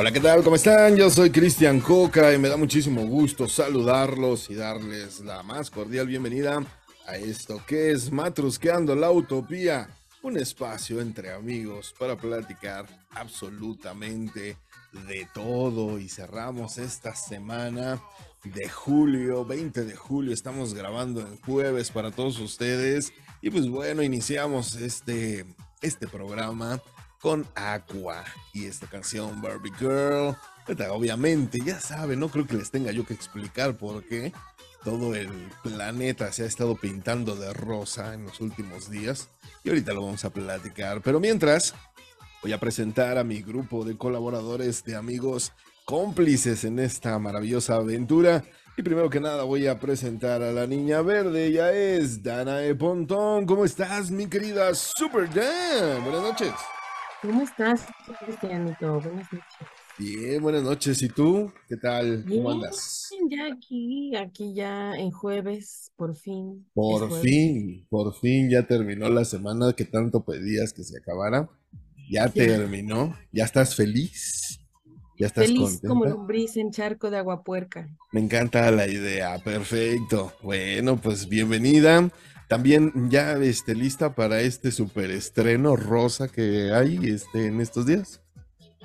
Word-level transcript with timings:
Hola, 0.00 0.12
¿qué 0.12 0.20
tal? 0.20 0.44
¿Cómo 0.44 0.54
están? 0.54 0.94
Yo 0.94 1.10
soy 1.10 1.30
Cristian 1.30 1.80
Coca 1.80 2.32
y 2.32 2.38
me 2.38 2.48
da 2.48 2.56
muchísimo 2.56 3.04
gusto 3.04 3.48
saludarlos 3.48 4.48
y 4.48 4.54
darles 4.54 5.18
la 5.18 5.42
más 5.42 5.72
cordial 5.72 6.06
bienvenida 6.06 6.62
a 7.08 7.16
esto 7.16 7.60
que 7.66 7.90
es 7.90 8.12
Matrusqueando 8.12 8.94
la 8.94 9.10
Utopía, 9.10 9.88
un 10.22 10.38
espacio 10.38 11.00
entre 11.00 11.32
amigos 11.32 11.96
para 11.98 12.14
platicar 12.14 12.86
absolutamente 13.10 14.56
de 15.08 15.28
todo 15.34 15.98
y 15.98 16.08
cerramos 16.08 16.78
esta 16.78 17.16
semana 17.16 18.00
de 18.44 18.68
julio, 18.68 19.44
20 19.44 19.84
de 19.84 19.96
julio, 19.96 20.32
estamos 20.32 20.74
grabando 20.74 21.22
el 21.22 21.40
jueves 21.44 21.90
para 21.90 22.12
todos 22.12 22.38
ustedes 22.38 23.12
y 23.42 23.50
pues 23.50 23.68
bueno, 23.68 24.04
iniciamos 24.04 24.76
este, 24.76 25.44
este 25.82 26.06
programa 26.06 26.80
con 27.20 27.46
Aqua 27.54 28.24
y 28.52 28.66
esta 28.66 28.86
canción 28.86 29.40
Barbie 29.42 29.72
Girl. 29.78 30.36
Obviamente, 30.90 31.58
ya 31.64 31.80
saben, 31.80 32.20
no 32.20 32.28
creo 32.28 32.46
que 32.46 32.56
les 32.56 32.70
tenga 32.70 32.92
yo 32.92 33.06
que 33.06 33.14
explicar 33.14 33.76
por 33.76 34.04
qué 34.04 34.32
todo 34.84 35.14
el 35.14 35.28
planeta 35.62 36.30
se 36.32 36.44
ha 36.44 36.46
estado 36.46 36.76
pintando 36.76 37.36
de 37.36 37.52
rosa 37.52 38.14
en 38.14 38.24
los 38.24 38.40
últimos 38.40 38.90
días 38.90 39.28
y 39.64 39.70
ahorita 39.70 39.92
lo 39.92 40.02
vamos 40.02 40.24
a 40.24 40.30
platicar. 40.30 41.00
Pero 41.02 41.20
mientras, 41.20 41.74
voy 42.42 42.52
a 42.52 42.60
presentar 42.60 43.18
a 43.18 43.24
mi 43.24 43.42
grupo 43.42 43.84
de 43.84 43.96
colaboradores, 43.96 44.84
de 44.84 44.96
amigos 44.96 45.52
cómplices 45.84 46.64
en 46.64 46.78
esta 46.78 47.18
maravillosa 47.18 47.76
aventura. 47.76 48.44
Y 48.76 48.82
primero 48.82 49.10
que 49.10 49.20
nada 49.20 49.42
voy 49.42 49.66
a 49.66 49.80
presentar 49.80 50.42
a 50.42 50.52
la 50.52 50.66
niña 50.66 51.02
verde, 51.02 51.46
ella 51.46 51.72
es 51.72 52.22
Danae 52.22 52.74
Pontón. 52.76 53.44
¿Cómo 53.46 53.64
estás, 53.64 54.10
mi 54.10 54.28
querida 54.28 54.72
Super 54.74 55.28
Dan? 55.32 56.04
Buenas 56.04 56.22
noches. 56.22 56.52
¿Cómo 57.22 57.42
estás, 57.42 57.84
Cristianito? 58.24 59.00
Buenas 59.00 59.32
noches. 59.32 59.42
Bien, 59.98 60.40
buenas 60.40 60.62
noches. 60.62 61.02
¿Y 61.02 61.08
tú? 61.08 61.52
¿Qué 61.68 61.76
tal? 61.76 62.24
¿Cómo 62.28 62.50
andas? 62.50 63.08
ya 63.28 63.46
aquí, 63.52 64.14
aquí 64.14 64.54
ya 64.54 64.94
en 64.96 65.10
jueves, 65.10 65.90
por 65.96 66.14
fin. 66.14 66.64
Por 66.74 67.10
fin, 67.20 67.84
por 67.90 68.14
fin 68.14 68.48
ya 68.48 68.66
terminó 68.66 69.08
la 69.08 69.24
semana 69.24 69.72
que 69.72 69.84
tanto 69.84 70.24
pedías 70.24 70.72
que 70.72 70.84
se 70.84 70.98
acabara. 70.98 71.48
Ya 72.10 72.28
terminó. 72.28 73.16
¿Ya 73.32 73.44
estás 73.44 73.74
feliz? 73.74 74.60
¿Ya 75.18 75.26
estás 75.26 75.46
Feliz 75.46 75.80
como 75.84 76.02
contenta? 76.02 76.08
lombriz 76.16 76.56
en 76.56 76.70
charco 76.70 77.10
de 77.10 77.18
agua 77.18 77.42
puerca. 77.42 77.88
Me 78.12 78.20
encanta 78.20 78.70
la 78.70 78.86
idea, 78.86 79.36
perfecto. 79.42 80.32
Bueno, 80.42 80.96
pues 81.00 81.28
bienvenida. 81.28 82.08
También 82.48 83.10
ya 83.10 83.32
este, 83.34 83.74
lista 83.74 84.14
para 84.14 84.40
este 84.40 84.72
super 84.72 85.10
estreno 85.10 85.76
rosa 85.76 86.28
que 86.28 86.72
hay 86.72 86.98
este, 87.04 87.46
en 87.46 87.60
estos 87.60 87.86
días. 87.86 88.22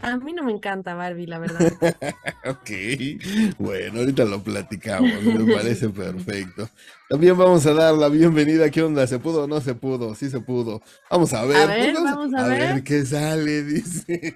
A 0.02 0.18
mí 0.18 0.34
no 0.34 0.44
me 0.44 0.52
encanta 0.52 0.96
Barbie, 0.96 1.28
la 1.28 1.40
verdad. 1.40 1.72
Ok, 2.46 2.70
bueno, 3.58 4.00
ahorita 4.00 4.26
lo 4.26 4.44
platicamos, 4.44 5.24
me 5.24 5.54
parece 5.54 5.88
perfecto. 5.88 6.68
También 7.08 7.38
vamos 7.38 7.66
a 7.66 7.74
dar 7.74 7.94
la 7.94 8.10
bienvenida. 8.10 8.70
¿Qué 8.70 8.84
onda? 8.84 9.08
¿Se 9.08 9.18
pudo 9.18 9.46
o 9.46 9.48
no 9.48 9.62
se 9.62 9.76
pudo? 9.76 10.14
Sí 10.14 10.30
se 10.30 10.42
pudo. 10.42 10.82
Vamos 11.10 11.34
a 11.34 11.46
ver. 11.46 11.68
ver, 11.70 11.94
pues, 11.94 12.04
vamos 12.04 12.34
a 12.34 12.48
ver. 12.50 12.84
qué 12.84 13.06
sale, 13.06 13.64
dice. 13.64 14.36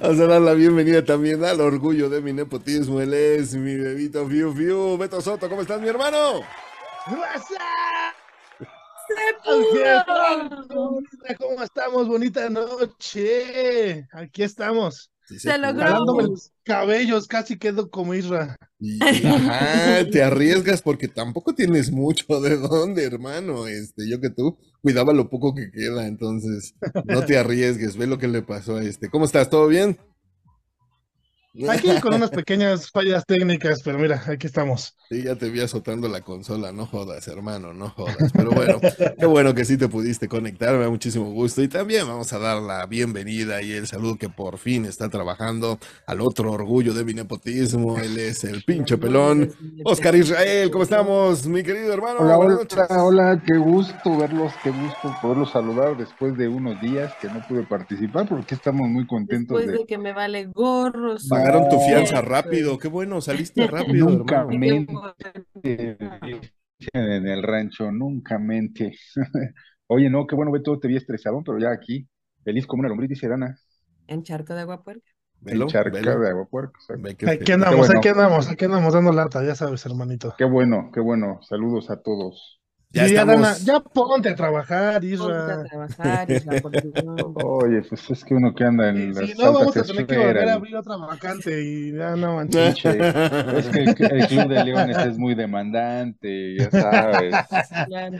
Vamos 0.00 0.20
a 0.20 0.26
dar 0.26 0.40
la 0.40 0.54
bienvenida 0.54 1.04
también 1.04 1.42
al 1.44 1.60
orgullo 1.60 2.08
de 2.08 2.20
mi 2.20 2.32
nepotismo. 2.32 3.00
Él 3.00 3.12
es 3.12 3.56
mi 3.56 3.74
bebito 3.74 4.28
Fiu 4.28 4.54
Fiu. 4.54 4.98
Beto 4.98 5.20
Soto, 5.20 5.48
¿cómo 5.48 5.62
estás, 5.62 5.80
mi 5.80 5.88
hermano? 5.88 6.42
¡Se 7.06 7.14
pudo! 9.44 11.00
¿Cómo 11.38 11.62
estamos? 11.62 12.06
Bonita 12.08 12.48
noche. 12.50 14.06
Aquí 14.12 14.42
estamos. 14.42 15.10
Sí 15.26 15.38
Se 15.38 15.50
pudo. 15.54 15.72
logró. 15.72 16.22
Los 16.22 16.52
cabellos, 16.64 17.26
casi 17.26 17.58
quedo 17.58 17.90
como 17.90 18.14
Isra. 18.14 18.56
Y, 18.78 19.02
ajá, 19.26 20.08
te 20.10 20.22
arriesgas 20.22 20.82
porque 20.82 21.08
tampoco 21.08 21.54
tienes 21.54 21.90
mucho 21.90 22.40
de 22.40 22.56
dónde, 22.56 23.04
hermano. 23.04 23.66
Este, 23.66 24.08
yo 24.08 24.20
que 24.20 24.30
tú 24.30 24.58
cuidaba 24.82 25.12
lo 25.12 25.28
poco 25.28 25.54
que 25.54 25.70
queda, 25.70 26.06
entonces 26.06 26.74
no 27.04 27.24
te 27.24 27.38
arriesgues, 27.38 27.96
ve 27.96 28.06
lo 28.06 28.18
que 28.18 28.28
le 28.28 28.42
pasó 28.42 28.76
a 28.76 28.84
este. 28.84 29.08
¿Cómo 29.08 29.24
estás? 29.24 29.50
¿Todo 29.50 29.66
bien? 29.68 29.98
Aquí 31.68 31.88
con 32.00 32.14
unas 32.14 32.30
pequeñas 32.30 32.90
fallas 32.90 33.24
técnicas, 33.26 33.80
pero 33.84 33.98
mira, 33.98 34.22
aquí 34.28 34.46
estamos. 34.46 34.96
Sí, 35.08 35.24
ya 35.24 35.34
te 35.34 35.50
vi 35.50 35.60
azotando 35.60 36.06
la 36.08 36.20
consola, 36.20 36.70
no 36.70 36.86
jodas, 36.86 37.26
hermano, 37.26 37.74
no 37.74 37.90
jodas. 37.90 38.30
Pero 38.32 38.50
bueno, 38.52 38.78
qué 39.18 39.26
bueno 39.26 39.52
que 39.54 39.64
sí 39.64 39.76
te 39.76 39.88
pudiste 39.88 40.28
conectar, 40.28 40.76
me 40.76 40.84
da 40.84 40.90
muchísimo 40.90 41.32
gusto. 41.32 41.60
Y 41.62 41.68
también 41.68 42.06
vamos 42.06 42.32
a 42.32 42.38
dar 42.38 42.62
la 42.62 42.86
bienvenida 42.86 43.60
y 43.62 43.72
el 43.72 43.88
saludo 43.88 44.16
que 44.16 44.28
por 44.28 44.58
fin 44.58 44.84
está 44.84 45.08
trabajando 45.08 45.80
al 46.06 46.20
otro 46.20 46.52
orgullo 46.52 46.94
de 46.94 47.04
mi 47.04 47.14
nepotismo. 47.14 47.98
Él 47.98 48.16
es 48.18 48.44
el 48.44 48.62
pinche 48.62 48.96
pelón. 48.98 49.52
Oscar 49.84 50.14
Israel, 50.14 50.70
¿cómo 50.70 50.84
estamos, 50.84 51.44
mi 51.48 51.64
querido 51.64 51.92
hermano? 51.92 52.20
Hola, 52.20 52.36
Buenas 52.36 52.58
hola, 52.70 52.86
noches. 52.86 52.96
hola, 52.96 53.42
qué 53.44 53.56
gusto 53.58 54.16
verlos, 54.16 54.52
qué 54.62 54.70
gusto 54.70 55.12
poderlos 55.20 55.50
saludar 55.50 55.96
después 55.96 56.36
de 56.38 56.46
unos 56.46 56.80
días 56.80 57.12
que 57.20 57.26
no 57.28 57.44
pude 57.48 57.64
participar, 57.64 58.28
porque 58.28 58.54
estamos 58.54 58.88
muy 58.88 59.04
contentos 59.08 59.56
Después 59.56 59.66
de 59.66 59.78
de 59.78 59.86
que 59.86 59.98
me 59.98 60.12
vale 60.12 60.46
gorro. 60.46 61.18
Pagaron 61.50 61.68
tu 61.68 61.80
fianza 61.80 62.22
rápido, 62.22 62.78
qué 62.78 62.86
bueno, 62.86 63.20
saliste 63.20 63.66
rápido, 63.66 64.08
nunca 64.08 64.40
hermano. 64.40 64.58
mente 64.58 64.94
en 66.92 67.26
el 67.26 67.42
rancho, 67.42 67.90
nunca 67.90 68.38
mente. 68.38 68.96
Oye, 69.88 70.08
no, 70.08 70.26
qué 70.26 70.36
bueno, 70.36 70.52
Beto, 70.52 70.78
te 70.78 70.86
vi 70.86 70.96
estresado, 70.96 71.42
pero 71.44 71.58
ya 71.58 71.72
aquí, 71.72 72.08
feliz 72.44 72.66
como 72.66 72.80
una 72.80 72.88
lombriz, 72.88 73.10
dice 73.10 73.28
Dana, 73.28 73.58
En 74.06 74.22
charco 74.22 74.54
de 74.54 74.60
agua 74.60 74.84
puerca. 74.84 75.10
En 75.44 75.66
charca 75.66 75.98
de 75.98 76.28
agua 76.28 76.46
puerca. 76.48 76.78
Aquí 77.26 77.50
andamos, 77.50 77.86
bueno. 77.86 77.98
aquí 77.98 78.08
andamos, 78.08 78.48
aquí 78.48 78.64
andamos 78.66 78.94
dando 78.94 79.12
lata, 79.12 79.44
ya 79.44 79.56
sabes, 79.56 79.84
hermanito. 79.86 80.34
Qué 80.38 80.44
bueno, 80.44 80.90
qué 80.94 81.00
bueno, 81.00 81.40
saludos 81.42 81.90
a 81.90 82.00
todos. 82.00 82.59
Ya 82.92 83.06
Sí, 83.06 83.14
estamos. 83.14 83.40
Dana, 83.40 83.56
ya 83.58 83.80
ponte 83.80 84.28
a 84.30 84.34
trabajar, 84.34 84.94
Ponte 85.00 85.06
a 85.06 85.10
Isra. 85.14 85.64
trabajar, 85.64 86.26
Dios. 86.26 86.44
Oye, 87.44 87.82
pues 87.82 88.10
es 88.10 88.24
que 88.24 88.34
uno 88.34 88.52
que 88.52 88.64
anda 88.64 88.88
en 88.88 89.14
las 89.14 89.30
Si 89.30 89.34
no, 89.38 89.52
vamos 89.52 89.76
a 89.76 89.82
tener 89.84 90.06
que 90.06 90.18
volver 90.18 90.48
a 90.48 90.54
abrir 90.54 90.76
otra 90.76 90.96
vacante 90.96 91.62
y 91.62 91.92
ya 91.96 92.16
no 92.16 92.34
manches. 92.36 92.74
pinche, 92.74 92.98
es 93.58 93.66
que 93.68 93.78
el, 94.06 94.20
el 94.20 94.26
Club 94.26 94.48
de 94.48 94.64
Leones 94.64 94.96
es 94.98 95.18
muy 95.18 95.34
demandante, 95.36 96.56
ya 96.56 96.70
sabes. 96.70 97.34
Claro. 97.86 98.18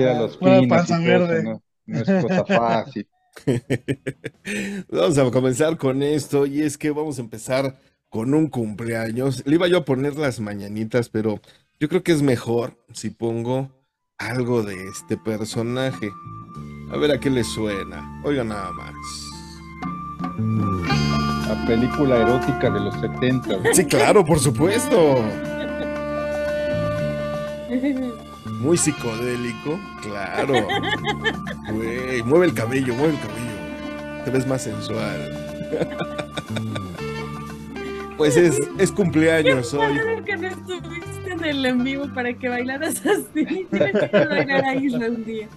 Ir 0.00 0.08
a 0.08 0.18
los 0.18 0.36
pinos 0.38 0.66
panza 0.68 0.98
y 1.00 1.02
eso 1.04 1.10
verde. 1.10 1.42
no, 1.42 1.62
no 1.86 1.98
es 2.00 2.24
cosa 2.24 2.44
fácil. 2.46 3.06
Vamos 4.90 5.18
a 5.18 5.30
comenzar 5.30 5.76
con 5.76 6.02
esto 6.02 6.46
y 6.46 6.62
es 6.62 6.76
que 6.78 6.90
vamos 6.90 7.18
a 7.18 7.22
empezar 7.22 7.76
con 8.08 8.34
un 8.34 8.48
cumpleaños. 8.48 9.44
Le 9.46 9.54
iba 9.54 9.68
yo 9.68 9.78
a 9.78 9.84
poner 9.84 10.16
las 10.16 10.40
mañanitas, 10.40 11.08
pero 11.08 11.40
yo 11.78 11.88
creo 11.88 12.02
que 12.02 12.12
es 12.12 12.22
mejor 12.22 12.76
si 12.92 13.10
pongo 13.10 13.70
algo 14.18 14.62
de 14.62 14.88
este 14.88 15.16
personaje. 15.16 16.12
A 16.92 16.96
ver 16.96 17.12
a 17.12 17.20
qué 17.20 17.30
le 17.30 17.44
suena. 17.44 18.20
Oiga 18.24 18.44
nada 18.44 18.72
más. 18.72 18.94
La 21.48 21.64
película 21.66 22.16
erótica 22.16 22.70
de 22.70 22.80
los 22.80 22.94
70. 23.00 23.72
Sí, 23.72 23.84
claro, 23.86 24.24
por 24.24 24.38
supuesto. 24.38 25.22
Muy 28.60 28.76
psicodélico, 28.76 29.78
claro. 30.02 30.54
Güey, 31.72 32.22
mueve 32.24 32.46
el 32.46 32.54
cabello, 32.54 32.94
mueve 32.94 33.14
el 33.14 33.20
cabello. 33.20 34.24
Te 34.24 34.30
ves 34.30 34.46
más 34.46 34.62
sensual. 34.62 35.32
Pues 38.18 38.36
es, 38.36 38.58
es 38.78 38.92
cumpleaños 38.92 39.72
hoy. 39.72 39.94
Claro 39.94 40.24
que 40.24 40.36
no 40.36 40.48
estuviste 40.48 41.32
en 41.32 41.44
el 41.44 41.64
en 41.64 41.84
vivo 41.84 42.06
para 42.12 42.34
que 42.34 42.48
bailaras 42.48 43.00
así. 43.06 43.66
Tienes 43.70 44.10
que 44.10 44.24
bailar 44.26 44.64
a 44.64 44.74
Isla 44.74 45.06
un 45.08 45.24
día. 45.24 45.48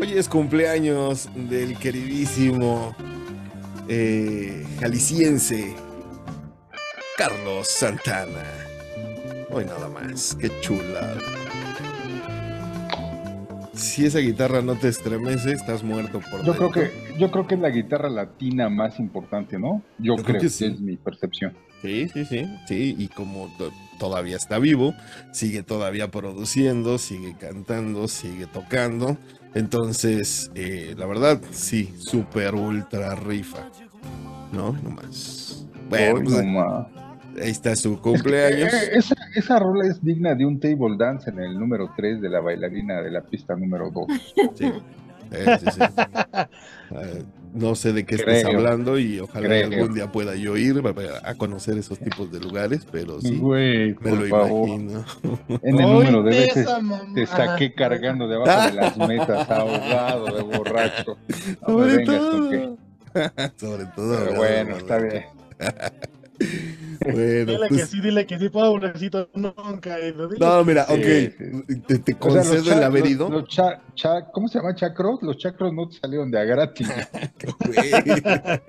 Hoy 0.00 0.12
es 0.16 0.28
cumpleaños 0.28 1.28
del 1.34 1.76
queridísimo 1.76 2.96
eh, 3.88 4.64
jalisciense 4.80 5.74
Carlos 7.18 7.68
Santana. 7.68 8.44
Hoy 9.50 9.66
nada 9.66 9.88
más, 9.90 10.34
qué 10.40 10.50
chula. 10.60 11.18
si 13.74 14.06
esa 14.06 14.20
guitarra 14.20 14.62
no 14.62 14.76
te 14.76 14.88
estremece, 14.88 15.52
estás 15.52 15.82
muerto 15.82 16.20
por 16.30 16.42
Yo 16.44 16.54
creo 16.54 16.70
dentro. 16.70 16.82
que, 17.08 17.11
yo 17.18 17.30
creo 17.30 17.46
que 17.46 17.54
es 17.54 17.60
la 17.60 17.70
guitarra 17.70 18.08
latina 18.08 18.68
más 18.68 18.98
importante, 18.98 19.58
¿no? 19.58 19.82
Yo, 19.98 20.16
Yo 20.16 20.22
creo 20.24 20.40
que 20.40 20.48
sí. 20.48 20.66
es 20.66 20.80
mi 20.80 20.96
percepción. 20.96 21.52
Sí, 21.82 22.08
sí, 22.08 22.24
sí, 22.24 22.46
sí, 22.68 22.94
y 22.96 23.08
como 23.08 23.48
to- 23.58 23.72
todavía 23.98 24.36
está 24.36 24.58
vivo, 24.60 24.94
sigue 25.32 25.62
todavía 25.64 26.10
produciendo, 26.10 26.96
sigue 26.98 27.34
cantando, 27.38 28.06
sigue 28.06 28.46
tocando. 28.46 29.16
Entonces, 29.54 30.50
eh, 30.54 30.94
la 30.96 31.06
verdad, 31.06 31.40
sí, 31.50 31.92
super 31.98 32.54
ultra 32.54 33.14
rifa. 33.16 33.68
¿No? 34.52 34.72
No 34.82 34.90
más. 34.90 35.66
Bueno, 35.88 36.18
Hoy 36.20 36.24
pues, 36.24 36.36
ahí 37.44 37.50
está 37.50 37.74
su 37.74 37.98
cumpleaños. 38.00 38.72
Eh, 38.72 38.90
esa, 38.92 39.14
esa 39.34 39.58
rola 39.58 39.86
es 39.88 40.02
digna 40.04 40.34
de 40.34 40.44
un 40.46 40.60
table 40.60 40.96
dance 40.98 41.30
en 41.30 41.38
el 41.40 41.58
número 41.58 41.90
3 41.96 42.20
de 42.20 42.28
la 42.28 42.40
bailarina 42.40 43.00
de 43.02 43.10
la 43.10 43.22
pista 43.22 43.56
número 43.56 43.90
2. 43.90 44.06
Sí. 44.54 44.72
Eh, 45.32 45.58
sí, 45.60 45.66
sí. 45.72 45.80
Eh, 46.94 47.24
no 47.54 47.74
sé 47.74 47.94
de 47.94 48.04
qué 48.04 48.16
estés 48.16 48.44
Creo. 48.44 48.58
hablando 48.58 48.98
y 48.98 49.18
ojalá 49.18 49.46
Creo. 49.46 49.68
algún 49.68 49.94
día 49.94 50.12
pueda 50.12 50.34
yo 50.34 50.58
ir 50.58 50.82
a, 51.24 51.34
conocer 51.36 51.78
esos 51.78 51.98
tipos 51.98 52.30
de 52.30 52.38
lugares, 52.38 52.86
pero 52.92 53.18
sí, 53.18 53.38
Güey, 53.38 53.96
me 54.00 54.10
lo 54.10 54.26
favor. 54.26 54.68
imagino. 54.68 55.04
En 55.62 55.80
el 55.80 55.86
Hoy 55.86 56.04
número 56.04 56.22
de 56.22 56.30
veces 56.30 56.68
te 57.14 57.26
saqué 57.26 57.72
cargando 57.72 58.28
debajo 58.28 58.68
de 58.68 58.74
las 58.74 58.96
metas, 58.98 59.48
ahogado 59.48 60.36
de 60.36 60.42
borracho. 60.42 61.16
Sobre 61.66 62.04
todo. 62.04 62.78
Sobre 63.56 63.86
todo. 63.86 64.18
Pero 64.18 64.34
bueno, 64.34 64.76
está 64.76 64.98
bien. 64.98 65.24
Bueno, 67.04 67.18
Dile 67.52 67.58
que 67.62 67.68
pues, 67.68 67.88
sí, 67.88 68.00
dile 68.00 68.26
que 68.26 68.38
sí, 68.38 68.48
pobrecito, 68.48 69.28
nunca. 69.34 69.96
Dile 69.96 70.14
no, 70.38 70.64
mira, 70.64 70.84
ok, 70.88 70.96
sí. 70.98 71.80
te, 71.86 71.98
te 71.98 72.16
O 72.20 72.30
sea, 72.30 72.42
los 72.42 72.48
concedo 72.48 72.72
el 72.78 72.82
haber 72.84 73.02
los- 73.02 73.10
ido. 73.10 73.28
los 73.30 73.48
cha- 73.48 73.80
cha- 73.94 74.26
¿Cómo 74.32 74.48
se 74.48 74.58
llama? 74.58 74.74
¿Chacros? 74.74 75.22
Los 75.22 75.38
chacros 75.38 75.72
no 75.72 75.88
te 75.88 75.96
salieron 75.98 76.30
de 76.30 76.38
a 76.40 76.44
gratis. 76.44 76.88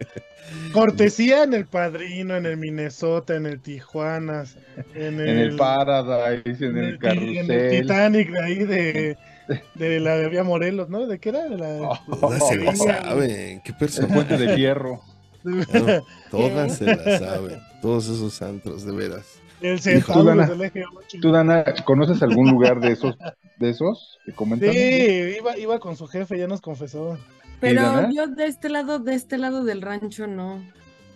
Cortesía 0.74 1.44
en 1.44 1.54
el 1.54 1.66
Padrino, 1.66 2.36
en 2.36 2.46
el 2.46 2.58
Minnesota, 2.58 3.36
en 3.36 3.46
el 3.46 3.60
Tijuanas, 3.62 4.58
en 4.96 5.20
el, 5.20 5.30
En 5.30 5.38
el 5.40 5.56
Paradise, 5.56 6.66
en 6.66 6.78
el 6.78 7.00
ti- 7.00 7.08
en 7.08 7.18
el 7.18 7.46
carrusel. 7.48 7.82
Titanic 7.82 8.32
de 8.32 8.42
ahí 8.44 8.56
de, 8.60 9.18
de 9.76 10.00
la 10.00 10.18
de 10.18 10.30
Vía 10.30 10.44
Morelos, 10.44 10.90
¿no? 10.90 11.06
¿De 11.08 11.20
qué 11.20 11.30
era? 11.30 11.44
De 11.48 11.58
la, 11.58 12.00
Todas 12.20 12.48
se 12.48 12.58
la 12.58 12.72
Sí. 12.76 12.78
saben. 12.84 13.62
¿Qué 13.62 13.72
El 13.72 13.78
persona? 13.78 14.14
puente 14.14 14.38
de 14.38 14.56
hierro. 14.58 15.02
Todas 16.32 16.78
se 16.78 16.86
la 16.86 17.20
saben. 17.20 17.60
Todos 17.82 18.08
esos 18.08 18.42
antros, 18.42 18.86
de 18.86 18.94
veras. 18.94 19.40
el 19.62 19.78
Tú, 19.78 19.84
Centauro 19.84 20.24
Dana, 20.24 20.48
del 20.48 20.62
eje 20.62 20.84
8. 20.86 21.18
¿Tú, 21.22 21.32
Dana, 21.32 21.64
conoces 21.86 22.22
algún 22.22 22.50
lugar 22.50 22.80
de 22.80 22.92
esos, 22.94 23.18
de 23.58 23.70
esos 23.70 24.20
que 24.26 24.34
comentan? 24.34 24.72
Sí, 24.72 25.36
iba, 25.38 25.58
iba 25.58 25.80
con 25.80 25.96
su 25.96 26.08
jefe, 26.08 26.38
ya 26.38 26.48
nos 26.48 26.62
confesó. 26.62 27.18
Pero 27.60 28.10
yo 28.12 28.28
de 28.28 28.48
este 28.48 28.70
lado, 28.70 29.00
de 29.00 29.16
este 29.16 29.38
lado 29.38 29.64
del 29.64 29.82
rancho 29.82 30.28
no. 30.28 30.62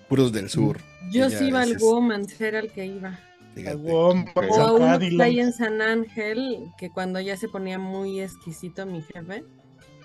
Puros 0.08 0.32
del 0.32 0.50
sur. 0.50 0.78
Yo 1.12 1.30
sí 1.30 1.48
iba 1.48 1.62
al 1.62 1.78
Woman's, 1.78 2.40
era 2.40 2.60
el 2.60 2.72
que 2.72 2.86
iba. 2.86 3.20
fíjate. 3.54 3.92
O 3.92 4.14
a 4.62 4.72
uno 4.72 5.00
que 5.00 5.08
está 5.08 5.26
ahí 5.26 5.40
en 5.42 5.52
San 5.52 5.82
Ángel, 5.82 6.72
que 6.78 6.90
cuando 6.90 7.20
ya 7.20 7.36
se 7.36 7.50
ponía 7.50 7.78
muy 7.78 8.22
exquisito 8.22 8.86
mi 8.86 9.02
jefe, 9.02 9.44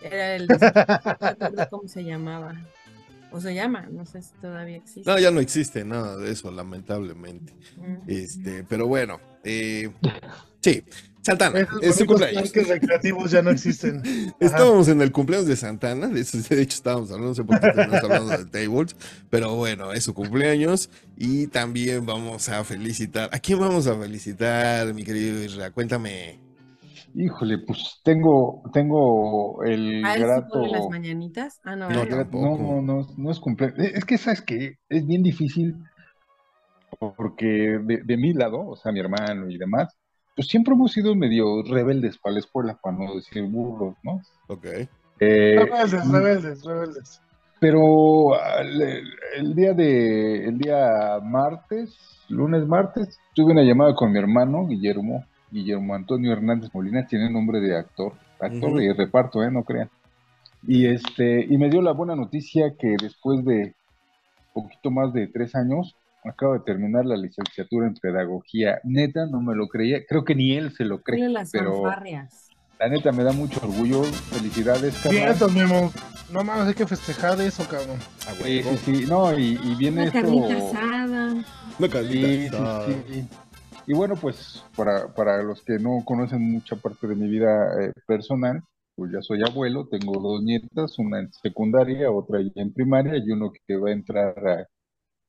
era 0.02 0.34
el... 0.34 0.48
cómo 1.70 1.86
se 1.86 2.02
llamaba. 2.02 2.54
O 3.32 3.40
se 3.40 3.54
llama, 3.54 3.88
no 3.90 4.04
sé 4.04 4.22
si 4.22 4.34
todavía 4.40 4.76
existe. 4.76 5.10
No, 5.10 5.18
ya 5.18 5.30
no 5.30 5.40
existe 5.40 5.84
nada 5.84 6.16
de 6.16 6.30
eso, 6.30 6.50
lamentablemente. 6.50 7.54
Este, 8.06 8.64
pero 8.64 8.86
bueno, 8.86 9.20
eh, 9.42 9.90
sí, 10.60 10.84
Santana, 11.22 11.60
Esos 11.60 11.82
es 11.82 11.96
su 11.96 12.06
cumpleaños. 12.06 12.42
parques 12.42 12.68
recreativos 12.68 13.30
ya 13.30 13.42
no 13.42 13.50
existen. 13.50 14.02
Ajá. 14.04 14.36
Estábamos 14.40 14.88
en 14.88 15.00
el 15.00 15.12
cumpleaños 15.12 15.46
de 15.46 15.56
Santana, 15.56 16.08
de, 16.08 16.20
eso, 16.20 16.36
de 16.38 16.62
hecho 16.62 16.76
estábamos 16.76 17.10
hablando, 17.10 17.28
no 17.28 17.34
sé 17.34 17.44
por 17.44 17.60
qué 17.60 17.68
estamos 17.68 18.02
hablando 18.02 18.38
de 18.38 18.44
tables, 18.46 18.96
pero 19.30 19.54
bueno, 19.54 19.92
es 19.92 20.02
su 20.04 20.14
cumpleaños 20.14 20.90
y 21.16 21.46
también 21.46 22.04
vamos 22.04 22.48
a 22.48 22.64
felicitar. 22.64 23.30
¿A 23.32 23.38
quién 23.38 23.60
vamos 23.60 23.86
a 23.86 23.96
felicitar, 23.96 24.92
mi 24.94 25.04
querido 25.04 25.42
Isra? 25.42 25.70
Cuéntame. 25.70 26.51
Híjole, 27.14 27.58
pues 27.58 28.00
tengo, 28.04 28.62
tengo 28.72 29.62
el 29.64 30.04
¿A 30.04 30.14
él 30.14 30.20
sí 30.20 30.26
grato. 30.26 30.48
pone 30.52 30.70
las 30.72 30.88
mañanitas? 30.88 31.60
Ah, 31.64 31.76
no, 31.76 31.88
No, 31.90 32.06
tampoco. 32.06 32.58
No, 32.58 32.80
no, 32.82 33.06
no 33.16 33.30
es 33.30 33.38
cumpleaños. 33.38 33.78
Es 33.78 34.04
que, 34.04 34.18
¿sabes 34.18 34.40
que 34.42 34.76
Es 34.88 35.06
bien 35.06 35.22
difícil 35.22 35.76
porque 37.16 37.80
de, 37.82 38.02
de 38.04 38.16
mi 38.16 38.32
lado, 38.32 38.66
o 38.68 38.76
sea, 38.76 38.92
mi 38.92 39.00
hermano 39.00 39.48
y 39.50 39.58
demás, 39.58 39.96
pues 40.36 40.48
siempre 40.48 40.74
hemos 40.74 40.92
sido 40.92 41.14
medio 41.14 41.62
rebeldes 41.64 42.18
para 42.18 42.34
la 42.34 42.38
escuela, 42.40 42.78
para 42.82 42.96
no 42.96 43.14
decir 43.14 43.42
burros, 43.44 43.96
¿no? 44.02 44.20
Ok. 44.48 44.66
Eh, 45.20 45.56
Rebeldes, 45.58 46.10
rebeldes, 46.10 46.64
rebeldes. 46.64 47.20
Pero 47.60 48.32
el, 48.58 49.04
el 49.36 49.54
día 49.54 49.72
de, 49.72 50.46
el 50.46 50.58
día 50.58 51.20
martes, 51.22 51.96
lunes, 52.28 52.66
martes, 52.66 53.18
tuve 53.34 53.52
una 53.52 53.62
llamada 53.62 53.94
con 53.94 54.10
mi 54.10 54.18
hermano, 54.18 54.66
Guillermo, 54.66 55.24
Guillermo 55.52 55.94
Antonio 55.94 56.32
Hernández 56.32 56.70
Molina, 56.72 57.06
tiene 57.06 57.30
nombre 57.30 57.60
de 57.60 57.76
actor, 57.76 58.14
actor 58.40 58.70
Ujú. 58.70 58.78
de 58.78 58.94
reparto, 58.94 59.42
¿eh? 59.44 59.50
No 59.50 59.62
crean. 59.64 59.90
Y 60.66 60.86
este, 60.86 61.44
y 61.48 61.58
me 61.58 61.68
dio 61.68 61.82
la 61.82 61.92
buena 61.92 62.16
noticia 62.16 62.74
que 62.78 62.96
después 63.00 63.44
de 63.44 63.74
poquito 64.54 64.90
más 64.90 65.12
de 65.12 65.26
tres 65.28 65.54
años, 65.54 65.94
acabo 66.24 66.54
de 66.54 66.60
terminar 66.60 67.04
la 67.04 67.16
licenciatura 67.16 67.86
en 67.86 67.94
pedagogía. 67.94 68.78
Neta, 68.84 69.26
no 69.26 69.40
me 69.42 69.54
lo 69.54 69.66
creía, 69.68 69.98
creo 70.08 70.24
que 70.24 70.34
ni 70.34 70.52
él 70.56 70.72
se 70.72 70.84
lo 70.84 71.02
cree, 71.02 71.28
las 71.28 71.50
pero 71.50 71.82
fanfarrias. 71.82 72.48
la 72.78 72.88
neta 72.88 73.12
me 73.12 73.24
da 73.24 73.32
mucho 73.32 73.60
orgullo. 73.62 74.04
Felicidades. 74.04 75.08
Vientos, 75.10 75.52
Memo. 75.52 75.90
No 76.32 76.42
mames, 76.44 76.68
hay 76.68 76.74
que 76.74 76.86
festejar 76.86 77.38
eso, 77.40 77.64
cabrón. 77.68 77.98
Ah, 78.26 78.32
Sí, 78.42 78.62
sí, 78.62 78.76
sí, 78.84 79.06
no, 79.06 79.36
y, 79.38 79.58
y 79.62 79.74
viene 79.74 80.02
Una 80.02 80.10
esto. 80.10 80.20
carnita 80.22 80.56
asada. 80.56 81.44
Una 81.78 81.88
carnita 81.88 82.26
Sí, 82.26 82.38
sí, 82.38 82.46
asada. 82.46 82.86
sí, 82.86 82.94
sí. 83.12 83.28
Y 83.86 83.94
bueno, 83.94 84.14
pues 84.16 84.64
para, 84.76 85.12
para 85.14 85.42
los 85.42 85.62
que 85.62 85.78
no 85.78 86.02
conocen 86.04 86.40
mucha 86.52 86.76
parte 86.76 87.06
de 87.06 87.16
mi 87.16 87.28
vida 87.28 87.50
eh, 87.82 87.92
personal, 88.06 88.62
pues 88.94 89.12
ya 89.12 89.22
soy 89.22 89.42
abuelo, 89.42 89.88
tengo 89.88 90.20
dos 90.20 90.42
nietas, 90.42 90.98
una 90.98 91.20
en 91.20 91.32
secundaria, 91.32 92.10
otra 92.10 92.40
en 92.54 92.72
primaria 92.72 93.16
y 93.16 93.30
uno 93.30 93.52
que 93.66 93.76
va 93.76 93.90
a 93.90 93.92
entrar 93.92 94.68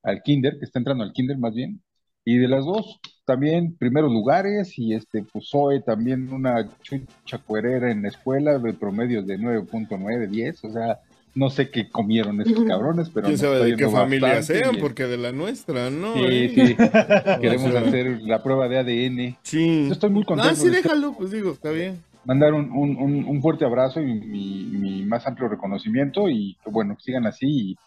al 0.03 0.21
kinder, 0.21 0.59
que 0.59 0.65
está 0.65 0.79
entrando 0.79 1.03
al 1.03 1.13
kinder 1.13 1.37
más 1.37 1.53
bien. 1.53 1.81
Y 2.25 2.37
de 2.37 2.47
las 2.47 2.65
dos, 2.65 2.99
también 3.25 3.75
primeros 3.77 4.11
lugares 4.11 4.77
y 4.77 4.93
este, 4.93 5.23
pues 5.23 5.49
Zoe 5.49 5.81
también 5.81 6.31
una 6.31 6.69
chucha 6.81 7.37
cuerera 7.39 7.91
en 7.91 8.03
la 8.03 8.09
escuela 8.09 8.59
de 8.59 8.73
promedios 8.73 9.25
de 9.27 9.37
9.9, 9.39 10.29
10, 10.29 10.63
o 10.65 10.69
sea, 10.71 10.99
no 11.35 11.49
sé 11.49 11.69
qué 11.71 11.89
comieron 11.89 12.39
esos 12.41 12.63
cabrones, 12.65 13.09
pero 13.09 13.25
¿Quién 13.27 13.37
sabe 13.39 13.63
de 13.63 13.75
qué 13.75 13.89
familia 13.89 14.41
sean? 14.43 14.71
bien. 14.71 14.81
Porque 14.81 15.05
de 15.07 15.17
la 15.17 15.31
nuestra, 15.31 15.89
¿no? 15.89 16.13
Sí, 16.13 16.21
¿Eh? 16.25 16.51
sí. 16.55 16.75
Queremos 17.41 17.69
O 17.69 17.71
sea, 17.71 17.81
hacer 17.81 18.19
la 18.21 18.43
prueba 18.43 18.67
de 18.67 18.77
ADN. 18.79 19.37
Sí. 19.41 19.85
Yo 19.87 19.93
estoy 19.93 20.09
muy 20.11 20.23
contento. 20.25 20.51
Ah, 20.51 20.55
sí, 20.55 20.69
de 20.69 20.77
déjalo, 20.81 21.13
pues 21.17 21.31
digo, 21.31 21.51
está 21.51 21.71
bien. 21.71 22.03
Mandar 22.25 22.53
un, 22.53 22.71
un- 22.71 22.95
un- 22.97 23.25
un 23.25 23.41
fuerte 23.41 23.65
abrazo 23.65 23.99
y 23.99 24.05
mi, 24.05 24.63
mi 24.65 25.03
más 25.03 25.25
amplio 25.27 25.49
reconocimiento 25.49 26.29
y 26.29 26.55
que 26.63 26.69
bueno, 26.69 26.95
sigan 26.99 27.25
así 27.25 27.47
y 27.71 27.77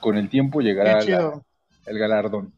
con 0.00 0.16
el 0.16 0.28
tiempo 0.28 0.60
llegará 0.60 1.00
la- 1.02 1.40
el 1.86 1.98
galardón. 1.98 2.52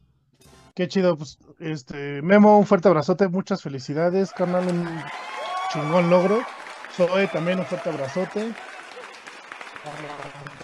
Qué 0.74 0.88
chido, 0.88 1.16
pues, 1.18 1.38
este, 1.60 2.22
Memo, 2.22 2.58
un 2.58 2.64
fuerte 2.66 2.88
abrazote, 2.88 3.28
muchas 3.28 3.62
felicidades, 3.62 4.32
carnal, 4.32 4.66
un 4.66 4.88
chingón 5.72 6.08
logro. 6.08 6.40
Zoe 6.96 7.26
también 7.28 7.58
un 7.58 7.66
fuerte 7.66 7.90
abrazote. 7.90 8.46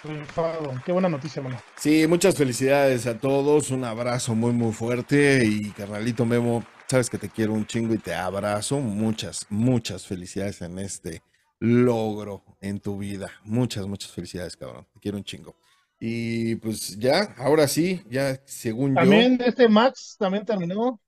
Rifado. 0.08 0.80
Qué 0.84 0.92
buena 0.92 1.08
noticia, 1.08 1.40
hermano. 1.40 1.62
Sí, 1.76 2.06
muchas 2.08 2.34
felicidades 2.36 3.06
a 3.06 3.18
todos, 3.18 3.70
un 3.70 3.84
abrazo 3.84 4.34
muy 4.34 4.52
muy 4.52 4.72
fuerte 4.72 5.44
y 5.44 5.70
carnalito 5.70 6.26
Memo, 6.26 6.64
sabes 6.88 7.08
que 7.08 7.18
te 7.18 7.28
quiero 7.28 7.52
un 7.52 7.66
chingo 7.66 7.94
y 7.94 7.98
te 7.98 8.14
abrazo, 8.14 8.80
muchas, 8.80 9.46
muchas 9.48 10.06
felicidades 10.06 10.60
en 10.62 10.78
este 10.78 11.22
logro 11.60 12.44
en 12.60 12.80
tu 12.80 12.98
vida, 12.98 13.30
muchas, 13.44 13.86
muchas 13.86 14.10
felicidades 14.10 14.56
cabrón, 14.56 14.86
te 14.92 15.00
quiero 15.00 15.18
un 15.18 15.24
chingo. 15.24 15.54
Y 16.00 16.56
pues 16.56 16.98
ya, 16.98 17.34
ahora 17.38 17.68
sí, 17.68 18.02
ya 18.08 18.40
según 18.44 18.90
yo. 18.90 18.96
También 18.96 19.40
este 19.44 19.68
Max 19.68 20.16
también 20.18 20.44
terminó. 20.44 21.00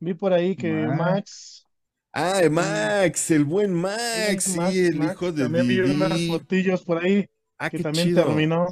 Vi 0.00 0.14
por 0.14 0.32
ahí 0.32 0.56
que 0.56 0.70
Max. 0.72 0.98
Max. 0.98 1.66
Ah, 2.12 2.40
Max, 2.50 3.30
el 3.32 3.44
buen 3.44 3.72
Max, 3.72 4.44
sí, 4.44 4.56
Max, 4.58 4.76
el 4.76 4.96
Max, 4.96 5.12
hijo 5.14 5.32
de 5.32 5.42
También 5.44 5.66
vi 5.68 5.80
unas 5.80 6.14
Didi. 6.14 6.28
fotillos 6.28 6.84
por 6.84 7.04
ahí 7.04 7.26
Ah, 7.58 7.70
que 7.70 7.78
qué 7.78 7.82
también 7.82 8.08
chido. 8.08 8.24
terminó. 8.24 8.66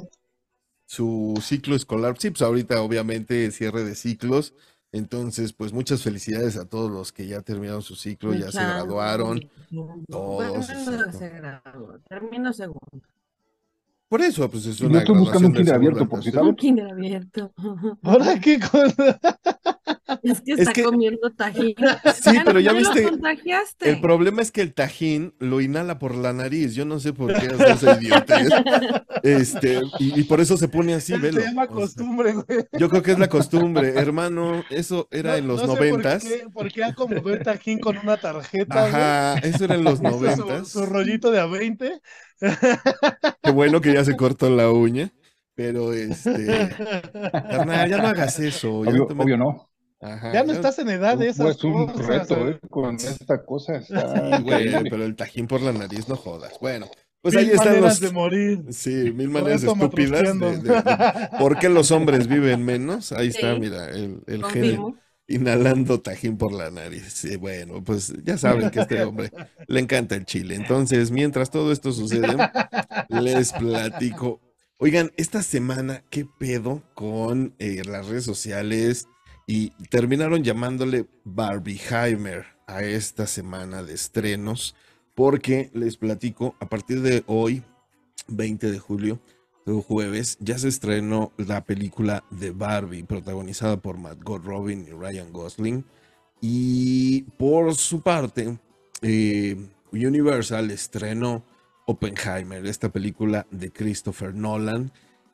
su 0.85 1.39
ciclo 1.41 1.75
escolar. 1.75 2.15
Sí, 2.19 2.29
pues 2.29 2.41
ahorita 2.41 2.81
obviamente 2.81 3.49
cierre 3.51 3.83
de 3.83 3.95
ciclos. 3.95 4.53
Entonces, 4.91 5.53
pues 5.53 5.73
muchas 5.73 6.03
felicidades 6.03 6.55
a 6.55 6.65
todos 6.65 6.91
los 6.91 7.11
que 7.11 7.25
ya 7.25 7.41
terminaron 7.41 7.81
su 7.81 7.95
ciclo, 7.95 8.33
ya 8.35 8.51
se 8.51 8.59
graduaron. 8.59 9.49
Bueno, 9.71 10.03
todos, 10.07 10.69
exacto. 10.69 11.17
se 11.17 11.29
graduó. 11.29 11.99
Termino 12.07 12.53
segundo. 12.53 13.01
Por 14.13 14.21
eso, 14.21 14.47
pues 14.47 14.67
es 14.67 14.77
Yo 14.77 14.85
una 14.89 14.99
estoy 14.99 15.17
buscando 15.17 15.47
un 15.47 15.55
kinder 15.55 15.73
abierto, 15.73 16.07
por 16.07 16.19
si 16.19 16.25
tercero. 16.29 16.47
Un 16.47 16.55
kinder 16.55 16.85
abierto. 16.91 17.51
Ahora 18.03 18.39
qué 18.39 18.59
cosa. 18.59 19.19
Es 20.21 20.41
que 20.41 20.53
Es 20.53 20.59
está 20.59 20.73
que- 20.73 20.83
comiendo 20.83 21.31
tajín. 21.31 21.73
Sí, 22.21 22.33
Ya 22.35 22.43
pero 22.45 22.53
no- 22.53 22.59
ya 22.59 22.71
viste, 22.73 23.03
contagiaste. 23.03 23.89
el 23.89 23.99
problema 23.99 24.41
es 24.43 24.51
que 24.51 24.61
el 24.61 24.73
tajín 24.73 25.33
lo 25.39 25.59
inhala 25.59 25.97
por 25.97 26.13
la 26.13 26.31
nariz. 26.33 26.75
Yo 26.75 26.85
no 26.85 26.99
sé 26.99 27.13
por 27.13 27.33
qué 27.33 27.47
hace 27.47 27.71
esa 27.71 27.99
idiotez. 27.99 28.49
Este, 29.23 29.81
y, 29.99 30.19
y 30.19 30.23
por 30.25 30.39
eso 30.39 30.55
se 30.57 30.67
pone 30.67 30.93
así, 30.93 31.13
velo. 31.17 31.41
Se 31.41 31.47
llama 31.47 31.63
O 31.63 31.65
sea, 31.67 31.75
costumbre, 31.75 32.33
güey. 32.33 32.45
yo 32.77 32.89
creo 32.89 33.01
que 33.01 33.11
es 33.13 33.19
la 33.19 33.27
costumbre, 33.27 33.93
hermano. 33.95 34.63
Eso 34.69 35.07
era 35.09 35.31
No- 35.31 35.37
en 35.37 35.47
los 35.47 35.61
no 35.65 35.73
sé 35.73 35.79
noventas. 35.79 36.25
Por 36.53 36.71
qué, 36.71 36.83
acomodó 36.83 37.33
el 37.33 37.41
tajín 37.43 37.79
con 37.79 37.97
una 37.97 38.17
tarjeta, 38.17 38.81
güey. 38.81 38.93
Ajá, 38.93 39.33
eso 39.39 39.65
era 39.65 39.75
en 39.75 39.83
los 39.83 39.97
su- 39.97 40.03
noventas. 40.03 40.67
Su, 40.67 40.85
rollito 40.85 41.31
de 41.31 41.39
a 41.39 41.45
20. 41.47 42.01
Qué 43.41 43.51
bueno 43.51 43.81
que 43.81 43.93
ya 43.93 44.03
se 44.03 44.15
cortó 44.15 44.49
la 44.49 44.69
uña. 44.71 45.11
Pero 45.55 45.93
este, 45.93 46.71
carnal, 47.31 47.87
ya 47.89 47.97
no 47.99 48.07
hagas 48.07 48.39
eso. 48.39 48.83
Ya 48.85 48.89
Obvio, 48.89 49.01
no 49.01 49.05
te 49.07 49.13
met- 49.13 49.23
obvio 49.23 49.37
no. 49.37 49.69
Ajá, 50.01 50.33
Ya 50.33 50.43
no 50.43 50.51
estás 50.51 50.79
en 50.79 50.89
edad 50.89 51.17
de 51.17 51.29
esas 51.29 51.45
Pues 51.45 51.63
un 51.63 51.85
cosas. 51.87 52.07
reto. 52.07 52.47
¿eh? 52.49 52.59
Con 52.69 52.95
esta 52.95 53.45
cosa 53.45 53.75
está 53.77 54.39
güey, 54.39 54.71
pero 54.89 55.05
el 55.05 55.15
tajín 55.15 55.47
por 55.47 55.61
la 55.61 55.71
nariz, 55.71 56.09
no 56.09 56.15
jodas. 56.15 56.53
Bueno, 56.59 56.87
pues 57.21 57.35
Mil 57.35 57.45
ahí 57.45 57.51
están 57.51 57.67
maneras 57.75 58.01
los. 58.01 58.09
de 58.09 58.11
morir. 58.15 58.63
Sí, 58.71 59.11
mil 59.15 59.29
maneras 59.29 59.63
estúpidas 59.63 60.23
de, 60.23 60.33
matrusqueando. 60.33 60.51
de- 60.51 60.81
de- 60.81 61.29
¿Por 61.39 61.57
qué 61.59 61.69
los 61.69 61.91
hombres 61.91 62.27
viven 62.27 62.65
menos? 62.65 63.11
Ahí 63.13 63.27
está, 63.27 63.53
mira, 63.55 63.89
el, 63.89 64.21
el 64.27 64.43
genio. 64.45 64.95
Inhalando 65.27 66.01
tajín 66.01 66.37
por 66.37 66.51
la 66.51 66.69
nariz. 66.69 67.25
Bueno, 67.39 67.83
pues 67.83 68.13
ya 68.23 68.37
saben 68.37 68.69
que 68.69 68.79
a 68.79 68.83
este 68.83 69.03
hombre 69.03 69.31
le 69.67 69.79
encanta 69.79 70.15
el 70.15 70.25
chile. 70.25 70.55
Entonces, 70.55 71.11
mientras 71.11 71.49
todo 71.49 71.71
esto 71.71 71.91
sucede, 71.91 72.35
les 73.09 73.51
platico. 73.53 74.41
Oigan, 74.77 75.11
esta 75.17 75.43
semana, 75.43 76.03
¿qué 76.09 76.25
pedo 76.25 76.83
con 76.93 77.55
eh, 77.59 77.83
las 77.85 78.07
redes 78.07 78.25
sociales? 78.25 79.07
Y 79.47 79.71
terminaron 79.89 80.43
llamándole 80.43 81.05
Barbieheimer 81.23 82.45
a 82.67 82.83
esta 82.83 83.27
semana 83.27 83.83
de 83.83 83.93
estrenos, 83.93 84.75
porque 85.15 85.69
les 85.73 85.97
platico, 85.97 86.55
a 86.59 86.69
partir 86.69 87.01
de 87.01 87.23
hoy, 87.27 87.63
20 88.27 88.71
de 88.71 88.79
julio, 88.79 89.19
jueves, 89.65 90.37
ya 90.39 90.57
se 90.57 90.67
estrenó 90.67 91.31
la 91.37 91.63
película 91.63 92.23
de 92.29 92.51
Barbie, 92.51 93.03
protagonizada 93.03 93.77
por 93.77 93.97
Margot 93.97 94.43
Robin 94.43 94.85
y 94.87 94.91
Ryan 94.91 95.31
Gosling. 95.31 95.85
Y 96.41 97.21
por 97.37 97.73
su 97.75 98.01
parte, 98.01 98.57
eh, 99.01 99.55
Universal 99.91 100.71
estrenó 100.71 101.43
Oppenheimer, 101.85 102.65
esta 102.65 102.89
película 102.89 103.47
de 103.51 103.71
Christopher 103.71 104.33
Nolan, 104.33 104.91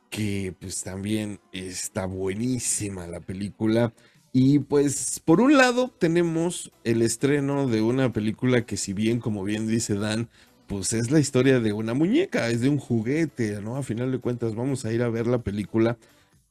que 0.09 0.53
pues 0.59 0.83
también 0.83 1.39
está 1.51 2.05
buenísima 2.05 3.07
la 3.07 3.19
película. 3.19 3.93
Y 4.31 4.59
pues 4.59 5.19
por 5.25 5.41
un 5.41 5.57
lado 5.57 5.93
tenemos 5.98 6.71
el 6.83 7.01
estreno 7.01 7.67
de 7.67 7.81
una 7.81 8.13
película 8.13 8.65
que 8.65 8.77
si 8.77 8.93
bien, 8.93 9.19
como 9.19 9.43
bien 9.43 9.67
dice 9.67 9.95
Dan, 9.95 10.29
pues 10.69 10.93
es 10.93 11.09
la 11.09 11.19
historia 11.19 11.59
de 11.59 11.73
una 11.73 11.95
muñeca, 11.95 12.47
es 12.49 12.61
de 12.61 12.69
un 12.69 12.77
juguete, 12.77 13.59
¿no? 13.59 13.75
A 13.75 13.83
final 13.83 14.11
de 14.11 14.19
cuentas 14.19 14.53
vamos 14.55 14.85
a 14.85 14.93
ir 14.93 15.01
a 15.01 15.09
ver 15.09 15.25
la 15.25 15.39
película 15.39 15.97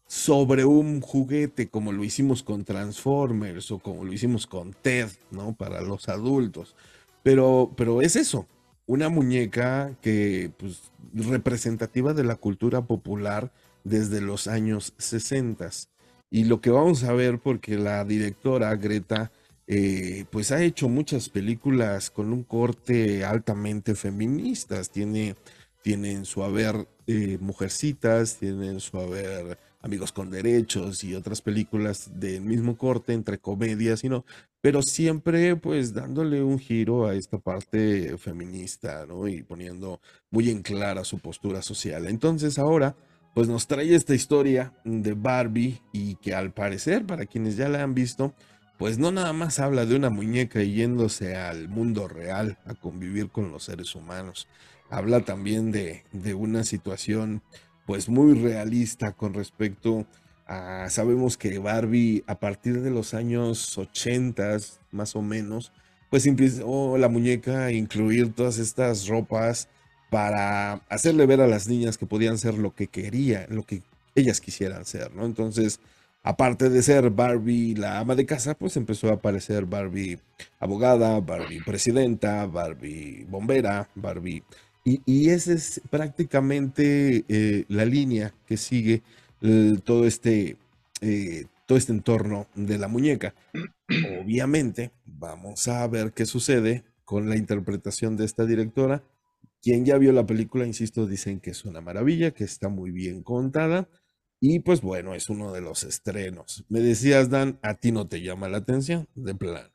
sobre 0.09 0.65
un 0.65 1.01
juguete 1.01 1.69
como 1.69 1.93
lo 1.93 2.03
hicimos 2.03 2.43
con 2.43 2.65
Transformers 2.65 3.71
o 3.71 3.79
como 3.79 4.05
lo 4.05 4.13
hicimos 4.13 4.49
con 4.49 4.73
Ted, 4.73 5.09
¿no? 5.31 5.55
Para 5.55 5.83
los 5.83 6.09
adultos. 6.09 6.75
Pero, 7.23 7.73
pero 7.77 8.03
es 8.03 8.17
eso, 8.17 8.49
una 8.87 9.09
muñeca 9.09 9.95
que, 10.03 10.51
pues, 10.59 10.91
representativa 11.15 12.13
de 12.13 12.25
la 12.25 12.35
cultura 12.35 12.83
popular 12.83 13.53
desde 13.85 14.21
los 14.21 14.49
años 14.49 14.95
60. 14.99 15.71
Y 16.29 16.45
lo 16.45 16.61
que 16.61 16.71
vamos 16.71 17.05
a 17.05 17.13
ver, 17.13 17.39
porque 17.39 17.77
la 17.79 18.05
directora 18.05 18.75
Greta, 18.75 19.31
eh, 19.71 20.25
pues 20.31 20.51
ha 20.51 20.63
hecho 20.63 20.89
muchas 20.89 21.29
películas 21.29 22.11
con 22.11 22.33
un 22.33 22.43
corte 22.43 23.25
altamente 23.25 23.95
feministas. 23.95 24.91
Tiene, 24.91 25.37
tiene 25.83 26.13
en 26.13 26.25
su 26.25 26.43
haber 26.43 26.89
eh, 27.07 27.37
Mujercitas, 27.39 28.39
tiene 28.39 28.69
en 28.69 28.81
su 28.81 28.99
haber 28.99 29.59
Amigos 29.83 30.11
con 30.11 30.31
Derechos 30.31 31.05
y 31.05 31.15
otras 31.15 31.41
películas 31.43 32.11
del 32.19 32.41
mismo 32.41 32.77
corte, 32.77 33.13
entre 33.13 33.39
comedias 33.39 34.03
y 34.03 34.09
no, 34.09 34.25
pero 34.61 34.83
siempre 34.83 35.55
pues 35.55 35.95
dándole 35.95 36.43
un 36.43 36.59
giro 36.59 37.07
a 37.07 37.15
esta 37.15 37.39
parte 37.39 38.19
feminista, 38.19 39.07
¿no? 39.07 39.29
Y 39.29 39.43
poniendo 39.43 40.01
muy 40.31 40.51
en 40.51 40.63
clara 40.63 41.05
su 41.05 41.19
postura 41.21 41.63
social. 41.63 42.07
Entonces 42.07 42.59
ahora 42.59 42.97
pues 43.35 43.47
nos 43.47 43.69
trae 43.69 43.95
esta 43.95 44.15
historia 44.15 44.73
de 44.85 45.13
Barbie 45.13 45.81
y 45.93 46.17
que 46.17 46.35
al 46.35 46.53
parecer, 46.53 47.07
para 47.07 47.27
quienes 47.27 47.57
ya 47.57 47.69
la 47.69 47.83
han 47.85 47.95
visto, 47.95 48.35
pues 48.79 48.99
no 48.99 49.11
nada 49.11 49.33
más 49.33 49.59
habla 49.59 49.85
de 49.85 49.97
una 49.97 50.09
muñeca 50.09 50.63
yéndose 50.63 51.37
al 51.37 51.69
mundo 51.69 52.07
real 52.07 52.59
a 52.65 52.75
convivir 52.75 53.29
con 53.29 53.51
los 53.51 53.65
seres 53.65 53.95
humanos. 53.95 54.47
Habla 54.89 55.21
también 55.21 55.73
de, 55.73 56.05
de 56.13 56.35
una 56.35 56.65
situación 56.65 57.43
pues 57.87 58.09
muy 58.09 58.35
realista 58.35 59.13
con 59.13 59.35
respecto 59.35 60.07
a, 60.47 60.89
sabemos 60.91 61.37
que 61.37 61.59
Barbie 61.59 62.23
a 62.27 62.39
partir 62.39 62.81
de 62.81 62.91
los 62.91 63.15
años 63.15 63.77
80 63.77 64.59
más 64.93 65.17
o 65.17 65.23
menos, 65.23 65.73
pues 66.09 66.27
empezó 66.27 66.97
la 66.99 67.09
muñeca 67.09 67.73
incluir 67.73 68.33
todas 68.33 68.59
estas 68.59 69.09
ropas 69.09 69.69
para 70.11 70.75
hacerle 70.89 71.27
ver 71.27 71.41
a 71.41 71.47
las 71.47 71.69
niñas 71.69 71.99
que 71.99 72.07
podían 72.07 72.39
ser 72.39 72.55
lo 72.55 72.75
que 72.75 72.87
querían, 72.87 73.47
lo 73.51 73.65
que 73.65 73.83
ellas 74.15 74.41
quisieran 74.41 74.85
ser, 74.85 75.15
¿no? 75.15 75.27
Entonces, 75.27 75.81
aparte 76.23 76.69
de 76.71 76.83
ser 76.83 77.11
Barbie 77.11 77.75
la 77.75 77.99
ama 78.01 78.15
de 78.15 78.27
casa, 78.27 78.55
pues 78.55 78.77
empezó 78.77 79.09
a 79.09 79.15
aparecer 79.15 79.67
Barbie 79.67 80.19
abogada, 80.59 81.21
Barbie 81.21 81.63
presidenta, 81.65 82.47
Barbie 82.47 83.25
bombera, 83.29 83.89
Barbie... 83.95 84.43
Y, 84.85 85.29
esa 85.29 85.53
es 85.53 85.83
prácticamente 85.91 87.25
eh, 87.29 87.67
la 87.69 87.85
línea 87.85 88.33
que 88.47 88.57
sigue 88.57 89.03
eh, 89.43 89.77
todo 89.85 90.07
este... 90.07 90.57
eh, 91.03 91.45
todo 91.69 91.77
este 91.77 91.93
entorno 91.93 92.47
de 92.55 92.79
la 92.79 92.89
muñeca. 92.89 93.35
Obviamente, 94.23 94.91
vamos 95.05 95.69
a 95.69 95.87
ver 95.87 96.13
qué 96.15 96.25
sucede 96.25 96.83
con 97.05 97.29
la 97.29 97.37
interpretación 97.37 98.17
de 98.17 98.25
esta 98.25 98.47
directora. 98.47 99.05
Quien 99.61 99.85
ya 99.85 99.99
vio 99.99 100.13
la 100.13 100.25
película, 100.25 100.67
insisto, 100.67 101.07
dicen 101.07 101.41
que 101.41 101.51
es 101.51 101.67
una 101.67 101.83
maravilla, 101.83 102.31
que 102.31 102.45
está 102.45 102.71
muy 102.71 102.91
bien 102.91 103.23
contada. 103.23 103.87
Y 104.41 104.59
pues 104.61 104.81
bueno, 104.81 105.15
es 105.15 105.29
uno 105.31 105.53
de 105.53 105.61
los 105.61 105.85
estrenos. 105.85 106.65
Me 106.69 106.81
decías, 106.81 107.31
Dan, 107.31 107.59
a 107.63 107.75
ti 107.75 107.93
no 107.93 108.09
te 108.09 108.21
llama 108.21 108.49
la 108.49 108.59
atención, 108.59 109.09
de 109.15 109.35
plano. 109.37 109.71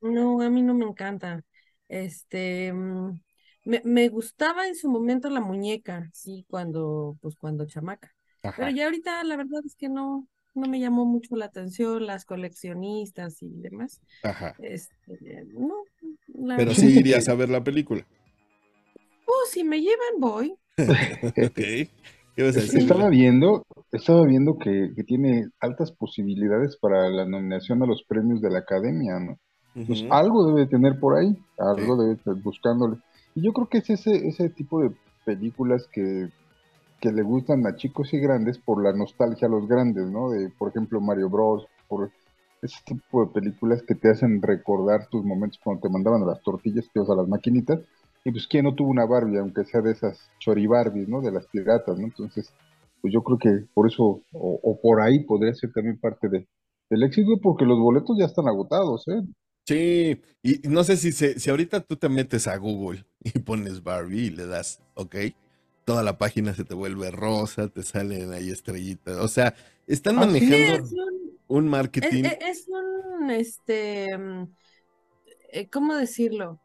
No, 0.00 0.40
a 0.42 0.50
mí 0.50 0.62
no 0.62 0.74
me 0.74 0.84
encanta. 0.84 1.42
Este, 1.88 2.72
mm, 2.72 3.20
me, 3.64 3.80
me 3.84 4.08
gustaba 4.08 4.66
en 4.68 4.74
su 4.76 4.88
momento 4.90 5.30
la 5.30 5.40
muñeca, 5.40 6.10
sí, 6.12 6.44
cuando, 6.48 7.16
pues 7.22 7.36
cuando 7.36 7.66
chamaca. 7.66 8.14
Pero 8.54 8.68
Ajá. 8.68 8.70
ya 8.70 8.84
ahorita 8.84 9.24
la 9.24 9.36
verdad 9.36 9.60
es 9.64 9.74
que 9.76 9.88
no, 9.88 10.28
no 10.54 10.68
me 10.68 10.78
llamó 10.80 11.04
mucho 11.06 11.36
la 11.36 11.46
atención 11.46 12.06
las 12.06 12.24
coleccionistas 12.26 13.42
y 13.42 13.48
demás. 13.50 14.00
Ajá. 14.22 14.54
Este, 14.58 15.44
no, 15.46 15.74
la 16.28 16.56
Pero 16.56 16.74
sí 16.74 16.86
irías 16.98 17.28
a 17.28 17.34
ver 17.34 17.48
la 17.48 17.62
película. 17.62 18.04
Oh, 19.26 19.44
si 19.50 19.64
me 19.64 19.80
llevan, 19.82 20.18
voy. 20.20 20.58
Ok. 21.36 21.60
¿Qué 22.34 22.42
vas 22.42 22.56
a 22.56 22.60
decir? 22.60 22.80
Estaba 22.80 23.08
viendo, 23.08 23.64
estaba 23.92 24.24
viendo 24.24 24.58
que, 24.58 24.92
que 24.94 25.04
tiene 25.04 25.48
altas 25.60 25.92
posibilidades 25.92 26.76
para 26.76 27.08
la 27.08 27.24
nominación 27.24 27.82
a 27.82 27.86
los 27.86 28.02
premios 28.02 28.40
de 28.40 28.50
la 28.50 28.60
Academia, 28.60 29.18
¿no? 29.20 29.38
Pues 29.86 30.04
algo 30.10 30.46
debe 30.46 30.66
tener 30.66 31.00
por 31.00 31.16
ahí, 31.16 31.36
algo 31.58 31.96
debe 31.96 32.14
estar 32.14 32.34
buscándole. 32.36 32.96
Y 33.34 33.42
yo 33.42 33.52
creo 33.52 33.68
que 33.68 33.78
es 33.78 33.90
ese, 33.90 34.28
ese 34.28 34.48
tipo 34.48 34.80
de 34.80 34.92
películas 35.24 35.88
que, 35.92 36.30
que 37.00 37.10
le 37.10 37.22
gustan 37.22 37.66
a 37.66 37.74
chicos 37.74 38.14
y 38.14 38.18
grandes 38.18 38.56
por 38.58 38.82
la 38.82 38.92
nostalgia 38.92 39.48
a 39.48 39.50
los 39.50 39.66
grandes, 39.66 40.06
¿no? 40.06 40.30
De, 40.30 40.48
por 40.50 40.68
ejemplo, 40.68 41.00
Mario 41.00 41.28
Bros, 41.28 41.66
por 41.88 42.10
ese 42.62 42.76
tipo 42.84 43.24
de 43.24 43.32
películas 43.32 43.82
que 43.82 43.96
te 43.96 44.10
hacen 44.10 44.40
recordar 44.40 45.08
tus 45.08 45.24
momentos 45.24 45.60
cuando 45.62 45.82
te 45.82 45.88
mandaban 45.88 46.22
a 46.22 46.26
las 46.26 46.42
tortillas, 46.42 46.88
ibas 46.94 47.10
a 47.10 47.16
las 47.16 47.28
maquinitas. 47.28 47.80
Y 48.24 48.30
pues, 48.32 48.46
¿quién 48.48 48.64
no 48.64 48.74
tuvo 48.74 48.90
una 48.90 49.06
Barbie, 49.06 49.38
aunque 49.38 49.64
sea 49.64 49.80
de 49.82 49.92
esas 49.92 50.30
choribarbies, 50.40 51.08
¿no? 51.08 51.20
De 51.20 51.30
las 51.32 51.46
piratas, 51.48 51.98
¿no? 51.98 52.06
Entonces, 52.06 52.52
pues 53.00 53.12
yo 53.12 53.22
creo 53.22 53.38
que 53.38 53.66
por 53.74 53.86
eso, 53.88 54.04
o, 54.32 54.60
o 54.62 54.80
por 54.80 55.00
ahí 55.00 55.20
podría 55.24 55.54
ser 55.54 55.72
también 55.72 55.98
parte 56.00 56.28
de, 56.28 56.48
del 56.90 57.02
éxito, 57.04 57.38
porque 57.42 57.64
los 57.66 57.78
boletos 57.78 58.16
ya 58.18 58.26
están 58.26 58.48
agotados, 58.48 59.06
¿eh? 59.08 59.22
Sí, 59.66 60.20
y 60.42 60.60
no 60.68 60.84
sé 60.84 60.96
si, 60.98 61.10
se, 61.12 61.40
si 61.40 61.48
ahorita 61.48 61.80
tú 61.80 61.96
te 61.96 62.08
metes 62.10 62.46
a 62.46 62.56
Google 62.58 63.06
y 63.24 63.38
pones 63.38 63.82
Barbie 63.82 64.26
y 64.26 64.30
le 64.30 64.46
das, 64.46 64.82
ok, 64.94 65.16
toda 65.86 66.02
la 66.02 66.18
página 66.18 66.54
se 66.54 66.64
te 66.64 66.74
vuelve 66.74 67.10
rosa, 67.10 67.68
te 67.68 67.82
salen 67.82 68.32
ahí 68.32 68.50
estrellitas. 68.50 69.16
O 69.16 69.28
sea, 69.28 69.54
están 69.86 70.18
¿sí? 70.38 70.44
manejando 70.48 70.74
Es 70.74 70.92
un, 71.48 71.68
marketing. 71.68 72.32
es- 72.32 72.38
es 72.40 72.68
un, 72.68 73.30
este, 73.30 74.16
mm, 74.18 74.54
eh, 75.52 75.70
¿cómo 75.70 75.94
decirlo? 75.96 76.60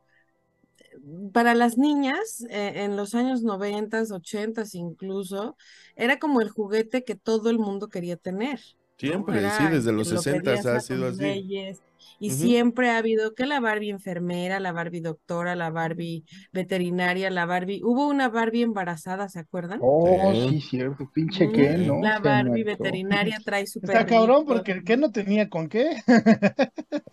Para 1.33 1.55
las 1.55 1.77
niñas, 1.77 2.45
eh, 2.49 2.83
en 2.83 2.95
los 2.95 3.15
años 3.15 3.43
90, 3.43 4.01
80 4.11 4.63
incluso, 4.73 5.55
era 5.95 6.19
como 6.19 6.41
el 6.41 6.49
juguete 6.49 7.03
que 7.03 7.15
todo 7.15 7.49
el 7.49 7.59
mundo 7.59 7.89
quería 7.89 8.17
tener. 8.17 8.59
Siempre, 8.97 9.49
sí, 9.51 9.63
desde 9.71 9.91
los 9.93 10.09
que 10.09 10.15
lo 10.15 10.21
60 10.21 10.43
pedías 10.43 10.65
ha 10.65 10.79
sido 10.81 11.07
así. 11.07 11.21
reyes, 11.21 11.79
Y 12.17 12.31
siempre 12.31 12.89
ha 12.89 12.97
habido 12.97 13.33
que 13.33 13.45
la 13.45 13.59
Barbie 13.59 13.89
enfermera, 13.91 14.59
la 14.59 14.71
Barbie 14.71 15.01
doctora, 15.01 15.55
la 15.55 15.69
Barbie 15.69 16.23
veterinaria, 16.51 17.29
la 17.29 17.45
Barbie. 17.45 17.81
Hubo 17.83 18.07
una 18.07 18.29
Barbie 18.29 18.63
embarazada, 18.63 19.29
¿se 19.29 19.39
acuerdan? 19.39 19.79
Oh, 19.81 20.33
Sí. 20.33 20.49
sí, 20.49 20.61
cierto. 20.61 21.09
Pinche 21.13 21.45
Mm, 21.45 21.51
Ken, 21.51 21.87
¿no? 21.87 22.01
La 22.01 22.19
Barbie 22.19 22.63
veterinaria 22.63 23.41
trae 23.43 23.67
su 23.67 23.79
Está 23.83 24.05
cabrón 24.05 24.45
porque 24.45 24.83
¿qué 24.83 24.97
no 24.97 25.11
tenía 25.11 25.49
con 25.49 25.69
qué? 25.69 25.89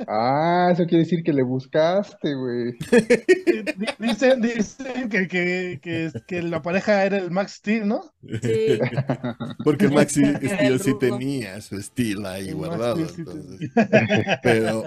Ah, 0.09 0.71
eso 0.73 0.85
quiere 0.87 1.05
decir 1.05 1.23
que 1.23 1.33
le 1.33 1.43
buscaste, 1.43 2.35
güey. 2.35 2.75
Di- 3.77 3.87
Dicen, 3.99 4.41
dicen 4.41 5.09
que, 5.09 5.29
que, 5.29 5.79
que, 5.83 6.13
que 6.27 6.43
la 6.43 6.63
pareja 6.63 7.05
era 7.05 7.19
el 7.19 7.31
Max 7.31 7.55
Steel, 7.55 7.87
¿no? 7.89 8.01
Sí, 8.41 8.79
Porque 9.65 9.87
el 9.87 9.93
Era 9.93 10.09
Steel 10.11 10.39
el 10.59 10.81
sí 10.81 10.95
tenía 10.99 11.61
su 11.61 11.77
estilo 11.77 12.29
ahí 12.29 12.51
El 12.51 12.57
Max 12.57 12.95
guardado. 12.95 13.07
Entonces. 13.09 13.63
Pero, 14.43 14.86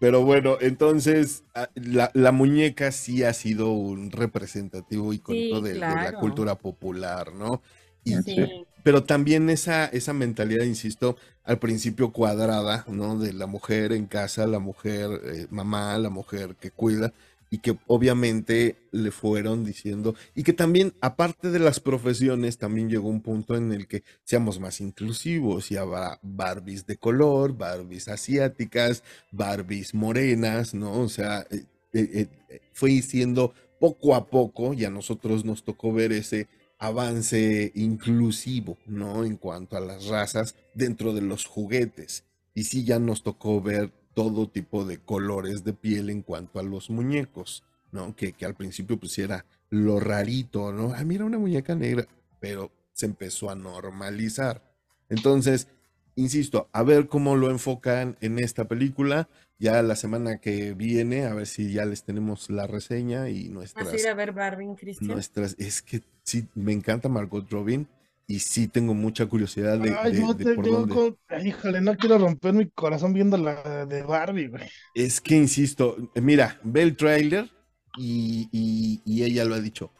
pero 0.00 0.24
bueno, 0.24 0.58
entonces 0.60 1.44
ah, 1.54 1.70
la, 1.76 2.10
la 2.14 2.32
muñeca 2.32 2.92
sí 2.92 3.24
ha 3.24 3.34
sido 3.34 3.72
un 3.72 4.10
representativo 4.12 5.12
icónico 5.14 5.60
Sí, 5.60 5.62
de, 5.62 5.74
de 5.84 5.98
la 5.98 6.14
cultura 6.14 6.56
popular, 6.56 7.34
¿no? 7.34 7.62
Y, 8.04 8.16
sí. 8.22 8.66
pero 8.82 9.04
también 9.04 9.50
esa, 9.50 9.86
esa 9.86 10.12
mentalidad, 10.14 10.64
insisto, 10.64 11.16
al 11.44 11.58
principio 11.60 12.12
cuadrada, 12.12 12.84
¿no? 12.88 13.18
De 13.18 13.32
la 13.34 13.46
mujer 13.46 13.92
en 13.92 14.06
casa, 14.06 14.46
la 14.46 14.58
mujer 14.58 15.10
eh, 15.24 15.46
mamá, 15.50 15.98
la 15.98 16.10
mujer 16.10 16.56
que 16.56 16.72
cuida, 16.72 17.12
y 17.50 17.58
que 17.58 17.76
obviamente 17.88 18.76
le 18.92 19.10
fueron 19.10 19.64
diciendo, 19.64 20.14
y 20.34 20.44
que 20.44 20.52
también, 20.52 20.94
aparte 21.00 21.50
de 21.50 21.58
las 21.58 21.80
profesiones, 21.80 22.58
también 22.58 22.88
llegó 22.88 23.08
un 23.08 23.20
punto 23.20 23.56
en 23.56 23.72
el 23.72 23.88
que 23.88 24.04
seamos 24.24 24.60
más 24.60 24.80
inclusivos 24.80 25.70
y 25.72 25.76
habrá 25.76 26.20
Barbies 26.22 26.86
de 26.86 26.96
color, 26.96 27.56
Barbies 27.56 28.08
asiáticas, 28.08 29.02
Barbies 29.32 29.94
morenas, 29.94 30.74
¿no? 30.74 30.92
O 31.00 31.08
sea, 31.08 31.44
eh, 31.50 31.64
eh, 31.92 32.28
eh, 32.48 32.60
fue 32.72 33.02
siendo 33.02 33.52
poco 33.80 34.14
a 34.14 34.26
poco, 34.28 34.72
y 34.74 34.84
a 34.84 34.90
nosotros 34.90 35.44
nos 35.44 35.64
tocó 35.64 35.92
ver 35.92 36.12
ese 36.12 36.46
avance 36.78 37.72
inclusivo, 37.74 38.78
¿no? 38.86 39.24
En 39.24 39.36
cuanto 39.36 39.76
a 39.76 39.80
las 39.80 40.06
razas 40.06 40.54
dentro 40.74 41.12
de 41.12 41.22
los 41.22 41.46
juguetes. 41.46 42.24
Y 42.54 42.64
sí, 42.64 42.84
ya 42.84 42.98
nos 42.98 43.22
tocó 43.22 43.60
ver 43.60 43.92
todo 44.14 44.48
tipo 44.48 44.84
de 44.84 44.98
colores 44.98 45.64
de 45.64 45.72
piel 45.72 46.10
en 46.10 46.22
cuanto 46.22 46.58
a 46.58 46.62
los 46.62 46.90
muñecos, 46.90 47.64
¿no? 47.92 48.14
Que, 48.16 48.32
que 48.32 48.44
al 48.44 48.54
principio 48.54 48.98
pues 48.98 49.18
era 49.18 49.44
lo 49.70 50.00
rarito, 50.00 50.72
¿no? 50.72 50.92
Ah, 50.94 51.04
mira 51.04 51.24
una 51.24 51.38
muñeca 51.38 51.74
negra, 51.74 52.06
pero 52.40 52.70
se 52.92 53.06
empezó 53.06 53.50
a 53.50 53.54
normalizar. 53.54 54.62
Entonces, 55.08 55.68
insisto, 56.16 56.68
a 56.72 56.82
ver 56.82 57.08
cómo 57.08 57.36
lo 57.36 57.50
enfocan 57.50 58.16
en 58.20 58.38
esta 58.38 58.66
película. 58.66 59.28
Ya 59.58 59.82
la 59.82 59.94
semana 59.96 60.38
que 60.38 60.74
viene, 60.74 61.26
a 61.26 61.34
ver 61.34 61.46
si 61.46 61.72
ya 61.72 61.84
les 61.84 62.04
tenemos 62.04 62.48
la 62.50 62.66
reseña 62.66 63.28
y 63.28 63.48
¿Vas 63.48 63.54
nuestras 63.54 63.92
a 63.92 63.96
ir 63.96 64.08
a 64.08 64.14
ver 64.14 64.32
Barbie, 64.32 64.74
Cristian? 64.76 65.10
nuestras, 65.12 65.54
es 65.58 65.82
que 65.82 66.02
sí, 66.22 66.48
me 66.54 66.72
encanta 66.72 67.08
Margot 67.08 67.48
Robin 67.50 67.86
y 68.30 68.38
sí 68.38 68.68
tengo 68.68 68.94
mucha 68.94 69.26
curiosidad 69.26 69.78
de, 69.78 69.90
Ay, 69.98 70.12
de- 70.12 70.20
yo 70.20 70.34
de 70.34 70.54
por 70.54 70.64
yo 70.64 70.72
dónde. 70.72 70.94
con- 70.94 71.18
ay, 71.28 71.48
híjole, 71.48 71.80
no 71.80 71.96
quiero 71.96 72.16
romper 72.18 72.52
mi 72.54 72.68
corazón 72.70 73.12
viendo 73.12 73.36
la 73.36 73.86
de 73.86 74.02
Barbie, 74.02 74.46
güey. 74.48 74.68
Es 74.94 75.20
que 75.20 75.34
insisto, 75.36 75.96
mira, 76.14 76.60
ve 76.62 76.82
el 76.82 76.96
tráiler 76.96 77.50
y, 77.98 78.48
y- 78.52 79.02
y 79.04 79.24
ella 79.24 79.44
lo 79.44 79.56
ha 79.56 79.60
dicho. 79.60 79.92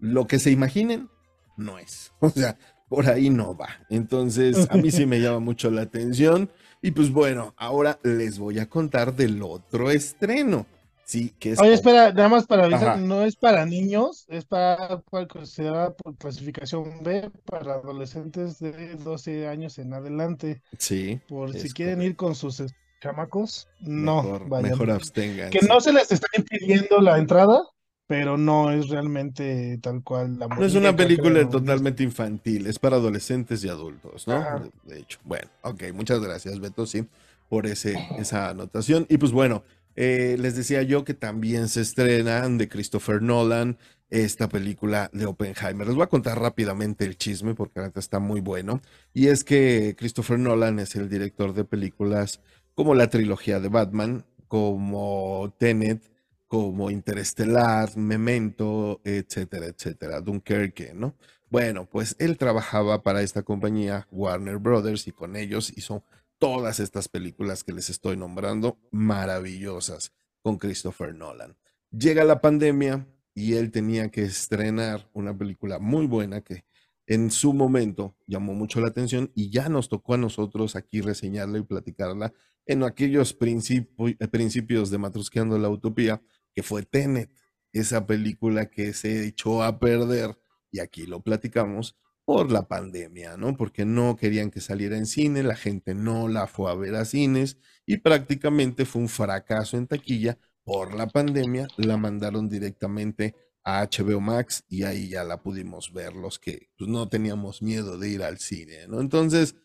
Lo 0.00 0.26
que 0.26 0.38
se 0.38 0.50
imaginen 0.50 1.08
no 1.56 1.78
es. 1.78 2.12
O 2.20 2.30
sea, 2.30 2.56
por 2.88 3.06
ahí 3.08 3.28
no 3.28 3.54
va. 3.54 3.68
Entonces, 3.90 4.66
a 4.70 4.76
mí 4.76 4.90
sí 4.90 5.04
me 5.04 5.20
llama 5.20 5.40
mucho 5.40 5.70
la 5.70 5.82
atención. 5.82 6.50
Y 6.80 6.92
pues 6.92 7.10
bueno, 7.10 7.52
ahora 7.58 7.98
les 8.02 8.38
voy 8.38 8.60
a 8.60 8.68
contar 8.70 9.14
del 9.14 9.42
otro 9.42 9.90
estreno. 9.90 10.66
Sí, 11.08 11.30
que 11.38 11.52
es 11.52 11.58
Oye, 11.58 11.72
espera, 11.72 12.12
nada 12.12 12.28
más 12.28 12.46
para 12.46 12.66
avisar, 12.66 12.90
Ajá. 12.90 12.96
no 12.98 13.22
es 13.22 13.34
para 13.34 13.64
niños, 13.64 14.26
es 14.28 14.44
para, 14.44 15.00
para 15.00 15.26
considerada 15.26 15.94
por 15.96 16.18
clasificación 16.18 17.02
B 17.02 17.30
para 17.46 17.76
adolescentes 17.76 18.58
de 18.58 18.94
12 18.96 19.48
años 19.48 19.78
en 19.78 19.94
adelante. 19.94 20.62
Sí, 20.76 21.18
Por 21.26 21.54
si 21.54 21.70
quieren 21.70 21.94
correcto. 21.96 22.10
ir 22.10 22.16
con 22.16 22.34
sus 22.34 22.60
eh, 22.60 22.66
chamacos, 23.00 23.68
no 23.80 24.22
mejor, 24.22 24.48
vayan. 24.50 24.70
mejor 24.70 24.90
absténganse. 24.90 25.58
Que 25.58 25.66
no 25.66 25.80
se 25.80 25.94
les 25.94 26.12
está 26.12 26.26
impidiendo 26.36 27.00
la 27.00 27.16
entrada, 27.16 27.62
pero 28.06 28.36
no 28.36 28.70
es 28.70 28.88
realmente 28.90 29.78
tal 29.82 30.02
cual 30.02 30.38
la 30.38 30.46
No 30.48 30.62
es 30.66 30.74
una 30.74 30.94
película 30.94 31.48
totalmente 31.48 32.02
infantil, 32.02 32.66
es 32.66 32.78
para 32.78 32.96
adolescentes 32.96 33.64
y 33.64 33.70
adultos, 33.70 34.28
¿no? 34.28 34.36
Ajá. 34.36 34.62
De 34.84 34.98
hecho, 34.98 35.18
bueno, 35.24 35.48
ok, 35.62 35.84
muchas 35.94 36.20
gracias, 36.20 36.60
Beto, 36.60 36.84
sí, 36.86 37.06
por 37.48 37.66
ese, 37.66 37.94
esa 38.18 38.50
anotación. 38.50 39.06
Y 39.08 39.16
pues 39.16 39.32
bueno, 39.32 39.64
eh, 40.00 40.36
les 40.38 40.54
decía 40.54 40.82
yo 40.82 41.02
que 41.02 41.12
también 41.12 41.68
se 41.68 41.80
estrenan 41.80 42.56
de 42.56 42.68
Christopher 42.68 43.20
Nolan 43.20 43.78
esta 44.10 44.48
película 44.48 45.10
de 45.12 45.26
Oppenheimer. 45.26 45.88
Les 45.88 45.96
voy 45.96 46.04
a 46.04 46.08
contar 46.08 46.40
rápidamente 46.40 47.04
el 47.04 47.16
chisme 47.16 47.56
porque 47.56 47.80
ahorita 47.80 47.98
está 47.98 48.20
muy 48.20 48.40
bueno. 48.40 48.80
Y 49.12 49.26
es 49.26 49.42
que 49.42 49.96
Christopher 49.98 50.38
Nolan 50.38 50.78
es 50.78 50.94
el 50.94 51.08
director 51.08 51.52
de 51.52 51.64
películas 51.64 52.40
como 52.76 52.94
la 52.94 53.10
trilogía 53.10 53.58
de 53.58 53.70
Batman, 53.70 54.24
como 54.46 55.52
Tenet, 55.58 56.00
como 56.46 56.92
Interestelar, 56.92 57.96
Memento, 57.96 59.00
etcétera, 59.02 59.66
etcétera, 59.66 60.20
Dunkerque, 60.20 60.92
¿no? 60.94 61.16
Bueno, 61.50 61.88
pues 61.90 62.14
él 62.20 62.38
trabajaba 62.38 63.02
para 63.02 63.22
esta 63.22 63.42
compañía, 63.42 64.06
Warner 64.12 64.58
Brothers, 64.58 65.08
y 65.08 65.12
con 65.12 65.34
ellos 65.34 65.72
hizo 65.76 66.04
todas 66.38 66.80
estas 66.80 67.08
películas 67.08 67.64
que 67.64 67.72
les 67.72 67.90
estoy 67.90 68.16
nombrando, 68.16 68.78
maravillosas, 68.90 70.12
con 70.42 70.58
Christopher 70.58 71.14
Nolan. 71.14 71.56
Llega 71.90 72.24
la 72.24 72.40
pandemia 72.40 73.06
y 73.34 73.54
él 73.54 73.70
tenía 73.70 74.10
que 74.10 74.22
estrenar 74.22 75.08
una 75.12 75.36
película 75.36 75.78
muy 75.78 76.06
buena 76.06 76.40
que 76.42 76.64
en 77.06 77.30
su 77.30 77.54
momento 77.54 78.16
llamó 78.26 78.52
mucho 78.52 78.80
la 78.80 78.88
atención 78.88 79.32
y 79.34 79.50
ya 79.50 79.68
nos 79.68 79.88
tocó 79.88 80.14
a 80.14 80.18
nosotros 80.18 80.76
aquí 80.76 81.00
reseñarla 81.00 81.58
y 81.58 81.62
platicarla 81.62 82.32
en 82.66 82.82
aquellos 82.82 83.38
principi- 83.38 84.16
eh, 84.18 84.28
principios 84.28 84.90
de 84.90 84.98
Matrusqueando 84.98 85.58
la 85.58 85.70
Utopía, 85.70 86.22
que 86.54 86.62
fue 86.62 86.82
Tenet, 86.82 87.30
esa 87.72 88.06
película 88.06 88.66
que 88.70 88.92
se 88.92 89.26
echó 89.26 89.62
a 89.62 89.78
perder, 89.78 90.38
y 90.70 90.80
aquí 90.80 91.06
lo 91.06 91.22
platicamos, 91.22 91.96
por 92.28 92.52
la 92.52 92.68
pandemia, 92.68 93.38
¿no? 93.38 93.56
Porque 93.56 93.86
no 93.86 94.14
querían 94.14 94.50
que 94.50 94.60
saliera 94.60 94.98
en 94.98 95.06
cine, 95.06 95.42
la 95.42 95.56
gente 95.56 95.94
no 95.94 96.28
la 96.28 96.46
fue 96.46 96.70
a 96.70 96.74
ver 96.74 96.94
a 96.94 97.06
cines 97.06 97.56
y 97.86 97.96
prácticamente 97.96 98.84
fue 98.84 99.00
un 99.00 99.08
fracaso 99.08 99.78
en 99.78 99.86
taquilla 99.86 100.36
por 100.62 100.94
la 100.94 101.06
pandemia, 101.06 101.68
la 101.78 101.96
mandaron 101.96 102.46
directamente 102.50 103.34
a 103.64 103.82
HBO 103.82 104.20
Max 104.20 104.62
y 104.68 104.82
ahí 104.82 105.08
ya 105.08 105.24
la 105.24 105.40
pudimos 105.40 105.90
ver 105.94 106.12
los 106.12 106.38
que 106.38 106.68
pues, 106.76 106.90
no 106.90 107.08
teníamos 107.08 107.62
miedo 107.62 107.96
de 107.96 108.10
ir 108.10 108.22
al 108.22 108.36
cine, 108.36 108.86
¿no? 108.88 109.00
Entonces, 109.00 109.56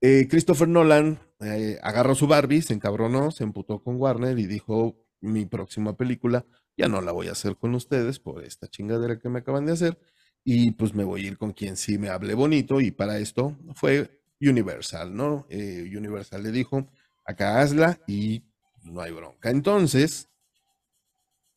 eh, 0.00 0.26
Christopher 0.28 0.66
Nolan 0.66 1.20
eh, 1.38 1.78
agarró 1.80 2.16
su 2.16 2.26
Barbie, 2.26 2.62
se 2.62 2.74
encabronó, 2.74 3.30
se 3.30 3.44
emputó 3.44 3.84
con 3.84 4.00
Warner 4.00 4.36
y 4.40 4.46
dijo, 4.46 4.96
mi 5.20 5.46
próxima 5.46 5.96
película 5.96 6.44
ya 6.76 6.88
no 6.88 7.00
la 7.00 7.12
voy 7.12 7.28
a 7.28 7.32
hacer 7.32 7.56
con 7.56 7.72
ustedes 7.76 8.18
por 8.18 8.42
esta 8.42 8.66
chingadera 8.66 9.20
que 9.20 9.28
me 9.28 9.38
acaban 9.38 9.64
de 9.64 9.74
hacer 9.74 9.96
y 10.44 10.72
pues 10.72 10.94
me 10.94 11.04
voy 11.04 11.24
a 11.24 11.28
ir 11.28 11.38
con 11.38 11.52
quien 11.52 11.76
sí 11.76 11.98
me 11.98 12.10
hable 12.10 12.34
bonito 12.34 12.80
y 12.80 12.90
para 12.90 13.18
esto 13.18 13.56
fue 13.74 14.20
Universal, 14.40 15.14
¿no? 15.16 15.46
Eh, 15.48 15.90
Universal 15.96 16.42
le 16.42 16.52
dijo, 16.52 16.86
acá 17.24 17.60
hazla 17.60 17.98
y 18.06 18.44
no 18.82 19.00
hay 19.00 19.12
bronca. 19.12 19.50
Entonces, 19.50 20.28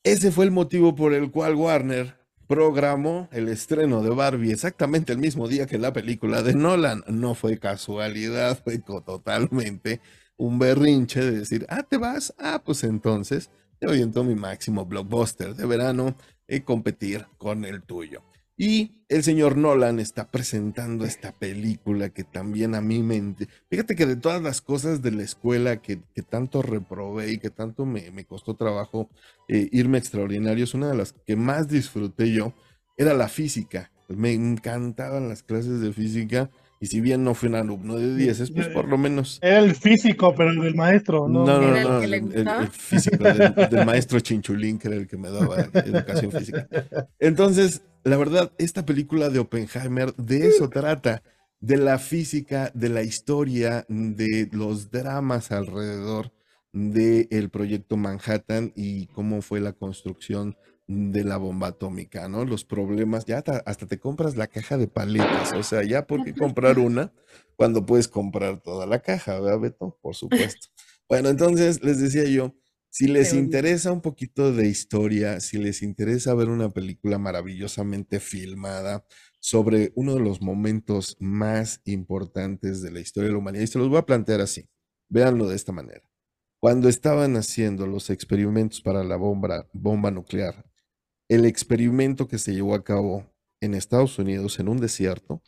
ese 0.04 0.32
fue 0.32 0.46
el 0.46 0.52
motivo 0.52 0.96
por 0.96 1.14
el 1.14 1.32
cual 1.32 1.56
Warner 1.56 2.16
programó 2.48 3.28
el 3.34 3.50
estreno 3.50 4.02
de 4.02 4.10
Barbie 4.10 4.54
exactamente 4.54 5.12
el 5.12 5.20
mismo 5.20 5.50
día 5.50 5.66
que 5.66 5.78
la 5.78 5.92
película 5.92 6.42
de 6.44 6.54
Nolan. 6.56 7.04
No 7.08 7.36
fue 7.36 7.60
casualidad, 7.60 8.62
fue 8.64 8.80
totalmente 8.80 10.00
un 10.38 10.60
berrinche 10.60 11.20
de 11.20 11.40
decir, 11.40 11.66
ah, 11.68 11.84
te 11.84 11.98
vas, 11.98 12.34
ah, 12.38 12.62
pues 12.64 12.86
entonces 12.86 13.50
te 13.80 13.88
oriento 13.88 14.24
mi 14.24 14.36
máximo 14.36 14.86
blockbuster 14.86 15.56
de 15.56 15.66
verano 15.66 16.16
y 16.48 16.62
competir 16.62 17.28
con 17.38 17.66
el 17.66 17.84
tuyo. 17.84 18.24
Y 18.60 18.92
el 19.08 19.24
señor 19.24 19.56
Nolan 19.56 20.00
está 20.00 20.32
presentando 20.32 21.06
esta 21.06 21.32
película 21.32 22.10
que 22.10 22.24
también 22.24 22.74
a 22.74 22.82
mí 22.82 23.04
me... 23.04 23.36
Fíjate 23.70 23.96
que 23.96 24.06
de 24.08 24.16
todas 24.16 24.42
las 24.42 24.62
cosas 24.62 25.02
de 25.04 25.12
la 25.12 25.24
escuela 25.24 25.78
que, 25.82 26.00
que 26.16 26.24
tanto 26.24 26.64
reprobé 26.64 27.32
y 27.34 27.38
que 27.38 27.52
tanto 27.52 27.86
me, 27.86 28.10
me 28.12 28.26
costó 28.26 28.56
trabajo 28.56 29.10
eh, 29.48 29.70
irme 29.72 30.00
extraordinario, 30.00 30.64
es 30.64 30.74
una 30.74 30.90
de 30.90 30.98
las 30.98 31.14
que 31.26 31.36
más 31.36 31.68
disfruté 31.68 32.32
yo, 32.34 32.54
era 32.98 33.14
la 33.14 33.28
física. 33.28 33.92
Me 34.10 34.34
encantaban 34.34 35.30
las 35.30 35.44
clases 35.44 35.80
de 35.80 35.94
física 35.94 36.50
y 36.80 36.88
si 36.88 37.02
bien 37.02 37.24
no 37.24 37.34
fui 37.34 37.50
un 37.50 37.56
alumno 37.56 37.96
de 37.98 38.16
10, 38.16 38.52
pues 38.52 38.68
por 38.70 38.88
lo 38.88 38.98
menos... 38.98 39.40
Era 39.42 39.60
el 39.60 39.76
físico, 39.76 40.34
pero 40.36 40.54
del 40.62 40.76
maestro, 40.76 41.28
¿no? 41.28 41.46
No, 41.46 41.60
no, 41.60 41.76
¿Era 41.76 41.82
el 41.82 41.88
no, 41.90 42.00
que 42.00 42.06
el, 42.06 42.14
el- 42.14 42.48
el 42.48 42.68
físico 42.70 43.24
del, 43.24 43.54
del 43.70 43.86
maestro 43.86 44.20
Chinchulín, 44.20 44.78
que 44.80 44.88
era 44.88 44.98
el 44.98 45.08
que 45.08 45.18
me 45.18 45.30
daba 45.30 45.58
educación 45.74 46.32
física. 46.32 46.68
Entonces, 47.20 47.82
la 48.08 48.18
verdad, 48.18 48.52
esta 48.58 48.86
película 48.86 49.30
de 49.30 49.40
Oppenheimer 49.40 50.14
de 50.16 50.48
eso 50.48 50.70
trata. 50.70 51.24
de 51.60 51.78
la 51.78 51.98
física, 51.98 52.72
de 52.76 52.90
la 52.90 53.02
historia, 53.02 53.86
de 53.90 54.48
los 54.52 54.92
dramas 54.92 55.52
alrededor 55.52 56.32
del 56.72 57.50
proyecto 57.50 57.98
Manhattan 57.98 58.72
y 58.76 59.08
cómo 59.08 59.42
fue 59.42 59.60
la 59.60 59.74
construcción 59.74 60.56
de 60.88 61.24
la 61.24 61.38
bomba 61.38 61.68
atómica, 61.70 62.30
¿no? 62.30 62.46
Los 62.46 62.64
problemas, 62.64 63.26
ya 63.26 63.40
hasta, 63.40 63.58
hasta 63.66 63.88
te 63.88 64.00
compras 64.00 64.38
la 64.38 64.48
caja 64.48 64.78
de 64.78 64.88
paletas, 64.88 65.54
o 65.54 65.64
sea, 65.64 65.84
ya 65.84 66.06
por 66.06 66.24
qué 66.24 66.34
comprar 66.36 66.78
una 66.80 67.12
cuando 67.56 67.86
puedes 67.86 68.08
comprar 68.08 68.62
toda 68.62 68.86
la 68.86 69.00
caja, 69.00 69.40
¿verdad, 69.40 69.60
Beto? 69.60 69.98
Por 70.02 70.16
supuesto. 70.16 70.68
Bueno, 71.10 71.30
entonces 71.30 71.82
les 71.86 72.02
decía 72.02 72.26
yo, 72.26 72.54
si 72.98 73.06
les 73.06 73.32
interesa 73.32 73.92
un 73.92 74.02
poquito 74.02 74.52
de 74.52 74.68
historia, 74.68 75.40
si 75.40 75.60
les 75.60 75.84
interesa 75.84 76.34
ver 76.34 76.50
una 76.50 76.74
película 76.74 77.20
maravillosamente 77.20 78.20
filmada 78.20 79.06
sobre 79.40 79.92
uno 79.94 80.16
de 80.16 80.22
los 80.22 80.42
momentos 80.42 81.16
más 81.20 81.80
importantes 81.86 82.82
de 82.82 82.90
la 82.90 83.00
historia 83.00 83.28
de 83.28 83.34
la 83.34 83.38
humanidad, 83.38 83.66
y 83.66 83.68
se 83.68 83.78
los 83.78 83.90
voy 83.90 84.00
a 84.00 84.08
plantear 84.08 84.42
así, 84.42 84.68
véanlo 85.10 85.48
de 85.48 85.56
esta 85.56 85.72
manera. 85.72 86.10
Cuando 86.60 86.90
estaban 86.90 87.36
haciendo 87.36 87.86
los 87.86 88.10
experimentos 88.10 88.82
para 88.82 89.04
la 89.04 89.16
bomba, 89.16 89.70
bomba 89.74 90.10
nuclear, 90.10 90.66
el 91.30 91.46
experimento 91.46 92.28
que 92.28 92.40
se 92.40 92.56
llevó 92.56 92.74
a 92.74 92.84
cabo 92.84 93.32
en 93.62 93.76
Estados 93.76 94.18
Unidos, 94.18 94.60
en 94.60 94.70
un 94.70 94.80
desierto, 94.80 95.44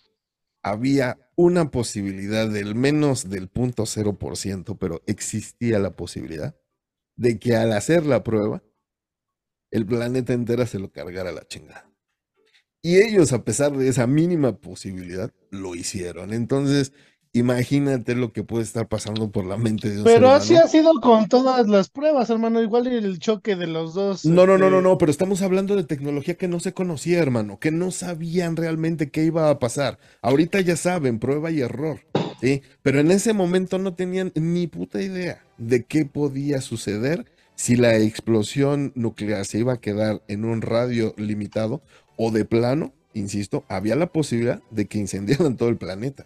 había 0.62 1.18
una 1.36 1.72
posibilidad 1.72 2.48
del 2.48 2.76
menos 2.76 3.28
del 3.28 3.50
punto 3.50 3.88
cero 3.88 4.20
por 4.20 4.38
ciento, 4.38 4.78
pero 4.78 5.02
existía 5.08 5.80
la 5.80 5.96
posibilidad 5.96 6.59
de 7.20 7.38
que 7.38 7.54
al 7.56 7.74
hacer 7.74 8.06
la 8.06 8.24
prueba, 8.24 8.64
el 9.72 9.86
planeta 9.86 10.32
entero 10.32 10.66
se 10.66 10.80
lo 10.80 10.90
cargara 10.90 11.34
la 11.34 11.46
chingada. 11.46 11.92
Y 12.82 13.00
ellos, 13.00 13.34
a 13.34 13.44
pesar 13.44 13.76
de 13.76 13.90
esa 13.90 14.08
mínima 14.08 14.56
posibilidad, 14.56 15.30
lo 15.52 15.76
hicieron. 15.76 16.32
Entonces, 16.32 16.94
imagínate 17.34 18.16
lo 18.16 18.32
que 18.32 18.46
puede 18.46 18.64
estar 18.64 18.88
pasando 18.88 19.32
por 19.32 19.46
la 19.46 19.58
mente 19.58 19.90
de 19.90 19.98
un 19.98 20.04
Pero 20.06 20.30
así 20.30 20.56
ha 20.56 20.66
sido 20.70 20.94
con 21.02 21.28
todas 21.28 21.68
las 21.68 21.90
pruebas, 21.90 22.30
hermano. 22.30 22.64
Igual 22.64 22.88
el 22.88 23.20
choque 23.20 23.58
de 23.58 23.68
los 23.68 23.94
dos. 23.96 24.24
No, 24.24 24.48
no, 24.48 24.58
no, 24.58 24.70
no, 24.70 24.78
este, 24.78 24.90
no, 24.90 24.98
pero 24.98 25.12
estamos 25.12 25.42
hablando 25.42 25.76
de 25.76 25.84
tecnología 25.84 26.36
que 26.36 26.48
no 26.48 26.62
se 26.62 26.74
conocía, 26.74 27.20
hermano, 27.20 27.60
que 27.60 27.72
no 27.72 27.92
sabían 27.92 28.56
realmente 28.56 29.12
qué 29.12 29.26
iba 29.26 29.50
a 29.50 29.60
pasar. 29.60 30.00
Ahorita 30.22 30.62
ya 30.62 30.78
saben, 30.78 31.20
prueba 31.20 31.52
y 31.52 31.60
error, 31.60 32.00
¿sí? 32.42 32.62
Pero 32.82 33.00
en 33.00 33.12
ese 33.12 33.34
momento 33.34 33.78
no 33.78 33.94
tenían 33.94 34.32
ni 34.36 34.68
puta 34.68 35.02
idea 35.02 35.44
de 35.58 35.84
qué 35.84 36.06
podía 36.06 36.62
suceder 36.62 37.26
si 37.56 37.76
la 37.76 37.98
explosión 37.98 38.92
nuclear 38.96 39.46
se 39.46 39.60
iba 39.60 39.74
a 39.74 39.82
quedar 39.82 40.22
en 40.28 40.46
un 40.46 40.62
radio 40.62 41.14
limitado 41.18 41.82
o 42.16 42.32
de 42.32 42.46
plano, 42.46 42.94
insisto, 43.14 43.66
había 43.68 43.96
la 43.96 44.12
posibilidad 44.12 44.62
de 44.72 44.86
que 44.86 44.98
incendiaran 45.00 45.58
todo 45.58 45.70
el 45.70 45.78
planeta. 45.78 46.26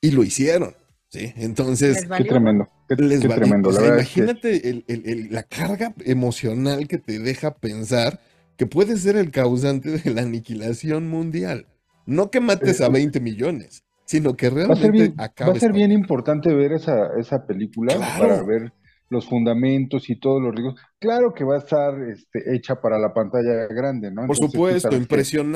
Y 0.00 0.10
lo 0.12 0.24
hicieron, 0.24 0.74
¿sí? 1.08 1.32
Entonces, 1.36 2.06
Qué 2.16 2.24
tremendo, 2.24 2.68
qué, 2.88 2.96
les 2.96 3.20
qué 3.20 3.28
valió. 3.28 3.42
tremendo. 3.44 3.68
O 3.68 3.72
La 3.72 3.78
sea, 3.80 3.90
verdad 3.90 4.04
es 4.04 4.08
que 4.12 4.20
imagínate 4.20 4.68
el- 4.70 4.84
el- 4.88 5.02
el- 5.08 5.28
la 5.32 5.42
carga 5.44 5.94
emocional 6.04 6.88
que 6.88 6.98
te 6.98 7.18
deja 7.18 7.54
pensar 7.54 8.20
que 8.56 8.66
puede 8.66 8.96
ser 8.96 9.16
el 9.16 9.30
causante 9.30 9.90
de 9.98 10.10
la 10.10 10.22
aniquilación 10.22 11.08
mundial. 11.08 11.66
No 12.06 12.30
que 12.30 12.40
mates 12.40 12.80
a 12.80 12.88
20 12.88 13.20
millones, 13.20 13.84
sino 14.10 14.36
que 14.36 14.50
va 14.50 14.74
a 14.74 14.76
ser 14.76 14.90
realmente 14.90 14.90
bien, 14.92 15.14
va 15.18 15.52
a 15.52 15.54
ser 15.54 15.72
bien 15.72 15.92
importante 15.92 16.52
ver 16.54 16.72
esa, 16.72 17.16
esa 17.18 17.46
película 17.46 17.94
Claro. 17.94 18.18
para 18.18 18.42
ver 18.42 18.72
los 19.08 19.26
fundamentos 19.28 20.08
y 20.10 20.18
todos 20.18 20.42
los 20.42 20.54
riesgos. 20.54 20.80
Claro 20.98 21.32
que 21.34 21.44
va 21.44 21.56
a 21.56 21.58
estar 21.58 22.00
este, 22.02 22.54
hecha 22.54 22.80
para 22.80 22.98
la 22.98 23.12
pantalla 23.14 23.66
grande, 23.68 24.10
¿no? 24.10 24.26
Por 24.26 24.36
Entonces 24.36 24.50
supuesto, 24.52 24.88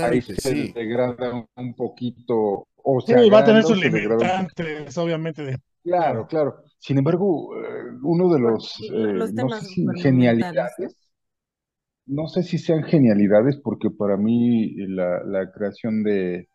ahí 0.03 0.21
impresionante, 0.21 0.23
se 0.23 0.53
sí. 0.53 0.73
degrada 0.73 1.47
un 1.57 1.75
poquito, 1.75 2.69
o 2.77 3.01
Sí, 3.01 3.13
va 3.31 3.41
a 3.41 3.45
tener 3.45 3.63
sus 3.65 3.79
limitantes, 3.79 4.97
obviamente. 4.99 5.43
De... 5.45 5.59
Claro, 5.83 6.27
claro. 6.27 6.63
Sin 6.79 6.99
embargo, 6.99 7.57
eh, 7.57 7.91
uno 8.03 8.33
de 8.33 8.41
los, 8.41 8.87
Sí, 8.89 8.89
eh, 8.89 9.13
los 9.15 9.33
no 9.33 9.43
temas 9.43 9.61
sé 9.61 9.67
si 9.67 9.83
gubernamentales, 9.83 10.53
¿no? 10.53 10.65
genialidades, 10.73 10.97
no 12.07 12.29
sé 12.29 12.43
si 12.43 12.59
sean 12.59 12.83
genialidades, 12.85 13.57
porque 13.63 13.91
para 13.91 14.17
mí 14.17 14.75
la, 14.89 15.23
la 15.25 15.51
creación 15.53 16.03
de, 16.03 16.49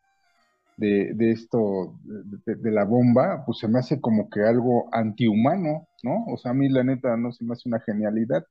de, 0.79 1.13
de 1.13 1.31
esto, 1.31 1.99
de, 2.45 2.55
de 2.55 2.71
la 2.71 2.85
bomba, 2.85 3.43
pues 3.45 3.59
se 3.59 3.67
me 3.67 3.79
hace 3.79 3.99
como 3.99 4.29
que 4.29 4.41
algo 4.41 4.87
antihumano, 4.93 5.87
¿no? 6.03 6.25
O 6.27 6.37
sea, 6.37 6.51
a 6.51 6.53
mí 6.53 6.69
la 6.69 6.83
neta 6.83 7.17
no 7.17 7.31
se 7.31 7.43
me 7.43 7.53
hace 7.53 7.67
una 7.69 7.79
genialidad, 7.81 8.43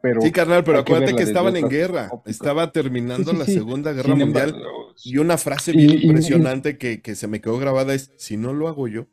pero 0.00 0.20
Sí, 0.22 0.30
carnal, 0.32 0.64
pero 0.64 0.78
acuérdate 0.78 1.14
que 1.16 1.22
estaban 1.24 1.56
en 1.56 1.68
guerra. 1.68 2.10
Estaba 2.24 2.72
terminando 2.72 3.32
sí, 3.32 3.36
la 3.38 3.44
sí. 3.44 3.54
Segunda 3.54 3.92
Guerra 3.92 4.10
Sin 4.14 4.18
Mundial. 4.18 4.48
embargo, 4.50 4.94
Y 5.04 5.18
una 5.18 5.36
frase 5.38 5.72
bien 5.72 5.90
y- 5.90 5.94
y- 5.94 6.06
impresionante 6.06 6.78
que, 6.78 7.02
que 7.02 7.14
se 7.14 7.26
me 7.28 7.40
quedó 7.40 7.58
grabada 7.58 7.94
es, 7.94 8.12
si 8.16 8.36
no 8.36 8.52
lo 8.52 8.68
hago 8.68 8.88
yo, 8.88 9.06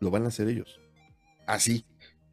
lo 0.00 0.10
van 0.10 0.24
a 0.24 0.28
hacer 0.28 0.48
ellos. 0.48 0.80
Así. 1.46 1.84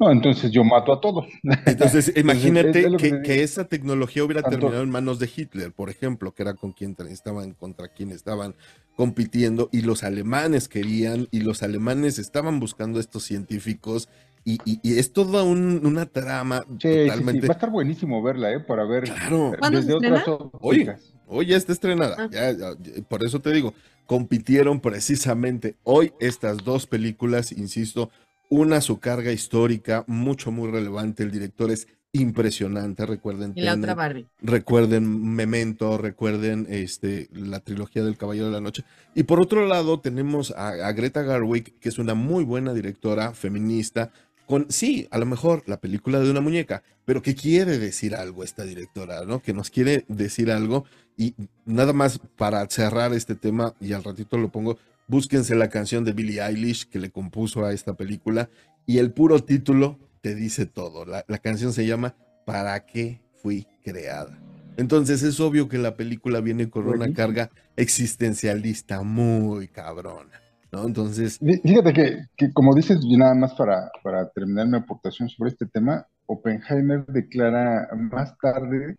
No, 0.01 0.11
entonces 0.11 0.51
yo 0.51 0.63
mato 0.63 0.91
a 0.91 0.99
todos. 0.99 1.25
Entonces, 1.65 2.07
es- 2.15 2.17
imagínate 2.17 2.85
es 2.87 3.13
que 3.23 3.43
esa 3.43 3.65
tecnología 3.65 4.23
hubiera 4.23 4.41
Tanto- 4.41 4.57
terminado 4.57 4.83
en 4.83 4.89
manos 4.89 5.19
de 5.19 5.29
Hitler, 5.33 5.71
por 5.71 5.89
ejemplo, 5.89 6.33
que 6.33 6.43
era 6.43 6.55
con 6.55 6.71
quien 6.73 6.95
estaban, 7.09 7.53
contra 7.53 7.87
quien 7.89 8.11
estaban 8.11 8.55
compitiendo, 8.97 9.69
y 9.71 9.81
los 9.81 10.03
alemanes 10.03 10.67
querían, 10.67 11.27
y 11.31 11.39
los 11.41 11.63
alemanes 11.63 12.19
estaban 12.19 12.59
buscando 12.59 12.97
a 12.97 13.01
estos 13.01 13.23
científicos, 13.23 14.09
y, 14.43 14.57
y- 14.65 14.79
y 14.83 14.97
es 14.99 15.13
toda 15.13 15.43
un- 15.43 15.85
una 15.85 16.05
trama 16.07 16.63
Sí, 16.67 16.75
sí, 16.81 16.89
sí, 16.93 17.03
totalmente. 17.07 17.47
Va 17.47 17.53
a 17.53 17.57
estar 17.57 17.69
buenísimo 17.69 18.21
verla, 18.23 18.51
¿eh? 18.51 18.59
Para 18.59 18.83
ver 18.85 19.03
Claro. 19.03 19.53
eh, 19.53 19.57
¿Cuándo 19.59 19.79
desde 19.79 19.93
otras? 19.93 20.23
Hoy, 20.27 20.77
ópticas. 20.81 21.13
hoy 21.27 21.45
ya 21.45 21.57
está 21.57 21.71
estrenada. 21.73 22.15
Ah. 22.19 22.27
ya- 22.31 22.51
ya- 22.51 22.75
ya- 22.79 23.01
por 23.07 23.23
eso 23.23 23.39
te 23.39 23.51
digo, 23.51 23.73
compitieron 24.07 24.79
precisamente 24.81 25.75
hoy 25.83 26.11
estas 26.19 26.57
dos 26.65 26.85
películas, 26.87 27.51
insisto, 27.51 28.09
una 28.51 28.81
su 28.81 28.99
carga 28.99 29.31
histórica, 29.31 30.03
mucho, 30.07 30.51
muy 30.51 30.69
relevante. 30.69 31.23
El 31.23 31.31
director 31.31 31.71
es 31.71 31.87
impresionante, 32.11 33.05
recuerden. 33.05 33.53
Y 33.55 33.61
la 33.61 33.75
otra 33.75 33.95
Barbie. 33.95 34.27
Recuerden 34.41 35.33
Memento, 35.33 35.97
recuerden 35.97 36.67
este, 36.69 37.29
la 37.31 37.61
trilogía 37.61 38.03
del 38.03 38.17
Caballero 38.17 38.47
de 38.47 38.51
la 38.51 38.61
Noche. 38.61 38.83
Y 39.15 39.23
por 39.23 39.41
otro 39.41 39.65
lado, 39.65 40.01
tenemos 40.01 40.51
a, 40.51 40.67
a 40.67 40.91
Greta 40.91 41.21
Garwick, 41.21 41.79
que 41.79 41.87
es 41.87 41.97
una 41.97 42.13
muy 42.13 42.43
buena 42.43 42.73
directora 42.73 43.33
feminista, 43.33 44.11
con, 44.47 44.65
sí, 44.69 45.07
a 45.11 45.17
lo 45.17 45.25
mejor 45.25 45.63
la 45.65 45.79
película 45.79 46.19
de 46.19 46.29
una 46.29 46.41
muñeca, 46.41 46.83
pero 47.05 47.21
que 47.21 47.35
quiere 47.35 47.79
decir 47.79 48.15
algo 48.15 48.43
esta 48.43 48.65
directora, 48.65 49.23
¿no? 49.23 49.41
Que 49.41 49.53
nos 49.53 49.69
quiere 49.69 50.03
decir 50.09 50.51
algo. 50.51 50.83
Y 51.15 51.35
nada 51.65 51.93
más 51.93 52.19
para 52.35 52.67
cerrar 52.69 53.13
este 53.13 53.35
tema, 53.35 53.75
y 53.79 53.93
al 53.93 54.03
ratito 54.03 54.37
lo 54.37 54.49
pongo, 54.49 54.77
búsquense 55.11 55.55
la 55.55 55.69
canción 55.69 56.05
de 56.05 56.13
Billie 56.13 56.41
Eilish 56.41 56.87
que 56.89 56.97
le 56.97 57.11
compuso 57.11 57.65
a 57.65 57.73
esta 57.73 57.93
película, 57.95 58.49
y 58.85 58.97
el 58.97 59.11
puro 59.11 59.43
título 59.43 59.99
te 60.21 60.33
dice 60.35 60.65
todo. 60.65 61.05
La, 61.05 61.25
la 61.27 61.37
canción 61.37 61.73
se 61.73 61.85
llama 61.85 62.15
¿Para 62.45 62.85
qué 62.85 63.21
fui 63.41 63.67
creada? 63.83 64.39
Entonces 64.77 65.21
es 65.21 65.39
obvio 65.41 65.67
que 65.67 65.77
la 65.77 65.95
película 65.95 66.39
viene 66.39 66.69
con 66.69 66.87
una 66.87 67.13
carga 67.13 67.49
existencialista 67.75 69.03
muy 69.03 69.67
cabrona, 69.67 70.41
¿no? 70.71 70.85
Entonces, 70.85 71.39
Fí- 71.41 71.61
Fíjate 71.61 71.91
que, 71.93 72.25
que 72.37 72.53
como 72.53 72.73
dices, 72.73 72.99
y 73.03 73.17
nada 73.17 73.35
más 73.35 73.53
para, 73.53 73.91
para 74.01 74.29
terminar 74.29 74.67
mi 74.67 74.77
aportación 74.77 75.27
sobre 75.27 75.49
este 75.51 75.65
tema, 75.65 76.07
Oppenheimer 76.25 77.05
declara 77.07 77.89
más 77.95 78.37
tarde, 78.37 78.95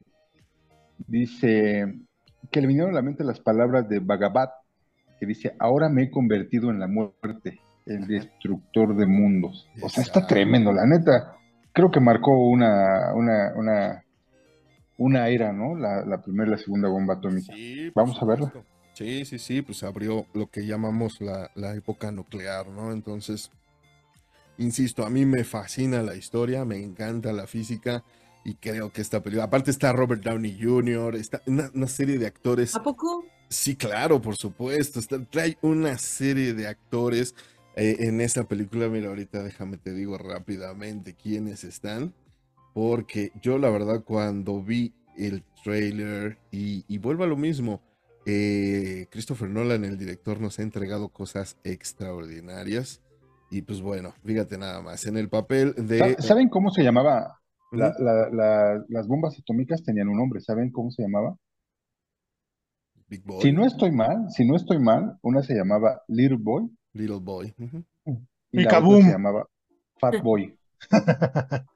dice 1.06 1.98
que 2.50 2.60
le 2.60 2.66
vinieron 2.66 2.90
a 2.90 2.96
la 2.96 3.02
mente 3.02 3.24
las 3.24 3.40
palabras 3.40 3.88
de 3.88 3.98
Bhagavat, 4.00 4.50
que 5.22 5.26
dice, 5.26 5.54
ahora 5.60 5.88
me 5.88 6.02
he 6.02 6.10
convertido 6.10 6.68
en 6.70 6.80
la 6.80 6.88
muerte, 6.88 7.60
el 7.86 8.08
destructor 8.08 8.96
de 8.96 9.06
mundos. 9.06 9.68
O 9.80 9.88
sea, 9.88 10.02
está 10.02 10.26
tremendo, 10.26 10.72
la 10.72 10.84
neta. 10.84 11.36
Creo 11.72 11.92
que 11.92 12.00
marcó 12.00 12.32
una, 12.32 13.14
una, 13.14 13.52
una, 13.54 14.04
una 14.96 15.28
era, 15.28 15.52
¿no? 15.52 15.76
La, 15.76 16.04
la 16.04 16.20
primera 16.20 16.48
y 16.48 16.50
la 16.54 16.58
segunda 16.58 16.88
bomba 16.88 17.14
atómica. 17.14 17.54
Sí, 17.54 17.92
Vamos 17.94 18.20
a 18.20 18.24
verla. 18.26 18.52
Sí, 18.94 19.24
sí, 19.24 19.38
sí, 19.38 19.62
pues 19.62 19.84
abrió 19.84 20.26
lo 20.34 20.48
que 20.48 20.66
llamamos 20.66 21.20
la, 21.20 21.52
la 21.54 21.72
época 21.76 22.10
nuclear, 22.10 22.66
¿no? 22.66 22.90
Entonces, 22.90 23.52
insisto, 24.58 25.06
a 25.06 25.08
mí 25.08 25.24
me 25.24 25.44
fascina 25.44 26.02
la 26.02 26.16
historia, 26.16 26.64
me 26.64 26.82
encanta 26.82 27.32
la 27.32 27.46
física 27.46 28.02
y 28.44 28.56
creo 28.56 28.90
que 28.90 29.02
esta 29.02 29.22
película, 29.22 29.44
aparte 29.44 29.70
está 29.70 29.92
Robert 29.92 30.24
Downey 30.24 30.58
Jr., 30.60 31.14
está 31.14 31.42
una, 31.46 31.70
una 31.74 31.86
serie 31.86 32.18
de 32.18 32.26
actores 32.26 32.74
¿A 32.74 32.82
poco? 32.82 33.24
Sí, 33.52 33.76
claro, 33.76 34.20
por 34.20 34.36
supuesto. 34.36 34.98
Está- 35.00 35.22
trae 35.24 35.56
una 35.62 35.98
serie 35.98 36.54
de 36.54 36.66
actores 36.66 37.34
eh, 37.76 37.96
en 38.00 38.20
esta 38.20 38.44
película. 38.44 38.88
Mira, 38.88 39.08
ahorita 39.08 39.42
déjame 39.42 39.76
te 39.76 39.92
digo 39.92 40.18
rápidamente 40.18 41.14
quiénes 41.14 41.64
están. 41.64 42.12
Porque 42.74 43.32
yo 43.42 43.58
la 43.58 43.68
verdad 43.70 44.02
cuando 44.02 44.62
vi 44.62 44.94
el 45.18 45.42
trailer 45.62 46.38
y, 46.50 46.84
y 46.88 46.98
vuelvo 46.98 47.24
a 47.24 47.26
lo 47.26 47.36
mismo, 47.36 47.82
eh, 48.24 49.06
Christopher 49.10 49.50
Nolan, 49.50 49.84
el 49.84 49.98
director, 49.98 50.40
nos 50.40 50.58
ha 50.58 50.62
entregado 50.62 51.08
cosas 51.10 51.58
extraordinarias. 51.64 53.02
Y 53.50 53.62
pues 53.62 53.82
bueno, 53.82 54.14
fíjate 54.24 54.56
nada 54.56 54.80
más, 54.80 55.04
en 55.06 55.18
el 55.18 55.28
papel 55.28 55.74
de... 55.76 55.98
Sa- 56.16 56.22
¿Saben 56.22 56.48
cómo 56.48 56.70
se 56.70 56.82
llamaba? 56.82 57.38
La- 57.72 57.88
Ujú. 57.90 58.02
la- 58.02 58.28
la- 58.30 58.84
las 58.88 59.06
bombas 59.06 59.38
atómicas 59.38 59.82
tenían 59.82 60.08
un 60.08 60.16
nombre, 60.16 60.40
¿saben 60.40 60.70
cómo 60.70 60.90
se 60.90 61.02
llamaba? 61.02 61.36
Big 63.12 63.22
Boy, 63.24 63.42
Si 63.42 63.52
no 63.52 63.66
estoy 63.66 63.92
mal, 63.92 64.30
si 64.30 64.46
no 64.46 64.56
estoy 64.56 64.78
mal, 64.78 65.18
una 65.20 65.42
se 65.42 65.54
llamaba 65.54 66.00
Little 66.08 66.38
Boy 66.40 66.70
Little 66.94 67.18
Boy. 67.20 67.54
y 68.52 68.62
la 68.62 68.78
otra 68.78 69.02
se 69.02 69.12
llamaba 69.12 69.46
Fat 69.98 70.14
Boy. 70.22 70.56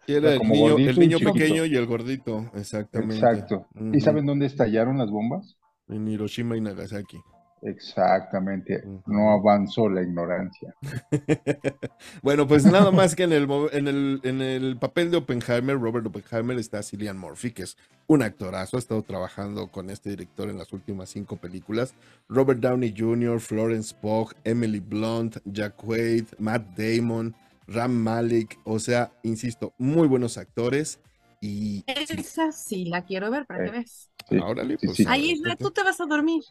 Y 0.07 0.14
era 0.14 0.33
el 0.35 0.40
niño, 0.40 1.18
el 1.18 1.25
pequeño 1.25 1.66
y 1.66 1.77
el 1.77 1.87
gordito, 1.87 2.51
exactamente. 2.55 3.16
Exacto. 3.16 3.66
¿Y 3.92 4.01
saben 4.01 4.25
dónde 4.25 4.46
estallaron 4.46 4.96
las 4.96 5.11
bombas? 5.11 5.59
En 5.88 6.09
Hiroshima 6.09 6.57
y 6.57 6.62
Nagasaki. 6.62 7.18
Exactamente. 7.66 8.83
No 9.05 9.31
avanzó 9.31 9.90
la 9.90 10.02
ignorancia. 10.02 10.74
Bueno, 12.22 12.46
pues 12.46 12.66
nada 12.66 12.90
más 12.90 13.14
que 13.14 13.24
en 13.24 13.33
el, 13.33 13.48
en 13.72 13.88
el, 13.88 14.20
en 14.24 14.40
el 14.42 14.79
papel 14.79 15.11
de 15.11 15.18
Oppenheimer, 15.18 15.79
Robert 15.79 16.07
Oppenheimer, 16.07 16.59
está 16.59 16.83
Cillian 16.83 17.18
Murphy, 17.18 17.52
que 17.52 17.62
es 17.64 17.76
un 18.07 18.22
actorazo, 18.22 18.76
ha 18.76 18.81
estado 18.81 19.02
trabajando 19.02 19.68
con 19.70 19.90
este 19.90 20.11
director 20.11 20.48
en 20.50 20.59
las 20.59 20.72
últimas 20.72 21.11
cinco 21.11 21.37
películas. 21.37 21.94
Robert 22.29 22.61
Downey 22.61 22.94
Jr., 22.96 23.40
Florence 23.40 23.94
Pugh, 24.00 24.33
Emily 24.44 24.81
Blunt, 24.81 25.38
Jack 25.44 25.76
Quaid, 25.76 26.26
Matt 26.38 26.76
Damon, 26.76 27.35
Ram 27.66 27.92
Malik, 27.92 28.59
o 28.64 28.79
sea, 28.79 29.12
insisto, 29.22 29.74
muy 29.79 30.07
buenos 30.09 30.38
actores. 30.38 31.00
Y 31.40 31.85
Esa 31.87 32.52
sí 32.52 32.85
la 32.87 33.05
quiero 33.05 33.31
ver 33.31 33.46
para 33.46 33.61
que 33.61 33.70
Eh, 33.70 33.72
veas. 33.72 34.11
Sí, 34.29 34.38
órale, 34.40 34.79
sí, 34.79 34.88
pues. 34.88 34.96
sí. 34.96 35.09
a 35.12 35.12
Ahí 35.12 35.22
ver, 35.22 35.33
Isra, 35.33 35.57
¿qué 35.57 35.57
tú 35.57 35.70
te 35.70 35.83
vas 35.83 36.00
a 36.00 36.07
dormir. 36.07 36.42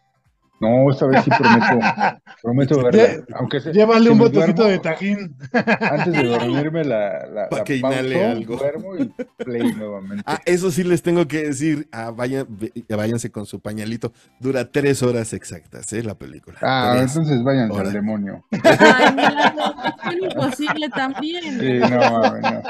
No, 0.61 0.89
esta 0.89 1.05
vez 1.07 1.21
sí 1.25 1.29
prometo, 1.29 1.79
prometo 2.41 2.83
verla. 2.83 3.25
Aunque 3.35 3.59
sea, 3.59 3.73
Llévale 3.73 4.05
si 4.05 4.09
un 4.09 4.17
botecito 4.19 4.63
duermo, 4.63 4.69
de 4.71 4.79
tajín. 4.79 5.35
Antes 5.51 6.13
de 6.13 6.23
dormirme 6.23 6.85
la, 6.85 7.25
la, 7.27 7.49
Pa' 7.49 7.57
la 7.57 7.63
que 7.65 7.75
inhale 7.75 8.15
pauso, 8.15 8.31
algo. 8.31 8.55
duermo 8.57 8.95
y 8.97 9.13
play 9.43 9.73
nuevamente. 9.73 10.23
Ah, 10.25 10.39
eso 10.45 10.71
sí 10.71 10.83
les 10.85 11.01
tengo 11.03 11.27
que 11.27 11.43
decir, 11.47 11.89
ah, 11.91 12.11
vayan, 12.11 12.47
váyanse 12.89 13.31
con 13.31 13.45
su 13.45 13.59
pañalito. 13.59 14.13
Dura 14.39 14.71
tres 14.71 15.03
horas 15.03 15.33
exactas, 15.33 15.91
¿eh? 15.91 16.01
La 16.03 16.15
película. 16.15 16.57
Ah, 16.61 16.93
Tres. 16.97 17.15
entonces 17.15 17.43
váyanse 17.43 17.77
al 17.79 17.91
demonio. 17.91 18.45
Ay, 18.51 19.13
mira, 19.13 19.53
es 20.09 20.33
imposible 20.33 20.87
también. 20.89 21.59
Sí, 21.59 21.79
no, 21.79 22.21
no. 22.39 22.61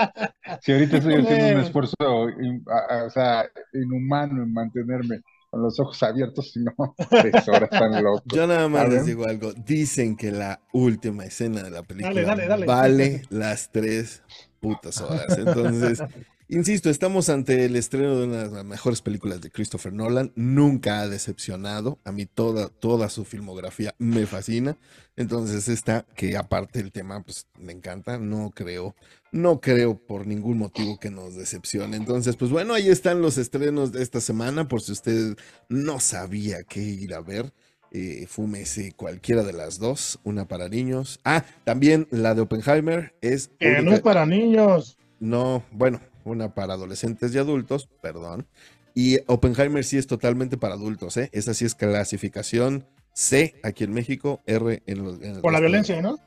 Si 0.62 0.72
ahorita 0.72 0.98
estoy 0.98 1.16
haciendo 1.22 1.60
un 1.60 1.64
esfuerzo 1.66 2.30
in- 2.42 2.64
a- 2.68 2.96
a- 2.96 3.04
o 3.06 3.10
sea, 3.12 3.46
inhumano 3.74 4.42
en 4.44 4.52
mantenerme 4.54 5.22
con 5.56 5.64
los 5.64 5.80
ojos 5.80 6.04
abiertos, 6.04 6.52
si 6.52 6.60
no, 6.60 6.74
tres 7.10 7.48
horas 7.48 7.70
tan 7.70 8.04
loco. 8.04 8.22
Yo 8.26 8.46
nada 8.46 8.68
más 8.68 8.90
les 8.90 9.06
digo 9.06 9.26
algo. 9.26 9.54
Dicen 9.54 10.18
que 10.18 10.30
la 10.30 10.60
última 10.74 11.24
escena 11.24 11.64
de 11.64 11.70
la 11.70 11.82
película 11.82 12.14
Dale, 12.14 12.26
dale, 12.26 12.48
dale. 12.48 12.66
vale 12.66 13.22
las 13.30 13.72
tres 13.72 14.22
putas 14.60 15.00
horas. 15.00 15.38
Entonces, 15.38 16.04
insisto, 16.50 16.90
estamos 16.90 17.30
ante 17.30 17.66
el 17.66 17.76
estreno 17.76 18.18
de 18.18 18.26
una 18.26 18.44
de 18.44 18.52
las 18.52 18.66
mejores 18.66 19.02
películas 19.02 19.42
de 19.42 19.52
Christopher 19.52 19.94
Nolan. 19.94 20.32
Nunca 20.36 21.02
ha 21.02 21.08
decepcionado. 21.08 22.00
A 22.04 22.12
mí 22.12 22.26
toda, 22.26 22.70
toda 22.70 23.10
su 23.10 23.26
filmografía 23.26 23.96
me 23.98 24.26
fascina. 24.26 24.78
Entonces, 25.16 25.68
esta, 25.68 26.06
que 26.16 26.38
aparte 26.38 26.80
el 26.80 26.92
tema, 26.92 27.24
pues 27.24 27.48
me 27.60 27.72
encanta. 27.74 28.18
No 28.18 28.52
creo, 28.54 28.96
no 29.32 29.62
creo 29.62 29.98
por 29.98 30.28
ningún 30.28 30.58
motivo 30.58 31.00
que 31.00 31.12
nos 31.12 31.36
decepcione. 31.36 31.98
Entonces, 31.98 32.36
pues 32.36 32.52
bueno, 32.52 32.74
ahí 32.74 32.90
están 32.90 33.22
los 33.22 33.38
estrenos 33.38 33.92
de 33.92 34.04
esta 34.04 34.22
semana. 34.22 34.68
Por 34.68 34.82
si 34.82 34.92
usted 34.92 35.38
no 35.70 36.00
sabía 36.00 36.64
qué 36.64 36.82
ir 36.82 37.14
a 37.14 37.22
ver 37.22 37.54
eh, 37.98 38.26
fúmese 38.28 38.92
cualquiera 38.92 39.44
de 39.44 39.54
las 39.54 39.80
dos, 39.80 40.20
una 40.26 40.50
para 40.50 40.68
niños. 40.68 41.22
Ah, 41.24 41.46
también 41.64 42.10
la 42.12 42.36
de 42.36 42.42
Oppenheimer 42.42 43.16
es 43.22 43.52
Que 43.58 43.82
no 43.82 43.94
es 43.94 44.02
para 44.02 44.26
niños. 44.26 44.98
no, 45.22 45.64
bueno, 45.72 46.02
una 46.26 46.54
para 46.54 46.74
adolescentes 46.74 47.34
y 47.34 47.38
adultos, 47.38 47.88
perdón. 48.02 48.48
Y 48.94 49.20
Oppenheimer 49.28 49.84
sí 49.84 49.98
es 49.98 50.08
totalmente 50.08 50.58
para 50.58 50.74
adultos, 50.76 51.16
¿eh? 51.18 51.30
Esa 51.34 51.54
sí 51.54 51.66
es 51.66 51.76
clasificación 51.76 52.86
C 53.14 53.56
aquí 53.64 53.84
en 53.86 53.94
México, 53.94 54.42
R 54.46 54.84
en 54.86 55.04
los... 55.04 55.22
en 55.22 55.42
Por 55.42 55.54
la 55.54 55.60
violencia, 55.60 56.02
¿no? 56.02 56.18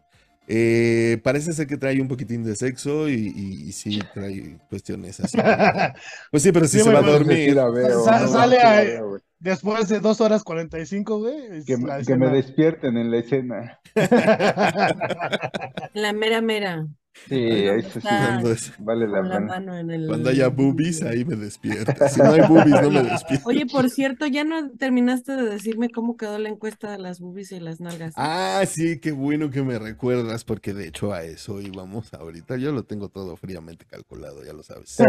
Eh, 0.50 1.18
parece 1.22 1.52
ser 1.52 1.66
que 1.66 1.76
trae 1.76 2.00
un 2.00 2.08
poquitín 2.08 2.42
de 2.42 2.56
sexo 2.56 3.06
y, 3.08 3.12
y- 3.36 3.68
y 3.68 3.72
sí 3.72 3.98
trae 4.14 4.56
cuestiones 4.70 5.20
así. 5.20 5.36
Pues 6.30 6.42
sí, 6.42 6.52
pero 6.52 6.66
sí, 6.66 6.78
Sí, 6.78 6.84
se 6.84 6.90
va 6.92 7.00
a 7.00 7.02
dormir. 7.02 7.54
la 7.54 7.68
veo, 7.68 8.02
Sa- 8.04 8.20
no, 8.20 8.28
sale 8.28 8.56
la 8.56 8.78
a- 8.78 8.82
veo. 8.82 9.18
Después 9.40 9.88
de 9.88 10.00
dos 10.00 10.20
horas 10.22 10.42
45, 10.42 11.18
güey. 11.20 11.64
Que, 11.64 11.76
me- 11.76 11.84
que 11.84 12.16
me 12.16 12.26
escena. 12.26 12.32
despierten 12.32 12.96
en 12.96 13.10
la 13.10 13.18
escena. 13.18 13.78
La 15.94 16.12
mera 16.12 16.40
mera. 16.40 16.86
Sí, 17.26 17.66
Cuando 18.02 18.52
eso 18.52 18.72
sí 18.72 18.72
vale 18.78 19.06
la 19.08 19.22
la 19.22 19.40
pena. 19.40 19.40
mano 19.40 19.76
en 19.78 19.90
el. 19.90 20.06
cuando 20.06 20.30
haya 20.30 20.48
boobies, 20.48 21.02
ahí 21.02 21.24
me 21.24 21.36
despierta. 21.36 22.08
Si 22.08 22.20
no 22.20 22.30
hay 22.32 22.40
boobies, 22.48 22.80
no 22.82 22.90
me 22.90 23.02
despierta. 23.02 23.46
Oye, 23.46 23.66
por 23.66 23.90
cierto, 23.90 24.26
ya 24.26 24.44
no 24.44 24.70
terminaste 24.72 25.32
de 25.32 25.42
decirme 25.42 25.90
cómo 25.90 26.16
quedó 26.16 26.38
la 26.38 26.48
encuesta 26.48 26.90
de 26.90 26.98
las 26.98 27.20
boobies 27.20 27.52
y 27.52 27.60
las 27.60 27.80
nalgas. 27.80 28.14
Ah, 28.16 28.62
sí, 28.66 28.98
qué 29.00 29.12
bueno 29.12 29.50
que 29.50 29.62
me 29.62 29.78
recuerdas, 29.78 30.44
porque 30.44 30.72
de 30.72 30.88
hecho 30.88 31.12
a 31.12 31.22
eso 31.24 31.60
íbamos 31.60 32.14
ahorita. 32.14 32.56
Yo 32.56 32.72
lo 32.72 32.84
tengo 32.84 33.08
todo 33.08 33.36
fríamente 33.36 33.84
calculado, 33.84 34.44
ya 34.44 34.52
lo 34.52 34.62
sabes. 34.62 34.88
Sí. 34.90 35.04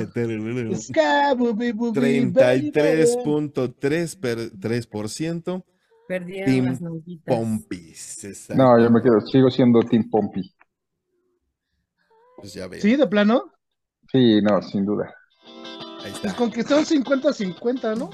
Ska 0.75 1.33
booby 1.35 1.71
booby 1.71 2.25
baby. 2.31 2.71
33.3% 2.71 4.19
per- 4.19 4.51
3% 4.59 5.63
Perdieron 6.07 6.45
Team 6.45 6.65
las 6.65 6.81
nalguitas. 6.81 7.35
Pompis. 7.35 8.49
No, 8.55 8.79
yo 8.79 8.89
me 8.91 9.01
quedo, 9.01 9.21
sigo 9.21 9.49
siendo 9.49 9.79
Team 9.81 10.07
Pompi. 10.09 10.53
Pues 12.37 12.53
ya 12.53 12.67
ven. 12.67 12.79
Sí, 12.81 12.95
de 12.95 13.07
plano. 13.07 13.51
Sí, 14.11 14.39
no, 14.41 14.61
sin 14.61 14.85
duda. 14.85 15.13
Ahí 16.05 16.11
Pues 16.11 16.25
está. 16.25 16.35
con 16.37 16.51
que 16.51 16.63
son 16.63 16.85
50-50, 16.85 17.97
¿no? 17.97 18.09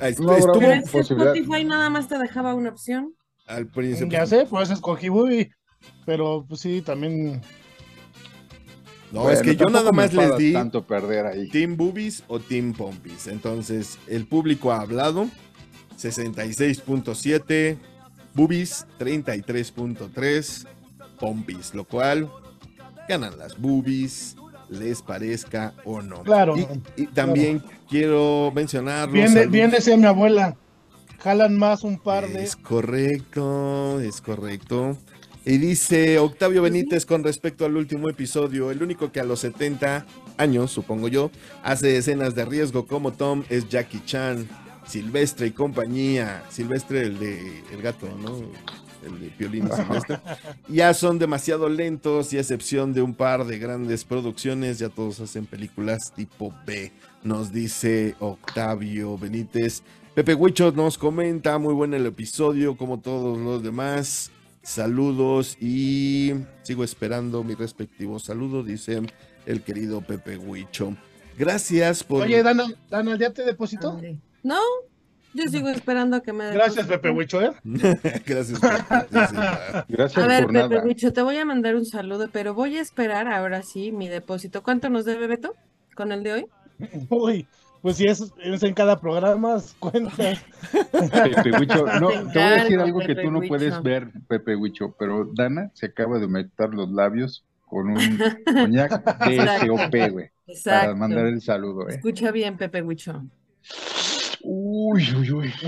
Ahí 0.00 0.12
está. 0.12 0.22
No 0.22 0.30
habrá 0.32 0.38
Estuvo 0.38 0.58
Pero 0.60 0.82
posibilidad. 0.92 1.36
Spotify 1.36 1.64
nada 1.64 1.90
más 1.90 2.08
te 2.08 2.16
dejaba 2.18 2.54
una 2.54 2.70
opción. 2.70 3.12
al 3.46 3.66
principio. 3.66 4.08
Ya 4.18 4.24
sé, 4.26 4.46
pues 4.46 4.70
escogí 4.70 5.08
booby. 5.08 5.50
Pero 6.06 6.44
pues 6.48 6.60
sí, 6.60 6.80
también. 6.82 7.40
No, 9.10 9.30
es 9.30 9.40
que 9.42 9.56
yo 9.56 9.70
nada 9.70 9.90
más 9.90 10.12
les 10.12 10.36
di 10.36 10.52
tanto 10.52 10.86
perder 10.86 11.24
ahí. 11.26 11.48
Team 11.48 11.76
Boobies 11.78 12.22
o 12.28 12.38
Team 12.40 12.74
Pompis. 12.74 13.26
Entonces, 13.26 13.98
el 14.06 14.26
público 14.26 14.70
ha 14.70 14.80
hablado. 14.82 15.28
66.7 15.98 17.78
Boobies, 18.34 18.86
33.3 18.98 20.66
Pompis, 21.18 21.74
lo 21.74 21.84
cual 21.84 22.30
ganan 23.08 23.38
las 23.38 23.58
Boobies, 23.58 24.36
les 24.70 25.02
parezca 25.02 25.74
o 25.84 26.02
no. 26.02 26.22
Claro. 26.22 26.56
Y, 26.56 26.66
y 27.02 27.06
también 27.06 27.62
quiero 27.88 28.52
mencionar. 28.54 29.10
Bien, 29.10 29.32
de- 29.34 29.46
bien 29.46 29.70
decía 29.70 29.96
mi 29.96 30.06
abuela. 30.06 30.56
Jalan 31.20 31.56
más 31.56 31.82
un 31.84 31.98
par 31.98 32.28
de. 32.28 32.44
Es 32.44 32.54
correcto, 32.56 34.00
es 34.00 34.20
correcto. 34.20 34.96
Y 35.44 35.56
dice 35.58 36.18
Octavio 36.18 36.62
Benítez 36.62 37.06
con 37.06 37.24
respecto 37.24 37.64
al 37.64 37.76
último 37.76 38.08
episodio, 38.10 38.70
el 38.70 38.82
único 38.82 39.10
que 39.10 39.20
a 39.20 39.24
los 39.24 39.40
70 39.40 40.04
años, 40.36 40.70
supongo 40.70 41.08
yo, 41.08 41.30
hace 41.62 41.96
escenas 41.96 42.34
de 42.34 42.44
riesgo 42.44 42.86
como 42.86 43.12
Tom 43.12 43.44
es 43.48 43.68
Jackie 43.68 44.02
Chan, 44.04 44.46
Silvestre 44.86 45.46
y 45.46 45.50
compañía. 45.52 46.42
Silvestre, 46.50 47.02
el 47.02 47.18
de 47.18 47.62
el 47.72 47.80
gato, 47.82 48.06
¿no? 48.22 48.42
El 49.04 49.20
de 49.20 49.28
Piolín 49.30 49.68
y 49.68 49.76
Silvestre. 49.76 50.18
Ya 50.68 50.92
son 50.94 51.18
demasiado 51.18 51.68
lentos 51.68 52.32
y 52.32 52.36
a 52.36 52.40
excepción 52.40 52.92
de 52.92 53.02
un 53.02 53.14
par 53.14 53.46
de 53.46 53.58
grandes 53.58 54.04
producciones, 54.04 54.78
ya 54.78 54.88
todos 54.88 55.20
hacen 55.20 55.46
películas 55.46 56.12
tipo 56.14 56.52
B, 56.66 56.92
nos 57.22 57.52
dice 57.52 58.14
Octavio 58.18 59.16
Benítez. 59.16 59.82
Pepe 60.14 60.34
Huicho 60.34 60.72
nos 60.72 60.98
comenta, 60.98 61.58
muy 61.58 61.74
bueno 61.74 61.96
el 61.96 62.06
episodio, 62.06 62.76
como 62.76 62.98
todos 62.98 63.38
los 63.38 63.62
demás. 63.62 64.32
Saludos 64.62 65.56
y 65.60 66.34
sigo 66.62 66.84
esperando 66.84 67.42
mi 67.44 67.54
respectivo 67.54 68.18
saludo, 68.18 68.62
dice 68.62 69.00
el 69.46 69.62
querido 69.62 70.00
Pepe 70.00 70.36
Huicho. 70.36 70.96
Gracias 71.38 72.02
por... 72.02 72.24
Oye, 72.24 72.42
Dana, 72.42 72.66
Dana, 72.90 73.16
¿ya 73.16 73.32
te 73.32 73.44
depositó? 73.44 74.00
No, 74.42 74.58
yo 75.34 75.48
sigo 75.48 75.68
esperando 75.68 76.16
a 76.16 76.22
que 76.22 76.32
me 76.32 76.50
Gracias. 76.52 76.86
Pepe 76.86 77.10
Huicho, 77.10 77.40
¿eh? 77.42 77.52
Gracias. 78.26 78.60
Pepe, 78.60 78.84
Gracias 79.88 80.24
A 80.24 80.26
ver, 80.26 80.44
por 80.44 80.52
Pepe 80.52 80.68
nada. 80.68 80.84
Huicho, 80.84 81.12
te 81.12 81.22
voy 81.22 81.36
a 81.36 81.44
mandar 81.44 81.76
un 81.76 81.84
saludo, 81.84 82.28
pero 82.32 82.54
voy 82.54 82.76
a 82.76 82.80
esperar 82.80 83.28
ahora 83.28 83.62
sí 83.62 83.92
mi 83.92 84.08
depósito. 84.08 84.62
¿Cuánto 84.62 84.88
nos 84.88 85.04
debe 85.04 85.26
Beto 85.26 85.54
con 85.94 86.12
el 86.12 86.22
de 86.22 86.32
hoy? 86.32 86.46
Uy, 87.10 87.46
Pues 87.82 87.96
si 87.96 88.06
es, 88.06 88.32
es 88.42 88.62
en 88.62 88.74
cada 88.74 89.00
programa, 89.00 89.58
cuenta. 89.78 90.12
Pepe 90.72 91.58
Huicho, 91.58 91.86
no, 92.00 92.08
Te 92.08 92.18
te 92.18 92.38
voy 92.38 92.42
a 92.42 92.50
decir 92.62 92.80
algo 92.80 92.98
que 93.00 93.14
tú 93.14 93.30
no 93.30 93.40
puedes 93.42 93.82
ver, 93.82 94.10
Pepe 94.28 94.56
Huicho, 94.56 94.94
pero 94.98 95.30
Dana 95.34 95.70
se 95.74 95.86
acaba 95.86 96.18
de 96.18 96.26
humectar 96.26 96.70
los 96.70 96.90
labios 96.90 97.44
con 97.66 97.90
un 97.90 97.98
coñac 98.46 99.04
DSOP, 99.20 100.12
güey, 100.12 100.30
para 100.64 100.94
mandar 100.94 101.26
el 101.26 101.40
saludo, 101.42 101.88
¿eh? 101.88 101.94
Escucha 101.94 102.30
bien, 102.30 102.56
Pepe 102.56 102.82
Huicho. 102.82 103.22
Uy, 104.42 105.06
uy, 105.16 105.32
uy. 105.32 105.52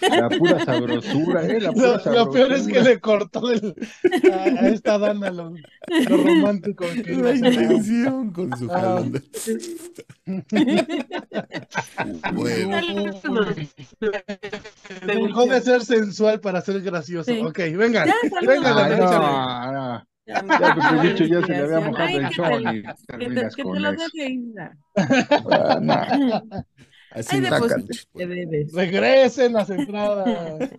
La 0.00 0.28
pura 0.30 0.64
sabrosura, 0.64 1.46
¿eh? 1.46 1.60
La 1.60 1.72
pura 1.72 2.00
Lo, 2.06 2.12
lo 2.12 2.30
peor 2.30 2.52
es 2.52 2.66
que 2.66 2.74
sabrosura. 2.74 2.82
le 2.94 3.00
cortó 3.00 3.50
el, 3.50 3.74
a, 4.32 4.36
a 4.64 4.68
esta 4.68 4.98
Dana 4.98 5.30
lo, 5.30 5.50
lo 5.52 6.16
romántico. 6.16 6.86
que 7.04 7.12
La 7.16 7.34
intención 7.34 8.30
con 8.32 8.56
su 8.56 8.70
Ah. 8.72 8.80
jalón 8.80 9.12
de- 9.12 9.22
Bueno, 12.32 12.80
Dejó 15.06 15.46
de 15.46 15.60
ser 15.60 15.84
sensual 15.84 16.40
para 16.40 16.60
ser 16.62 16.80
gracioso. 16.80 17.30
Sí. 17.30 17.38
Ok, 17.40 17.58
venga, 17.76 18.06
venga, 18.46 18.74
Ah, 18.76 18.88
échale. 18.90 18.96
no, 18.96 19.72
no. 19.72 20.06
Ya, 20.30 20.44
Ya 20.60 20.74
Pepe 20.74 21.08
Huicho 21.08 21.24
ya 21.24 21.40
se 21.44 21.52
le 21.52 21.58
había 21.58 21.80
mojado 21.80 22.08
el 22.08 22.28
te- 22.28 22.72
y 22.78 22.82
Que 22.82 22.88
te, 22.88 23.06
terminas 23.18 23.56
que 23.56 23.62
te 23.62 23.68
con 23.68 23.82
lo 23.82 23.90
eso. 23.90 24.02
deje, 24.14 24.30
Isla. 24.30 24.78
Ah, 25.50 25.78
no. 25.82 25.94
así 27.10 27.36
Ay, 27.36 27.40
debes. 28.14 28.72
Regresen 28.72 29.52
las 29.54 29.70
entradas. 29.70 30.70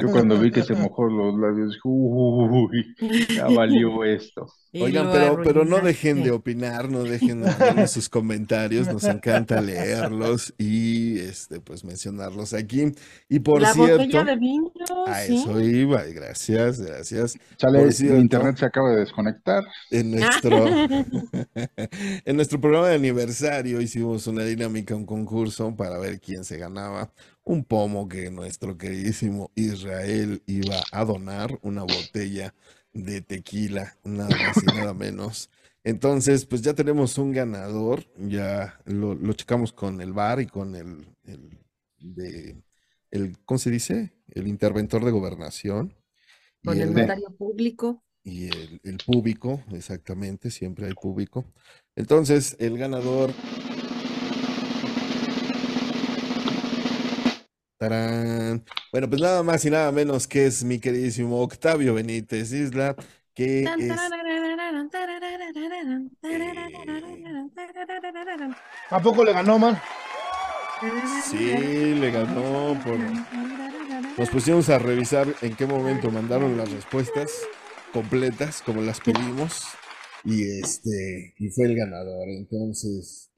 Yo 0.00 0.10
cuando 0.10 0.38
vi 0.38 0.50
que 0.50 0.62
se 0.62 0.74
mojó 0.74 1.04
los 1.04 1.38
labios, 1.38 1.68
dije, 1.74 1.80
uy, 1.84 2.96
ya 3.36 3.44
valió 3.48 4.04
esto. 4.04 4.46
Y 4.72 4.82
Oigan, 4.82 5.10
pero, 5.10 5.42
pero 5.42 5.64
no 5.64 5.80
dejen 5.80 6.22
de 6.22 6.30
opinar, 6.30 6.88
no 6.90 7.02
dejen 7.02 7.42
de 7.42 7.88
sus 7.88 8.08
comentarios, 8.08 8.86
nos 8.86 9.02
encanta 9.02 9.60
leerlos 9.60 10.54
y 10.58 11.18
este 11.18 11.60
pues 11.60 11.84
mencionarlos 11.84 12.54
aquí. 12.54 12.92
Y 13.28 13.40
por 13.40 13.62
La 13.62 13.72
cierto, 13.72 13.98
botella 13.98 14.24
de 14.24 14.36
vino, 14.36 14.72
a 15.08 15.20
sí. 15.22 15.38
eso 15.38 15.60
iba, 15.60 16.04
gracias, 16.04 16.80
gracias. 16.80 17.36
Por 17.58 17.92
cierto. 17.92 18.14
mi 18.14 18.20
internet 18.20 18.58
se 18.58 18.66
acaba 18.66 18.90
de 18.90 19.00
desconectar. 19.00 19.64
En 19.90 20.12
nuestro, 20.12 20.64
en 22.24 22.36
nuestro 22.36 22.60
programa 22.60 22.88
de 22.90 22.94
aniversario 22.94 23.80
hicimos 23.80 24.28
una 24.28 24.44
dinámica, 24.44 24.94
un 24.94 25.04
concurso 25.04 25.74
para 25.74 25.98
ver 25.98 26.20
quién 26.20 26.44
se 26.44 26.58
ganaba 26.58 27.12
un 27.42 27.64
pomo 27.64 28.08
que 28.08 28.30
nuestro 28.30 28.78
queridísimo 28.78 29.50
Israel 29.56 30.42
iba 30.46 30.76
a 30.92 31.04
donar, 31.04 31.58
una 31.62 31.82
botella 31.82 32.54
de 32.92 33.20
tequila, 33.22 33.96
nada 34.04 34.36
más 34.38 34.62
y 34.62 34.66
nada 34.66 34.94
menos. 34.94 35.50
Entonces, 35.84 36.44
pues 36.46 36.62
ya 36.62 36.74
tenemos 36.74 37.16
un 37.18 37.32
ganador, 37.32 38.04
ya 38.16 38.80
lo, 38.84 39.14
lo 39.14 39.32
checamos 39.32 39.72
con 39.72 40.00
el 40.00 40.12
bar 40.12 40.40
y 40.40 40.46
con 40.46 40.74
el, 40.76 41.06
el 41.24 41.58
de, 41.98 42.62
el, 43.10 43.38
¿cómo 43.44 43.58
se 43.58 43.70
dice? 43.70 44.12
El 44.28 44.46
interventor 44.48 45.04
de 45.04 45.10
gobernación. 45.10 45.94
y 46.62 46.68
Con 46.68 46.80
el 46.80 46.92
el 46.92 46.94
notario 46.94 47.30
público. 47.36 48.02
y 48.22 48.46
el, 48.48 48.80
el 48.84 48.98
público, 48.98 49.62
exactamente, 49.72 50.50
siempre 50.50 50.86
hay 50.86 50.94
público. 50.94 51.44
Entonces, 51.96 52.56
el 52.60 52.76
ganador. 52.78 53.32
Tarán. 57.80 58.62
Bueno, 58.92 59.08
pues 59.08 59.22
nada 59.22 59.42
más 59.42 59.64
y 59.64 59.70
nada 59.70 59.90
menos 59.90 60.26
que 60.26 60.44
es 60.44 60.62
mi 60.64 60.78
queridísimo 60.78 61.40
Octavio 61.40 61.94
Benítez 61.94 62.52
Isla, 62.52 62.94
que 63.34 63.60
es. 63.60 63.64
tarararararán, 63.64 64.90
tarararararán, 64.90 66.10
tarararararán, 66.20 67.50
tarararararán. 67.54 68.56
¿A 68.90 69.00
poco 69.00 69.24
le 69.24 69.32
ganó, 69.32 69.58
man? 69.58 69.80
Sí, 71.24 71.94
le 71.94 72.10
ganó 72.10 72.78
por. 72.84 72.98
Nos 74.18 74.28
pusimos 74.28 74.68
a 74.68 74.78
revisar 74.78 75.26
en 75.40 75.56
qué 75.56 75.64
momento 75.64 76.10
mandaron 76.10 76.58
las 76.58 76.70
respuestas 76.70 77.30
completas, 77.94 78.60
como 78.60 78.82
las 78.82 79.00
pedimos, 79.00 79.62
y 80.22 80.60
este, 80.60 81.32
y 81.38 81.48
fue 81.48 81.64
el 81.64 81.76
ganador. 81.76 82.28
Entonces, 82.28 83.29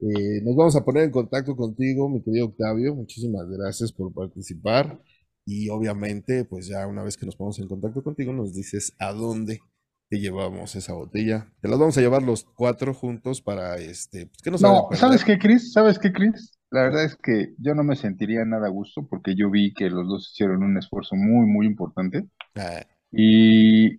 eh, 0.00 0.40
nos 0.44 0.56
vamos 0.56 0.76
a 0.76 0.84
poner 0.84 1.04
en 1.04 1.10
contacto 1.10 1.56
contigo, 1.56 2.08
mi 2.08 2.22
querido 2.22 2.46
Octavio. 2.46 2.94
Muchísimas 2.94 3.48
gracias 3.48 3.92
por 3.92 4.12
participar. 4.12 5.00
Y 5.44 5.68
obviamente, 5.70 6.44
pues 6.44 6.68
ya 6.68 6.86
una 6.86 7.02
vez 7.02 7.16
que 7.16 7.26
nos 7.26 7.36
ponemos 7.36 7.58
en 7.58 7.68
contacto 7.68 8.02
contigo, 8.02 8.32
nos 8.32 8.54
dices 8.54 8.94
a 8.98 9.12
dónde 9.12 9.60
te 10.08 10.20
llevamos 10.20 10.74
esa 10.76 10.92
botella. 10.94 11.52
Te 11.60 11.68
las 11.68 11.78
vamos 11.78 11.96
a 11.98 12.00
llevar 12.00 12.22
los 12.22 12.44
cuatro 12.44 12.94
juntos 12.94 13.42
para 13.42 13.76
este, 13.76 14.26
pues, 14.26 14.38
que 14.42 14.50
no 14.50 14.58
No. 14.58 14.88
¿sabes 14.92 15.24
qué, 15.24 15.38
Chris? 15.38 15.72
¿Sabes 15.72 15.98
qué, 15.98 16.12
Chris? 16.12 16.52
La 16.70 16.82
verdad 16.82 17.04
es 17.04 17.16
que 17.16 17.54
yo 17.58 17.74
no 17.74 17.82
me 17.82 17.96
sentiría 17.96 18.44
nada 18.44 18.66
a 18.66 18.70
gusto 18.70 19.06
porque 19.08 19.34
yo 19.34 19.50
vi 19.50 19.72
que 19.72 19.88
los 19.88 20.06
dos 20.06 20.30
hicieron 20.32 20.62
un 20.62 20.76
esfuerzo 20.76 21.16
muy, 21.16 21.46
muy 21.46 21.66
importante. 21.66 22.26
Ah, 22.56 22.84
Y, 23.10 23.94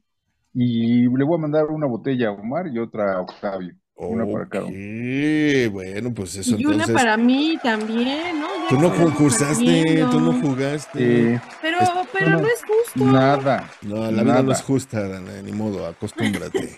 y 0.53 1.03
le 1.09 1.23
voy 1.23 1.35
a 1.37 1.41
mandar 1.41 1.65
una 1.67 1.87
botella 1.87 2.29
a 2.29 2.31
Omar 2.33 2.67
y 2.67 2.79
otra 2.79 3.13
a 3.15 3.21
Octavio. 3.21 3.75
Una 4.01 4.25
para 4.25 4.45
cada 4.47 4.65
uno. 4.65 5.71
bueno, 5.71 6.13
pues 6.13 6.35
eso 6.37 6.55
Y 6.57 6.65
una 6.65 6.75
entonces. 6.85 6.95
para 6.95 7.17
mí 7.17 7.57
también, 7.61 8.39
¿no? 8.39 8.47
Ya 8.47 8.69
Tú 8.69 8.79
no 8.79 8.95
concursaste, 8.95 10.05
tú 10.09 10.19
no 10.21 10.33
jugaste. 10.41 11.33
Eh, 11.33 11.41
Pero, 11.61 11.79
Es- 11.81 11.89
pero 12.13 12.29
no, 12.31 12.39
no 12.41 12.47
es 12.47 12.61
justo. 12.65 13.05
nada. 13.11 13.69
No, 13.81 13.95
la 14.09 14.23
vida 14.23 14.23
no 14.23 14.43
nada. 14.43 14.53
es 14.53 14.61
justa, 14.61 15.07
Dana, 15.07 15.41
ni 15.41 15.51
modo, 15.51 15.85
acostúmbrate. 15.85 16.77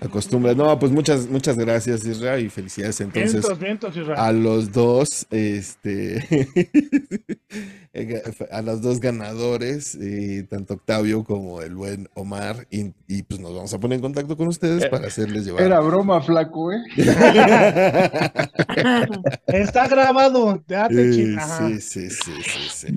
Acostúmbrate. 0.00 0.56
No, 0.56 0.78
pues 0.78 0.92
muchas, 0.92 1.28
muchas 1.28 1.56
gracias, 1.58 2.04
Israel, 2.04 2.44
y 2.46 2.50
felicidades 2.50 3.00
entonces 3.00 3.32
Vientos, 3.32 3.58
vientos, 3.58 3.96
Israel. 3.96 4.18
a 4.20 4.32
los 4.32 4.70
dos, 4.72 5.26
este, 5.30 6.48
a 8.50 8.62
los 8.62 8.82
dos 8.82 9.00
ganadores, 9.00 9.96
eh, 10.00 10.46
tanto 10.48 10.74
Octavio 10.74 11.24
como 11.24 11.62
el 11.62 11.74
buen 11.74 12.08
Omar, 12.14 12.66
y, 12.70 12.92
y, 13.08 13.22
pues 13.22 13.40
nos 13.40 13.54
vamos 13.54 13.72
a 13.74 13.78
poner 13.78 13.96
en 13.96 14.02
contacto 14.02 14.36
con 14.36 14.48
ustedes 14.48 14.86
para 14.88 15.06
hacerles 15.06 15.44
llevar. 15.44 15.62
Era 15.62 15.80
broma, 15.80 16.20
flaco, 16.44 16.72
¿eh? 16.72 16.82
Está 19.46 19.88
grabado. 19.88 20.62
Date 20.66 20.94
ching- 21.10 21.38
ajá. 21.38 21.68
sí, 21.68 21.80
sí, 21.80 22.10
sí, 22.10 22.32
sí, 22.42 22.68
sí. 22.70 22.88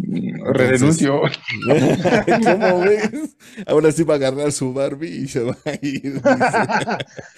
Renuncio. 0.53 1.21
¿Cómo 2.43 2.79
ves? 2.81 3.35
Ahora 3.65 3.91
sí 3.91 4.03
va 4.03 4.13
a 4.15 4.17
agarrar 4.17 4.51
su 4.51 4.73
Barbie 4.73 5.23
y 5.23 5.27
se 5.27 5.41
va 5.43 5.55
a 5.65 5.71
ir. 5.81 6.21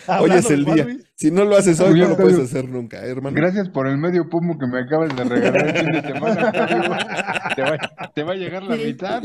Hoy 0.20 0.32
es 0.32 0.50
el 0.52 0.66
día. 0.66 0.76
Barbie, 0.86 1.04
Si 1.16 1.32
no 1.32 1.46
lo 1.46 1.58
haces 1.58 1.80
hoy, 1.80 2.00
no 2.00 2.10
lo 2.10 2.18
puedes 2.18 2.40
hacer 2.40 2.68
nunca, 2.70 3.04
¿eh, 3.06 3.10
hermano. 3.12 3.36
Gracias 3.36 3.70
por 3.70 3.88
el 3.88 3.98
medio 3.98 4.30
pomo 4.30 4.58
que 4.58 4.68
me 4.68 4.80
acabas 4.80 5.16
de 5.16 5.24
regalar 5.24 5.68
el 5.68 5.78
fin 5.78 5.92
de 5.92 6.02
semana. 6.02 6.48
Octavio. 6.48 6.98
Te 7.56 7.62
va, 7.64 7.78
te 8.16 8.24
va 8.24 8.32
a 8.34 8.36
llegar 8.36 8.64
la 8.64 8.76
mitad. 8.76 9.24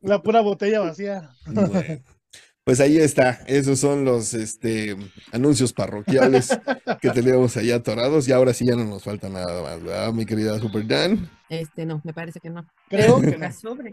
La 0.00 0.22
pura 0.22 0.40
botella 0.40 0.80
vacía. 0.80 1.30
Bueno, 1.46 1.70
pues 2.66 2.80
ahí 2.80 2.98
está. 2.98 3.44
Esos 3.46 3.78
son 3.78 4.04
los 4.04 4.34
este, 4.34 4.96
anuncios 5.30 5.72
parroquiales 5.72 6.48
que 7.00 7.10
teníamos 7.10 7.56
ahí 7.56 7.70
atorados. 7.70 8.26
Y 8.26 8.32
ahora 8.32 8.52
sí 8.52 8.66
ya 8.66 8.74
no 8.74 8.84
nos 8.84 9.04
falta 9.04 9.28
nada 9.28 9.62
más, 9.62 9.80
¿verdad, 9.80 10.12
mi 10.12 10.26
querida 10.26 10.58
Super 10.58 10.84
Dan? 10.84 11.30
Este 11.48 11.86
no, 11.86 12.00
me 12.02 12.12
parece 12.12 12.40
que 12.40 12.50
no. 12.50 12.66
Creo 12.88 13.20
que 13.22 13.38
no. 13.38 13.52
sobre. 13.52 13.92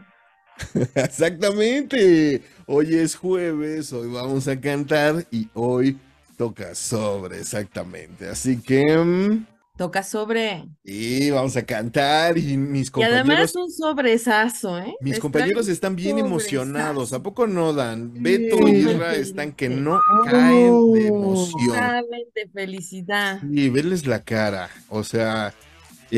Exactamente. 0.95 2.41
Hoy 2.65 2.95
es 2.95 3.15
jueves, 3.15 3.93
hoy 3.93 4.11
vamos 4.11 4.47
a 4.47 4.59
cantar 4.59 5.23
y 5.29 5.47
hoy 5.53 5.99
toca 6.35 6.73
sobre, 6.73 7.41
exactamente. 7.41 8.27
Así 8.27 8.59
que, 8.59 8.81
mm, 8.97 9.45
Toca 9.75 10.03
sobre. 10.03 10.69
y 10.83 11.31
vamos 11.31 11.57
a 11.57 11.65
cantar 11.65 12.37
y 12.37 12.57
mis 12.57 12.89
Y 12.89 12.91
compañeros, 12.91 13.25
además 13.27 13.55
un 13.55 13.71
sobresazo, 13.71 14.77
¿eh? 14.77 14.95
mis 15.01 15.13
Está 15.13 15.21
compañeros 15.23 15.67
están 15.67 15.95
bien 15.95 16.11
sobresazo. 16.11 16.27
emocionados. 16.27 17.13
¿A 17.13 17.23
poco 17.23 17.47
no 17.47 17.73
dan? 17.73 18.13
Beto 18.21 18.67
y 18.67 18.71
Isra 18.75 19.15
están 19.15 19.51
que 19.51 19.69
no 19.69 19.95
Oh. 19.95 20.25
caen 20.29 20.91
de 20.93 21.07
emoción. 21.07 21.75
De 22.35 22.47
felicidad. 22.53 23.41
Y 23.49 23.69
verles 23.69 24.05
la 24.05 24.23
cara, 24.23 24.69
o 24.89 25.03
sea, 25.03 25.55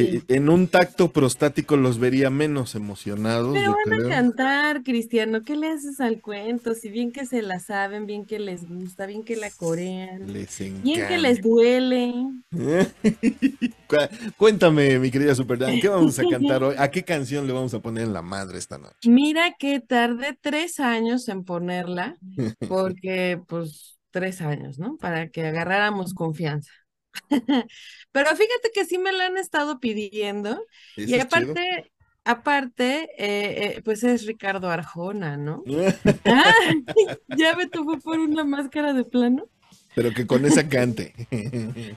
Sí. 0.01 0.17
eh, 0.17 0.21
en 0.27 0.49
un 0.49 0.67
tacto 0.67 1.12
prostático 1.12 1.77
los 1.77 1.99
vería 1.99 2.29
menos 2.29 2.75
emocionados, 2.75 3.53
Pero 3.53 3.71
van 3.73 3.93
a 3.93 4.03
cantar, 4.03 4.84
Cristiano. 4.84 5.43
¿Qué 5.43 5.55
le 5.55 5.67
haces 5.69 5.99
al 6.01 6.21
cuento? 6.21 6.73
Si 6.73 6.89
bien 6.89 7.12
que 7.12 7.25
se 7.25 7.41
la 7.41 7.60
saben, 7.60 8.05
bien 8.05 8.25
que 8.25 8.39
les 8.39 8.67
gusta, 8.67 9.05
bien 9.05 9.23
que 9.23 9.36
la 9.38 9.49
corean, 9.51 10.34
Les 10.34 10.60
bien 10.81 11.05
que 11.08 11.17
les 11.17 11.41
duele. 11.41 12.13
Cu- 13.88 13.97
Cuéntame, 14.38 14.99
mi 14.99 15.11
querida 15.11 15.36
Super 15.36 15.57
Dan, 15.57 15.80
¿qué 15.80 15.88
vamos 15.88 16.19
a 16.19 16.24
cantar 16.28 16.63
hoy? 16.63 16.76
¿A 16.78 16.89
qué 16.91 17.03
canción 17.03 17.47
le 17.47 17.53
vamos 17.53 17.74
a 17.74 17.80
poner 17.80 18.03
en 18.03 18.13
la 18.13 18.22
madre 18.22 18.57
esta 18.57 18.78
noche? 18.78 19.09
Mira 19.11 19.53
que 19.57 19.80
tardé 19.80 20.38
tres 20.41 20.80
años 20.80 21.28
en 21.30 21.43
ponerla, 21.43 22.17
porque 22.67 23.41
pues 23.47 23.97
tres 24.11 24.41
años, 24.41 24.80
¿no? 24.80 24.97
Para 24.97 25.30
que 25.30 25.45
agarráramos 25.45 26.13
confianza. 26.13 26.72
Pero 28.16 28.30
fíjate 28.30 28.72
que 28.74 28.86
sí 28.86 28.97
me 28.97 29.11
la 29.11 29.26
han 29.26 29.38
estado 29.38 29.82
pidiendo 29.82 30.66
y 30.95 31.16
Eso 31.16 31.24
aparte, 31.24 31.91
aparte, 32.24 33.09
eh, 33.18 33.76
eh, 33.76 33.82
pues 33.84 34.05
es 34.05 34.26
Ricardo 34.26 34.70
Arjona, 34.70 35.36
¿no? 35.36 35.66
Ah, 36.24 36.53
ya 37.38 37.57
me 37.57 37.68
tuvo 37.68 37.99
por 37.99 38.18
una 38.20 38.45
máscara 38.45 38.93
de 38.93 39.03
plano. 39.03 39.49
Pero 39.95 40.13
que 40.13 40.26
con 40.26 40.45
esa 40.45 40.70
cante. 40.70 41.13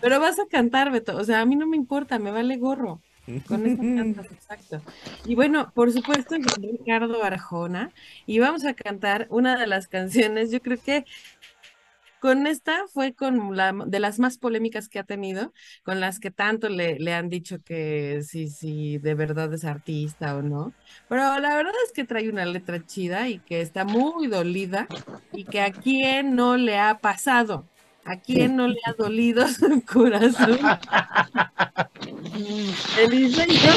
Pero 0.01 0.19
vas 0.19 0.41
a 0.41 0.47
cantar, 0.47 0.91
Beto. 0.91 1.17
O 1.17 1.23
sea, 1.23 1.41
a 1.41 1.47
mí 1.47 1.55
no 1.55 1.69
me 1.69 1.77
importa, 1.77 2.19
me 2.19 2.33
vale 2.33 2.57
gorro. 2.57 3.01
Con 3.47 3.65
eso 3.65 3.79
cantas, 3.79 4.27
exacto. 4.33 4.83
Y 5.25 5.37
bueno, 5.37 5.71
por 5.73 5.93
supuesto, 5.93 6.35
Ricardo 6.61 7.23
Arjona. 7.23 7.93
Y 8.27 8.41
vamos 8.41 8.65
a 8.65 8.75
cantar 8.75 9.29
una 9.31 9.57
de 9.57 9.69
las 9.69 9.87
canciones, 9.87 10.51
yo 10.51 10.61
creo 10.63 10.79
que 10.83 11.05
con 12.19 12.47
esta 12.47 12.87
fue 12.89 13.15
con 13.15 13.57
la 13.57 13.73
de 13.87 14.01
las 14.01 14.19
más 14.19 14.39
polémicas 14.39 14.89
que 14.89 14.99
ha 14.99 15.05
tenido, 15.05 15.53
con 15.83 16.01
las 16.01 16.21
que 16.21 16.31
tanto 16.31 16.69
le, 16.69 16.99
le 16.99 17.15
han 17.15 17.29
dicho 17.29 17.63
que 17.63 18.23
sí, 18.23 18.49
sí, 18.49 18.99
de 18.99 19.15
verdad 19.15 19.53
es 19.55 19.65
artista 19.65 20.37
o 20.37 20.43
no. 20.43 20.75
Pero 21.09 21.39
la 21.41 21.55
verdad 21.57 21.73
es 21.87 21.93
que 21.93 22.05
trae 22.05 22.29
una 22.29 22.45
letra 22.47 22.85
chida 22.85 23.29
y 23.29 23.41
que 23.43 23.61
está 23.61 23.85
muy 23.85 24.27
dolida 24.29 24.93
y 25.31 25.47
que 25.49 25.61
a 25.61 25.73
quién 25.75 26.35
no 26.35 26.57
le 26.57 26.79
ha 26.79 26.99
pasado, 27.01 27.69
a 28.09 28.17
quién 28.21 28.57
no 28.57 28.67
le 28.69 28.79
ha 28.87 28.93
dolido 28.93 29.47
su 29.49 29.83
corazón. 29.85 30.59
Elisa 32.99 33.45
y 33.47 33.53
yo. 33.59 33.73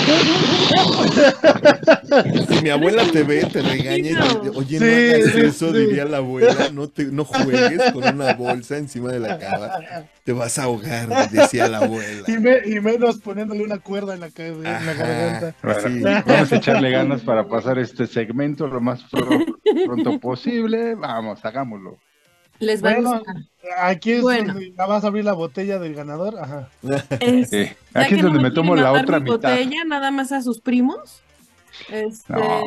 Si 2.50 2.62
mi 2.62 2.70
abuela 2.70 3.04
te 3.12 3.24
ve, 3.24 3.46
te 3.46 3.62
regaña 3.62 3.98
y 3.98 4.14
te- 4.42 4.50
oye, 4.50 4.80
no 4.80 4.86
hagas 4.86 5.34
sí, 5.34 5.42
eso, 5.42 5.72
sí. 5.72 5.78
diría 5.80 6.06
la 6.06 6.18
abuela, 6.18 6.70
no 6.72 6.88
te, 6.88 7.06
no 7.06 7.26
juegues 7.26 7.92
con 7.92 8.04
una 8.08 8.34
bolsa 8.34 8.78
encima 8.78 9.12
de 9.12 9.20
la 9.20 9.38
cama, 9.40 9.72
te 10.24 10.34
vas 10.34 10.58
a 10.60 10.64
ahogar, 10.64 11.30
decía 11.32 11.68
la 11.68 11.80
abuela. 11.80 12.24
Y, 12.28 12.38
me- 12.38 12.60
y 12.66 12.80
menos 12.80 13.18
poniéndole 13.20 13.64
una 13.64 13.80
cuerda 13.80 14.14
en 14.14 14.20
la, 14.22 14.30
en 14.36 14.64
la 14.64 14.78
Ajá, 14.78 14.94
garganta. 14.94 15.56
sí. 15.82 16.02
Vamos 16.26 16.52
a 16.52 16.56
echarle 16.56 16.92
ganas 16.92 17.22
para 17.22 17.48
pasar 17.48 17.80
este 17.80 18.06
segmento 18.08 18.68
lo 18.68 18.80
más 18.82 19.04
pro- 19.04 19.46
pronto 19.86 20.20
posible. 20.20 20.96
Vamos, 20.96 21.44
hagámoslo. 21.44 21.98
Les 22.62 22.84
va 22.84 22.92
a 22.92 22.94
Bueno, 22.94 23.12
gustar. 23.18 23.36
aquí 23.80 24.12
es 24.14 24.22
Bueno. 24.22 24.54
donde 24.54 24.74
vas 24.78 25.04
a 25.04 25.08
abrir 25.08 25.26
la 25.26 25.34
botella 25.34 25.78
del 25.80 25.94
ganador. 25.96 26.38
Ajá. 26.40 26.70
Es- 27.20 27.50
Sí. 27.50 27.70
Aquí 27.94 28.16
es 28.16 28.22
donde 28.22 28.38
no 28.38 28.44
me 28.44 28.52
tomo 28.52 28.76
la 28.76 28.92
otra 28.94 29.20
mi 29.20 29.32
mitad. 29.32 29.50
botella 29.52 29.84
nada 29.86 30.12
más 30.12 30.32
a 30.32 30.42
sus 30.42 30.62
primos. 30.62 31.22
Este, 31.90 32.32
No. 32.34 32.64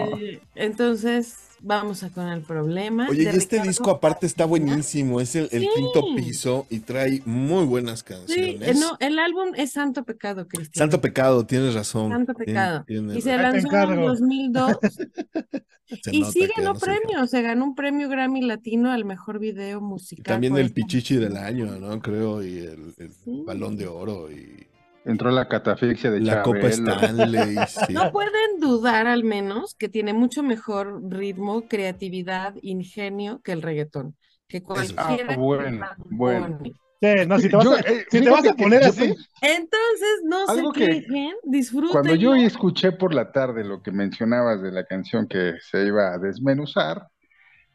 entonces 0.55 1.36
vamos 1.65 2.03
a 2.03 2.11
con 2.11 2.29
el 2.29 2.43
problema. 2.43 3.09
Oye, 3.09 3.25
y 3.25 3.27
este 3.27 3.57
Ricardo 3.57 3.69
disco 3.69 3.91
aparte 3.91 4.27
está 4.27 4.45
buenísimo, 4.45 5.21
es 5.21 5.35
el, 5.35 5.49
el 5.51 5.62
Sí. 5.62 5.69
quinto 5.75 6.05
piso 6.15 6.67
y 6.71 6.81
trae 6.81 7.23
muy 7.25 7.65
buenas 7.65 8.03
canciones. 8.03 8.61
eh, 8.69 8.75
no, 8.79 8.97
el 9.01 9.19
álbum 9.19 9.53
es 9.57 9.73
Santo 9.73 10.05
Pecado, 10.05 10.47
Cristian. 10.47 10.85
Santo 10.85 11.01
Pecado, 11.01 11.45
tienes 11.47 11.75
razón. 11.75 12.11
Santo 12.11 12.35
Pecado. 12.35 12.85
Y 12.89 13.21
se 13.21 13.37
lanzó 13.37 13.57
en 13.59 13.67
encargo. 13.67 14.09
2002 14.09 14.79
Se 16.03 16.17
y 16.17 16.25
sí 16.25 16.49
ganó 16.57 16.73
no 16.73 16.79
premio, 16.81 17.27
se 17.27 17.43
ganó 17.43 17.65
un 17.65 17.75
premio 17.75 18.09
Grammy 18.09 18.41
Latino 18.43 18.91
al 18.91 19.05
mejor 19.05 19.39
video 19.39 19.79
Y 19.79 19.83
musical. 19.83 20.25
también 20.25 20.53
por 20.55 20.61
el 20.61 20.67
esta 20.67 20.75
Pichichi 20.77 21.17
del 21.17 21.37
año, 21.37 21.67
¿no? 21.79 22.01
Creo, 22.01 22.43
y 22.43 22.59
el, 22.59 22.95
el 22.99 23.12
Sí. 23.12 23.43
balón 23.47 23.77
de 23.77 23.87
oro 23.87 24.31
y 24.31 24.67
Entró 25.05 25.30
la 25.30 25.46
catafixia 25.48 26.11
de 26.11 26.20
la 26.20 26.42
Copa 26.42 26.70
Chabelo. 26.70 26.92
Stanley. 26.94 27.57
sí. 27.68 27.92
No 27.92 28.11
pueden 28.11 28.59
dudar 28.61 29.07
al 29.07 29.22
menos 29.24 29.74
que 29.74 29.88
tiene 29.88 30.12
mucho 30.14 30.42
mejor 30.42 31.02
ritmo, 31.11 31.68
creatividad, 31.68 32.55
ingenio 32.62 33.40
que 33.42 33.52
el 33.52 33.62
reggaetón. 33.62 34.16
Que 34.48 34.62
cualquiera 34.62 35.34
Ah, 35.34 35.36
bueno, 35.36 35.86
lo 35.98 36.05
bueno. 36.16 36.59
pone. 36.59 36.72
Sí, 37.02 37.26
no, 37.26 37.38
si 37.38 37.50
te 37.50 37.57
vas, 37.57 37.64
Yo, 37.66 37.72
a, 37.74 37.80
eh, 37.80 38.07
si 38.09 38.18
te 38.18 38.18
fíjate 38.20 38.30
vas 38.30 38.46
a 38.48 38.55
que 38.57 38.62
poner 38.62 38.82
yo 38.82 38.88
así, 38.88 39.14
Entonces, 39.42 40.22
no 40.24 40.46
se 40.46 40.62
que- 40.80 40.86
quejen, 41.02 41.32
disfruten. 41.42 41.90
Cuando 41.90 42.14
yo 42.14 42.34
escuché 42.34 42.92
por 42.92 43.12
la 43.12 43.30
tarde 43.30 43.62
lo 43.62 43.82
que 43.82 43.90
mencionabas 43.92 44.62
de 44.62 44.72
la 44.72 44.84
canción 44.86 45.26
que 45.28 45.52
se 45.61 45.84
iba 45.84 46.14
a 46.14 46.18
desmenuzar, 46.18 47.09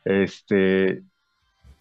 este, 0.04 1.04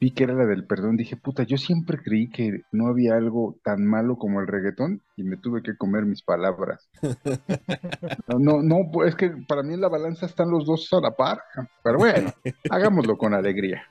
vi 0.01 0.13
que 0.13 0.25
era 0.25 0.35
la 0.35 0.47
del 0.47 0.65
perdón, 0.67 0.97
dije, 0.97 1.17
puta, 1.17 1.43
yo 1.43 1.57
siempre 1.57 1.99
creí 1.99 2.31
que 2.31 2.63
no 2.73 2.87
había 2.89 3.17
algo 3.17 3.59
tan 3.65 3.85
malo 3.85 4.17
como 4.17 4.41
el 4.41 4.47
reggaetón 4.47 5.03
y 5.17 5.25
me 5.25 5.37
tuve 5.37 5.63
que 5.63 5.77
comer 5.77 6.05
mis 6.07 6.23
palabras. 6.23 6.89
No, 8.29 8.39
no, 8.39 8.63
no, 8.63 8.91
pues 8.93 9.11
es 9.11 9.15
que 9.17 9.31
para 9.49 9.63
mí 9.63 9.75
en 9.75 9.81
la 9.81 9.89
balanza 9.89 10.27
están 10.27 10.51
los 10.51 10.65
dos 10.67 10.89
a 10.93 11.01
la 11.01 11.11
par, 11.17 11.41
pero 11.83 11.99
bueno, 11.99 12.31
hagámoslo 12.71 13.17
con 13.17 13.35
alegría. 13.35 13.83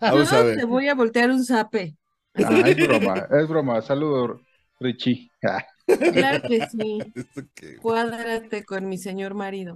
Vamos 0.00 0.32
a 0.32 0.40
Yo 0.40 0.46
ver. 0.46 0.58
te 0.58 0.64
voy 0.64 0.88
a 0.88 0.94
voltear 0.94 1.30
un 1.30 1.44
zape. 1.44 1.96
Ah, 2.36 2.62
es 2.66 2.76
broma, 2.86 3.26
es 3.30 3.48
broma. 3.48 3.80
Saludos, 3.82 4.40
Richie. 4.80 5.30
Ah, 5.42 5.64
Claro 5.86 6.42
que 6.48 6.66
sí. 6.68 6.98
¿Esto 7.14 7.42
qué? 7.54 7.76
Cuádrate 7.76 8.64
con 8.64 8.88
mi 8.88 8.98
señor 8.98 9.34
marido. 9.34 9.74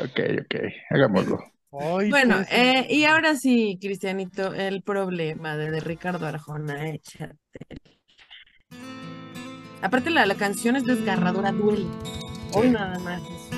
ok, 0.00 0.20
ok, 0.42 0.54
hagámoslo. 0.90 1.38
Ay, 1.72 2.10
Bueno, 2.10 2.36
pues, 2.36 2.48
eh, 2.50 2.86
y 2.88 3.04
ahora 3.04 3.34
sí, 3.36 3.78
Cristianito, 3.80 4.54
el 4.54 4.82
problema 4.82 5.56
de, 5.56 5.70
de 5.70 5.80
Ricardo 5.80 6.26
Arjona, 6.26 6.88
échate. 6.90 7.36
Aparte 9.82 10.10
la, 10.10 10.26
la 10.26 10.34
canción 10.34 10.76
es 10.76 10.84
desgarradora, 10.84 11.52
duele. 11.52 11.86
Hoy 12.52 12.70
nada 12.70 12.98
más. 12.98 13.20
eso, 13.22 13.54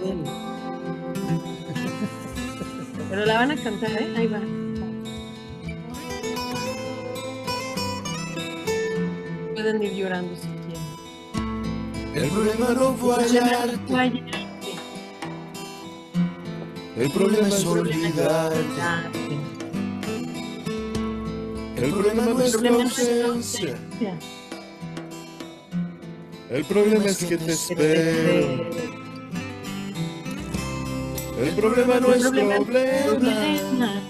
duele. 0.00 0.30
Pero 3.08 3.26
la 3.26 3.34
van 3.34 3.50
a 3.50 3.56
cantar, 3.56 3.90
¿eh? 3.90 4.14
Ahí 4.16 4.26
va. 4.28 4.40
Pueden 9.54 9.82
ir 9.82 9.92
llorando 9.94 10.34
si 10.36 10.48
quieren. 10.48 12.14
El 12.14 12.30
problema 12.30 12.68
no 12.70 12.94
fue 12.94 13.14
hallarte, 13.16 14.39
el 17.00 17.10
problema 17.10 17.48
es 17.48 17.64
olvidarte, 17.64 18.58
el 21.76 21.90
problema 21.92 22.26
no 22.26 22.40
es 22.40 22.60
la 22.60 22.70
ausencia, 22.70 23.74
el 26.50 26.64
problema 26.66 27.04
es 27.06 27.24
que 27.24 27.38
te 27.38 27.52
espero, 27.52 28.70
el 31.42 31.50
problema 31.56 32.00
no 32.00 32.12
es 32.12 32.22
problema. 32.28 34.02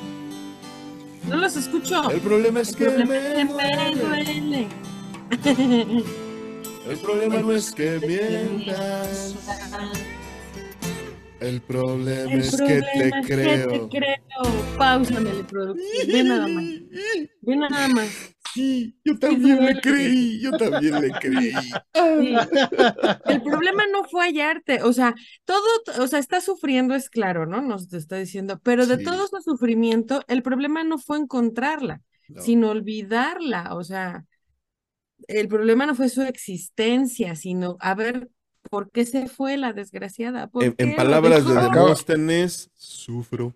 No 1.29 1.37
los 1.37 1.55
escucho. 1.55 2.11
el 2.11 2.21
problema 2.21 2.61
es 2.61 2.75
que 2.75 2.89
me 2.89 3.45
duele. 3.95 4.67
el 6.89 6.99
problema 6.99 7.39
no 7.39 7.53
es 7.53 7.71
que 7.71 8.01
mientas, 8.05 9.37
el 11.41 11.63
problema 11.63 12.33
El 12.33 12.41
es 12.41 12.63
que 12.63 12.83
problema 12.83 12.89
te 12.97 13.09
es 13.09 13.15
que 13.27 13.35
creo. 13.35 13.69
te 13.69 13.89
creo. 13.89 14.69
Páusamele, 14.77 15.45
producción. 15.45 16.13
Ve 16.13 16.25
nada 16.25 16.49
más. 16.49 16.65
Ve 17.41 17.57
nada 17.57 17.89
más. 17.89 18.11
Sí, 18.55 18.99
yo 19.05 19.19
también 19.19 19.65
le 19.65 19.75
duele. 19.75 19.81
creí, 19.81 20.41
yo 20.43 20.53
también 20.57 21.01
le 21.01 21.17
creí. 21.19 21.53
Sí. 22.17 22.51
El 23.27 23.43
problema 23.43 23.85
no 23.93 24.05
fue 24.05 24.25
hallarte, 24.27 24.83
o 24.83 24.93
sea, 24.93 25.15
todo, 25.45 25.63
o 26.01 26.07
sea, 26.09 26.19
está 26.19 26.41
sufriendo, 26.41 26.95
es 26.95 27.11
claro, 27.11 27.47
¿no? 27.47 27.61
Nos 27.63 27.93
está 27.93 28.17
diciendo, 28.17 28.61
pero 28.63 28.87
de 28.87 28.99
Sí. 28.99 29.05
todo 29.05 29.27
su 29.29 29.41
sufrimiento, 29.43 30.23
el 30.29 30.43
problema 30.43 30.85
no 30.85 30.99
fue 30.99 31.19
encontrarla, 31.19 32.03
No. 32.29 32.43
sino 32.43 32.71
olvidarla, 32.71 33.75
o 33.75 33.85
sea, 33.85 34.25
el 35.29 35.49
problema 35.49 35.87
no 35.87 35.95
fue 35.95 36.09
su 36.09 36.23
existencia, 36.23 37.37
sino 37.37 37.77
a 37.81 37.95
ver 37.95 38.31
por 38.69 38.91
qué 38.91 39.07
se 39.07 39.27
fue 39.29 39.57
la 39.57 39.73
desgraciada. 39.73 40.49
¿Por 40.49 40.65
En, 40.65 40.73
qué 40.75 40.85
en 40.85 40.91
lo 40.91 40.97
palabras 40.97 41.47
de? 41.47 41.55
Demóstenes, 41.55 42.71
sufro, 42.75 43.55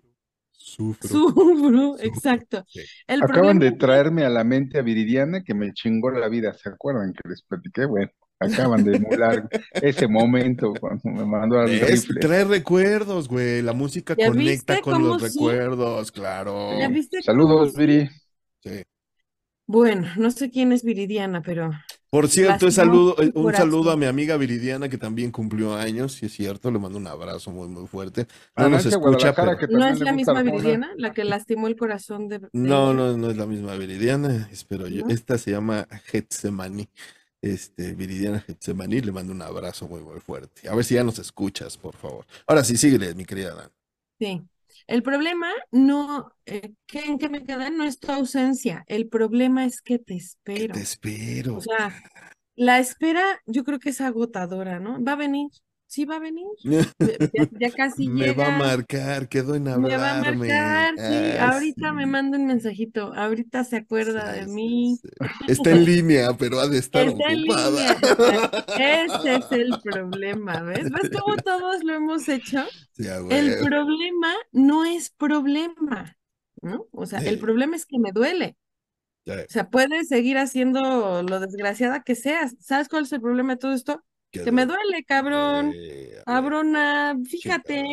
sufro. 0.51 1.07
Sufro, 1.09 1.99
exacto. 1.99 2.63
Sí. 2.67 2.81
El 3.07 3.21
Acaban 3.23 3.59
de 3.59 3.71
traerme 3.73 4.25
a 4.25 4.29
la 4.29 4.43
mente 4.43 4.79
a 4.79 4.81
Viridiana 4.81 5.43
que 5.43 5.53
me 5.53 5.73
chingó 5.73 6.09
la 6.11 6.27
vida. 6.29 6.53
¿Se 6.53 6.69
acuerdan 6.69 7.13
que 7.13 7.29
les 7.29 7.43
platiqué? 7.43 7.85
Bueno, 7.85 8.09
acaban 8.39 8.83
de 8.83 8.97
emular 8.97 9.47
ese 9.73 10.07
momento 10.07 10.73
cuando 10.79 11.09
me 11.09 11.25
mandó 11.25 11.59
al 11.59 11.69
Es- 11.69 12.07
rifle. 12.07 12.19
trae 12.19 12.43
recuerdos, 12.45 13.27
güey. 13.27 13.61
La 13.61 13.73
música 13.73 14.15
¿Ya 14.17 14.27
conecta 14.27 14.81
con 14.81 15.01
los 15.03 15.21
sí? 15.21 15.27
recuerdos, 15.29 16.11
claro. 16.11 16.77
¿Ya 16.79 16.89
viste 16.89 17.21
Saludos? 17.21 17.73
Viri. 17.75 18.09
Sí. 18.63 18.81
Bueno, 19.67 20.07
no 20.17 20.29
sé 20.31 20.51
quién 20.51 20.71
es 20.71 20.83
Viridiana, 20.83 21.41
pero 21.41 21.71
Por 22.15 22.29
cierto, 22.29 22.71
saludo, 22.71 23.17
mi 23.19 23.29
un 23.33 23.53
saludo 23.53 23.91
a 23.91 23.97
mi 23.97 24.05
amiga 24.05 24.37
Viridiana 24.37 24.87
que 24.87 24.97
también 24.97 25.31
cumplió 25.31 25.75
años, 25.75 26.13
sí 26.13 26.27
es 26.27 26.31
cierto, 26.31 26.71
le 26.71 26.79
mando 26.79 26.97
un 26.97 27.07
abrazo 27.07 27.51
muy 27.51 27.67
muy 27.67 27.87
fuerte. 27.87 28.25
No 28.55 28.69
nos 28.69 28.85
escucha, 28.85 29.31
Guadalajara, 29.33 29.57
pero 29.57 29.67
que 29.67 29.67
¿no 29.67 29.85
es 29.85 29.99
la 29.99 30.13
misma. 30.13 30.41
Viridiana 30.41 30.93
la 30.95 31.11
que 31.11 31.25
lastimó 31.25 31.67
el 31.67 31.75
corazón 31.75 32.29
de... 32.29 32.39
no, 32.53 32.93
no, 32.93 33.17
no 33.17 33.29
es 33.29 33.35
la 33.35 33.45
misma 33.45 33.75
Viridiana, 33.75 34.47
espero 34.49 34.87
yo. 34.87 35.05
¿No? 35.05 35.13
Esta 35.13 35.37
se 35.37 35.51
llama 35.51 35.89
Getsemani. 36.05 36.87
Este, 37.41 37.93
Viridiana 37.93 38.39
Getsemani, 38.39 39.01
le 39.01 39.11
mando 39.11 39.33
un 39.33 39.41
abrazo 39.41 39.85
muy 39.89 39.99
muy 39.99 40.21
fuerte. 40.21 40.69
A 40.69 40.75
ver 40.75 40.85
si 40.85 40.93
ya 40.93 41.03
nos 41.03 41.19
escuchas, 41.19 41.77
por 41.77 41.97
favor. 41.97 42.25
Ahora 42.47 42.63
sí, 42.63 42.77
síguele, 42.77 43.13
mi 43.13 43.25
querida 43.25 43.53
Dan. 43.55 43.71
Sí. 44.19 44.41
El 44.87 45.03
problema 45.03 45.51
no, 45.71 46.31
eh, 46.45 46.73
¿qué, 46.87 46.99
¿en 47.05 47.17
qué 47.17 47.29
me 47.29 47.43
queda? 47.45 47.69
No 47.69 47.83
es 47.85 47.99
tu 47.99 48.11
ausencia. 48.11 48.83
El 48.87 49.07
problema 49.09 49.65
es 49.65 49.81
que 49.81 49.99
te 49.99 50.15
Que 50.53 50.65
espero. 50.65 50.73
te 50.73 50.81
espero. 50.81 51.57
O 51.57 51.61
sea, 51.61 51.93
la 52.55 52.79
espera 52.79 53.23
yo 53.45 53.63
creo 53.63 53.79
que 53.79 53.89
es 53.91 54.01
agotadora, 54.01 54.79
¿no? 54.79 55.03
Va 55.03 55.13
a 55.13 55.15
venir. 55.17 55.49
Sí 55.95 56.05
va 56.05 56.17
a 56.17 56.19
venir. 56.19 56.47
Ya, 56.63 56.81
ya 57.59 57.71
casi 57.75 58.07
Me 58.07 58.25
llega. 58.25 58.43
va 58.43 58.47
a 58.47 58.51
marcar, 58.51 59.29
quedó 59.29 59.55
en 59.55 59.67
hablarme. 59.67 59.89
Me 59.89 59.97
va 59.97 60.11
a 60.11 60.15
marcar, 60.15 60.99
sí. 60.99 61.35
Ah, 61.37 61.51
Ahorita 61.53 61.93
me 61.93 62.05
manda 62.05 62.37
un 62.37 62.47
mensajito. 62.47 63.13
Ahorita 63.13 63.63
se 63.63 63.77
acuerda 63.77 64.31
Sí, 64.31 64.33
de 64.33 64.47
sí, 64.47 64.47
mí. 64.47 64.99
Está 65.47 65.71
en 65.71 65.85
línea, 65.85 66.33
pero 66.37 66.59
ha 66.59 66.67
de 66.67 66.77
estar 66.79 67.07
Está 67.07 67.23
en 67.31 67.39
ocupada. 67.39 67.95
línea. 67.95 68.01
Ese 68.75 69.35
es 69.37 69.51
el 69.51 69.79
problema, 69.83 70.61
¿ves? 70.63 70.89
¿Ves 70.91 71.09
cómo 71.11 71.37
todos 71.39 71.83
lo 71.83 71.93
hemos 71.93 72.27
hecho? 72.29 72.73
El 73.29 73.57
problema 73.57 74.33
no 74.51 74.85
es 74.85 75.09
problema, 75.11 76.17
¿no? 76.61 76.87
O 76.91 77.05
sea, 77.05 77.19
el 77.19 77.39
problema 77.39 77.75
es 77.75 77.85
que 77.85 77.99
me 77.99 78.11
duele. 78.11 78.57
O 79.49 79.53
sea, 79.53 79.69
puedes 79.69 80.09
seguir 80.09 80.37
haciendo 80.37 81.23
lo 81.23 81.39
desgraciada 81.39 82.03
que 82.03 82.15
seas. 82.15 82.55
¿Sabes 82.61 82.89
cuál 82.89 83.03
es 83.05 83.13
el 83.13 83.21
problema 83.21 83.53
de 83.55 83.59
todo 83.59 83.73
esto? 83.73 84.03
Que 84.31 84.51
me 84.51 84.65
duele. 84.65 85.03
cabrón. 85.05 85.71
Sí, 85.71 85.77
a 85.77 85.81
huevo. 85.81 86.23
Cabrona, 86.25 87.17
fíjate, 87.25 87.83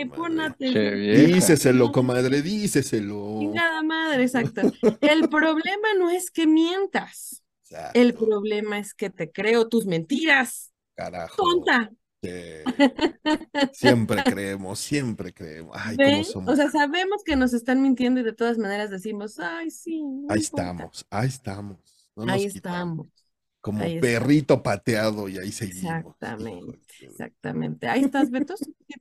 vieja. 0.58 1.26
Díceselo, 1.26 1.92
comadre, 1.92 2.42
díceselo. 2.42 3.38
Chingada 3.40 3.82
madre, 3.82 4.24
exacto. 4.24 4.62
El 5.00 5.28
problema 5.28 5.88
no 5.98 6.10
es 6.10 6.30
que 6.30 6.46
mientas. 6.46 7.42
Exacto, 7.64 7.98
El 8.00 8.14
problema 8.14 8.78
es 8.78 8.94
que 8.94 9.10
te 9.10 9.30
creo 9.30 9.68
tus 9.68 9.86
mentiras. 9.86 10.72
Carajo. 10.96 11.36
Tonta. 11.36 11.90
Sí. 12.22 12.30
Siempre 13.72 14.22
creemos, 14.22 14.78
siempre 14.78 15.32
creemos. 15.32 15.76
Ay, 15.78 15.96
cómo 15.96 16.24
somos. 16.24 16.52
O 16.52 16.56
sea, 16.56 16.70
sabemos 16.70 17.22
que 17.24 17.34
nos 17.36 17.52
están 17.52 17.82
mintiendo 17.82 18.20
y 18.20 18.22
de 18.22 18.32
todas 18.32 18.58
maneras 18.58 18.90
decimos, 18.90 19.38
ay, 19.40 19.70
sí, 19.70 20.02
no 20.02 20.26
Ahí 20.28 20.40
importa". 20.40 20.40
estamos, 20.40 21.06
ahí 21.10 21.28
estamos. 21.28 21.78
No 22.14 22.32
Ahí 22.32 22.48
quitamos. 22.48 23.06
estamos. 23.06 23.21
Como 23.62 23.96
perrito 23.98 24.62
pateado 24.62 25.28
y 25.30 25.38
ahí 25.38 25.52
seguimos. 25.52 26.14
Exactamente, 26.26 26.78
exactamente. 27.00 27.88
Ahí 27.88 28.02
estás, 28.04 28.30
Beto. 28.30 28.54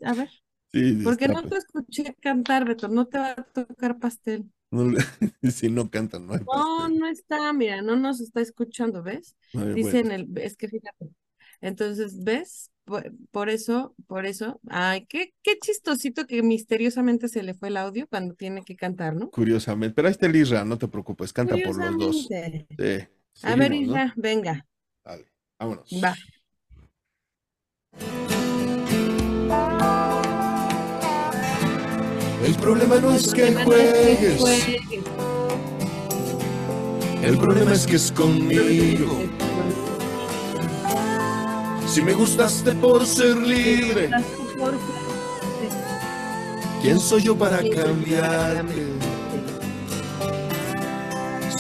A 0.06 0.14
ver, 0.14 0.30
Sí, 0.74 1.12
sí, 1.12 1.18
porque 1.18 1.30
no 1.30 1.48
pe- 1.50 1.50
te 1.50 1.58
escuché 1.58 2.16
cantar, 2.22 2.66
Beto, 2.66 2.88
no 2.90 3.08
te 3.08 3.20
va 3.20 3.32
a 3.34 3.44
tocar 3.46 4.00
pastel. 4.00 4.52
no 4.72 4.94
si 5.52 5.70
no 5.70 5.90
cantan, 5.90 6.28
no 6.28 6.34
hay 6.34 6.46
No, 6.48 6.50
pastel. 6.52 6.90
no 6.90 7.08
está, 7.08 7.54
mira, 7.54 7.82
no 7.82 7.96
nos 7.96 8.20
está 8.22 8.42
escuchando, 8.42 9.04
¿ves? 9.04 9.36
Hay 9.54 9.74
Dice 9.74 10.00
en 10.00 10.12
el, 10.12 10.28
es 10.38 10.58
que 10.58 10.68
fíjate. 10.68 11.10
Entonces, 11.62 12.24
¿ves? 12.24 12.72
Por, 12.86 13.12
por 13.32 13.50
eso, 13.50 13.96
por 14.08 14.26
eso, 14.26 14.60
ay, 14.70 15.06
qué, 15.08 15.34
qué 15.44 15.60
chistosito 15.60 16.26
que 16.28 16.42
misteriosamente 16.44 17.28
se 17.30 17.44
le 17.44 17.54
fue 17.54 17.70
el 17.70 17.78
audio 17.78 18.08
cuando 18.08 18.36
tiene 18.36 18.64
que 18.66 18.76
cantar, 18.76 19.16
¿no? 19.16 19.34
Curiosamente, 19.36 19.96
pero 19.96 20.08
ahí 20.08 20.12
está 20.12 20.26
el 20.28 20.36
Isra, 20.36 20.66
no 20.66 20.78
te 20.78 20.88
preocupes, 20.90 21.32
canta 21.34 21.62
por 21.62 21.76
los 21.76 21.98
dos. 21.98 22.34
Curiosamente. 22.78 23.10
A 23.44 23.56
ver, 23.56 23.70
seguimos, 23.72 23.96
¿no? 23.96 24.14
Venga, 24.16 24.66
Dale, 25.04 25.26
vámonos. 25.60 25.90
va. 26.04 26.16
El 32.46 32.56
problema 32.56 32.96
no 33.00 33.12
es 33.12 33.34
que 33.34 33.52
Problema 33.52 33.66
no 33.66 33.74
es 33.76 33.88
que 33.88 33.94
juegues, 33.94 34.40
juegues, 34.42 35.06
el 37.24 37.38
problema 37.38 37.74
es 37.74 37.86
que 37.86 37.96
es 37.98 38.12
conmigo. 38.12 39.20
Si 41.88 42.02
me 42.02 42.14
gustaste 42.14 42.72
por 42.74 43.06
ser 43.06 43.38
libre, 43.38 44.10
¿quién 46.82 47.00
soy 47.00 47.22
yo 47.24 47.38
para 47.38 47.58
cambiarte? 47.58 48.88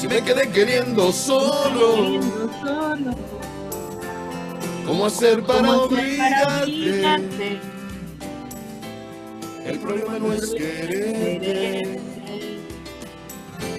Si 0.02 0.08
me 0.08 0.20
quedé 0.24 0.49
queriendo 0.49 1.12
solo, 1.12 2.20
¿cómo 4.84 5.06
hacer 5.06 5.43
para 5.43 5.78
obligarte? 5.78 7.60
El 9.64 9.78
problema 9.78 10.18
no 10.18 10.34
es 10.34 10.49
querer, 10.56 11.99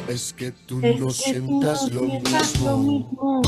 es 0.06 0.32
que 0.32 0.52
tú 0.52 0.78
Es 0.80 1.00
no 1.00 1.10
sientas 1.10 1.90
lo 1.90 2.02
sientas 2.02 2.60
lo 2.60 2.76
mismo. 2.78 3.42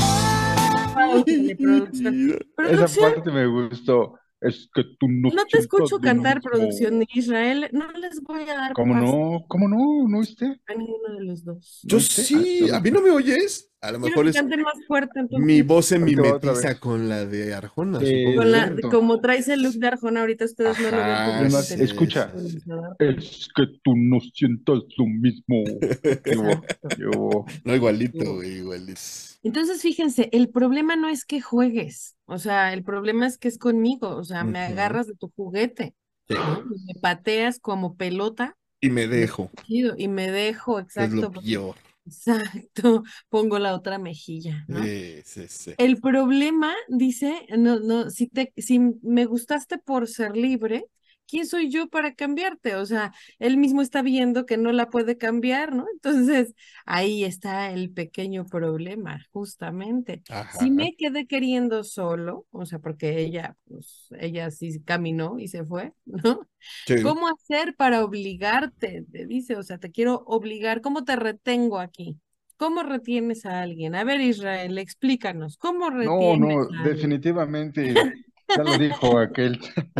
Esa 2.57 3.01
parte 3.01 3.31
me 3.31 3.47
gustó. 3.47 4.19
Es 4.47 4.69
que 4.73 4.83
tú 4.99 5.07
no 5.09 5.29
no 5.29 5.45
te 5.45 5.57
escucho 5.57 5.99
cantar 5.99 6.35
mismo. 6.37 6.51
producción 6.51 6.99
de 6.99 7.07
Israel. 7.13 7.67
No 7.71 7.91
les 7.93 8.21
voy 8.21 8.43
a 8.43 8.55
dar 8.55 8.73
¿Cómo 8.73 8.93
no? 8.95 9.43
¿Cómo 9.47 9.67
no? 9.67 10.07
¿No 10.07 10.19
oíste? 10.19 10.45
a 10.67 10.73
ninguno 10.75 11.15
de 11.17 11.25
los 11.25 11.43
dos. 11.43 11.79
Yo 11.83 11.97
¿Viste? 11.97 12.21
sí, 12.23 12.69
Ah, 12.71 12.77
¿a 12.77 12.79
mí 12.79 12.91
no 12.91 13.01
me 13.01 13.09
oyes? 13.11 13.71
A 13.87 13.91
lo 13.91 13.99
mejor 13.99 14.27
es 14.27 14.35
más 14.43 14.85
fuerte, 14.87 15.19
entonces. 15.19 15.45
mi 15.45 15.61
voz 15.61 15.85
se 15.87 15.99
mimetiza 15.99 16.79
con 16.79 17.07
la 17.09 17.25
de 17.25 17.53
Arjona, 17.53 17.99
Sí. 17.99 18.05
supongo. 18.19 18.37
Con 18.37 18.51
la- 18.51 18.65
cierto. 18.67 18.89
como 18.89 19.19
traes 19.21 19.47
el 19.47 19.61
look 19.63 19.73
de 19.73 19.87
Arjona 19.87 20.19
ahorita, 20.21 20.45
ustedes 20.45 20.79
no 20.79 20.91
lo 20.91 20.97
ven 20.97 21.51
no 21.51 21.61
sí, 21.61 21.75
escucha. 21.79 22.31
sí, 22.37 22.49
sí. 22.49 22.59
pronunciador. 22.59 22.95
Es 22.99 23.47
que 23.55 23.63
tú 23.83 23.93
no 23.95 24.19
sientas 24.33 24.79
lo 24.97 25.05
mismo. 25.05 25.63
Yo. 26.97 27.45
No, 27.63 27.75
igualito, 27.75 28.35
güey, 28.35 28.57
igualito. 28.57 28.99
Entonces, 29.43 29.81
fíjense, 29.81 30.29
el 30.31 30.49
problema 30.49 30.95
no 30.95 31.07
es 31.07 31.25
que 31.25 31.41
juegues, 31.41 32.15
o 32.25 32.37
sea, 32.39 32.73
el 32.73 32.83
problema 32.83 33.27
es 33.27 33.37
que 33.37 33.47
es 33.47 33.57
conmigo, 33.57 34.09
o 34.15 34.23
sea, 34.23 34.43
me 34.43 34.59
agarras 34.59 35.07
de 35.07 35.15
tu 35.15 35.31
juguete, 35.35 35.93
Sí. 36.27 36.33
¿no? 36.33 36.63
Y 36.75 36.93
Me 36.93 36.99
pateas 37.01 37.59
como 37.59 37.95
pelota 37.95 38.57
Y 38.81 38.89
me 38.89 39.07
dejo, 39.07 39.51
y 39.67 40.07
me 40.07 40.31
dejo, 40.31 40.79
es 40.79 40.95
lo 40.95 41.03
exacto, 41.03 41.31
porque- 41.31 41.49
peor. 41.49 41.75
Exacto, 42.05 43.03
pongo 43.29 43.59
la 43.59 43.75
otra 43.75 43.97
mejilla, 43.97 44.65
¿no? 44.67 44.81
Sí, 44.81 45.21
sí, 45.25 45.47
sí. 45.47 45.73
El 45.77 45.99
problema, 45.99 46.73
dice, 46.89 47.47
no, 47.57 47.79
no, 47.79 48.09
si 48.09 48.27
te, 48.27 48.53
si 48.57 48.79
me 48.79 49.25
gustaste 49.25 49.77
por 49.77 50.07
ser 50.07 50.37
libre, 50.37 50.85
¿quién 51.27 51.45
soy 51.47 51.69
yo 51.71 51.87
para 51.89 52.13
cambiarte? 52.15 52.75
O 52.75 52.85
sea, 52.85 53.13
él 53.39 53.57
mismo 53.57 53.81
está 53.81 54.01
viendo 54.01 54.45
que 54.45 54.57
no 54.57 54.71
la 54.71 54.89
puede 54.89 55.17
cambiar, 55.17 55.73
¿no? 55.75 55.85
Entonces, 55.93 56.53
ahí 56.85 57.23
está 57.23 57.71
el 57.71 57.91
pequeño 57.91 58.45
problema, 58.45 59.19
justamente. 59.31 60.23
Ajá. 60.29 60.59
Si 60.59 60.71
me 60.71 60.95
quedé 60.95 61.27
queriendo 61.27 61.83
solo, 61.83 62.47
o 62.51 62.65
sea, 62.65 62.79
porque 62.79 63.19
ella, 63.19 63.55
pues, 63.67 64.07
ella 64.19 64.51
sí 64.51 64.81
caminó 64.83 65.39
y 65.39 65.47
se 65.47 65.65
fue, 65.65 65.93
¿no? 66.05 66.47
Sí. 66.85 66.95
¿Cómo 67.01 67.27
hacer 67.27 67.75
para 67.75 68.03
obligarte? 68.03 69.05
Te 69.11 69.25
dice, 69.27 69.55
o 69.57 69.63
sea, 69.63 69.77
te 69.77 69.91
quiero 69.91 70.23
obligar, 70.25 70.81
¿cómo 70.81 71.03
te 71.03 71.15
retengo 71.15 71.79
aquí? 71.79 72.19
¿Cómo 72.57 72.83
retienes 72.83 73.45
a 73.45 73.61
alguien? 73.61 73.95
A 73.95 74.03
ver, 74.03 74.21
Israel, 74.21 74.77
explícanos, 74.77 75.57
¿cómo 75.57 75.89
No, 75.99 76.37
retienes 76.37 76.37
no, 76.37 76.67
a 76.79 76.85
alguien? 76.85 77.09
definitivamente. 77.13 78.15
Ya 78.53 78.63
lo 78.63 78.77
dijo 78.77 79.17
aquel. 79.19 79.59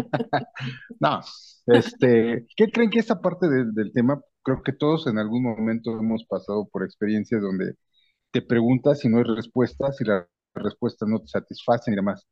No, 1.00 1.22
este, 1.68 2.46
¿qué 2.56 2.72
creen 2.72 2.90
que 2.90 3.00
esta 3.00 3.22
parte 3.22 3.48
de- 3.50 3.72
del 3.74 3.92
tema? 3.94 4.22
Creo 4.44 4.62
que 4.64 4.74
todos 4.74 5.08
en 5.08 5.18
algún 5.18 5.44
momento 5.44 5.92
hemos 6.00 6.26
pasado 6.26 6.68
por 6.72 6.84
experiencias 6.84 7.42
donde 7.42 7.76
te 8.32 8.42
preguntas 8.44 9.00
si 9.02 9.10
no 9.10 9.20
hay 9.20 9.24
respuestas, 9.26 9.98
si 9.98 10.06
las 10.06 10.26
respuestas 10.56 11.10
no 11.10 11.20
te 11.22 11.28
satisfacen 11.28 11.94
y 11.94 11.98
demás. 11.98 12.26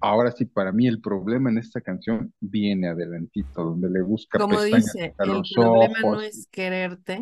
Ahora 0.00 0.32
sí, 0.32 0.46
para 0.46 0.72
mí 0.72 0.88
el 0.88 1.00
problema 1.02 1.50
en 1.50 1.58
esta 1.58 1.80
canción 1.82 2.34
viene 2.40 2.88
adelantito, 2.88 3.64
donde 3.64 3.90
le 3.90 4.02
busca 4.02 4.40
Como 4.40 4.48
pestañas 4.48 4.96
dice, 4.96 5.16
a 5.18 5.24
el 5.24 5.46
los 5.46 5.48
problema 5.48 6.02
no 6.04 6.20
es 6.22 6.46
quererte, 6.50 7.20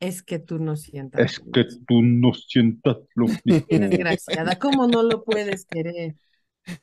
es 0.00 0.22
que 0.22 0.38
tú 0.40 0.58
no 0.58 0.76
sientas 0.76 1.24
Es 1.24 1.38
lo 1.38 1.44
que 1.52 1.64
tú 1.86 2.00
no 2.02 2.32
sientas 2.32 2.96
lo 3.14 3.28
mismo. 3.44 3.68
Desgraciada, 3.70 4.58
¿cómo 4.58 4.86
no 4.86 5.02
lo 5.02 5.24
puedes 5.24 5.66
querer? 5.66 6.16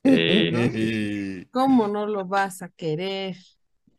¿Cómo 1.51 1.87
no 1.87 2.05
lo 2.05 2.25
vas 2.25 2.61
a 2.61 2.69
querer? 2.69 3.35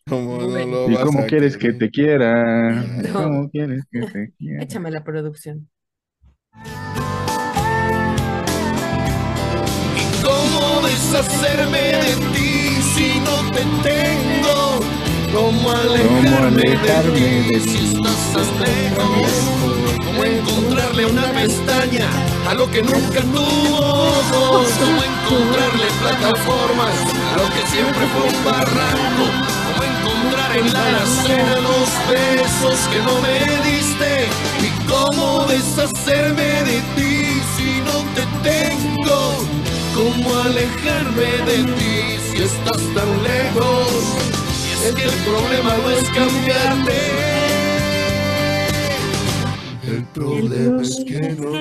¿Cómo 0.09 0.39
no 0.39 0.67
lo 0.67 0.91
¿Y 0.91 0.95
vas 0.95 1.05
cómo 1.05 1.21
a 1.21 1.27
quieres 1.27 1.57
que 1.57 1.73
te 1.73 1.91
quiera? 1.91 2.85
No. 3.13 3.13
¿Cómo 3.13 3.51
quieres 3.51 3.85
que 3.91 4.01
te 4.03 4.33
quiera? 4.39 4.63
Échame 4.63 4.91
la 4.91 5.03
producción. 5.05 5.69
¿Y 9.97 10.23
cómo 10.23 10.87
deshacerme 10.87 11.79
de 11.79 12.15
ti 12.33 12.83
si 12.95 13.21
no 13.21 13.51
te 13.53 13.63
tengo? 13.89 14.81
¿Cómo 15.33 15.71
alejarme, 15.71 16.63
alejarme 16.63 17.21
de 17.21 17.33
ti 17.45 17.53
de 17.53 17.61
si 17.61 17.97
estás 17.97 18.49
lejos? 18.61 19.86
¿Cómo 20.17 20.25
encontrarle 20.25 21.05
una 21.05 21.31
pestaña 21.33 22.09
a 22.49 22.55
lo 22.55 22.71
que 22.71 22.83
nunca 22.83 23.21
tuvo? 23.21 24.25
¿Cómo 24.33 25.03
encontrarle 25.05 25.85
plataformas 26.01 26.95
a 27.33 27.37
lo 27.37 27.45
que 27.53 27.67
siempre 27.67 28.07
fue 28.07 28.23
un 28.23 28.45
barranco? 28.45 29.25
¿Cómo 29.67 29.83
encontrar 29.85 30.57
en 30.57 30.73
la 30.73 30.87
alacena 30.87 31.57
los 31.57 31.91
besos 32.09 32.79
que 32.91 32.99
no 33.01 33.21
me 33.21 33.41
diste? 33.69 34.29
¿Y 34.65 34.87
cómo 34.89 35.45
deshacerme 35.49 36.63
de 36.65 36.81
ti 36.97 37.43
si 37.59 37.83
no 37.85 38.03
te 38.15 38.25
tengo? 38.49 39.45
¿Cómo 39.95 40.35
alejarme 40.45 41.45
de 41.45 41.63
ti 41.75 42.19
si 42.31 42.43
estás 42.43 42.81
tan 42.95 43.23
lejos? 43.23 43.89
Y 44.65 44.89
es 44.89 44.95
que 44.95 45.05
el 45.05 45.25
problema 45.25 45.77
no 45.77 45.91
es 45.91 46.09
cambiarte. 46.09 47.46
El 49.87 50.05
problema 50.13 50.83
es 50.83 51.05
que 51.07 51.33
no. 51.35 51.53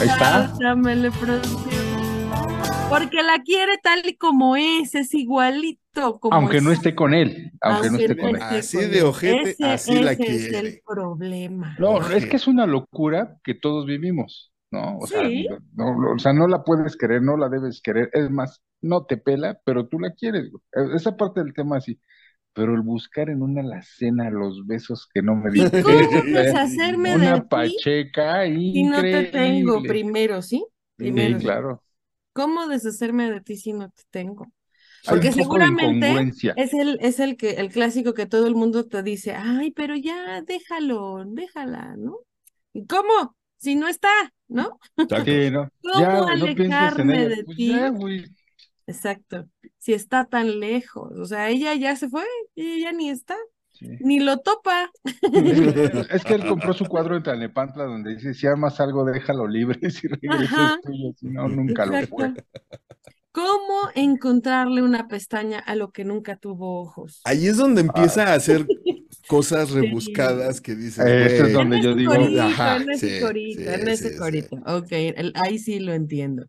Ahí 0.00 0.08
está. 0.08 0.52
Dame 0.60 0.96
la 0.96 1.10
producción. 1.10 1.82
Porque 2.88 3.22
la 3.22 3.42
quiere 3.42 3.72
tal 3.82 4.02
y 4.06 4.16
como 4.16 4.54
es, 4.56 4.94
es 4.94 5.14
igualito 5.14 6.18
como 6.20 6.34
Aunque 6.36 6.60
no 6.60 6.70
es. 6.72 6.78
esté 6.78 6.94
con 6.94 7.14
él, 7.14 7.50
aunque 7.62 7.90
no 7.90 7.96
esté 7.98 8.14
no 8.14 8.22
con 8.22 8.36
él. 8.36 8.42
Así 8.42 8.78
de 8.78 9.02
ojete, 9.02 9.50
Ese- 9.52 9.64
así 9.64 10.02
la 10.02 10.12
ese 10.12 10.22
es 10.24 10.48
quiere. 10.48 10.68
el 10.68 10.80
problema. 10.86 11.74
No, 11.78 12.06
es 12.10 12.26
que 12.26 12.36
es 12.36 12.46
una 12.46 12.66
locura 12.66 13.38
que 13.44 13.54
todos 13.54 13.86
vivimos, 13.86 14.52
¿no? 14.70 14.98
O 14.98 15.06
sea, 15.06 15.26
Sí. 15.26 15.46
no, 15.74 15.96
no, 15.98 16.12
o 16.14 16.18
sea, 16.18 16.34
no 16.34 16.46
la 16.48 16.64
puedes 16.64 16.96
querer, 16.96 17.22
no 17.22 17.36
la 17.38 17.48
debes 17.48 17.80
querer. 17.80 18.10
Es 18.12 18.30
más, 18.30 18.60
no 18.82 19.06
te 19.06 19.16
pela, 19.16 19.58
pero 19.64 19.86
tú 19.88 19.98
la 19.98 20.12
quieres. 20.12 20.50
güey. 20.50 20.62
E, 20.92 20.96
Esa 20.96 21.16
parte 21.16 21.42
del 21.42 21.54
tema 21.54 21.80
sí. 21.80 21.98
Pero 22.54 22.74
el 22.74 22.82
buscar 22.82 23.30
en 23.30 23.42
una 23.42 23.62
alacena 23.62 24.30
los 24.30 24.66
besos 24.66 25.08
que 25.12 25.22
no 25.22 25.36
me 25.36 25.50
¿Y 25.52 25.72
diste. 25.72 25.80
cómo 25.80 26.24
deshacerme 26.32 27.18
de 27.18 27.32
Una 27.32 27.48
ti 27.52 27.78
pacheca 27.88 28.46
si 28.72 28.84
no 28.84 29.08
te 29.08 29.24
tengo 29.24 29.84
primero, 29.86 30.42
sí? 30.42 30.66
Primero, 30.96 31.38
Sí, 31.38 31.42
claro. 31.42 31.82
¿Cómo 32.34 32.68
deshacerme 32.68 33.30
de 33.30 33.40
ti 33.42 33.56
si 33.56 33.72
no 33.74 33.90
te 33.90 34.02
tengo? 34.10 34.52
Porque 35.06 35.32
seguramente 35.32 36.28
es 36.54 36.74
el, 36.74 36.98
es 37.02 37.20
el 37.20 37.36
que, 37.36 37.52
el 37.52 37.70
clásico 37.72 38.14
que 38.14 38.26
todo 38.26 38.46
el 38.48 38.54
mundo 38.56 38.86
te 38.88 39.02
dice, 39.04 39.34
ay, 39.36 39.72
pero 39.72 39.96
ya 39.96 40.42
déjalo, 40.42 41.24
déjala, 41.26 41.96
¿no? 41.98 42.18
¿Y 42.74 42.86
cómo? 42.86 43.36
Si 43.58 43.76
no 43.76 43.88
está, 43.88 44.10
¿no? 44.48 44.78
Sí, 45.24 45.50
¿no? 45.50 45.68
¿Cómo 45.82 46.00
Ya, 46.00 46.30
güey, 46.30 46.36
no 46.38 46.46
en 46.46 46.56
alejarme 46.56 47.26
de 47.28 47.44
Pues 47.44 47.56
ti? 47.56 47.88
ya. 47.90 47.90
Exacto. 48.86 49.48
Si 49.78 49.92
está 49.92 50.24
tan 50.26 50.60
lejos, 50.60 51.12
o 51.18 51.24
sea, 51.24 51.48
ella 51.50 51.74
ya 51.74 51.96
se 51.96 52.08
fue, 52.08 52.24
ella 52.56 52.90
ya 52.90 52.92
ni 52.92 53.10
está, 53.10 53.36
Sí. 53.70 53.86
ni 54.00 54.20
lo 54.20 54.38
topa. 54.38 54.90
Es 56.10 56.24
que 56.24 56.34
él 56.34 56.46
compró 56.46 56.72
su 56.74 56.84
cuadro 56.88 57.16
en 57.16 57.22
Tlalnepantla 57.22 57.84
donde 57.84 58.14
dice, 58.14 58.34
si 58.34 58.46
amas 58.46 58.80
algo, 58.80 59.04
déjalo 59.04 59.46
libre, 59.48 59.78
si 59.90 60.08
regreso 60.08 60.44
Ajá. 60.44 60.74
es 60.76 60.80
tuyo, 60.82 61.12
si 61.18 61.26
no, 61.28 61.48
nunca 61.48 61.86
lo 61.86 62.06
fue. 62.06 62.32
¿Cómo 63.32 63.88
encontrarle 63.94 64.82
una 64.82 65.08
pestaña 65.08 65.58
a 65.58 65.74
lo 65.74 65.90
que 65.90 66.04
nunca 66.04 66.36
tuvo 66.36 66.82
ojos? 66.82 67.22
Ahí 67.24 67.46
es 67.46 67.56
donde 67.56 67.80
empieza 67.80 68.24
a 68.30 68.34
hacer 68.34 68.66
cosas 69.26 69.70
rebuscadas 69.70 70.60
que 70.60 70.74
dices, 70.74 71.04
Eh, 71.06 71.26
eso 71.36 71.46
es 71.46 71.52
donde 71.54 71.78
en 71.78 71.82
yo 71.82 71.94
digo, 71.94 72.12
corito, 72.12 72.42
ajá, 72.42 72.76
en 72.76 72.90
ese 72.90 73.08
sí, 73.16 73.20
corito, 73.24 73.62
sí, 73.62 73.68
en 73.68 73.88
ese 73.88 73.96
sí, 73.96 74.08
sí. 74.10 74.18
corito. 74.18 74.56
Ok, 74.66 74.88
el- 74.90 75.32
ahí 75.36 75.58
sí 75.58 75.80
lo 75.80 75.94
entiendo. 75.94 76.44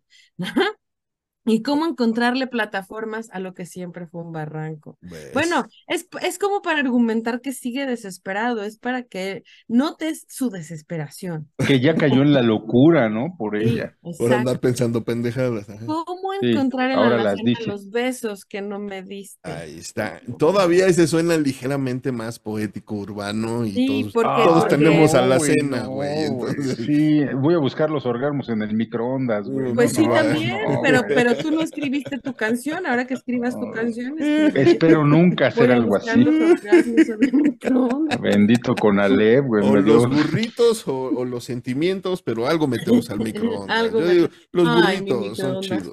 ¿Y 1.46 1.62
cómo 1.62 1.86
encontrarle 1.86 2.48
plataformas 2.48 3.30
a 3.32 3.40
lo 3.40 3.54
que 3.54 3.66
siempre 3.66 4.08
fue 4.08 4.22
un 4.24 4.32
barranco? 4.32 4.98
¿ves? 5.02 5.32
Bueno, 5.34 5.66
es, 5.88 6.08
es 6.22 6.40
como 6.40 6.62
para 6.62 6.80
argumentar 6.80 7.42
que 7.42 7.52
sigue 7.52 7.86
desesperado, 7.86 8.64
es 8.64 8.78
para 8.80 9.04
que 9.04 9.44
notes 9.68 10.26
su 10.30 10.50
desesperación. 10.50 11.50
Que 11.68 11.80
ya 11.80 11.96
cayó 11.96 12.22
en 12.22 12.34
la 12.34 12.42
locura, 12.42 13.10
¿no? 13.10 13.36
Por 13.38 13.58
Sí, 13.62 13.70
ella. 13.70 13.96
por 14.18 14.34
andar 14.34 14.60
pensando 14.60 15.04
pendejadas. 15.04 15.70
ajá. 15.70 15.86
¿Cómo 15.86 16.32
Sí, 16.42 16.52
encontrar 16.52 16.90
en 16.92 16.96
la 16.98 17.04
ahora 17.04 17.18
las 17.18 17.26
alacena 17.34 17.50
dice. 17.50 17.66
los 17.68 17.90
besos 17.92 18.46
que 18.46 18.62
no 18.62 18.80
me 18.80 19.04
diste? 19.04 19.40
Ahí 19.52 19.78
está. 19.78 20.22
Todavía 20.40 20.88
ese 20.88 21.08
suena 21.08 21.38
ligeramente 21.38 22.12
más 22.12 22.40
poético, 22.40 22.96
urbano 22.96 23.66
y 23.66 23.72
Sí, 23.72 23.88
todos, 23.88 24.14
porque- 24.14 24.44
todos 24.44 24.60
porque- 24.66 24.76
tenemos 24.78 25.14
a 25.14 25.22
la 25.26 25.38
güey, 25.38 25.52
cena, 25.54 25.84
no, 25.84 25.90
güey. 25.92 26.24
entonces- 26.26 26.78
Sí, 26.86 27.26
voy 27.36 27.54
a 27.54 27.60
buscar 27.60 27.90
los 27.90 28.06
orgasmos 28.06 28.50
en 28.50 28.62
el 28.62 28.74
microondas, 28.76 29.48
güey. 29.50 29.74
Pues 29.74 29.94
No, 29.94 30.00
sí, 30.02 30.08
no, 30.08 30.14
también, 30.14 30.58
no, 30.74 30.82
pero, 30.82 31.02
güey. 31.04 31.14
Pero 31.38 31.50
tú 31.50 31.56
no 31.56 31.62
escribiste 31.62 32.20
tu 32.20 32.34
canción. 32.34 32.86
Ahora 32.86 33.06
que 33.06 33.14
escribas 33.14 33.60
tu 33.60 33.70
canción, 33.72 34.16
Espero 34.56 35.06
nunca 35.06 35.48
hacer 35.48 35.72
algo 35.72 35.96
así. 35.96 36.24
los. 36.24 38.22
Bendito 38.22 38.76
con 38.76 39.00
Alep, 39.00 39.46
güey. 39.46 39.66
O 39.68 39.76
los 39.78 40.10
burritos 40.10 40.88
o, 40.88 41.06
o 41.16 41.26
los 41.26 41.44
sentimientos, 41.44 42.22
pero 42.22 42.48
algo 42.48 42.68
metemos 42.68 43.10
al 43.10 43.20
microondas. 43.24 43.70
Algo 43.78 44.00
Yo 44.02 44.08
digo, 44.10 44.28
los 44.52 44.68
Ay, 44.86 45.02
mi 45.02 45.12
burritos 45.12 45.38
son 45.38 45.62
chidos. 45.62 45.92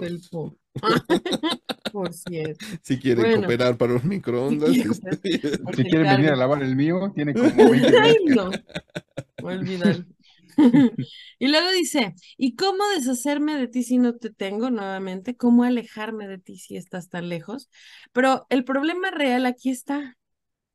Por 1.92 2.12
cierto. 2.12 2.64
Si 2.82 2.98
quieren 2.98 3.24
Bueno. 3.24 3.40
cooperar 3.40 3.76
para 3.76 3.94
un 3.94 4.06
microondas, 4.08 4.70
quieren 4.70 4.92
este, 5.10 5.40
Si 5.74 5.82
quieren 5.82 6.16
venir 6.16 6.30
a 6.30 6.36
lavar 6.36 6.62
el 6.62 6.76
mío, 6.76 7.12
tiene 7.14 7.34
como 7.34 7.70
20 7.70 7.98
Ay, 7.98 8.14
no. 8.26 8.50
Olvídalo. 9.42 10.04
Y 11.38 11.48
luego 11.48 11.70
dice, 11.70 12.14
¿y 12.36 12.54
cómo 12.56 12.84
deshacerme 12.96 13.56
de 13.56 13.68
ti 13.68 13.82
si 13.82 13.98
no 13.98 14.16
te 14.16 14.30
tengo 14.30 14.70
nuevamente? 14.70 15.36
¿Cómo 15.36 15.64
alejarme 15.64 16.28
de 16.28 16.38
ti 16.38 16.58
si 16.58 16.76
estás 16.76 17.08
tan 17.08 17.28
lejos? 17.28 17.70
Pero 18.12 18.46
el 18.50 18.64
problema 18.64 19.10
real 19.10 19.46
aquí 19.46 19.70
está. 19.70 20.16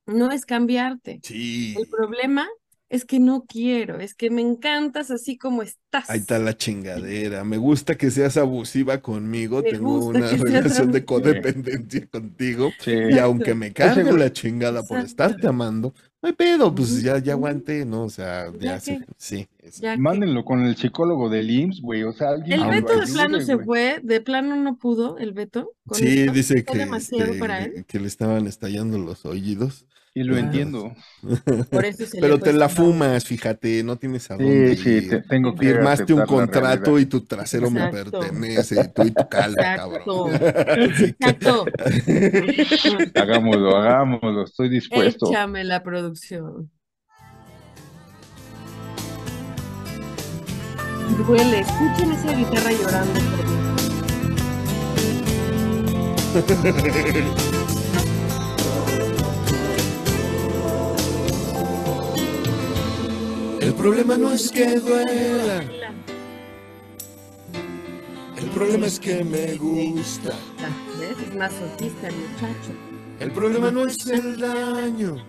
No 0.06 0.32
es 0.32 0.46
cambiarte. 0.46 1.22
sí, 1.24 1.76
El 1.76 1.88
problema 1.90 2.48
es 2.90 3.06
que 3.06 3.20
no 3.20 3.46
quiero, 3.48 4.00
es 4.00 4.14
que 4.16 4.30
me 4.30 4.42
encantas 4.42 5.10
así 5.12 5.38
como 5.38 5.62
estás. 5.64 6.10
ahí 6.10 6.20
está 6.20 6.40
la 6.40 6.56
chingadera. 6.56 7.44
Me 7.44 7.58
gusta 7.58 7.96
que 7.98 8.12
seas 8.12 8.38
abusiva 8.38 9.02
conmigo. 9.02 9.62
Me 9.62 9.70
Tengo 9.70 10.06
una 10.06 10.28
relación 10.30 10.92
de 10.92 11.06
codependencia 11.06 12.08
contigo. 12.08 12.72
Sí. 12.80 12.92
Y 12.92 13.18
aunque 13.18 13.56
me 13.56 13.74
cargue 13.74 14.14
la 14.14 14.32
chingada 14.32 14.84
por 14.84 14.98
Exacto. 14.98 15.08
estarte 15.08 15.48
amando, 15.48 15.94
no 16.26 16.30
hay 16.30 16.34
pedo, 16.34 16.74
pues 16.74 17.04
ya, 17.04 17.20
ya 17.20 17.34
aguanté, 17.34 17.86
¿no? 17.86 18.06
O 18.06 18.10
sea, 18.10 18.52
Ya 18.60 18.80
sí. 18.80 19.48
que- 19.80 19.98
Mándenlo 19.98 20.44
con 20.44 20.62
el 20.66 20.76
psicólogo 20.76 21.30
del 21.30 21.52
IMSS, 21.52 21.82
güey. 21.82 22.02
O 22.04 22.14
sea, 22.14 22.30
alguien 22.30 22.62
El 22.62 22.70
Beto 22.70 22.94
de 22.96 23.02
ayude, 23.04 23.14
plano 23.14 23.42
se 23.42 23.58
fue, 23.60 24.00
de 24.02 24.22
plano 24.22 24.56
no 24.56 24.76
pudo, 24.78 25.20
el 25.20 25.34
Beto. 25.34 25.72
con 25.88 25.98
Sí, 26.00 26.22
esto. 26.22 26.32
dice 26.34 26.66
que, 26.66 26.78
demasiado 26.80 27.26
este, 27.26 27.40
para 27.40 27.64
él. 27.64 27.86
que 27.88 28.00
le 28.00 28.08
estaban 28.08 28.48
estallando 28.48 28.98
los 28.98 29.24
oídos. 29.26 29.86
Y 30.18 30.24
lo 30.24 30.38
Ah. 30.38 30.40
entiendo. 30.40 30.94
Por 31.70 31.84
eso 31.84 32.06
se 32.06 32.22
Pero 32.22 32.40
te 32.40 32.54
la 32.54 32.70
fumas, 32.70 33.26
fíjate, 33.26 33.84
no 33.84 33.98
tienes 33.98 34.32
a 34.32 34.38
Sí, 34.38 34.44
dónde 34.44 34.78
sí, 34.78 34.90
ir. 34.90 35.10
te- 35.10 35.22
tengo 35.24 35.54
que 35.54 35.68
Firmaste 35.68 36.14
un 36.14 36.26
contrato 36.26 36.98
y 36.98 37.06
tu 37.06 37.26
trasero 37.26 37.70
me 37.70 37.84
Exacto. 37.86 38.20
pertenece, 38.22 38.82
y 38.82 38.88
tú 38.94 39.02
y 39.04 39.12
tu 39.12 39.28
calva, 39.28 39.62
Exacto. 39.76 40.26
cabrón. 40.32 40.40
Exacto. 41.20 41.66
Hagámoslo, 43.16 43.76
hagámoslo, 43.76 44.46
estoy 44.46 44.70
dispuesto. 44.70 45.28
Échame 45.30 45.66
la 45.66 45.84
producción. 45.84 46.72
Duele, 51.28 51.60
escuchen 51.60 52.12
esa 52.14 52.34
guitarra 52.34 52.72
llorando 52.72 53.20
problema 63.86 64.18
no 64.18 64.32
es 64.32 64.50
que 64.50 64.80
duela, 64.80 65.64
el 68.36 68.50
problema 68.50 68.88
es 68.88 69.00
que 69.00 69.24
me 69.24 69.54
gusta. 69.58 70.32
¿Ves? 71.00 71.16
Es 71.28 71.36
masoquista 71.36 72.08
el 72.08 72.16
muchacho. 72.16 72.72
El 73.20 73.32
problema 73.32 73.70
no 73.70 73.86
es 73.86 74.08
el 74.08 74.40
daño, 74.40 75.24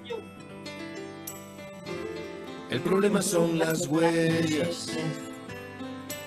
el 2.71 2.81
problema 2.81 3.21
son 3.21 3.59
las 3.59 3.87
huellas. 3.89 4.89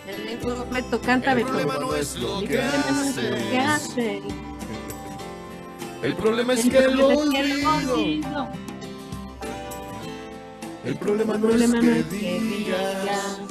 El 0.08 0.38
Beto, 0.72 1.02
canta 1.02 1.32
El 1.32 1.38
Beto. 1.38 1.48
problema 1.48 1.78
no 1.80 1.96
es 1.96 2.16
lo 2.16 2.42
El 2.42 2.48
que 2.48 2.58
problema 2.60 2.92
no 2.92 3.04
es 3.06 3.16
lo 3.16 3.50
que 3.50 3.58
haces, 3.60 3.90
hace. 3.90 4.22
el 6.04 6.16
problema 6.16 6.54
es 6.54 6.66
El 6.66 6.72
que 6.72 6.82
lo 6.90 7.08
problema 7.08 7.24
es 7.24 7.30
que 7.32 7.64
lo 7.64 7.94
olvido. 7.96 8.69
El 10.90 10.98
problema 10.98 11.36
El 11.36 11.42
no 11.42 11.50
es 11.50 11.72
problema 11.72 11.76
no 11.76 11.82
que 11.82 12.00
es 12.00 12.06
que 12.06 12.40
digas, 12.40 13.02
digas. 13.02 13.42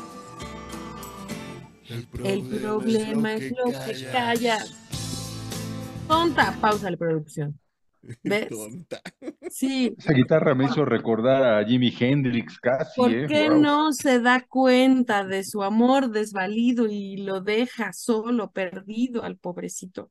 El 2.24 2.43
problema 2.49 3.34
es 3.34 3.53
lo 3.53 3.64
que 3.66 4.07
callas. 4.11 4.74
Tonta, 6.09 6.57
pausa 6.61 6.91
la 6.91 6.97
producción. 6.97 7.59
¿Ves? 8.22 8.49
Tonta. 8.49 9.01
Sí, 9.49 9.95
Esa 9.97 10.12
guitarra 10.14 10.55
me 10.55 10.64
hizo 10.64 10.84
recordar 10.84 11.45
a 11.45 11.64
Jimi 11.64 11.95
Hendrix 11.99 12.59
casi, 12.59 13.01
¿por 13.01 13.12
¿eh? 13.12 13.26
qué 13.28 13.51
Wow. 13.51 13.61
no 13.61 13.93
se 13.93 14.20
da 14.20 14.45
cuenta 14.49 15.24
de 15.24 15.45
su 15.45 15.62
amor 15.62 16.11
desvalido 16.11 16.86
y 16.89 17.18
lo 17.18 17.41
deja 17.41 17.93
solo, 17.93 18.51
perdido 18.51 19.22
al 19.22 19.36
pobrecito? 19.36 20.11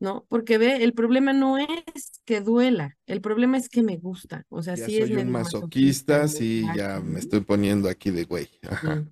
¿No? 0.00 0.26
Porque 0.28 0.56
ve, 0.56 0.82
el 0.82 0.94
problema 0.94 1.32
no 1.34 1.58
es 1.58 2.22
que 2.24 2.40
duela, 2.40 2.96
el 3.06 3.20
problema 3.20 3.58
es 3.58 3.68
que 3.68 3.82
me 3.82 3.98
gusta. 3.98 4.46
O 4.48 4.62
sea, 4.62 4.74
Ya 4.74 4.86
sí 4.86 4.96
es 4.96 5.02
soy 5.02 5.10
un 5.10 5.16
medio 5.18 5.32
masoquista, 5.32 6.22
el 6.22 6.28
sí, 6.30 6.64
ya 6.74 7.00
me 7.00 7.18
estoy 7.18 7.40
poniendo 7.40 7.88
aquí 7.88 8.10
de 8.10 8.24
güey. 8.24 8.48
Ajá. 8.68 9.04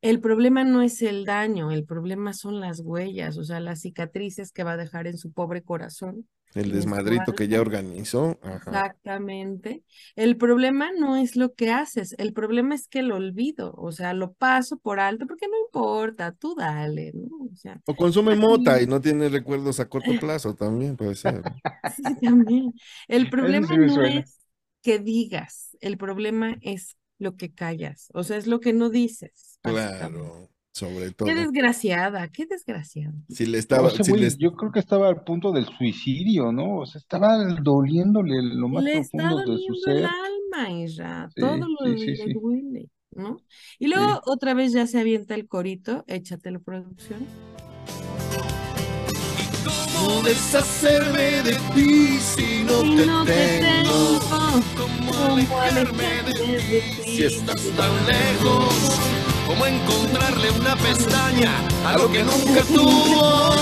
El 0.00 0.20
problema 0.20 0.62
no 0.64 0.82
es 0.82 1.02
el 1.02 1.24
daño, 1.24 1.70
el 1.70 1.84
problema 1.84 2.32
son 2.32 2.60
las 2.60 2.80
huellas, 2.80 3.38
o 3.38 3.44
sea, 3.44 3.60
las 3.60 3.80
cicatrices 3.80 4.52
que 4.52 4.62
va 4.62 4.72
a 4.72 4.76
dejar 4.76 5.06
en 5.06 5.18
su 5.18 5.32
pobre 5.32 5.62
corazón. 5.62 6.28
El 6.54 6.72
desmadrito 6.72 7.34
que 7.34 7.48
ya 7.48 7.60
organizó. 7.60 8.38
Ajá. 8.42 8.70
Exactamente. 8.70 9.84
El 10.16 10.36
problema 10.36 10.90
no 10.92 11.16
es 11.16 11.36
lo 11.36 11.54
que 11.54 11.70
haces, 11.70 12.14
el 12.18 12.32
problema 12.32 12.74
es 12.74 12.88
que 12.88 13.02
lo 13.02 13.16
olvido, 13.16 13.74
o 13.76 13.92
sea, 13.92 14.14
lo 14.14 14.32
paso 14.32 14.78
por 14.78 15.00
alto 15.00 15.26
porque 15.26 15.48
no 15.48 15.58
importa, 15.66 16.32
tú 16.32 16.54
dale, 16.56 17.12
¿no? 17.14 17.46
O 17.52 17.56
sea, 17.56 17.80
O 17.86 17.94
consume 17.94 18.34
mota 18.36 18.80
y 18.80 18.86
no 18.86 19.00
tiene 19.00 19.28
recuerdos 19.28 19.80
a 19.80 19.88
corto 19.88 20.10
plazo 20.20 20.54
también, 20.54 20.96
puede 20.96 21.14
ser. 21.14 21.42
sí, 21.82 22.02
también. 22.20 22.72
El 23.08 23.28
problema 23.30 23.68
sí 23.68 23.76
no 23.76 24.02
es 24.04 24.40
que 24.82 24.98
digas, 24.98 25.76
el 25.80 25.98
problema 25.98 26.56
es 26.62 26.96
lo 27.18 27.36
que 27.36 27.52
callas, 27.54 28.08
o 28.14 28.24
sea, 28.24 28.36
es 28.36 28.46
lo 28.46 28.60
que 28.60 28.72
no 28.72 28.90
dices. 28.90 29.58
Claro. 29.62 30.48
Sobre 30.76 31.10
todo. 31.12 31.28
Qué 31.28 31.34
desgraciada, 31.34 32.28
qué 32.28 32.46
desgraciada. 32.46 33.14
Si 33.28 33.46
le 33.46 33.58
estaba, 33.58 33.90
si 33.90 34.12
les- 34.12 34.38
yo 34.38 34.52
creo 34.54 34.70
que 34.72 34.78
estaba 34.78 35.08
al 35.08 35.24
punto 35.24 35.52
del 35.52 35.66
suicidio, 35.66 36.52
¿no? 36.52 36.78
O 36.78 36.86
sea, 36.86 36.98
estaba 37.00 37.36
doliéndole 37.60 38.42
lo 38.42 38.68
más 38.68 38.84
Le 38.84 38.92
está 38.98 39.28
profundo 39.28 39.36
de 39.38 39.44
su 39.58 39.74
doliendo 39.74 39.90
el 39.90 39.96
ser. 39.96 40.04
alma, 40.04 40.70
Isra. 40.82 41.28
Sí, 41.34 41.40
Todo 41.40 41.56
lo 41.68 41.96
sí, 41.96 41.98
sí, 41.98 42.16
le 42.16 42.24
sí. 42.24 42.32
duele, 42.34 42.90
¿no? 43.12 43.42
Y 43.78 43.88
luego 43.88 44.20
otra 44.26 44.54
vez 44.54 44.72
ya 44.72 44.86
se 44.86 45.00
avienta 45.00 45.34
el 45.34 45.48
corito, 45.48 46.04
échatelo, 46.06 46.60
producción. 46.62 47.26
¿Cómo 49.64 50.22
deshacerme 50.22 51.42
de 51.42 51.54
ti 51.74 52.18
si 52.20 52.64
no 52.64 52.82
te 52.96 53.06
no 53.06 53.24
te 53.24 53.32
tengo? 53.32 53.60
tengo, 53.60 54.20
¿Cómo 54.76 55.12
¿cómo 55.12 55.24
alejarme 55.32 55.72
de 55.72 55.80
alejarme 55.80 56.58
de 56.68 56.80
ti? 57.02 57.10
si 57.16 57.24
estás 57.24 57.62
tan 57.76 58.06
lejos? 58.06 59.25
¿Cómo 59.46 59.64
encontrarle 59.66 60.50
una 60.50 60.74
pestaña 60.76 61.52
a 61.84 61.96
lo 61.96 62.10
que 62.10 62.22
nunca 62.24 62.62
tuvo 62.64 63.54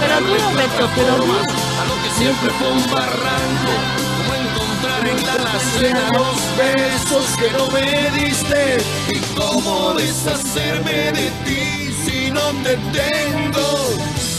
Pero 0.00 0.18
encontrarle 0.18 0.38
duro, 0.38 0.56
Beto, 0.56 0.88
pero 0.94 1.16
duro. 1.16 1.40
a 1.40 1.84
lo 1.88 2.02
que 2.02 2.10
siempre 2.18 2.50
fue 2.58 2.68
un 2.72 2.90
barranco? 2.90 3.72
¿Cómo 4.16 4.34
encontrar 4.34 5.08
en 5.08 5.26
la 5.26 5.32
alacena 5.34 6.10
los 6.12 6.36
besos 6.56 7.26
que 7.38 7.50
no 7.50 7.66
me 7.68 8.10
diste? 8.20 8.78
¿Y 9.08 9.18
cómo 9.38 9.94
deshacerme 9.94 11.12
de 11.12 11.30
ti 11.44 11.92
si 12.04 12.30
no 12.30 12.52
te 12.62 12.76
tengo? 12.92 13.88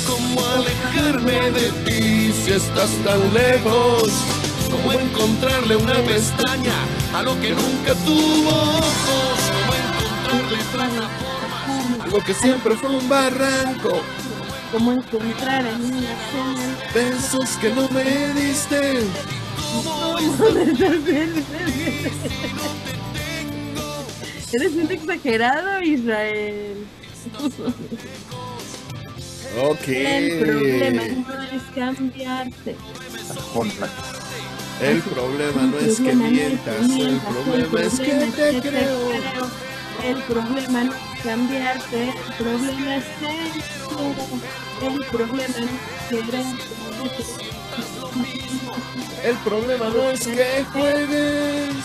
¿Cómo 0.07 0.45
alejarme 0.45 1.51
de 1.51 1.71
ti 1.85 2.33
si 2.33 2.51
estás 2.53 2.89
tan 3.03 3.33
lejos? 3.33 4.11
¿Cómo 4.71 4.91
encontrarle 4.93 5.75
una 5.75 5.95
pestaña 6.03 6.73
a 7.13 7.21
lo 7.21 7.39
que 7.41 7.51
nunca 7.51 7.93
tuvo 8.05 8.49
ojos? 8.49 9.54
¿Cómo 10.25 10.39
encontrarle 10.41 11.01
plataformas 11.01 12.01
a 12.01 12.07
lo 12.07 12.19
que 12.23 12.33
siempre 12.33 12.75
fue 12.75 12.89
un 12.89 13.07
barranco? 13.07 14.01
¿Cómo 14.71 14.91
encontrar 14.91 15.65
en 15.65 15.85
una 15.85 16.15
cena? 16.31 16.75
besos 16.93 17.49
que 17.61 17.69
no 17.69 17.87
me 17.89 18.03
diste. 18.33 18.99
Eres 24.53 24.73
un 24.73 24.91
exagerado, 24.91 25.81
Israel. 25.81 26.87
Ok. 29.63 29.87
El 29.87 30.39
problema 30.39 31.03
no 31.03 31.41
es 31.43 31.63
cambiarte. 31.75 32.75
El 34.81 35.01
problema 35.01 35.61
no 35.63 35.77
es 35.77 35.99
que 35.99 36.13
mientas, 36.15 36.89
el 36.89 37.19
problema 37.19 37.81
es 37.81 37.99
que 37.99 38.13
te 38.35 38.61
creo. 38.61 39.74
El 40.03 40.21
problema 40.23 40.83
no 40.83 40.93
es 40.93 41.21
cambiarte, 41.23 42.09
el 42.09 42.33
problema 42.37 42.95
es 42.97 43.05
quiero. 43.19 44.93
El 44.93 45.05
problema 45.05 45.55
no 45.59 45.67
es 45.67 46.09
quererte. 46.09 46.85
El 49.23 49.37
problema 49.37 49.89
no 49.89 50.09
es 50.09 50.27
que 50.27 50.65
juegues. 50.71 51.75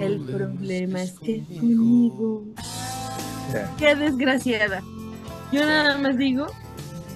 El 0.00 0.20
problema 0.20 1.02
es 1.02 1.18
que 1.18 1.44
conmigo. 1.44 2.44
Qué 3.78 3.94
desgraciada. 3.96 4.82
Yo 5.50 5.66
nada 5.66 5.98
más 5.98 6.16
digo, 6.16 6.46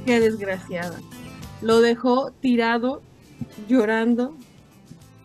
qué 0.04 0.20
desgraciada. 0.20 1.00
Lo 1.62 1.80
dejó 1.80 2.32
tirado, 2.32 3.02
llorando, 3.68 4.36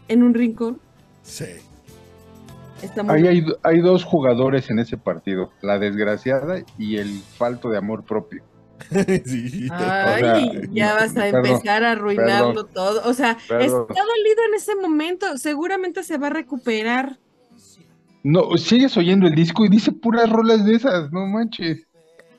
en 0.08 0.24
un 0.24 0.34
rincón. 0.34 0.80
Sí. 1.24 1.46
Está 2.82 3.04
muy 3.04 3.16
Ahí 3.16 3.28
hay, 3.28 3.46
hay 3.64 3.80
dos 3.80 4.04
jugadores 4.04 4.70
en 4.70 4.80
ese 4.80 4.98
partido, 4.98 5.52
la 5.62 5.80
desgraciada 5.80 6.64
y 6.78 6.98
el 6.98 7.20
falto 7.38 7.70
de 7.70 7.78
amor 7.78 8.04
propio. 8.04 8.44
sí. 9.26 9.68
Ay, 9.72 10.22
sea, 10.22 10.62
ya 10.72 10.94
vas 10.96 11.12
a 11.12 11.22
perdón, 11.22 11.46
empezar 11.46 11.84
a 11.84 11.92
arruinarlo 11.92 12.68
perdón, 12.68 12.70
todo. 12.74 13.10
O 13.10 13.14
sea, 13.14 13.38
perdón. 13.48 13.86
está 13.90 14.04
dolido 14.04 14.44
en 14.50 14.56
ese 14.56 14.76
momento. 14.76 15.38
Seguramente 15.38 16.04
se 16.04 16.18
va 16.18 16.28
a 16.28 16.32
recuperar. 16.32 17.20
No, 18.24 18.56
sigues 18.58 18.96
oyendo 18.98 19.28
el 19.28 19.36
disco 19.36 19.66
y 19.66 19.70
dice 19.70 19.92
puras 19.92 20.30
rolas 20.30 20.66
de 20.66 20.76
esas, 20.76 21.12
no 21.12 21.26
manches. 21.26 21.88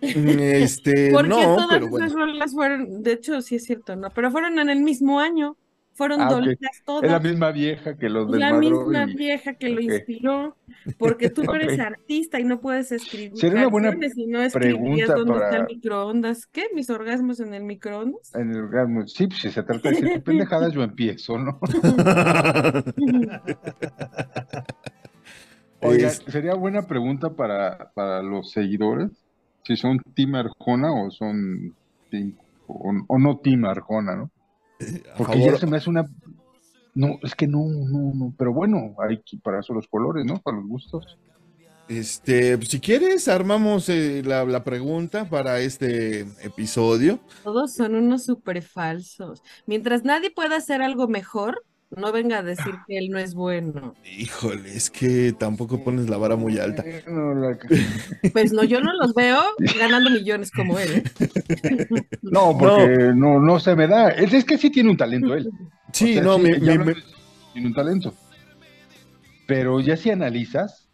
Este, 0.01 1.11
Porque 1.12 1.28
no, 1.28 1.40
todas 1.40 1.68
pero 1.70 1.86
esas 1.86 2.12
bueno. 2.12 2.26
rolas 2.26 2.53
fueron, 2.53 3.03
de 3.03 3.12
hecho, 3.12 3.40
sí 3.43 3.57
es 3.57 3.64
cierto, 3.64 3.97
¿no? 3.97 4.11
Pero 4.11 4.30
fueron 4.30 4.59
en 4.59 4.68
el 4.68 4.80
mismo 4.80 5.20
año. 5.20 5.57
Fueron 5.95 6.22
Ah, 6.22 6.28
dolidas 6.30 6.82
todas. 6.86 7.05
Es 7.05 7.11
la 7.12 7.20
misma 7.20 7.53
vieja 7.53 7.97
que 7.99 8.09
los 8.09 8.32
Es 8.32 8.38
la 8.40 8.55
misma 8.55 9.05
y- 9.11 9.14
vieja 9.14 9.53
que 9.55 9.68
lo 9.68 9.80
inspiró, 9.80 10.57
porque 10.99 11.28
tú 11.28 11.43
no 11.45 11.55
eres 11.55 11.78
artista 11.78 12.40
y 12.40 12.45
no 12.45 12.61
puedes 12.61 12.90
escribir 12.93 13.36
Sería 13.36 13.61
una 13.61 13.68
buena 13.68 13.90
y 14.16 14.26
no 14.26 14.38
pregunta 14.53 15.14
dónde 15.14 15.32
está 15.34 15.51
para- 15.51 15.57
el 15.59 15.66
microondas. 15.66 16.47
¿Qué? 16.47 16.64
¿Mis 16.74 16.88
orgasmos 16.88 17.40
en 17.40 17.53
el 17.55 17.64
microondas? 17.64 18.34
En 18.34 18.51
el 18.53 18.61
orgasmo. 18.64 19.07
Sí, 19.07 19.26
pues 19.26 19.40
si 19.40 19.51
se 19.51 19.62
trata 19.62 19.90
de 19.90 20.01
decir 20.01 20.22
pendejadas, 20.24 20.72
yo 20.72 20.82
empiezo, 20.82 21.36
¿no? 21.38 21.61
Oiga, 25.80 26.11
sería 26.11 26.55
buena 26.55 26.86
pregunta 26.86 27.30
para, 27.30 27.90
para 27.95 28.22
los 28.22 28.51
seguidores, 28.53 29.11
si 29.64 29.76
son 29.76 29.99
Team 30.14 30.36
Arjona 30.36 30.93
o 30.93 31.11
son 31.11 31.74
team, 32.11 32.34
o, 32.68 32.93
o 33.09 33.18
no 33.18 33.38
Team 33.38 33.64
Arjona, 33.64 34.14
¿no? 34.16 34.30
A 35.12 35.16
Porque 35.16 35.34
favor- 35.38 35.52
ya 35.52 35.58
se 35.58 35.66
me 35.66 35.76
hace 35.76 35.90
una... 35.90 36.04
No, 36.94 37.18
es 37.22 37.34
que 37.34 37.46
no, 37.46 37.64
no, 37.66 38.12
no, 38.14 38.34
pero 38.36 38.52
bueno, 38.52 38.94
hay 38.98 39.22
que 39.22 39.38
para 39.38 39.60
eso 39.60 39.72
los 39.72 39.88
colores, 39.88 40.26
¿no? 40.26 40.40
Para 40.42 40.58
los 40.58 40.66
gustos. 40.66 41.18
Este, 41.88 42.56
pues, 42.58 42.68
si 42.68 42.80
quieres, 42.80 43.28
armamos 43.28 43.88
eh, 43.88 44.22
la, 44.24 44.44
la 44.44 44.62
pregunta 44.62 45.28
para 45.28 45.60
este 45.60 46.20
episodio. 46.42 47.18
Todos 47.44 47.72
son 47.74 47.94
unos 47.94 48.24
súper 48.24 48.62
falsos. 48.62 49.42
Mientras 49.66 50.04
nadie 50.04 50.30
pueda 50.30 50.56
hacer 50.56 50.82
algo 50.82 51.08
mejor, 51.08 51.64
no 51.97 52.12
venga 52.12 52.38
a 52.38 52.43
decir 52.43 52.74
que 52.86 52.99
él 52.99 53.09
no 53.11 53.18
es 53.18 53.34
bueno. 53.34 53.95
Híjole, 54.18 54.74
es 54.74 54.90
que 54.90 55.32
tampoco 55.32 55.82
pones 55.84 56.09
la 56.09 56.16
vara 56.16 56.36
muy 56.36 56.59
alta. 56.59 56.84
No, 57.07 57.34
la- 57.34 57.59
Pues 58.32 58.53
no, 58.53 58.64
yo 58.64 58.80
no 58.80 58.93
los 58.95 59.14
veo 59.14 59.40
ganando 59.78 60.11
millones 60.11 60.51
como 60.51 60.78
él. 60.78 60.90
¿eh? 60.97 61.05
no, 62.22 62.57
porque 62.59 63.12
no. 63.14 63.38
no, 63.40 63.59
se 63.61 63.74
me 63.76 63.86
da. 63.86 64.09
Es, 64.11 64.32
es 64.32 64.45
que 64.45 64.59
sí 64.59 64.70
tiene 64.70 64.90
un 64.90 64.97
talento 64.97 65.34
él. 65.34 65.51
Sí, 65.93 66.11
O 66.12 66.14
sea, 66.14 66.22
no, 66.22 66.36
sí, 66.36 66.43
de- 66.43 66.97
tiene 67.53 67.68
un 67.68 67.74
talento. 67.74 68.14
Pero 69.47 69.80
ya 69.80 69.97
si 69.97 70.11
analizas, 70.11 70.88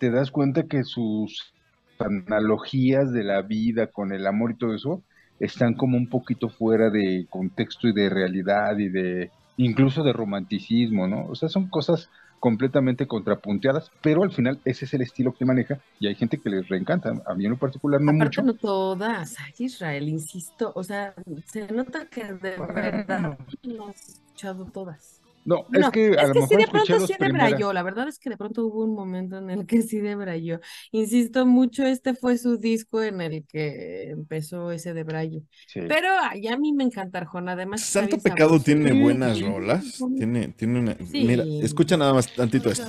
te 0.00 0.10
das 0.10 0.30
cuenta 0.30 0.64
que 0.66 0.82
sus 0.84 1.54
analogías 1.98 3.12
de 3.12 3.22
la 3.24 3.42
vida 3.42 3.86
con 3.86 4.12
el 4.12 4.26
amor 4.26 4.52
y 4.52 4.56
todo 4.58 4.74
eso 4.74 5.02
están 5.38 5.74
como 5.74 5.96
un 5.96 6.08
poquito 6.08 6.48
fuera 6.48 6.90
de 6.90 7.26
contexto 7.30 7.88
y 7.88 7.92
de 7.92 8.08
realidad 8.10 8.76
y 8.78 8.88
de 8.88 9.30
incluso 9.56 10.02
de 10.02 10.12
romanticismo, 10.12 11.06
¿no? 11.06 11.26
O 11.26 11.34
sea, 11.34 11.48
son 11.48 11.68
cosas 11.68 12.10
completamente 12.40 13.06
contrapunteadas, 13.06 13.90
pero 14.02 14.22
al 14.22 14.30
final 14.30 14.60
ese 14.66 14.84
es 14.84 14.92
el 14.92 15.00
estilo 15.00 15.32
que 15.32 15.46
maneja 15.46 15.80
y 15.98 16.08
hay 16.08 16.14
gente 16.14 16.38
que 16.38 16.50
les 16.50 16.68
reencanta. 16.68 17.22
A 17.26 17.34
mí 17.34 17.46
en 17.46 17.52
lo 17.52 17.56
particular 17.56 18.02
no 18.02 18.10
Aparte 18.10 18.42
mucho. 18.42 18.42
no 18.42 18.54
todas, 18.54 19.36
ay 19.40 19.54
Israel, 19.58 20.08
insisto, 20.08 20.70
o 20.74 20.84
sea, 20.84 21.14
se 21.46 21.66
nota 21.72 22.06
que 22.06 22.24
de 22.24 22.58
verdad 22.58 23.38
no 23.62 23.86
has 23.88 24.08
escuchado 24.10 24.66
todas. 24.66 25.23
No, 25.44 25.66
No, 25.70 25.80
es 25.80 25.90
que 25.90 26.16
a 26.18 26.22
es 26.22 26.28
lo 26.28 26.34
que 26.34 26.40
mejor 26.40 26.48
sí 26.48 26.56
de 26.56 26.66
pronto 26.68 27.06
sí 27.06 27.14
primeras. 27.18 27.50
debrayó, 27.50 27.72
la 27.72 27.82
verdad 27.82 28.08
es 28.08 28.18
que 28.18 28.30
de 28.30 28.36
pronto 28.36 28.64
hubo 28.66 28.84
un 28.84 28.94
momento 28.94 29.36
en 29.38 29.50
el 29.50 29.66
que 29.66 29.82
sí 29.82 29.98
debrayó. 30.00 30.60
Insisto 30.90 31.44
mucho, 31.46 31.84
este 31.84 32.14
fue 32.14 32.38
su 32.38 32.56
disco 32.56 33.02
en 33.02 33.20
el 33.20 33.44
que 33.46 34.10
empezó 34.10 34.70
ese 34.70 34.94
debrayo. 34.94 35.42
Sí. 35.66 35.80
Pero 35.86 36.08
ay, 36.22 36.46
a 36.48 36.56
mí 36.56 36.72
me 36.72 36.84
encanta 36.84 37.18
Arjona, 37.18 37.52
además 37.52 37.82
Santo 37.82 38.18
Pecado 38.18 38.50
sabroso. 38.58 38.64
tiene 38.64 38.92
buenas 39.02 39.40
rolas. 39.40 39.98
Tiene, 40.16 40.48
tiene 40.48 40.78
una. 40.80 40.96
Sí. 41.10 41.24
Mira, 41.24 41.44
escucha 41.62 41.96
nada 41.96 42.14
más 42.14 42.32
tantito 42.34 42.70
esto. 42.70 42.84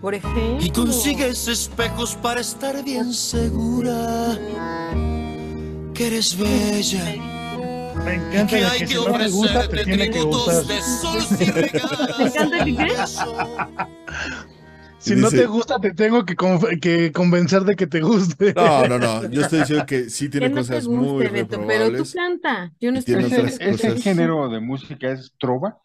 Por 0.00 0.14
ejemplo, 0.14 0.58
y 0.60 0.70
consigues 0.70 1.48
espejos 1.48 2.14
para 2.16 2.40
estar 2.40 2.84
bien 2.84 3.12
segura 3.12 4.38
que 5.92 6.06
eres 6.06 6.38
bella. 6.38 7.37
Me 8.04 8.14
encanta 8.14 8.46
que 8.46 8.64
hay 8.64 8.78
que 8.80 8.84
que 8.86 8.86
si 8.86 8.94
no 9.06 9.18
te 9.18 9.28
gusta, 9.28 9.68
te 9.68 9.84
tiene 9.84 10.10
que 10.10 10.20
gustar. 10.22 10.64
de 10.64 10.80
sol 10.82 11.20
sin 11.22 11.52
regalos. 11.54 12.16
¿Te 12.16 12.22
encanta 12.24 12.64
que 12.64 12.76
qué? 12.76 12.88
Si 14.98 15.14
no 15.14 15.30
te 15.30 15.46
gusta, 15.46 15.78
te 15.80 15.92
tengo 15.94 16.24
que, 16.24 16.36
que 16.80 17.12
convencer 17.12 17.62
de 17.64 17.76
que 17.76 17.86
te 17.86 18.00
guste. 18.00 18.52
No, 18.54 18.86
no, 18.88 18.98
no. 18.98 19.30
Yo 19.30 19.42
estoy 19.42 19.60
diciendo 19.60 19.86
que 19.86 20.10
sí 20.10 20.26
Que 20.26 20.30
tiene 20.30 20.48
te 20.50 20.54
cosas 20.56 20.86
guste, 20.86 21.02
muy 21.06 21.26
Beto, 21.28 21.64
pero 21.66 21.92
tú 21.96 22.04
canta. 22.14 22.72
Yo 22.80 22.90
no 22.92 22.98
estoy 22.98 23.14
Ese, 23.14 23.24
diciendo 23.24 23.58
que 23.58 23.70
ese 23.70 23.88
cosas. 23.88 24.02
género 24.02 24.48
de 24.48 24.60
música 24.60 25.12
es 25.12 25.32
trova. 25.38 25.78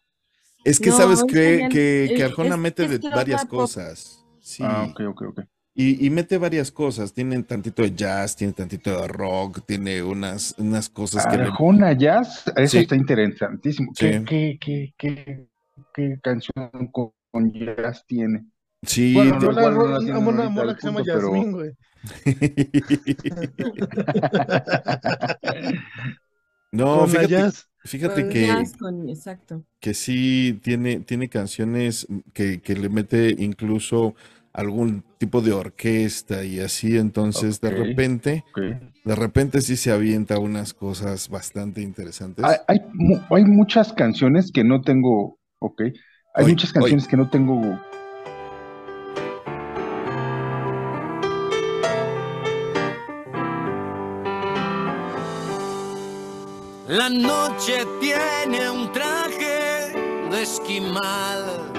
Es 0.64 0.80
que 0.80 0.90
No, 0.90 0.96
sabes 0.96 1.20
es 1.20 1.24
que, 1.26 1.68
que 2.16 2.22
Arjona 2.24 2.54
es- 2.54 2.60
mete 2.60 2.84
es 2.86 3.00
de 3.00 3.08
varias 3.10 3.42
pop. 3.44 3.60
cosas. 3.60 4.24
Sí. 4.40 4.62
Ah, 4.66 4.86
ok, 4.90 5.00
ok, 5.10 5.22
ok. 5.28 5.40
Y, 5.76 6.06
y 6.06 6.10
mete 6.10 6.38
varias 6.38 6.70
cosas. 6.70 7.12
Tiene 7.12 7.42
tantito 7.42 7.82
de 7.82 7.92
jazz, 7.94 8.36
tiene 8.36 8.52
tantito 8.52 8.90
de 9.00 9.08
rock, 9.08 9.60
tiene 9.66 10.02
unas, 10.04 10.54
unas 10.58 10.88
cosas 10.88 11.26
que 11.26 11.36
le- 11.36 11.42
Arjona 11.44 11.92
Jazz, 11.94 12.44
eso 12.56 12.72
Sí. 12.72 12.78
está 12.78 12.94
interesantísimo. 12.94 13.90
¿Qué, 13.98 14.18
Sí. 14.18 14.24
qué, 14.24 14.58
qué, 14.60 14.94
qué, 14.96 15.48
qué 15.92 16.18
canción 16.22 16.70
con, 16.92 17.10
con 17.32 17.52
jazz 17.52 18.04
tiene? 18.06 18.44
Sí, 18.82 19.14
Bueno, 19.14 19.40
no, 19.40 19.50
la 19.50 19.70
no 19.70 20.20
una 20.20 20.48
mola 20.48 20.74
que 20.76 20.80
se 20.82 20.86
llama 20.88 21.00
pero- 21.04 21.32
Yasmín, 21.34 21.52
güey. 21.52 21.70
no, 26.72 26.98
Con 27.00 27.08
fíjate, 27.08 27.28
jazz. 27.28 27.68
fíjate 27.84 28.22
Con 28.22 28.30
que, 28.30 28.46
jazz, 28.46 28.76
con- 28.76 29.08
exacto. 29.08 29.64
que 29.80 29.94
sí 29.94 30.58
tiene, 30.62 31.00
tiene 31.00 31.28
canciones 31.28 32.06
que, 32.32 32.60
que 32.60 32.74
le 32.74 32.88
mete 32.88 33.34
incluso 33.38 34.14
algún 34.54 35.04
tipo 35.18 35.42
de 35.42 35.52
orquesta 35.52 36.44
y 36.44 36.60
así, 36.60 36.96
entonces 36.96 37.60
de 37.60 37.70
repente, 37.70 38.44
Ok. 38.52 38.60
de 39.04 39.14
repente 39.16 39.60
sí 39.60 39.76
se 39.76 39.90
avienta 39.90 40.38
unas 40.38 40.72
cosas 40.72 41.28
bastante 41.28 41.82
interesantes. 41.82 42.44
Hay, 42.44 42.56
hay, 42.68 42.78
mu- 42.94 43.20
hay 43.30 43.44
muchas 43.44 43.92
canciones 43.92 44.50
que 44.52 44.62
no 44.64 44.80
tengo, 44.80 45.38
ok. 45.58 45.82
Hay 46.36 46.46
muchas 46.46 46.72
canciones 46.72 47.06
que 47.08 47.16
no 47.16 47.28
tengo. 47.28 47.78
La 56.88 57.08
noche 57.08 57.84
tiene 58.00 58.70
un 58.70 58.92
traje 58.92 59.92
de 60.30 60.42
esquimal 60.42 61.72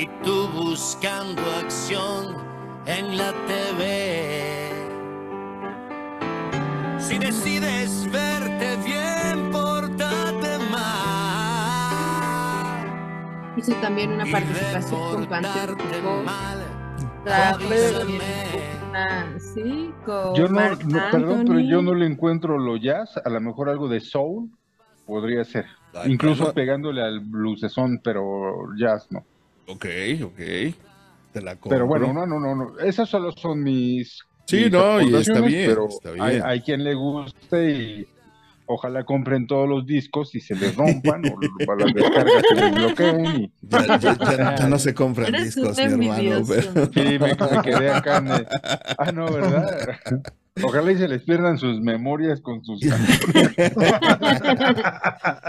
y 0.00 0.06
tú 0.24 0.48
buscando 0.48 1.42
acción 1.62 2.34
en 2.86 3.18
la 3.18 3.32
TV. 3.46 4.70
Si 6.98 7.18
decides 7.18 8.10
verte 8.10 8.76
bien, 8.84 9.50
pórtate 9.50 10.58
mal. 10.70 11.84
Hizo 13.58 13.74
también 13.82 14.12
una 14.12 14.24
participación 14.24 15.26
con 15.26 15.38
una- 15.38 15.52
sí, 19.38 19.92
con 20.06 20.34
Yo 20.34 20.48
no, 20.48 20.60
no, 20.70 21.10
perdón, 21.10 21.44
pero 21.46 21.60
yo 21.60 21.82
no 21.82 21.92
le 21.94 22.06
encuentro 22.06 22.58
lo 22.58 22.76
jazz. 22.78 23.18
A 23.22 23.28
lo 23.28 23.40
mejor 23.42 23.68
algo 23.68 23.86
de 23.88 24.00
soul 24.00 24.48
podría 25.06 25.44
ser. 25.44 25.66
Ay, 25.92 26.12
Incluso 26.12 26.54
pegándole 26.54 27.02
al 27.02 27.20
bluesesón, 27.20 28.00
pero 28.02 28.54
jazz 28.78 29.06
no. 29.10 29.24
Ok, 29.70 29.86
ok. 30.24 30.36
Te 31.32 31.40
la 31.42 31.52
Pero 31.54 31.60
compro. 31.60 31.86
bueno, 31.86 32.12
no, 32.12 32.26
no, 32.26 32.40
no, 32.40 32.54
no. 32.54 32.78
Esas 32.80 33.08
solo 33.08 33.32
son 33.32 33.62
mis. 33.62 34.20
Sí, 34.46 34.56
mis 34.64 34.70
no, 34.72 35.00
y 35.00 35.14
está 35.14 35.40
bien, 35.40 35.70
pero 35.70 35.88
está 35.88 36.10
Hay, 36.24 36.32
bien. 36.36 36.42
hay 36.44 36.60
quien 36.62 36.82
le 36.84 36.94
guste 36.94 37.70
y 37.70 38.06
ojalá 38.66 39.04
compren 39.04 39.46
todos 39.46 39.68
los 39.68 39.86
discos 39.86 40.34
y 40.34 40.40
se 40.40 40.54
les 40.56 40.74
rompan 40.76 41.22
o 41.26 41.36
para 41.66 41.84
las 41.84 41.94
descargas 41.94 42.42
se 42.48 42.54
les 42.54 42.74
bloqueen. 42.74 43.26
Y, 43.42 43.52
Ya, 43.62 43.98
ya- 43.98 44.18
ya- 44.18 44.54
ya 44.56 44.68
no 44.68 44.78
se 44.78 44.92
compran 44.94 45.28
Eres 45.34 45.54
discos, 45.54 45.76
mi 45.76 45.82
hermano. 45.84 46.42
pero- 46.48 46.86
sí, 46.92 47.18
me, 47.18 47.18
me 47.18 47.62
quedé 47.62 47.90
acá. 47.90 48.16
en 48.18 48.28
el- 48.28 48.46
Ah, 48.98 49.12
no, 49.12 49.26
¿verdad? 49.32 49.96
Ojalá 50.62 50.92
y 50.92 50.98
se 50.98 51.08
les 51.08 51.22
pierdan 51.22 51.58
sus 51.58 51.80
memorias 51.80 52.40
con 52.40 52.64
sus 52.64 52.80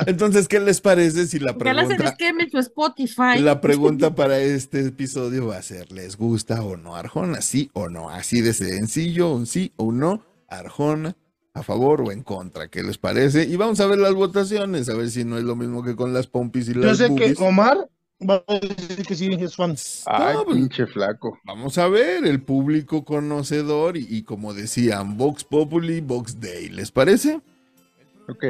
Entonces, 0.06 0.48
¿qué 0.48 0.60
les 0.60 0.82
parece 0.82 1.28
si 1.28 1.40
la 1.40 1.52
Ojalá 1.52 1.84
se 1.84 1.90
les 1.90 1.98
pregunta, 1.98 2.18
queme 2.18 2.50
su 2.50 2.58
Spotify. 2.60 3.40
la 3.40 3.62
pregunta 3.62 4.16
para 4.16 4.40
este 4.40 4.86
episodio 4.88 5.48
va 5.48 5.58
a 5.58 5.62
ser, 5.62 5.92
¿les 5.92 6.18
gusta 6.18 6.64
o 6.64 6.78
no 6.78 6.96
Arjona? 6.96 7.42
¿Sí 7.42 7.70
o 7.74 7.90
no? 7.90 8.10
Así 8.10 8.42
de 8.42 8.54
sencillo, 8.54 9.32
un 9.34 9.46
sí 9.48 9.74
o 9.78 9.86
un 9.86 10.00
no. 10.00 10.24
Arjona, 10.48 11.16
a 11.54 11.64
favor 11.64 12.02
o 12.02 12.12
en 12.12 12.24
contra, 12.24 12.68
¿qué 12.68 12.84
les 12.84 12.98
parece? 12.98 13.44
Y 13.46 13.56
vamos 13.56 13.80
a 13.80 13.88
ver 13.88 14.00
las 14.00 14.14
votaciones, 14.14 14.90
a 14.90 14.96
ver 14.96 15.10
si 15.10 15.24
no 15.24 15.38
es 15.38 15.44
lo 15.44 15.56
mismo 15.56 15.84
que 15.84 15.96
con 15.96 16.14
las 16.14 16.28
pompis 16.28 16.70
y 16.70 16.74
Yo 16.74 16.82
las 16.82 16.98
sé 16.98 17.06
que 17.06 17.10
boobies. 17.12 17.40
Omar 17.40 17.90
va 18.30 18.44
a 18.48 18.60
decir 18.60 19.06
que 19.06 19.16
sí 19.16 19.32
es 19.34 19.56
fan. 19.56 19.76
Ay, 20.06 20.36
No, 20.36 20.44
pues, 20.46 20.58
pinche 20.58 20.86
flaco. 20.88 21.38
Vamos 21.44 21.78
a 21.78 21.88
ver, 21.88 22.26
el 22.26 22.42
público 22.42 23.04
conocedor 23.04 23.98
y, 23.98 24.06
y 24.10 24.24
como 24.24 24.54
decían, 24.54 25.18
Vox 25.18 25.44
Populi, 25.44 26.02
Vox 26.02 26.40
Day, 26.40 26.70
¿les 26.70 26.92
parece? 26.92 27.42
Ok. 28.30 28.44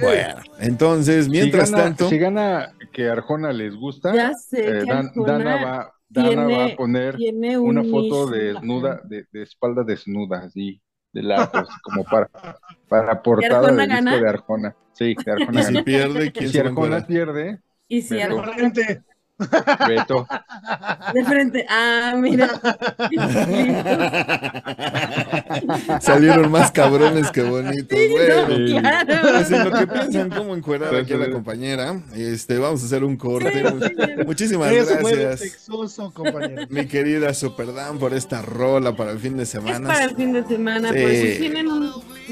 Bueno, 0.00 0.34
entonces, 0.60 1.28
mientras 1.28 1.68
si 1.68 1.74
gana, 1.74 1.84
tanto, 1.84 2.08
Si 2.08 2.18
gana 2.18 2.72
que 2.92 3.08
Arjona 3.08 3.52
les 3.52 3.74
gusta, 3.74 4.14
Ya 4.14 4.32
sé 4.34 4.60
eh, 4.68 4.80
que 4.84 4.92
Dan- 4.92 5.06
Arjona 5.08 5.32
Dana, 5.38 5.54
va, 5.64 5.94
Dana 6.08 6.28
tiene- 6.28 6.56
va 6.58 6.64
a 6.66 6.76
poner 6.76 7.16
una 7.60 7.80
un 7.80 7.90
foto 7.90 8.02
nicho, 8.02 8.26
desnuda, 8.26 9.00
de, 9.04 9.26
de 9.32 9.42
espalda 9.42 9.82
desnuda, 9.82 10.40
así, 10.44 10.80
de 11.12 11.22
lado, 11.22 11.50
así 11.54 11.72
como 11.82 12.04
para, 12.04 12.30
para 12.88 13.22
portada 13.22 13.72
del 13.72 13.88
disco 13.88 14.16
de 14.20 14.28
Arjona. 14.28 14.76
Sí, 14.92 15.16
de 15.24 15.32
Arjona 15.32 15.60
y 15.60 15.64
si 15.64 15.72
gana. 15.72 15.84
pierde, 15.84 16.26
Y 16.26 16.30
¿quién 16.30 16.50
si 16.50 16.58
Arjona 16.58 17.06
pierde, 17.06 17.60
Y 17.88 18.02
si. 18.02 18.20
Arjona. 18.20 18.52
Beto. 19.88 20.26
de 21.12 21.24
frente. 21.24 21.66
Ah, 21.68 22.14
mira. 22.16 22.48
Salieron 26.00 26.50
más 26.50 26.70
cabrones 26.70 27.30
que 27.32 27.42
bonitos. 27.42 27.98
Sí, 27.98 28.08
bueno, 28.10 28.48
no, 28.48 28.80
claro. 28.80 29.28
pues 29.32 29.50
en 29.50 29.64
lo 29.64 29.72
que 29.72 29.86
piensan 29.88 30.30
cómo 30.30 30.54
encuerar 30.54 30.94
aquí 30.94 31.14
a 31.14 31.16
la 31.16 31.30
compañera, 31.30 32.00
este, 32.14 32.58
vamos 32.58 32.82
a 32.82 32.86
hacer 32.86 33.02
un 33.02 33.16
corte. 33.16 33.64
Sí. 33.64 34.24
Muchísimas 34.26 34.70
Eso 34.72 34.96
gracias, 34.98 35.40
sexoso, 35.40 36.12
mi 36.68 36.86
querida 36.86 37.34
Superdan, 37.34 37.98
por 37.98 38.14
esta 38.14 38.40
rola 38.42 38.94
para 38.96 39.10
el 39.12 39.18
fin 39.18 39.36
de 39.36 39.42
Es 39.44 39.48
semana. 39.50 39.88
para 39.88 40.04
el 40.04 40.14
fin 40.16 40.32
de 40.32 40.44
semana, 40.44 40.92
Sí. 40.92 41.00
por 41.00 41.10
si 41.10 41.36
tienen 41.38 41.68
un 41.68 41.84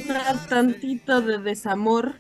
una 0.09 0.47
tantito 0.49 1.21
de 1.21 1.39
desamor, 1.39 2.13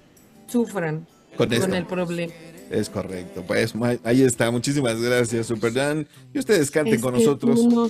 sufran 0.49 1.07
Con 1.37 1.53
el 1.53 1.87
problema. 1.87 2.33
Es 2.73 2.89
correcto. 2.89 3.45
Pues 3.47 3.75
ahí 4.03 4.23
está. 4.23 4.51
Muchísimas 4.51 4.99
gracias, 5.01 5.47
Superdan. 5.47 6.09
Y 6.33 6.39
ustedes 6.39 6.70
canten 6.70 6.95
Es 6.95 7.03
con 7.03 7.12
que 7.12 7.20
nosotros. 7.20 7.61
no 7.66 7.89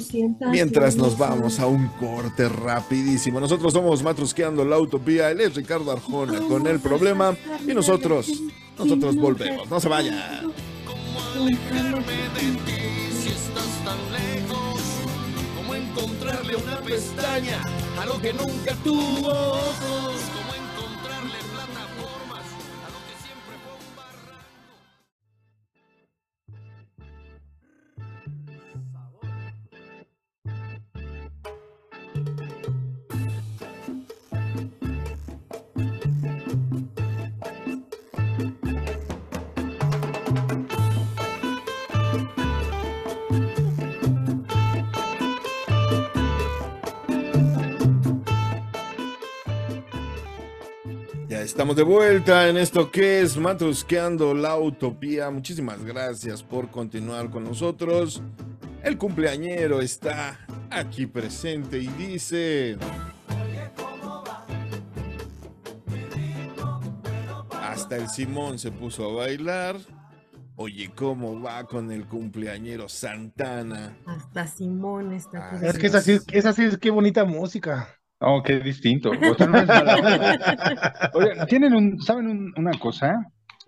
Mientras 0.51 0.97
nos 0.97 1.17
vamos 1.17 1.61
a 1.61 1.67
un 1.67 1.87
corte 2.01 2.49
rapidísimo. 2.49 3.39
Nosotros 3.39 3.73
somos 3.73 4.03
Matrusqueando 4.03 4.65
la 4.65 4.79
Utopía. 4.81 5.31
Él 5.31 5.41
es 5.41 5.55
Ricardo 5.55 5.93
Arjona 5.93 6.41
con 6.41 6.67
el 6.67 6.81
problema. 6.81 7.37
Y 7.67 7.73
nosotros, 7.75 8.29
nosotros 8.77 9.15
volvemos. 9.15 9.71
No 9.71 9.79
se 9.79 9.89
vayan. 9.89 10.53
Si 13.23 13.29
estás 13.29 13.85
tan 13.85 13.99
lejos, 14.13 14.81
como 15.57 15.75
encontrarle 15.77 16.57
una 16.57 16.81
pestaña 16.81 17.63
a 18.01 18.07
lo 18.07 18.21
que 18.21 18.33
nunca 18.33 18.75
tuvo 18.83 19.29
ojos, 19.29 20.15
estamos 51.53 51.77
de 51.77 51.83
vuelta 51.83 52.49
en 52.49 52.57
esto 52.57 52.91
que 52.91 53.21
es 53.21 53.37
Matrusqueando 53.37 54.33
la 54.33 54.57
Utopía. 54.57 55.29
Muchísimas 55.29 55.85
gracias 55.85 56.43
por 56.43 56.71
continuar 56.71 57.29
con 57.29 57.45
nosotros. 57.45 58.23
El 58.83 58.97
cumpleañero 58.97 59.83
está 59.83 60.41
aquí 60.71 61.05
presente 61.05 61.79
y 61.79 61.89
dice... 61.89 62.79
Hasta 67.61 67.97
el 67.97 68.09
Simón 68.09 68.59
se 68.59 68.71
puso 68.71 69.11
a 69.11 69.15
bailar. 69.15 69.77
Oye, 70.57 70.91
¿cómo 70.95 71.39
va 71.39 71.65
con 71.65 71.93
el 71.93 72.07
cumpleañero 72.07 72.89
Santana? 72.89 73.95
Hasta 74.07 74.47
Simón 74.47 75.13
está 75.13 75.51
Ah, 75.51 75.61
Es 75.63 75.77
que 75.77 75.89
es 75.89 75.95
así, 75.95 76.19
es 76.33 76.47
así, 76.47 76.63
es 76.65 76.79
que 76.79 76.91
bonita 76.91 77.27
música. 77.27 77.91
No, 78.23 78.43
qué 78.43 78.61
distinto. 78.61 79.11
O 79.11 79.35
sea, 79.35 79.47
no 79.47 79.59
es 79.59 79.67
mala 79.67 79.97
onda. 79.97 81.11
Oigan, 81.15 81.47
tienen 81.47 81.75
un, 81.75 82.01
¿saben 82.01 82.29
un- 82.29 82.55
una 82.57 82.73
cosa? 82.79 83.27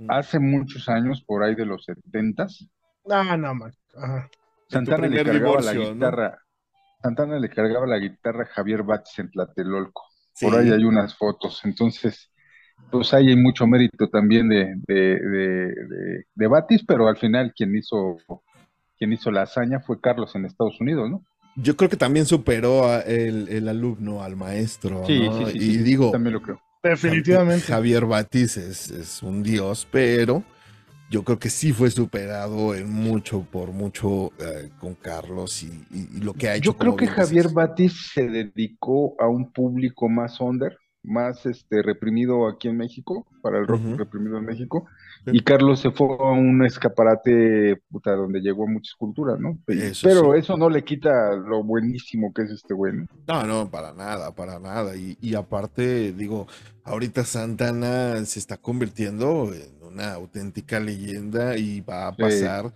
Hace 0.09 0.39
muchos 0.39 0.89
años, 0.89 1.23
por 1.27 1.43
ahí 1.45 1.55
de 1.55 1.67
los 1.67 1.85
setentas, 1.85 2.67
No, 3.07 3.37
no, 3.37 3.55
man. 3.55 3.73
Ajá. 3.97 4.29
Santana 4.69 5.07
le 5.09 5.17
cargaba 5.25 5.39
divorcio, 5.39 5.73
la 5.73 5.85
¿no? 5.89 5.95
guitarra, 5.95 6.39
Santana 7.03 7.39
le 7.39 7.49
cargaba 7.51 7.87
la 7.87 7.99
guitarra 7.99 8.45
a 8.45 8.47
Javier 8.47 8.83
Batis 8.83 9.19
en 9.19 9.31
Tlatelolco. 9.31 10.03
Sí. 10.35 10.47
Por 10.47 10.59
ahí 10.59 10.71
hay 10.73 10.85
unas 10.85 11.17
fotos. 11.17 11.61
Entonces, 11.65 12.33
pues 12.91 13.13
ahí 13.15 13.29
hay 13.29 13.37
mucho 13.37 13.67
mérito 13.67 14.09
también 14.09 14.49
de, 14.49 14.75
de, 14.89 14.95
de, 15.21 15.59
de- 15.69 16.25
de 16.35 16.47
Batis, 16.49 16.85
pero 16.87 17.07
al 17.09 17.17
final 17.17 17.53
quien 17.55 17.77
hizo, 17.77 18.17
quien 18.99 19.13
hizo 19.13 19.31
la 19.31 19.43
hazaña 19.43 19.81
fue 19.81 20.01
Carlos 20.01 20.35
en 20.35 20.45
Estados 20.47 20.81
Unidos, 20.81 21.11
¿no? 21.11 21.23
Yo 21.57 21.77
creo 21.77 21.89
que 21.89 21.97
también 21.97 22.27
superó 22.27 22.87
a 22.89 23.01
el, 23.01 23.49
el 23.49 23.69
alumno 23.69 24.23
al 24.23 24.37
maestro. 24.37 25.03
Sí, 25.07 25.25
¿no? 25.27 25.51
sí, 25.51 25.53
sí, 25.53 25.61
Y 25.61 25.77
sí, 25.77 25.83
digo, 25.85 26.11
También 26.13 26.35
lo 26.35 26.43
creo. 26.43 26.61
Definitivamente. 26.83 27.67
Javier 27.67 28.05
Batiz 28.07 28.57
es, 28.57 28.91
es 28.91 29.23
un 29.23 29.43
dios, 29.43 29.87
pero 29.91 30.43
yo 31.11 31.23
creo 31.25 31.39
que 31.39 31.51
sí 31.51 31.73
fue 31.73 31.91
superado 31.91 32.75
en 32.75 32.91
mucho, 32.91 33.43
por 33.51 33.73
mucho 33.73 34.33
eh, 34.39 34.71
con 34.81 34.95
Carlos 34.95 35.63
y, 35.63 35.67
y- 35.93 36.09
y 36.17 36.21
lo 36.21 36.35
que 36.35 36.49
ha 36.49 36.57
hecho. 36.57 36.73
Yo 36.73 36.79
creo 36.79 36.97
que. 36.97 37.07
Javier 37.07 37.49
Batis 37.51 38.11
se 38.13 38.29
dedicó 38.29 39.15
a 39.21 39.29
un 39.29 39.53
público 39.53 40.09
más 40.09 40.41
under, 40.41 40.77
más 41.05 41.47
este 41.47 41.83
reprimido 41.83 42.49
aquí 42.49 42.69
en 42.69 42.77
México, 42.79 43.27
para 43.43 43.59
el 43.59 43.67
rock 43.67 43.83
reprimido 43.99 44.39
en 44.39 44.45
México, 44.47 44.87
Sí. 45.25 45.31
y 45.33 45.41
Carlos 45.41 45.81
se 45.81 45.91
fue 45.91 46.09
a 46.19 46.33
un 46.33 46.65
escaparate 46.67 47.81
puta, 47.91 48.13
donde 48.15 48.41
llegó 48.41 48.65
a 48.65 48.71
muchas 48.71 48.95
culturas, 48.95 49.39
¿no? 49.41 49.59
Eso 49.69 50.07
Pero 50.09 50.33
sí. 50.33 50.39
eso 50.41 50.57
no 50.57 50.69
le 50.69 50.85
quita 50.85 51.35
lo 51.37 51.63
buenísimo 51.63 52.33
que 52.35 52.43
es 52.43 52.51
este 52.51 52.75
güey, 52.75 52.93
¿no? 52.95 53.07
No, 53.27 53.47
no, 53.47 53.71
para 53.71 53.93
nada, 53.93 54.35
para 54.35 54.59
nada. 54.59 54.97
Y, 54.97 55.17
y 55.21 55.35
aparte, 55.35 56.13
digo, 56.13 56.47
ahorita 56.85 57.25
Santana 57.25 58.23
se 58.25 58.39
está 58.39 58.57
convirtiendo 58.59 59.51
en 59.55 59.83
una 59.83 60.13
auténtica 60.13 60.81
leyenda 60.81 61.57
y 61.57 61.81
va 61.81 62.09
a 62.09 62.15
Sí. 62.15 62.73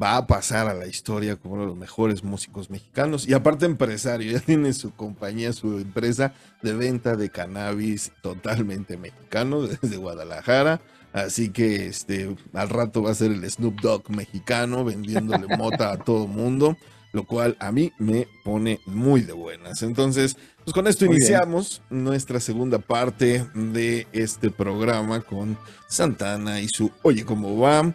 Va 0.00 0.16
a 0.16 0.26
pasar 0.26 0.68
a 0.68 0.74
la 0.74 0.86
historia 0.86 1.36
como 1.36 1.54
uno 1.54 1.62
de 1.64 1.68
los 1.68 1.76
mejores 1.76 2.24
músicos 2.24 2.70
mexicanos. 2.70 3.28
Y 3.28 3.34
aparte 3.34 3.66
empresario, 3.66 4.32
ya 4.38 4.40
tiene 4.40 4.72
su 4.72 4.92
compañía, 4.92 5.52
su 5.52 5.78
empresa 5.78 6.32
de 6.62 6.74
venta 6.74 7.16
de 7.16 7.30
cannabis 7.30 8.12
totalmente 8.22 8.96
mexicano 8.96 9.62
desde 9.66 9.96
Guadalajara. 9.96 10.80
Así 11.12 11.50
que 11.50 11.86
este 11.86 12.34
al 12.54 12.70
rato 12.70 13.02
va 13.02 13.10
a 13.10 13.14
ser 13.14 13.32
el 13.32 13.48
Snoop 13.50 13.80
Dogg 13.80 14.10
mexicano 14.10 14.82
vendiéndole 14.84 15.46
mota 15.58 15.92
a 15.92 15.98
todo 15.98 16.26
mundo, 16.26 16.78
lo 17.12 17.24
cual 17.24 17.54
a 17.60 17.70
mí 17.70 17.92
me 17.98 18.26
pone 18.44 18.80
muy 18.86 19.20
de 19.20 19.34
buenas. 19.34 19.82
Entonces, 19.82 20.38
pues 20.64 20.72
con 20.72 20.86
esto 20.86 21.04
Muy 21.04 21.16
bien. 21.16 21.26
iniciamos 21.26 21.82
nuestra 21.90 22.40
segunda 22.40 22.78
parte 22.78 23.46
de 23.54 24.06
este 24.12 24.50
programa 24.50 25.20
con 25.20 25.58
Santana 25.86 26.62
y 26.62 26.68
su 26.68 26.90
Oye, 27.02 27.26
¿cómo 27.26 27.58
va? 27.58 27.94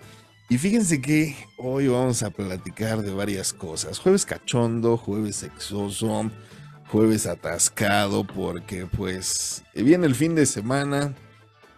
Y 0.50 0.58
fíjense 0.58 1.02
que 1.02 1.36
hoy 1.58 1.88
vamos 1.89 2.24
a 2.24 2.30
platicar 2.30 3.02
de 3.02 3.14
varias 3.14 3.52
cosas. 3.52 4.00
Jueves 4.00 4.26
cachondo, 4.26 4.95
jueves 4.95 5.36
sexoso, 5.38 6.32
jueves 6.89 7.26
atascado, 7.28 8.26
porque 8.26 8.86
pues 8.86 9.64
viene 9.76 10.08
el 10.08 10.16
fin 10.16 10.36
de 10.36 10.45
semana 10.45 11.14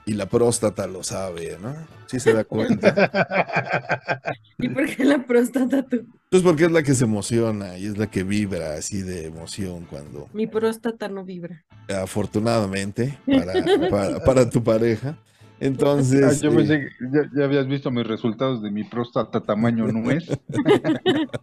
y 0.06 0.14
la 0.14 0.28
próstata 0.28 0.86
lo 0.86 1.04
sabe, 1.04 1.58
¿no? 1.60 1.76
Sí 2.06 2.20
se 2.20 2.32
da 2.34 2.44
cuenta. 2.44 4.22
¿Y 4.60 4.70
por 4.70 4.86
qué 4.88 5.04
la 5.04 5.26
próstata 5.26 5.84
tú? 5.84 6.06
Pues 6.30 6.44
porque 6.44 6.66
es 6.66 6.72
la 6.72 6.84
que 6.84 6.94
se 6.94 7.06
emociona 7.06 7.76
y 7.78 7.88
es 7.88 7.98
la 7.98 8.06
que 8.10 8.24
vibra 8.24 8.74
así 8.76 9.02
de 9.02 9.26
emoción 9.26 9.86
cuando, 9.90 10.30
Mi 10.34 10.46
próstata 10.46 11.08
no 11.10 11.26
vibra. 11.26 11.64
afortunadamente, 11.88 13.18
para, 13.26 13.90
para, 13.90 14.24
para 14.24 14.50
tu 14.50 14.64
pareja. 14.64 15.18
Entonces, 15.60 16.24
Ah, 16.24 16.34
yo 16.42 16.52
eh, 16.52 16.56
pensé 16.56 16.80
que 16.80 16.90
ya, 17.12 17.30
ya 17.36 17.44
habías 17.46 17.68
visto 17.68 17.92
mis 17.92 18.08
resultados 18.08 18.62
de 18.62 18.72
mi 18.72 18.84
próstata 18.86 19.42
tamaño 19.42 19.88
nuez. 19.88 20.26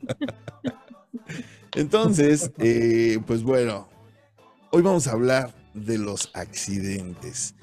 entonces 1.75 2.51
eh, 2.59 3.19
pues 3.27 3.43
bueno, 3.43 3.89
hoy 4.71 4.83
vamos 4.83 5.07
a 5.07 5.13
hablar 5.13 5.55
de 5.75 5.99
los 5.99 6.31
accidentes. 6.35 7.55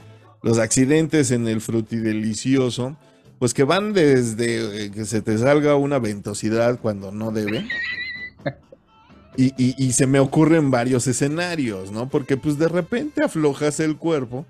Los 0.41 0.59
accidentes 0.59 1.31
en 1.31 1.47
el 1.47 1.61
frutidelicioso, 1.61 2.97
pues 3.39 3.53
que 3.53 3.63
van 3.63 3.93
desde 3.93 4.85
eh, 4.85 4.91
que 4.91 5.05
se 5.05 5.21
te 5.21 5.37
salga 5.37 5.75
una 5.75 5.99
ventosidad 5.99 6.79
cuando 6.79 7.11
no 7.11 7.31
debe. 7.31 7.67
Y, 9.35 9.45
y- 9.57 9.73
y 9.83 9.93
se 9.93 10.05
me 10.05 10.19
ocurren 10.19 10.69
varios 10.69 11.07
escenarios, 11.07 11.91
¿no? 11.91 12.07
Porque 12.07 12.37
pues 12.37 12.59
de 12.59 12.67
repente 12.67 13.23
aflojas 13.23 13.79
el 13.79 13.97
cuerpo 13.97 14.45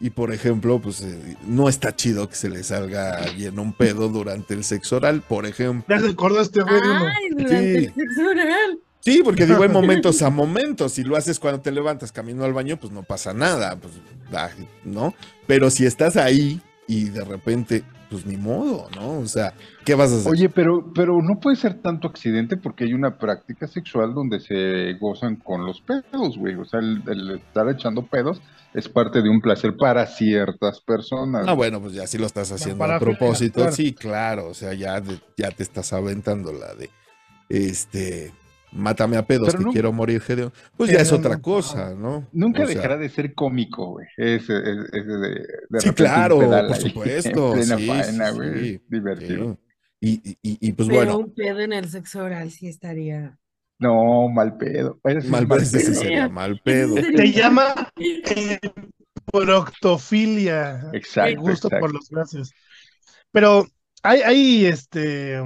y 0.00 0.10
por 0.10 0.32
ejemplo, 0.32 0.80
pues 0.80 1.00
eh, 1.02 1.36
no 1.46 1.68
está 1.68 1.94
chido 1.94 2.28
que 2.28 2.34
se 2.34 2.48
le 2.50 2.62
salga 2.64 3.14
a 3.14 3.22
alguien 3.24 3.58
un 3.58 3.72
pedo 3.72 4.08
durante 4.08 4.54
el 4.54 4.64
sexo 4.64 4.96
oral, 4.96 5.22
por 5.22 5.46
ejemplo. 5.46 5.84
Ya 5.96 6.00
este 6.40 6.62
güey. 6.62 6.80
Ay, 6.82 7.28
durante 7.30 7.58
Sí. 7.80 7.84
el 7.86 7.94
sexo 7.94 8.28
oral. 8.28 8.78
Sí, 9.00 9.20
porque 9.22 9.44
digo, 9.46 9.62
hay 9.62 9.68
momentos 9.68 10.22
a 10.22 10.30
momentos. 10.30 10.92
Si 10.92 11.04
lo 11.04 11.16
haces 11.16 11.38
cuando 11.38 11.60
te 11.60 11.70
levantas 11.70 12.10
camino 12.10 12.42
al 12.44 12.54
baño, 12.54 12.78
pues 12.80 12.90
no 12.92 13.02
pasa 13.02 13.34
nada, 13.34 13.76
pues, 13.76 13.92
¿no? 14.84 15.14
Pero 15.46 15.68
si 15.70 15.84
estás 15.84 16.16
ahí 16.16 16.60
y 16.86 17.10
de 17.10 17.22
repente, 17.24 17.84
pues 18.10 18.26
ni 18.26 18.36
modo, 18.36 18.88
¿no? 18.96 19.18
O 19.18 19.26
sea, 19.26 19.52
¿qué 19.84 19.94
vas 19.94 20.12
a 20.12 20.16
hacer? 20.16 20.30
Oye, 20.32 20.48
pero, 20.48 20.92
pero 20.94 21.20
no 21.22 21.40
puede 21.40 21.56
ser 21.56 21.74
tanto 21.82 22.08
accidente 22.08 22.56
porque 22.56 22.84
hay 22.84 22.94
una 22.94 23.18
práctica 23.18 23.66
sexual 23.66 24.14
donde 24.14 24.40
se 24.40 24.94
gozan 25.00 25.36
con 25.36 25.64
los 25.66 25.80
pedos, 25.80 26.38
güey. 26.38 26.54
O 26.56 26.64
sea, 26.64 26.80
el, 26.80 27.02
el 27.06 27.30
estar 27.32 27.68
echando 27.68 28.02
pedos 28.06 28.40
es 28.74 28.88
parte 28.88 29.22
de 29.22 29.28
un 29.28 29.40
placer 29.40 29.76
para 29.76 30.06
ciertas 30.06 30.80
personas. 30.80 31.46
Ah, 31.48 31.52
bueno, 31.54 31.80
pues 31.80 31.94
ya 31.94 32.06
si 32.06 32.18
lo 32.18 32.26
estás 32.26 32.50
haciendo 32.52 32.84
a 32.84 32.98
propósito, 32.98 33.60
claro. 33.60 33.72
sí, 33.72 33.92
claro, 33.92 34.48
o 34.48 34.54
sea, 34.54 34.74
ya, 34.74 35.00
de- 35.00 35.20
ya 35.36 35.50
te 35.50 35.62
estás 35.62 35.92
aventando 35.92 36.52
la 36.52 36.74
de, 36.74 36.90
este, 37.48 38.32
mátame 38.74 39.16
a 39.16 39.26
pedos 39.26 39.46
Pero 39.48 39.58
que 39.58 39.64
no- 39.64 39.72
quiero 39.72 39.92
morir, 39.92 40.20
Gedeón. 40.20 40.52
Pues 40.76 40.90
ya 40.90 40.98
es 40.98 41.10
no, 41.12 41.18
otra 41.18 41.38
cosa, 41.40 41.94
¿no? 41.94 42.28
Nunca 42.32 42.64
O 42.64 42.66
sea, 42.66 42.74
dejará 42.74 42.96
de 42.96 43.08
ser 43.08 43.34
cómico, 43.34 43.86
güey. 43.92 44.06
Ese, 44.16 44.56
ese- 44.58 44.88
ese 44.92 45.06
de, 45.08 45.46
de 45.70 45.80
Sí, 45.80 45.90
claro, 45.92 46.40
por 46.40 46.54
ahí 46.54 46.74
supuesto, 46.80 47.54
En 47.54 47.60
plena 47.60 47.76
sí, 47.78 47.86
faena, 47.86 48.30
sí, 48.30 48.36
güey. 48.36 48.64
sí. 48.64 48.82
Divertido. 48.88 49.52
Sí. 49.54 49.58
Y, 50.00 50.38
y- 50.42 50.58
y- 50.68 50.72
pues 50.72 50.88
Pero 50.88 50.98
bueno, 51.00 51.18
un 51.18 51.34
pedo 51.34 51.60
en 51.60 51.72
el 51.72 51.88
sexo 51.88 52.22
oral 52.24 52.50
sí 52.50 52.68
estaría. 52.68 53.38
No, 53.78 54.28
mal 54.28 54.56
pedo. 54.56 55.00
Es 55.04 55.24
mal, 55.28 55.46
mal 55.48 55.58
pedo. 55.58 55.68
sería 55.94 56.28
mal 56.28 56.60
pedo. 56.62 56.94
Se 57.16 57.32
llama 57.32 57.90
eh, 57.96 58.58
proctofilia. 59.32 60.90
Exacto, 60.92 61.40
gusto 61.40 61.68
exacto. 61.68 61.80
por 61.80 61.92
los 61.94 62.08
gases. 62.10 62.52
Pero 63.32 63.66
hay, 64.02 64.20
hay 64.22 64.66
este 64.66 65.40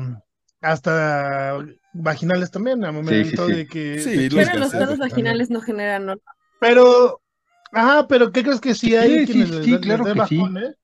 hasta 0.60 1.58
vaginales 1.98 2.50
también, 2.50 2.84
a 2.84 2.92
momento 2.92 3.46
sí. 3.46 3.52
de 3.52 3.66
que. 3.66 3.98
Sí, 4.00 4.28
de 4.28 4.30
los 4.30 4.70
Pero 4.70 4.70
pedos 4.70 4.98
vaginales 4.98 5.50
no 5.50 5.60
generan 5.60 6.04
olor. 6.04 6.22
Pero, 6.60 7.20
ajá, 7.72 8.06
pero 8.08 8.32
¿qué 8.32 8.42
crees 8.42 8.60
que 8.60 8.74
sí 8.74 8.96
hay 8.96 9.10
Sí, 9.10 9.26
sí, 9.26 9.32
quienes 9.32 9.48
sí, 9.48 9.54
les, 9.56 9.70
da- 9.70 9.80
claro 9.80 10.04
les 10.04 10.14
da 10.16 10.26
que 10.26 10.36
eh? 10.36 10.74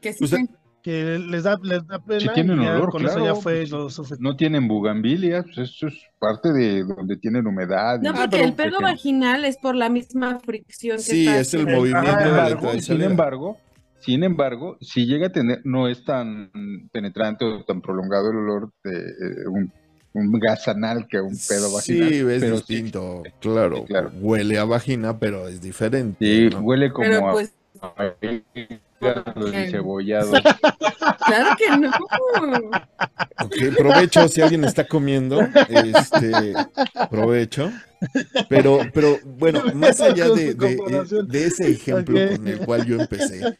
Que 0.00 0.12
sí 0.12 0.24
O 0.24 0.26
sea, 0.28 0.38
se- 0.38 0.48
Que 0.82 1.18
les 1.18 1.44
da, 1.44 1.58
les 1.62 1.86
da 1.86 1.98
pena 1.98 2.20
Si 2.20 2.28
tienen 2.34 2.60
y 2.60 2.64
ya 2.66 2.72
olor, 2.76 2.90
con 2.90 3.02
eso 3.06 3.14
claro, 3.14 3.34
ya 3.34 3.40
fue 3.40 3.60
pues, 3.60 3.70
lo 3.70 3.88
suficiente. 3.88 4.22
No 4.22 4.36
tienen 4.36 4.68
bugambilia, 4.68 5.42
pues 5.42 5.56
eso 5.56 5.86
es 5.86 5.94
parte 6.18 6.52
de 6.52 6.84
donde 6.84 7.16
tienen 7.16 7.46
humedad. 7.46 8.00
No, 8.02 8.12
porque 8.12 8.42
el 8.44 8.52
pedo 8.52 8.80
vaginal 8.82 9.46
es 9.46 9.56
por 9.56 9.74
la 9.76 9.88
misma 9.88 10.40
fricción 10.40 10.98
que 10.98 11.02
Sí, 11.02 11.26
está 11.26 11.40
es 11.40 11.54
el 11.54 11.64
movimiento 11.66 12.16
de 12.18 12.30
la 12.74 12.80
Sin 12.82 13.00
embargo, 13.00 13.58
sin 14.04 14.22
embargo, 14.24 14.76
si 14.80 15.06
llega 15.06 15.28
a 15.28 15.32
tener, 15.32 15.60
no 15.64 15.88
es 15.88 16.04
tan 16.04 16.50
penetrante 16.92 17.44
o 17.44 17.64
tan 17.64 17.80
prolongado 17.80 18.30
el 18.30 18.36
olor 18.36 18.70
de 18.82 18.92
eh, 18.98 19.48
un, 19.48 19.72
un 20.12 20.32
gas 20.38 20.68
anal 20.68 21.06
que 21.08 21.20
un 21.20 21.36
pedo 21.48 21.72
vaginal. 21.72 22.08
Sí, 22.10 22.18
es 22.20 22.40
pero 22.40 22.56
sí, 22.58 22.64
distinto, 22.74 23.22
claro, 23.40 23.76
sí, 23.78 23.84
claro. 23.86 24.10
Huele 24.20 24.58
a 24.58 24.64
vagina, 24.64 25.18
pero 25.18 25.48
es 25.48 25.60
diferente. 25.60 26.16
Sí, 26.24 26.48
¿no? 26.50 26.60
huele 26.60 26.92
como 26.92 27.08
Pero 27.08 27.28
a- 27.28 27.32
pues, 27.32 27.52
a 27.80 28.14
encebollado. 29.52 30.32
claro 31.26 31.56
que 31.58 31.76
no. 31.78 31.90
Ok, 33.40 33.76
provecho 33.76 34.28
si 34.28 34.40
alguien 34.40 34.64
está 34.64 34.86
comiendo, 34.86 35.40
este, 35.68 36.54
provecho. 37.10 37.70
Pero, 38.48 38.80
pero 38.92 39.18
bueno, 39.24 39.62
más 39.74 40.00
allá 40.00 40.28
de, 40.28 40.54
de- 40.54 41.24
de 41.26 41.46
ese 41.46 41.70
ejemplo 41.70 42.18
Ok. 42.18 42.36
con 42.36 42.48
el 42.48 42.58
cual 42.60 42.84
yo 42.86 43.00
empecé, 43.00 43.58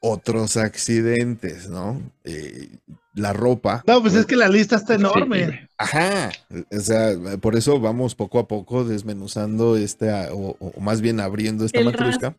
otros 0.00 0.56
accidentes, 0.56 1.68
¿no? 1.68 2.00
Eh, 2.24 2.68
la 3.14 3.32
ropa. 3.32 3.82
No, 3.86 4.02
pues 4.02 4.14
es 4.14 4.26
que 4.26 4.36
la 4.36 4.48
lista 4.48 4.76
está 4.76 4.94
enorme. 4.94 5.68
Ajá, 5.78 6.30
o 6.70 6.80
sea, 6.80 7.10
por 7.40 7.56
eso 7.56 7.80
vamos 7.80 8.14
poco 8.14 8.38
a 8.38 8.46
poco 8.46 8.84
desmenuzando 8.84 9.76
esta, 9.76 10.28
o, 10.32 10.56
o 10.60 10.80
más 10.80 11.00
bien 11.00 11.20
abriendo 11.20 11.64
esta 11.64 11.78
El 11.78 11.86
matrusca. 11.86 12.36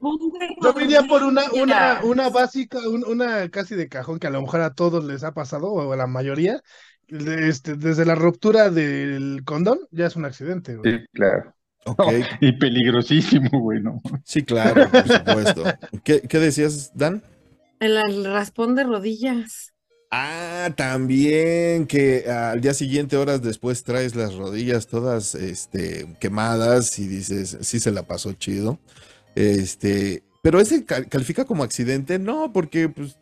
Yo 0.61 0.73
venía 0.73 1.03
por 1.03 1.23
una, 1.23 1.43
una, 1.53 2.01
una 2.03 2.29
básica, 2.29 2.79
un- 2.87 3.05
una 3.05 3.49
casi 3.49 3.75
de 3.75 3.87
cajón 3.89 4.19
que 4.19 4.27
a 4.27 4.31
lo 4.31 4.41
mejor 4.41 4.61
a 4.61 4.73
todos 4.73 5.03
les 5.05 5.23
ha 5.23 5.33
pasado, 5.33 5.67
o 5.71 5.91
a 5.91 5.95
la 5.97 6.07
mayoría. 6.07 6.61
Este, 7.07 7.75
desde 7.75 8.05
la 8.05 8.15
ruptura 8.15 8.69
del 8.69 9.41
condón, 9.45 9.79
ya 9.91 10.07
es 10.07 10.15
un 10.15 10.25
accidente. 10.25 10.75
güey. 10.75 10.99
Sí, 10.99 11.05
claro. 11.13 11.53
Ok, 11.85 12.11
Y 12.41 12.51
peligrosísimo, 12.51 13.49
güey, 13.61 13.81
¿no? 13.81 14.01
sí, 14.25 14.43
claro, 14.43 14.89
por 14.91 15.07
supuesto. 15.07 15.63
¿Qué, 16.03 16.21
qué 16.21 16.39
decías, 16.39 16.91
Dan? 16.93 17.23
El, 17.79 17.97
el 17.97 18.23
raspón 18.25 18.75
de 18.75 18.83
rodillas. 18.83 19.73
Ah, 20.09 20.71
también 20.77 21.85
que 21.85 22.29
al 22.31 22.61
día 22.61 22.73
siguiente, 22.73 23.17
horas 23.17 23.41
después, 23.41 23.83
traes 23.83 24.15
las 24.15 24.35
rodillas 24.35 24.87
todas 24.87 25.35
este, 25.35 26.07
quemadas 26.19 26.97
y 26.99 27.07
dices, 27.07 27.57
sí 27.61 27.79
se 27.79 27.91
la 27.91 28.03
pasó 28.03 28.31
chido. 28.33 28.79
Este, 29.35 30.23
pero 30.41 30.61
ese 30.61 30.85
cal- 30.85 31.07
califica 31.09 31.43
como 31.43 31.63
accidente, 31.63 32.19
no, 32.19 32.53
porque 32.53 32.87
pues, 32.87 33.17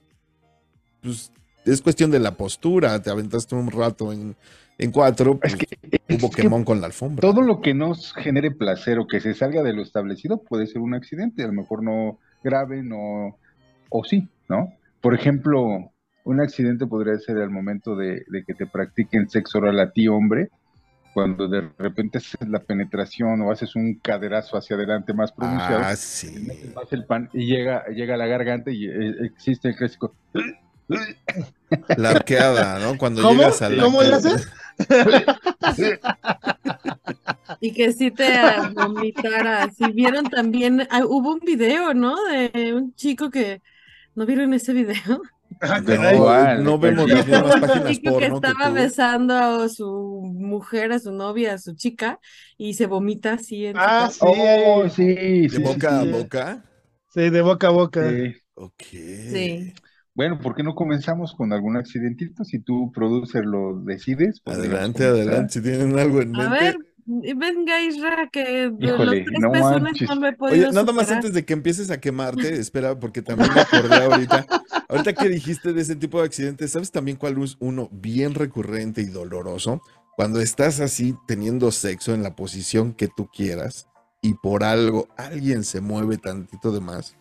pues 1.02 1.32
es 1.66 1.82
cuestión 1.82 2.12
de 2.12 2.20
la 2.20 2.36
postura, 2.38 3.02
te 3.02 3.10
aventaste 3.10 3.56
un 3.56 3.72
rato 3.72 4.14
en, 4.14 4.36
en 4.78 4.92
cuatro, 4.92 5.40
pues, 5.40 5.54
Es 5.54 5.56
que, 5.56 5.68
hubo 6.10 6.64
con 6.64 6.82
la 6.82 6.88
alfombra. 6.88 7.28
todo 7.28 7.42
lo 7.42 7.62
que 7.62 7.74
nos 7.74 8.14
genere 8.14 8.52
placer 8.52 9.00
o 9.00 9.08
que 9.08 9.20
se 9.20 9.34
salga 9.34 9.64
de 9.64 9.74
lo 9.74 9.82
establecido 9.82 10.44
puede 10.44 10.68
ser 10.68 10.82
un 10.82 10.94
accidente, 10.94 11.44
a 11.44 11.48
lo 11.48 11.54
mejor 11.54 11.84
no 11.84 12.20
grave, 12.44 12.84
no, 12.84 13.40
o 13.90 14.04
sí, 14.04 14.30
¿no? 14.50 14.70
Por 15.02 15.14
ejemplo, 15.14 15.92
Un 16.28 16.42
accidente 16.42 16.88
podría 16.88 17.20
ser 17.20 17.38
al 17.38 17.52
momento 17.52 17.96
de, 17.96 18.24
de 18.28 18.44
que 18.48 18.56
te 18.56 18.66
practiquen 18.66 19.30
sexo 19.30 19.60
oral 19.60 19.80
a 19.80 19.92
ti, 19.92 20.08
hombre, 20.08 20.50
cuando 21.14 21.48
de 21.48 21.70
repente 21.78 22.18
haces 22.18 22.50
la 22.50 22.60
penetración 22.64 23.42
o 23.42 23.52
haces 23.52 23.76
un 23.76 24.00
caderazo 24.02 24.58
hacia 24.58 24.76
adelante 24.76 25.14
más 25.14 25.32
pronunciado, 25.32 25.84
Ah, 25.84 25.96
sí. 25.96 26.48
más 26.76 26.92
el 26.94 27.06
pan 27.06 27.30
y 27.32 27.46
llega, 27.46 27.86
llega 27.90 28.16
a 28.16 28.18
la 28.18 28.26
garganta 28.28 28.72
y 28.72 28.86
eh, 28.88 29.14
existe 29.24 29.70
el 29.70 29.76
clásico. 29.76 30.16
La 31.98 32.10
arqueada, 32.12 32.80
¿no? 32.80 32.98
Cuando 32.98 33.22
¿Cómo? 33.22 33.40
llegas 33.42 33.62
a 33.62 33.70
la. 33.70 33.84
¿Cómo 33.84 34.02
le 34.04 34.14
haces? 34.16 34.48
Y 37.62 37.74
que 37.74 37.92
sí 37.94 38.12
te 38.12 38.30
vomitara. 38.74 39.72
Si 39.72 39.92
vieron 39.92 40.26
también, 40.30 40.88
ah, 40.92 41.06
hubo 41.06 41.34
un 41.34 41.40
video, 41.40 41.94
¿no? 41.94 42.16
De 42.26 42.74
un 42.74 42.94
chico 42.96 43.30
que, 43.30 43.62
¿no 44.16 44.26
vieron 44.26 44.54
ese 44.54 44.74
video? 44.74 45.22
Ah, 45.62 45.80
No. 45.82 45.96
Igual, 46.12 46.64
no 46.64 46.80
vemos 46.80 47.10
las 47.12 47.26
mismas 47.26 47.56
Un 47.56 47.58
páginas 47.58 48.00
chico 48.00 48.16
que 48.16 48.26
porno 48.26 48.44
que 48.44 48.56
estaba 48.56 48.56
tú. 48.56 48.72
besando 48.72 49.36
a 49.36 49.70
su 49.70 49.86
mujer, 50.36 50.92
a 50.92 51.00
su 51.00 51.12
novia, 51.12 51.54
a 51.54 51.58
su 51.58 51.76
chica, 51.76 52.20
y 52.58 52.74
se 52.76 52.88
vomita 52.88 53.34
así 53.34 53.66
en 53.66 53.78
Ah, 53.78 54.10
sí. 54.12 54.26
Oh, 54.28 54.90
sí, 54.90 55.48
De 55.50 55.58
sí, 55.58 55.60
boca 55.60 55.90
sí, 55.90 56.02
a 56.02 56.04
boca. 56.06 56.64
Sí, 57.10 57.30
de 57.30 57.42
boca 57.42 57.68
a 57.68 57.72
boca. 57.72 58.04
sí. 58.04 58.36
Ok. 58.56 58.84
Sí. 59.24 59.74
Bueno, 60.16 60.40
¿por 60.40 60.56
qué 60.56 60.64
no 60.64 60.76
comenzamos 60.76 61.34
con 61.36 61.54
algún 61.54 61.78
accidentito? 61.78 62.44
Si 62.44 62.60
tú, 62.60 62.92
producer, 62.92 63.46
lo 63.46 63.80
decides. 63.82 64.42
Adelante, 64.46 65.04
adelante. 65.06 65.54
Si 65.54 65.62
tienen 65.62 65.98
algo 66.00 66.20
en 66.22 66.32
A 66.34 66.50
mente. 66.50 66.50
ver, 66.50 66.78
venga 67.06 67.82
Isra, 67.82 68.30
que 68.32 68.70
de 68.70 68.86
Híjole, 68.88 69.06
los 69.18 69.26
tres 69.26 69.40
no 69.40 69.52
pezones 69.52 69.82
manches. 69.82 70.10
no 70.10 70.16
lo 70.16 70.28
he 70.28 70.34
podido 70.34 70.68
Oye, 70.68 70.74
nada 70.74 70.92
más 70.92 71.04
superar. 71.06 71.14
antes 71.18 71.34
de 71.34 71.46
que 71.46 71.54
empieces 71.54 71.92
a 71.92 72.00
quemarte, 72.00 72.56
espera, 72.60 73.00
porque 73.00 73.22
también 73.22 73.52
me 73.54 73.62
acordé 73.62 73.96
ahorita. 73.96 74.46
Ahorita 74.90 75.14
que 75.14 75.30
dijiste 75.30 75.74
de 75.74 75.82
ese 75.82 75.96
tipo 75.96 76.20
de 76.20 76.26
accidentes, 76.26 76.72
¿sabes 76.72 76.92
también 76.92 77.18
cuál 77.18 77.42
es 77.44 77.58
uno 77.60 77.90
bien 77.92 78.34
recurrente 78.34 79.02
y 79.02 79.06
doloroso? 79.06 79.82
Cuando 80.16 80.40
estás 80.42 80.80
así 80.80 81.16
teniendo 81.28 81.72
sexo 81.72 82.14
en 82.14 82.24
la 82.24 82.36
posición 82.36 82.94
que 82.94 83.08
tú 83.08 83.28
quieras 83.28 83.88
y 84.22 84.34
por 84.36 84.64
algo 84.64 85.08
alguien 85.18 85.64
se 85.64 85.82
mueve 85.82 86.18
tantito 86.18 86.72
de 86.72 86.80
más 86.82 87.16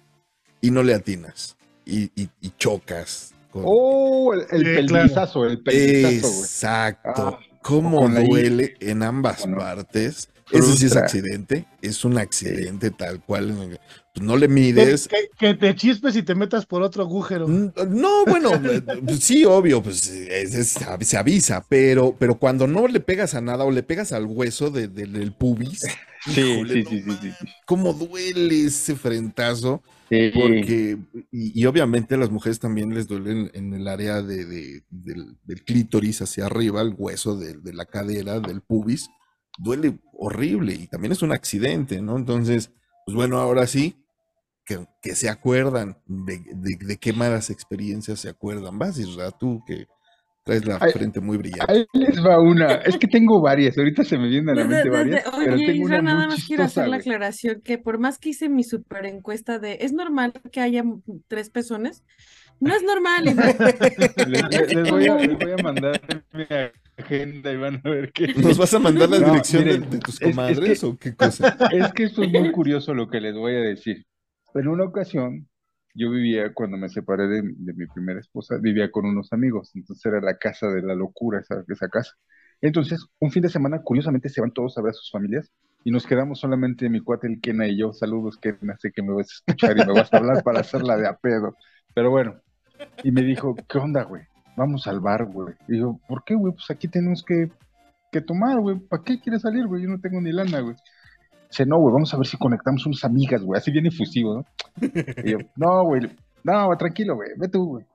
y 0.61 0.71
no 0.71 0.83
le 0.83 0.95
atinas 0.95 1.57
y, 1.85 2.05
y- 2.15 2.31
y 2.41 2.51
chocas. 2.57 3.35
con- 3.51 3.65
Oh, 3.67 4.33
el, 4.33 4.41
el 4.41 4.47
Sí, 4.47 4.87
claro. 4.87 5.03
pelvizazo, 5.05 5.45
el 5.45 5.63
pelvizazo, 5.63 6.29
güey. 6.33 6.41
Exacto. 6.43 7.13
Ah, 7.17 7.39
¿Cómo 7.65 8.07
I. 8.09 8.27
duele 8.29 8.75
en 8.81 9.03
ambas 9.03 9.41
Bueno, 9.41 9.57
partes? 9.59 10.29
Ese 10.53 10.63
sí 10.67 10.73
es 10.73 10.79
frustra. 10.81 11.01
accidente, 11.01 11.65
es 11.81 12.05
un 12.05 12.19
accidente 12.19 12.91
tal 12.91 13.23
cual. 13.25 13.81
Pues 14.13 14.25
no 14.25 14.37
le 14.37 14.47
mides. 14.47 15.09
que- 15.09 15.29
que 15.39 15.55
te 15.55 15.75
chispes 15.75 16.15
y 16.17 16.23
te 16.23 16.35
metas 16.35 16.67
por 16.67 16.83
otro 16.83 17.03
agujero. 17.03 17.49
Mm, 17.49 17.73
No, 17.89 18.27
bueno, 18.27 18.51
eh, 18.71 18.83
pues 19.07 19.21
sí, 19.25 19.45
obvio, 19.47 19.83
pues 19.83 20.07
es- 20.09 20.55
es- 20.55 20.79
se 21.01 21.17
avisa, 21.17 21.65
pero, 21.67 22.15
pero 22.19 22.39
cuando 22.39 22.67
no 22.67 22.87
le 22.87 23.01
pegas 23.01 23.35
a 23.35 23.41
nada 23.41 23.65
o 23.65 23.71
le 23.71 23.83
pegas 23.83 24.13
al 24.13 24.27
hueso 24.27 24.71
de- 24.71 24.89
de- 24.89 25.07
del 25.07 25.33
pubis, 25.33 25.81
Sí, 26.25 26.41
híjole, 26.41 26.73
sí, 26.73 26.85
no 26.85 26.91
sí, 26.91 27.03
sí, 27.03 27.17
sí, 27.21 27.33
sí. 27.41 27.47
cómo 27.67 27.93
duele 27.93 28.65
ese 28.67 28.97
frentazo, 28.97 29.83
Sí. 30.11 30.31
porque, 30.33 30.99
y, 31.33 31.61
y 31.61 31.67
obviamente 31.67 32.15
a 32.15 32.19
las 32.19 32.31
mujeres 32.31 32.59
también 32.59 32.95
les 32.95 33.07
duele 33.07 33.33
en, 33.33 33.51
en 33.55 33.75
el 33.75 33.89
área 33.89 34.23
de, 34.23 34.45
de- 34.47 34.85
del, 34.91 35.37
del 35.45 35.65
clítoris 35.65 36.23
hacia 36.23 36.47
arriba, 36.47 36.83
el 36.83 36.95
hueso 36.97 37.37
de, 37.37 37.55
de 37.55 37.73
la 37.73 37.87
cadera, 37.87 38.41
del 38.41 38.61
pubis, 38.63 39.09
duele 39.59 39.99
horrible 40.13 40.75
y 40.75 40.87
también 40.89 41.13
es 41.13 41.23
un 41.23 41.33
accidente, 41.33 42.03
¿no? 42.03 42.17
Entonces, 42.17 42.73
pues 43.07 43.15
bueno, 43.17 43.39
ahora 43.39 43.67
sí, 43.67 43.97
que, 44.67 44.87
que 45.03 45.15
se 45.15 45.29
acuerdan 45.29 45.99
de 46.07 46.99
qué 46.99 47.13
malas 47.13 47.51
experiencias 47.51 48.21
se 48.21 48.29
acuerdan. 48.31 48.79
Vas, 48.79 48.99
Isra, 48.99 49.31
tú 49.33 49.63
que 49.67 49.87
traes 50.45 50.65
la 50.67 50.79
frente 50.79 51.21
muy 51.21 51.39
brillante. 51.39 51.73
Ahí 51.73 51.87
les 51.95 52.23
va 52.25 52.39
una. 52.41 52.75
Es 52.75 52.99
que 52.99 53.07
tengo 53.09 53.41
varias. 53.41 53.77
Ahorita 53.79 54.05
se 54.05 54.19
me 54.19 54.29
vienen 54.29 54.51
a 54.51 54.55
la 54.55 54.61
mente 54.65 54.77
desde- 54.77 54.91
varias. 54.91 55.25
pero 55.37 55.55
oye, 55.55 55.67
tengo 55.67 55.85
una 55.87 56.03
nada 56.03 56.27
más 56.29 56.45
quiero 56.47 56.65
hacer 56.65 56.87
la 56.89 56.97
aclaración 56.97 57.61
que 57.63 57.79
por 57.79 57.99
más 57.99 58.19
que 58.19 58.29
hice 58.31 58.49
mi 58.49 58.63
super 58.63 59.07
encuesta 59.07 59.59
de 59.59 59.79
¿es 59.81 59.93
normal 59.93 60.33
que 60.53 60.61
haya 60.61 60.85
tres 61.29 61.51
pezones? 61.51 62.05
No 62.61 62.75
es 62.75 62.83
normal. 62.85 63.25
Les, 64.29 64.75
les- 64.75 64.91
voy 64.91 65.07
a, 65.07 65.17
les 65.17 65.39
voy 65.39 65.53
a 65.59 65.63
mandar 65.63 66.01
mi 66.33 66.45
agenda 66.97 67.53
y 67.53 67.57
van 67.57 67.81
a 67.85 67.89
ver 67.91 68.13
que. 68.13 68.29
¿Nos 68.37 68.57
vas 68.59 68.73
a 68.75 68.79
mandar 68.79 69.09
la 69.09 69.19
No, 69.19 69.27
dirección 69.27 69.65
de- 69.65 69.73
miren, 69.79 69.91
de, 69.91 69.99
tus 69.99 70.15
es- 70.15 70.23
es 70.23 70.29
comadres 70.37 70.81
que- 70.81 70.87
o 70.87 70.97
qué 70.99 71.15
cosa? 71.17 71.57
Es 71.73 71.93
que 71.93 72.05
esto 72.05 72.23
es 72.23 72.31
muy 72.31 72.53
curioso 72.53 72.95
lo 72.95 73.09
que 73.09 73.21
les 73.21 73.35
voy 73.35 73.55
a 73.55 73.61
decir. 73.61 74.05
En 74.55 74.69
una 74.69 74.85
ocasión, 74.85 75.49
yo 75.95 76.11
vivía, 76.11 76.53
cuando 76.53 76.77
me 76.77 76.89
separé 76.89 77.29
de, 77.29 77.43
mi 77.43 77.87
primera 77.87 78.21
esposa, 78.21 78.57
vivía 78.61 78.91
con 78.91 79.07
unos 79.07 79.33
amigos. 79.33 79.71
Entonces 79.75 80.05
era 80.05 80.21
la 80.21 80.37
casa 80.37 80.69
de 80.69 80.83
la 80.83 80.95
locura, 80.95 81.41
esa, 81.41 81.65
esa 81.69 81.89
casa. 81.89 82.13
Entonces, 82.61 83.07
un 83.21 83.31
fin 83.31 83.43
de 83.43 83.49
semana, 83.49 83.83
curiosamente, 83.83 84.29
se 84.29 84.41
van 84.41 84.53
todos 84.53 84.77
a 84.77 84.83
ver 84.83 84.91
a 84.91 84.95
sus 84.95 85.11
familias 85.11 85.53
y 85.85 85.91
nos 85.91 86.07
quedamos 86.07 86.41
solamente 86.41 86.89
mi 86.89 87.01
cuate, 87.01 87.29
el 87.29 87.41
Kena 87.41 87.69
y 87.69 87.79
yo. 87.79 87.93
Saludos, 87.93 88.39
Kena, 88.39 88.77
sé 88.79 88.91
que 88.91 89.03
me 89.03 89.13
vas 89.13 89.29
a 89.29 89.35
escuchar 89.35 89.79
y 89.79 89.87
me 89.87 89.93
vas 89.93 90.13
a 90.13 90.17
hablar 90.17 90.43
para 90.43 90.61
hacerla 90.61 90.97
de 90.97 91.07
a 91.07 91.15
pedo. 91.17 91.55
Pero 91.95 92.11
bueno, 92.11 92.41
y 93.03 93.13
me 93.13 93.23
dijo, 93.23 93.55
¿qué 93.69 93.79
onda, 93.79 94.03
güey? 94.03 94.23
Vamos 94.57 94.87
al 94.87 95.01
bar, 95.01 95.27
güey. 95.27 95.55
Y 95.69 95.79
yo, 95.79 96.01
¿por 96.09 96.25
qué, 96.25 96.35
güey? 96.35 96.55
Pues 96.55 96.71
aquí 96.71 96.89
tenemos 96.89 97.23
que, 97.23 97.51
que 98.11 98.21
tomar, 98.21 98.61
güey. 98.61 98.79
¿Para 98.79 99.03
qué 99.03 99.21
quieres 99.21 99.43
salir, 99.43 99.67
güey? 99.67 99.83
Yo 99.83 99.89
no 99.89 100.01
tengo 100.01 100.21
ni 100.21 100.33
lana, 100.33 100.61
güey. 100.61 100.77
Dice, 101.51 101.67
no, 101.67 101.79
güey, 101.79 101.93
vamos 101.93 102.13
a 102.13 102.17
ver 102.17 102.27
si 102.27 102.37
conectamos 102.37 102.85
unas 102.87 103.05
amigas, 103.05 103.43
güey. 103.43 103.59
Así 103.59 103.71
bien 103.71 103.87
efusivo, 103.87 104.35
¿no? 104.37 104.45
Y 105.25 105.31
yo, 105.31 105.39
no, 105.57 105.85
güey, 105.85 106.11
no, 106.43 106.77
tranquilo, 106.77 107.17
güey, 107.17 107.31
ve 107.37 107.49
tú, 107.49 107.67
güey. 107.67 107.87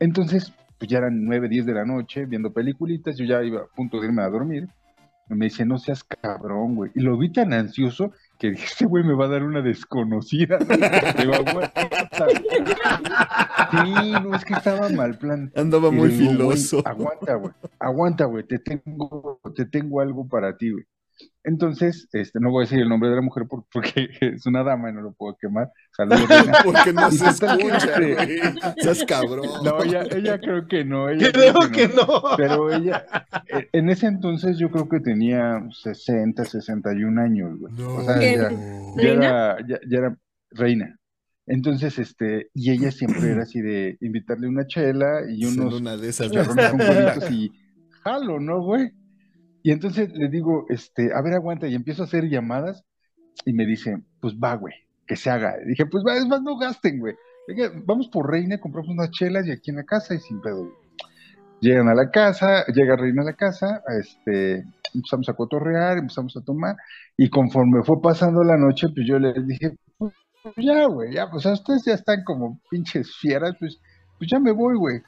Entonces, 0.00 0.52
pues 0.78 0.90
ya 0.90 0.98
eran 0.98 1.24
9, 1.24 1.48
10 1.48 1.66
de 1.66 1.74
la 1.74 1.84
noche, 1.84 2.26
viendo 2.26 2.52
peliculitas, 2.52 3.16
yo 3.16 3.24
ya 3.24 3.42
iba 3.42 3.60
a 3.60 3.66
punto 3.66 4.00
de 4.00 4.06
irme 4.06 4.22
a 4.22 4.28
dormir. 4.28 4.68
Y 5.30 5.34
me 5.34 5.46
dice, 5.46 5.64
no 5.64 5.78
seas 5.78 6.02
cabrón, 6.02 6.74
güey. 6.74 6.90
Y 6.94 7.00
lo 7.00 7.16
vi 7.16 7.30
tan 7.32 7.52
ansioso 7.52 8.10
que 8.38 8.50
dije, 8.50 8.64
este 8.64 8.86
güey 8.86 9.04
me 9.04 9.14
va 9.14 9.26
a 9.26 9.28
dar 9.28 9.44
una 9.44 9.62
desconocida. 9.62 10.58
Digo, 11.18 11.32
sí, 13.70 14.12
no, 14.22 14.34
es 14.34 14.44
que 14.44 14.54
estaba 14.54 14.88
mal 14.90 15.16
plan. 15.16 15.52
Andaba 15.54 15.90
muy 15.90 16.08
le 16.08 16.14
digo, 16.16 16.44
"Güey, 16.44 16.58
filoso. 16.58 16.82
aguanta, 16.86 17.34
güey, 17.36 17.52
aguanta, 17.78 18.24
güey, 18.24 18.44
te 18.44 18.58
tengo, 18.58 19.40
te 19.54 19.64
tengo 19.66 20.00
algo 20.00 20.26
para 20.26 20.56
ti, 20.56 20.72
güey. 20.72 20.84
Entonces, 21.44 22.08
este, 22.12 22.38
no 22.38 22.50
voy 22.50 22.62
a 22.62 22.66
decir 22.66 22.78
el 22.80 22.88
nombre 22.88 23.10
de 23.10 23.16
la 23.16 23.22
mujer 23.22 23.46
por- 23.48 23.64
porque 23.72 24.08
es 24.20 24.46
una 24.46 24.62
dama 24.62 24.90
y 24.90 24.92
no 24.92 25.00
lo 25.00 25.12
puedo 25.12 25.36
quemar. 25.36 25.70
Saludos. 25.96 26.20
Porque 26.64 26.92
no 26.92 27.10
se 27.10 27.26
escucha, 27.28 27.98
güey. 28.00 28.40
Seas 28.78 29.04
cabrón. 29.04 29.46
No, 29.64 29.82
ella, 29.82 30.04
ella 30.10 30.38
creo 30.38 30.66
que 30.68 30.84
no, 30.84 31.08
ella 31.08 31.30
Creo 31.32 31.54
creo 31.54 31.70
que 31.70 31.88
no. 31.94 32.06
Pero 32.36 32.72
ella, 32.72 33.04
eh, 33.48 33.68
en 33.72 33.90
ese 33.90 34.06
entonces 34.06 34.56
yo 34.58 34.70
creo 34.70 34.88
que 34.88 35.00
tenía 35.00 35.62
60, 35.82 36.44
61 36.44 37.20
años, 37.20 37.58
güey. 37.58 37.74
O 37.82 38.02
sea, 38.04 38.20
ya, 38.20 38.50
No. 38.50 38.94
ya 38.96 39.08
era, 39.08 39.56
ya, 39.66 39.80
ya 39.88 39.98
era 39.98 40.16
reina. 40.52 40.96
Entonces, 41.46 41.98
este, 41.98 42.50
y 42.54 42.70
ella 42.70 42.92
siempre 42.92 43.30
era 43.32 43.42
así 43.42 43.60
de 43.60 43.98
invitarle 44.00 44.46
una 44.46 44.66
chela 44.66 45.22
y 45.28 45.44
unos 45.44 45.74
una 45.80 45.96
de 45.96 46.08
esas. 46.08 46.30
con 46.30 46.56
y 47.32 47.50
jalo, 48.04 48.38
¿no, 48.38 48.62
güey? 48.62 48.92
Y 49.62 49.70
entonces 49.70 50.10
le 50.12 50.28
digo, 50.28 50.66
este, 50.68 51.10
a 51.14 51.22
ver, 51.22 51.34
aguanta, 51.34 51.68
y 51.68 51.74
empiezo 51.74 52.02
a 52.02 52.06
hacer 52.06 52.28
llamadas 52.28 52.84
y 53.44 53.52
me 53.52 53.64
dice, 53.64 54.02
pues 54.20 54.34
va, 54.34 54.56
güey, 54.56 54.74
que 55.06 55.16
se 55.16 55.30
haga. 55.30 55.54
Dije, 55.66 55.86
pues 55.86 56.04
va, 56.06 56.16
es 56.16 56.26
más, 56.26 56.42
no 56.42 56.56
gasten, 56.56 56.98
güey. 56.98 57.14
Vamos 57.86 58.08
por 58.08 58.30
Reina, 58.30 58.58
compramos 58.58 58.90
unas 58.90 59.10
chelas 59.10 59.46
y 59.46 59.52
aquí 59.52 59.70
en 59.70 59.76
la 59.76 59.84
casa 59.84 60.14
y 60.14 60.18
sin 60.18 60.40
pedo. 60.40 60.68
Llegan 61.60 61.88
a 61.88 61.94
la 61.94 62.10
casa, 62.10 62.64
llega 62.66 62.96
Reina 62.96 63.22
a 63.22 63.26
la 63.26 63.34
casa, 63.34 63.82
este, 64.00 64.64
empezamos 64.94 65.28
a 65.28 65.34
cotorrear, 65.34 65.98
empezamos 65.98 66.36
a 66.36 66.40
tomar, 66.40 66.76
y 67.16 67.30
conforme 67.30 67.84
fue 67.84 68.00
pasando 68.02 68.42
la 68.42 68.56
noche, 68.56 68.88
pues 68.92 69.06
yo 69.06 69.18
les 69.18 69.46
dije, 69.46 69.76
pues 69.98 70.12
ya, 70.56 70.86
güey, 70.86 71.14
ya, 71.14 71.30
pues 71.30 71.46
ustedes 71.46 71.84
ya 71.84 71.94
están 71.94 72.24
como 72.24 72.60
pinches 72.68 73.14
fieras, 73.16 73.54
pues, 73.60 73.80
pues 74.18 74.28
ya 74.28 74.40
me 74.40 74.50
voy, 74.50 74.76
güey. 74.76 75.02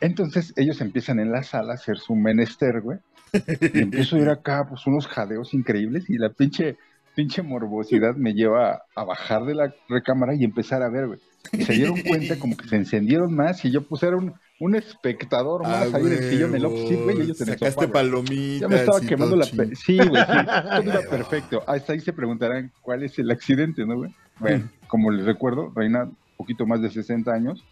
Entonces 0.00 0.52
ellos 0.56 0.80
empiezan 0.80 1.20
en 1.20 1.30
la 1.30 1.44
sala 1.44 1.72
a 1.72 1.74
hacer 1.76 1.98
su 1.98 2.16
menester, 2.16 2.80
güey. 2.80 2.98
Y 3.32 3.78
empiezo 3.78 4.16
a 4.16 4.20
ir 4.20 4.28
acá, 4.28 4.66
pues 4.68 4.86
unos 4.86 5.06
jadeos 5.06 5.54
increíbles 5.54 6.08
y 6.10 6.18
la 6.18 6.30
pinche, 6.30 6.76
pinche 7.14 7.42
morbosidad 7.42 8.14
me 8.14 8.34
lleva 8.34 8.82
a, 8.94 9.04
bajar 9.04 9.44
de 9.44 9.54
la 9.54 9.74
recámara 9.88 10.34
y 10.34 10.44
empezar 10.44 10.82
a 10.82 10.90
ver, 10.90 11.06
güey. 11.06 11.18
Y 11.52 11.64
se 11.64 11.72
dieron 11.72 12.00
cuenta 12.02 12.38
como 12.38 12.56
que 12.56 12.68
se 12.68 12.76
encendieron 12.76 13.34
más 13.34 13.64
y 13.64 13.70
yo 13.70 13.82
pues 13.82 14.02
era 14.04 14.16
un, 14.16 14.34
un 14.60 14.76
espectador 14.76 15.62
Ah, 15.64 15.68
más 15.68 15.94
ahí 15.94 16.06
en 16.06 16.12
el 16.12 16.30
sillón, 16.30 16.54
el 16.54 16.64
opposite, 16.64 17.02
güey, 17.02 17.20
ellos 17.22 17.40
en 17.40 17.48
el 17.48 17.58
Sacaste 17.58 17.88
palomitas. 17.88 18.60
Ya 18.60 18.68
me 18.68 18.76
estaba 18.76 19.00
quemando 19.00 19.36
la... 19.36 19.46
pe-. 19.46 19.74
Sí, 19.74 19.96
güey, 19.96 20.22
sí, 20.22 20.46
todo 20.70 20.82
iba 20.82 21.10
perfecto. 21.10 21.64
Hasta 21.66 21.94
ahí 21.94 22.00
se 22.00 22.12
preguntarán 22.12 22.70
cuál 22.80 23.02
es 23.02 23.18
el 23.18 23.30
accidente, 23.30 23.84
¿no, 23.84 23.96
güey? 23.96 24.14
Bueno, 24.38 24.68
como 24.86 25.10
les 25.10 25.24
recuerdo, 25.24 25.72
Reina, 25.74 26.08
poquito 26.36 26.66
más 26.66 26.82
de 26.82 26.90
60 26.90 27.32
años. 27.32 27.64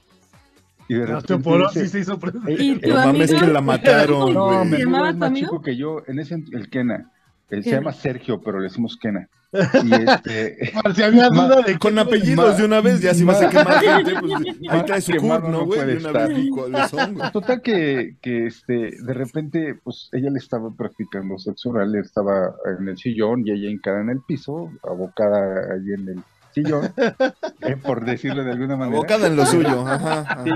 Y 0.91 0.95
de 0.95 1.07
repente 1.07 1.87
se 1.89 2.01
hizo 2.01 2.19
presente. 2.19 2.53
"Ey, 2.53 2.69
¿Y 2.69 2.71
eh, 2.73 2.79
tu 2.81 2.89
No 2.89 2.95
mames, 2.97 3.33
que 3.33 3.47
la 3.47 3.61
mataron, 3.73 4.35
no, 4.35 4.47
güey. 4.47 4.59
mi 4.65 4.71
¿Se 4.71 4.75
amigo 4.83 4.91
llamaba 4.91 5.13
más 5.13 5.29
amigo? 5.29 5.47
chico 5.47 5.63
que 5.63 5.77
yo, 5.77 6.03
en 6.09 6.19
ese 6.19 6.35
el 6.53 6.69
Kena. 6.69 7.11
Él 7.51 7.65
se 7.65 7.71
llama 7.73 7.93
Sergio, 7.93 8.41
pero 8.41 8.59
le 8.59 8.65
decimos 8.65 8.97
Kena. 9.01 9.29
Y 9.85 9.93
este, 9.93 10.73
si 10.95 11.03
había 11.03 11.29
Ma- 11.31 11.47
duda 11.49 11.63
de 11.63 11.79
Con 11.79 11.99
apellidos 11.99 12.57
de 12.59 12.65
una 12.65 12.81
vez, 12.81 13.01
ya 13.01 13.13
si 13.15 13.25
vas 13.25 13.41
a 13.43 13.49
quemar 13.49 13.81
gente, 13.81 14.15
pues 14.21 14.33
ahí 14.69 14.85
trae 14.85 15.01
su 15.01 15.13
CURP, 15.17 15.43
¿no, 15.45 15.49
no 15.51 15.67
güey? 15.67 15.79
puede 15.81 15.93
De 15.95 15.99
una 15.99 16.09
estar. 16.09 16.29
vez, 16.29 16.39
¿y 16.39 16.49
cuáles 16.51 16.91
son, 16.91 17.15
güey? 17.15 17.33
Total 17.33 17.61
que, 17.63 18.17
que 18.23 18.47
este, 18.47 18.73
de 19.03 19.13
repente, 19.15 19.75
pues 19.83 20.09
ella 20.13 20.31
le 20.31 20.39
estaba 20.39 20.71
practicando 20.77 21.39
sexo 21.39 21.71
oral, 21.71 21.95
estaba 21.97 22.55
en 22.79 22.89
el 22.89 22.97
sillón 22.99 23.47
y 23.47 23.51
ella 23.53 23.69
hincada 23.71 24.01
en 24.01 24.11
el 24.11 24.21
piso, 24.27 24.71
abocada 24.83 25.73
allí 25.75 25.93
en 25.95 26.09
el 26.09 26.23
sillón, 26.53 26.93
eh, 27.63 27.77
por 27.77 28.05
decirlo 28.05 28.45
de 28.45 28.53
alguna 28.53 28.77
manera. 28.77 28.97
Abocada 28.99 29.27
en 29.27 29.37
lo 29.37 29.47
suyo, 29.47 29.87
ajá, 29.87 30.21
ajá. 30.21 30.45
Sí, 30.45 30.51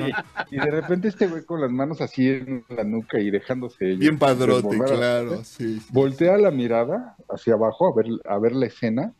y 0.50 0.56
de 0.56 0.70
repente 0.70 1.08
este 1.08 1.26
güey 1.26 1.44
con 1.44 1.60
las 1.60 1.70
manos 1.70 2.00
así 2.00 2.28
en 2.28 2.64
la 2.68 2.84
nuca 2.84 3.18
y 3.18 3.30
dejándose 3.30 3.96
Bien 3.96 4.18
padrote, 4.18 4.78
claro, 4.78 5.44
sí. 5.44 5.78
sí. 5.80 5.86
Voltea 5.90 6.36
la 6.36 6.50
mirada 6.50 7.16
hacia 7.28 7.54
abajo 7.54 7.88
a 7.92 7.96
ver, 7.96 8.06
a 8.28 8.38
ver 8.38 8.52
la 8.52 8.66
escena. 8.66 9.12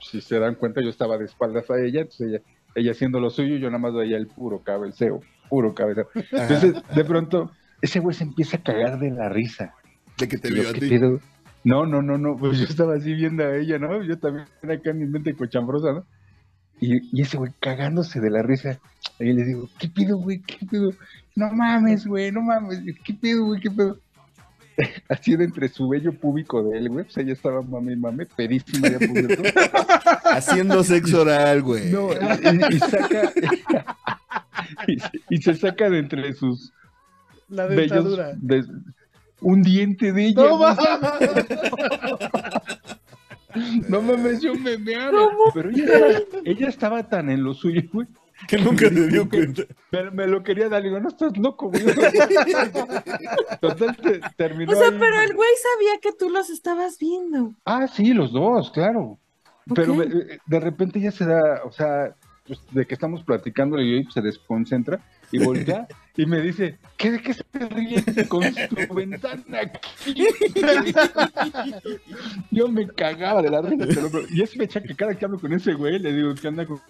Si 0.00 0.20
se 0.20 0.38
dan 0.38 0.56
cuenta, 0.56 0.80
yo 0.82 0.90
estaba 0.90 1.16
de 1.16 1.24
espaldas 1.24 1.70
a 1.70 1.78
ella, 1.80 2.00
entonces 2.00 2.28
ella, 2.28 2.40
ella 2.74 2.90
haciendo 2.92 3.20
lo 3.20 3.30
suyo, 3.30 3.56
yo 3.56 3.68
nada 3.68 3.78
más 3.78 3.94
veía 3.94 4.16
el 4.16 4.26
puro 4.26 4.62
cabeceo, 4.62 5.20
puro 5.48 5.74
cabeceo. 5.74 6.08
Entonces, 6.32 6.74
de 6.94 7.04
pronto, 7.04 7.50
ese 7.80 8.00
güey 8.00 8.14
se 8.16 8.24
empieza 8.24 8.56
a 8.58 8.62
cagar 8.62 8.98
de 8.98 9.10
la 9.10 9.28
risa. 9.28 9.74
De 10.18 10.28
que 10.28 10.38
te 10.38 10.50
vio 10.50 10.64
yo, 10.64 10.70
a 10.70 10.72
¿qué 10.72 10.80
ti. 10.80 10.88
pedo? 10.90 11.20
No, 11.64 11.86
no, 11.86 12.02
no, 12.02 12.18
no, 12.18 12.36
pues 12.36 12.58
yo 12.58 12.64
estaba 12.64 12.94
así 12.96 13.14
viendo 13.14 13.44
a 13.44 13.56
ella, 13.56 13.78
¿no? 13.78 14.02
Yo 14.02 14.18
también 14.18 14.46
acá 14.62 14.90
en 14.90 14.98
mi 14.98 15.06
mente 15.06 15.34
cochambrosa, 15.34 15.92
¿no? 15.92 16.04
Y, 16.80 17.16
y 17.16 17.22
ese 17.22 17.36
güey 17.36 17.52
cagándose 17.60 18.20
de 18.20 18.30
la 18.30 18.42
risa. 18.42 18.80
Y 19.20 19.32
le 19.32 19.44
digo, 19.44 19.68
¿qué 19.78 19.88
pedo, 19.88 20.16
güey? 20.16 20.40
¿Qué 20.40 20.66
pedo? 20.66 20.92
No 21.36 21.52
mames, 21.52 22.06
güey, 22.06 22.32
no 22.32 22.40
mames. 22.42 22.80
¿Qué 23.04 23.14
pedo, 23.14 23.44
güey? 23.46 23.60
¿Qué 23.60 23.70
pedo? 23.70 23.98
Así 25.08 25.36
de 25.36 25.44
entre 25.44 25.68
su 25.68 25.88
vello 25.88 26.12
púbico 26.12 26.62
de 26.64 26.78
él, 26.78 26.88
güey, 26.88 27.04
pues 27.04 27.16
ella 27.18 27.34
estaba 27.34 27.62
mame, 27.62 27.94
mame, 27.94 28.26
pedísima 28.26 28.88
ya. 28.88 28.98
Haciendo 30.32 30.82
sexo 30.82 31.20
oral, 31.22 31.62
güey. 31.62 31.90
No, 31.92 32.08
y, 32.12 32.74
y 32.74 32.78
saca. 32.80 33.32
y, 34.88 34.98
se- 34.98 35.20
y 35.30 35.36
se 35.42 35.54
saca 35.54 35.90
de 35.90 35.98
entre 35.98 36.32
sus 36.34 36.72
La 37.48 37.66
bellos 37.66 37.90
dentadura. 37.90 38.32
de- 38.36 38.64
un 39.42 39.62
diente 39.62 40.12
de 40.12 40.26
ella. 40.26 40.42
No 40.42 40.58
mames. 40.58 40.78
No 43.88 44.00
mames, 44.00 44.40
yo 44.40 44.54
me. 44.54 44.76
¿Cómo? 45.10 45.52
Pero 45.52 45.68
ella 45.68 45.84
estaba, 45.84 46.40
ella 46.44 46.68
estaba 46.68 47.08
tan 47.08 47.28
en 47.28 47.44
lo 47.44 47.52
suyo, 47.52 47.82
güey. 47.92 48.06
Que 48.48 48.56
nunca 48.56 48.88
te 48.88 49.08
dio 49.08 49.28
cuenta. 49.28 49.62
Me, 49.90 50.10
me 50.10 50.26
lo 50.26 50.42
quería 50.42 50.68
dar, 50.70 50.80
le 50.82 50.88
digo, 50.88 51.00
no 51.00 51.08
estás 51.08 51.36
loco, 51.36 51.70
güey. 51.70 51.84
Total, 53.60 53.96
te- 53.96 54.20
terminó. 54.36 54.72
O 54.72 54.74
sea, 54.74 54.88
ahí. 54.88 54.96
pero 54.98 55.20
el 55.20 55.34
güey 55.34 55.48
sabía 55.74 56.00
que 56.00 56.12
tú 56.12 56.30
los 56.30 56.48
estabas 56.50 56.98
viendo. 56.98 57.52
Ah, 57.66 57.86
sí, 57.88 58.14
los 58.14 58.32
dos, 58.32 58.70
claro. 58.72 59.18
Pero 59.74 60.02
eh, 60.02 60.38
de 60.46 60.60
repente 60.60 60.98
ella 60.98 61.12
se 61.12 61.24
da, 61.26 61.60
o 61.64 61.70
sea, 61.72 62.16
pues, 62.46 62.60
de 62.70 62.86
que 62.86 62.94
estamos 62.94 63.22
platicando 63.22 63.80
y 63.80 64.04
yo 64.04 64.10
se 64.10 64.20
desconcentra 64.20 65.00
y 65.30 65.38
voltea 65.38 65.86
y 66.16 66.26
me 66.26 66.40
dice, 66.40 66.78
¿qué 66.96 67.10
de 67.12 67.22
qué 67.22 67.32
se 67.34 67.44
ríe 67.52 68.04
con 68.28 68.42
su 68.42 68.94
ventana 68.94 69.60
aquí? 69.60 70.26
Yo 72.50 72.68
me 72.68 72.86
cagaba 72.88 73.40
de 73.42 73.50
la 73.50 73.62
risa, 73.62 74.02
juro. 74.08 74.24
y 74.30 74.42
es 74.42 74.50
fecha 74.52 74.82
que 74.82 74.94
cada 74.94 75.14
que 75.14 75.24
hablo 75.24 75.38
con 75.40 75.52
ese 75.52 75.72
güey 75.74 75.98
le 75.98 76.12
digo 76.12 76.34
que 76.34 76.48
anda 76.48 76.66
con, 76.66 76.80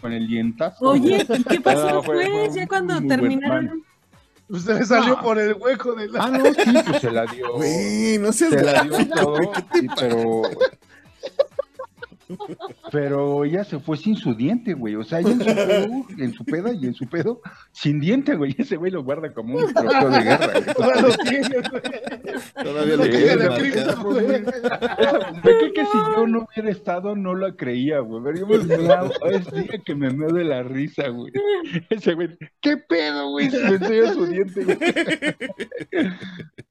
con 0.00 0.12
el 0.12 0.26
dientazo. 0.26 0.84
Oye, 0.88 1.26
¿y 1.28 1.44
qué 1.44 1.60
pasó 1.60 1.90
No, 1.90 2.02
fue- 2.02 2.26
pues? 2.26 2.54
Ya 2.54 2.66
cuando 2.66 2.94
muy 3.00 3.04
buen 3.08 3.20
terminaron. 3.20 3.84
Usted 4.48 4.78
le 4.78 4.84
salió 4.86 5.16
No. 5.16 5.22
por 5.22 5.38
el 5.38 5.54
hueco 5.54 5.94
de 5.94 6.08
la. 6.08 6.24
Ah, 6.24 6.30
no, 6.30 6.44
sí, 6.44 6.72
pues 6.86 7.00
se 7.02 7.10
la 7.10 7.24
dio. 7.26 7.54
Güey, 7.54 8.18
no 8.18 8.30
seas 8.32 8.50
se 8.52 8.62
la 8.62 8.82
dio 8.84 9.08
todo, 9.08 9.30
güey, 9.36 9.48
¿qué 9.52 9.62
te 9.62 9.84
y- 9.84 9.88
pero 9.98 10.42
pero 12.92 13.44
ella 13.44 13.64
se 13.64 13.78
fue 13.78 13.96
sin 13.96 14.16
su 14.16 14.34
diente, 14.34 14.74
güey. 14.74 14.94
O 14.96 15.04
sea, 15.04 15.20
ella 15.20 15.30
en 15.30 15.40
su 15.40 15.44
pedo, 15.54 16.06
en 16.18 16.32
su 16.34 16.44
peda 16.44 16.72
y 16.72 16.86
en 16.86 16.94
su 16.94 17.06
pedo, 17.06 17.40
sin 17.72 18.00
diente, 18.00 18.34
güey. 18.36 18.54
Ese 18.58 18.76
güey 18.76 18.90
lo 18.92 19.02
guarda 19.04 19.32
como 19.32 19.56
un 19.58 19.72
trofeo 19.72 20.10
de 20.10 20.20
guerra. 20.22 20.46
güey. 20.52 20.64
Ahora 20.82 21.00
lo 21.00 21.08
tiene, 21.16 21.48
güey. 21.70 21.82
Todavía 22.64 22.96
lo 22.96 23.04
Sí, 23.04 23.10
quieres 23.10 23.30
esa- 23.34 23.38
marcar. 23.48 23.60
Cristo, 23.60 24.02
güey. 24.04 24.26
Esa- 24.26 25.32
¿De 25.42 25.58
qué 25.60 25.72
que 25.74 25.84
si 25.86 25.98
yo 26.16 26.26
no 26.26 26.46
hubiera 26.50 26.70
estado, 26.70 27.16
no 27.16 27.34
la 27.34 27.54
creía, 27.56 27.98
güey? 28.00 28.22
Pero 28.24 28.38
yo 28.38 28.46
me 28.46 28.76
meaba, 28.78 29.10
es 29.30 29.50
día 29.52 29.78
que 29.84 29.94
me 29.94 30.10
meo 30.10 30.30
de 30.32 30.44
la 30.44 30.62
risa, 30.62 31.08
güey. 31.08 31.32
Ese 31.90 32.14
güey, 32.14 32.28
¿qué 32.60 32.76
pedo, 32.76 33.30
güey? 33.30 33.50
Se 33.50 33.58
me 33.60 33.76
enseña 33.76 34.12
su 34.14 34.26
diente, 34.26 34.64
güey. 34.64 34.78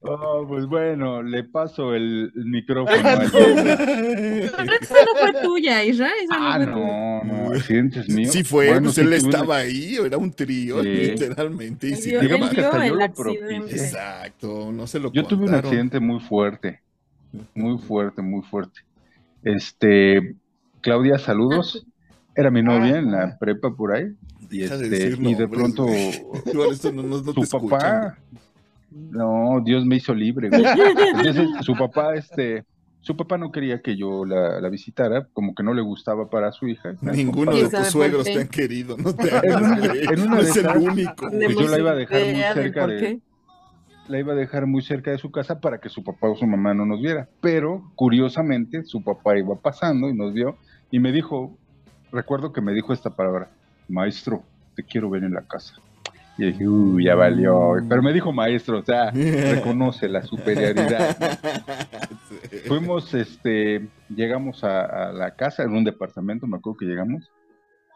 Oh, 0.02 0.46
pues 0.48 0.66
bueno, 0.66 1.24
le 1.24 1.44
paso 1.46 1.94
el, 1.94 2.32
micrófono 2.36 3.08
al 3.10 3.32
Pero 3.32 4.74
esa 4.82 4.96
no 5.06 5.14
fue 5.32 5.32
tuya, 5.44 5.84
Isra. 5.84 6.10
Esa 6.24 6.38
no 6.40 6.46
Ah, 6.48 6.60
no, 6.60 7.24
no, 7.24 7.52
accidentes 7.54 8.10
míos. 8.10 8.32
Sí 8.32 8.44
fue, 8.44 8.68
Bueno, 8.68 8.84
pues 8.84 8.96
sí 8.96 9.02
él 9.02 9.08
tuve 9.08 9.20
una- 9.20 9.30
estaba 9.30 9.58
ahí, 9.58 9.96
era 10.04 10.18
un 10.18 10.32
trío, 10.32 10.82
Sí. 10.82 10.90
literalmente. 10.90 11.88
Y 11.90 11.96
sí, 11.96 12.16
digamos 12.18 12.50
que 12.50 12.62
hasta 12.62 12.88
yo 12.88 12.96
lo 12.96 13.14
propicié. 13.14 13.58
Exacto, 13.58 14.72
no 14.72 14.88
se 14.88 15.00
lo 15.00 15.12
Yo 15.12 15.24
tuve 15.26 15.42
un 15.42 15.46
contaron. 15.48 15.66
accidente 15.66 16.00
muy 16.00 16.20
fuerte, 16.20 16.82
muy 17.54 17.78
fuerte, 17.78 18.22
muy 18.22 18.42
fuerte. 18.44 18.82
Este, 19.44 20.36
Claudia, 20.82 21.18
saludos. 21.18 21.86
Era 22.36 22.50
mi 22.50 22.64
novia 22.64 22.98
en 22.98 23.12
la 23.12 23.38
prepa 23.38 23.70
por 23.76 23.94
ahí. 23.96 24.08
Y, 24.50 24.60
de 24.60 24.66
este, 24.66 24.90
decir 24.90 25.18
y 25.22 25.36
de 25.36 25.48
pronto 25.48 25.86
no, 26.54 26.64
no- 26.64 27.34
su 27.34 27.42
escuchan, 27.44 27.70
papá, 27.70 28.18
no, 28.92 29.62
Dios 29.66 29.86
me 29.86 29.96
hizo 29.98 30.14
libre. 30.14 30.50
güey. 30.50 30.64
Entonces, 31.16 31.48
su 31.62 31.74
papá, 31.76 32.16
este, 32.16 32.64
su 33.04 33.16
papá 33.16 33.38
no 33.38 33.52
quería 33.52 33.82
que 33.82 33.96
yo 33.96 34.26
la, 34.26 34.60
la 34.60 34.70
visitara, 34.70 35.28
como 35.34 35.54
que 35.54 35.62
no 35.62 35.74
le 35.76 35.82
gustaba 35.82 36.30
para 36.30 36.52
su 36.52 36.68
hija. 36.68 36.96
Ninguno 37.02 37.52
¿Quién 37.52 37.70
de 37.70 37.78
tus 37.78 37.88
suegros 37.90 38.24
te 38.24 38.40
han 38.42 38.48
querido, 38.48 38.98
no 38.98 39.14
te 39.14 39.28
En 39.30 39.36
hagas, 39.36 39.62
una- 39.62 39.88
güey. 39.88 40.04
en 40.06 40.22
una 40.22 40.26
No 40.36 40.42
de 40.44 40.50
es 40.50 40.56
el 40.58 40.68
único. 40.78 41.30
Pues 41.30 41.56
yo 41.56 41.68
la 41.68 41.80
iba 41.80 41.92
a 41.92 41.96
dejar 41.96 42.22
muy 42.26 42.42
cerca 42.54 42.88
de- 42.88 43.20
la 44.08 44.20
iba 44.20 44.34
a 44.34 44.36
dejar 44.36 44.66
muy 44.68 44.82
cerca 44.82 45.12
de 45.12 45.18
su 45.18 45.32
casa 45.32 45.62
para 45.62 45.78
que 45.80 45.88
su 45.88 46.04
papá 46.04 46.28
o 46.28 46.36
su 46.36 46.46
mamá 46.46 46.74
no 46.74 46.86
nos 46.86 47.02
viera. 47.02 47.30
Pero 47.40 47.92
curiosamente 47.96 48.84
su 48.84 49.02
papá 49.04 49.38
iba 49.38 49.56
pasando 49.56 50.10
y 50.10 50.14
nos 50.14 50.34
vio 50.34 50.58
y 50.92 51.00
me 51.00 51.12
dijo, 51.14 51.58
recuerdo 52.12 52.52
que 52.52 52.60
me 52.62 52.74
dijo 52.74 52.92
esta 52.94 53.12
palabra, 53.12 53.50
maestro, 53.88 54.44
te 54.76 54.84
quiero 54.84 55.10
ver 55.10 55.24
en 55.24 55.34
la 55.34 55.42
casa. 55.44 55.76
Y 56.38 56.46
dije, 56.48 56.68
uy, 56.68 57.06
ya 57.06 57.16
valió. 57.16 57.74
Pero 57.88 58.02
me 58.02 58.12
dijo 58.14 58.32
maestro, 58.32 58.80
o 58.80 58.84
sea, 58.84 59.12
reconoce 59.12 60.10
la 60.10 60.24
superioridad. 60.24 61.16
Sí. 62.30 62.58
Fuimos, 62.68 63.14
este, 63.14 63.88
llegamos 64.10 64.64
a, 64.64 65.10
a 65.10 65.14
la 65.14 65.36
casa, 65.36 65.64
en 65.64 65.74
un 65.76 65.84
departamento, 65.84 66.48
me 66.48 66.58
acuerdo 66.58 66.78
que 66.78 66.86
llegamos, 66.86 67.30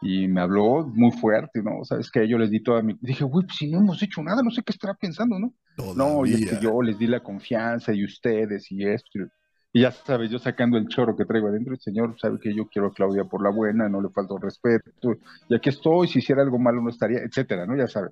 y 0.00 0.28
me 0.28 0.40
habló 0.40 0.86
muy 0.86 1.10
fuerte, 1.10 1.60
¿no? 1.62 1.84
Sabes 1.84 2.10
que 2.12 2.28
yo 2.28 2.38
les 2.38 2.50
di 2.50 2.62
toda 2.62 2.82
mi... 2.82 2.96
Dije, 3.00 3.24
güey, 3.24 3.44
pues 3.44 3.56
si 3.58 3.68
no 3.68 3.78
hemos 3.78 4.00
hecho 4.02 4.22
nada, 4.22 4.42
no 4.44 4.50
sé 4.52 4.62
qué 4.62 4.70
estará 4.72 4.94
pensando, 4.94 5.38
¿no? 5.40 5.52
No, 5.96 6.24
y 6.24 6.34
es 6.34 6.50
que 6.50 6.60
yo 6.62 6.80
les 6.82 6.96
di 6.98 7.08
la 7.08 7.20
confianza 7.20 7.92
y 7.92 8.04
ustedes 8.04 8.70
y 8.70 8.84
esto. 8.86 9.18
y- 9.18 9.80
ya 9.80 9.92
sabes, 9.92 10.30
yo 10.30 10.38
sacando 10.38 10.78
el 10.78 10.88
choro 10.88 11.14
que 11.14 11.24
traigo 11.24 11.48
adentro, 11.48 11.74
el 11.74 11.78
señor 11.80 12.16
sabe 12.18 12.38
que 12.40 12.54
yo 12.54 12.66
quiero 12.68 12.88
a 12.88 12.92
Claudia 12.92 13.24
por 13.24 13.42
la 13.42 13.50
buena, 13.50 13.88
no 13.88 14.00
le 14.00 14.08
falta 14.08 14.34
respeto. 14.40 15.12
Y 15.48 15.54
aquí 15.54 15.68
estoy, 15.68 16.08
si 16.08 16.20
hiciera 16.20 16.42
algo 16.42 16.58
malo 16.58 16.80
no 16.80 16.88
estaría, 16.90 17.18
etcétera, 17.18 17.66
¿no? 17.66 17.76
Ya 17.76 17.86
sabes. 17.86 18.10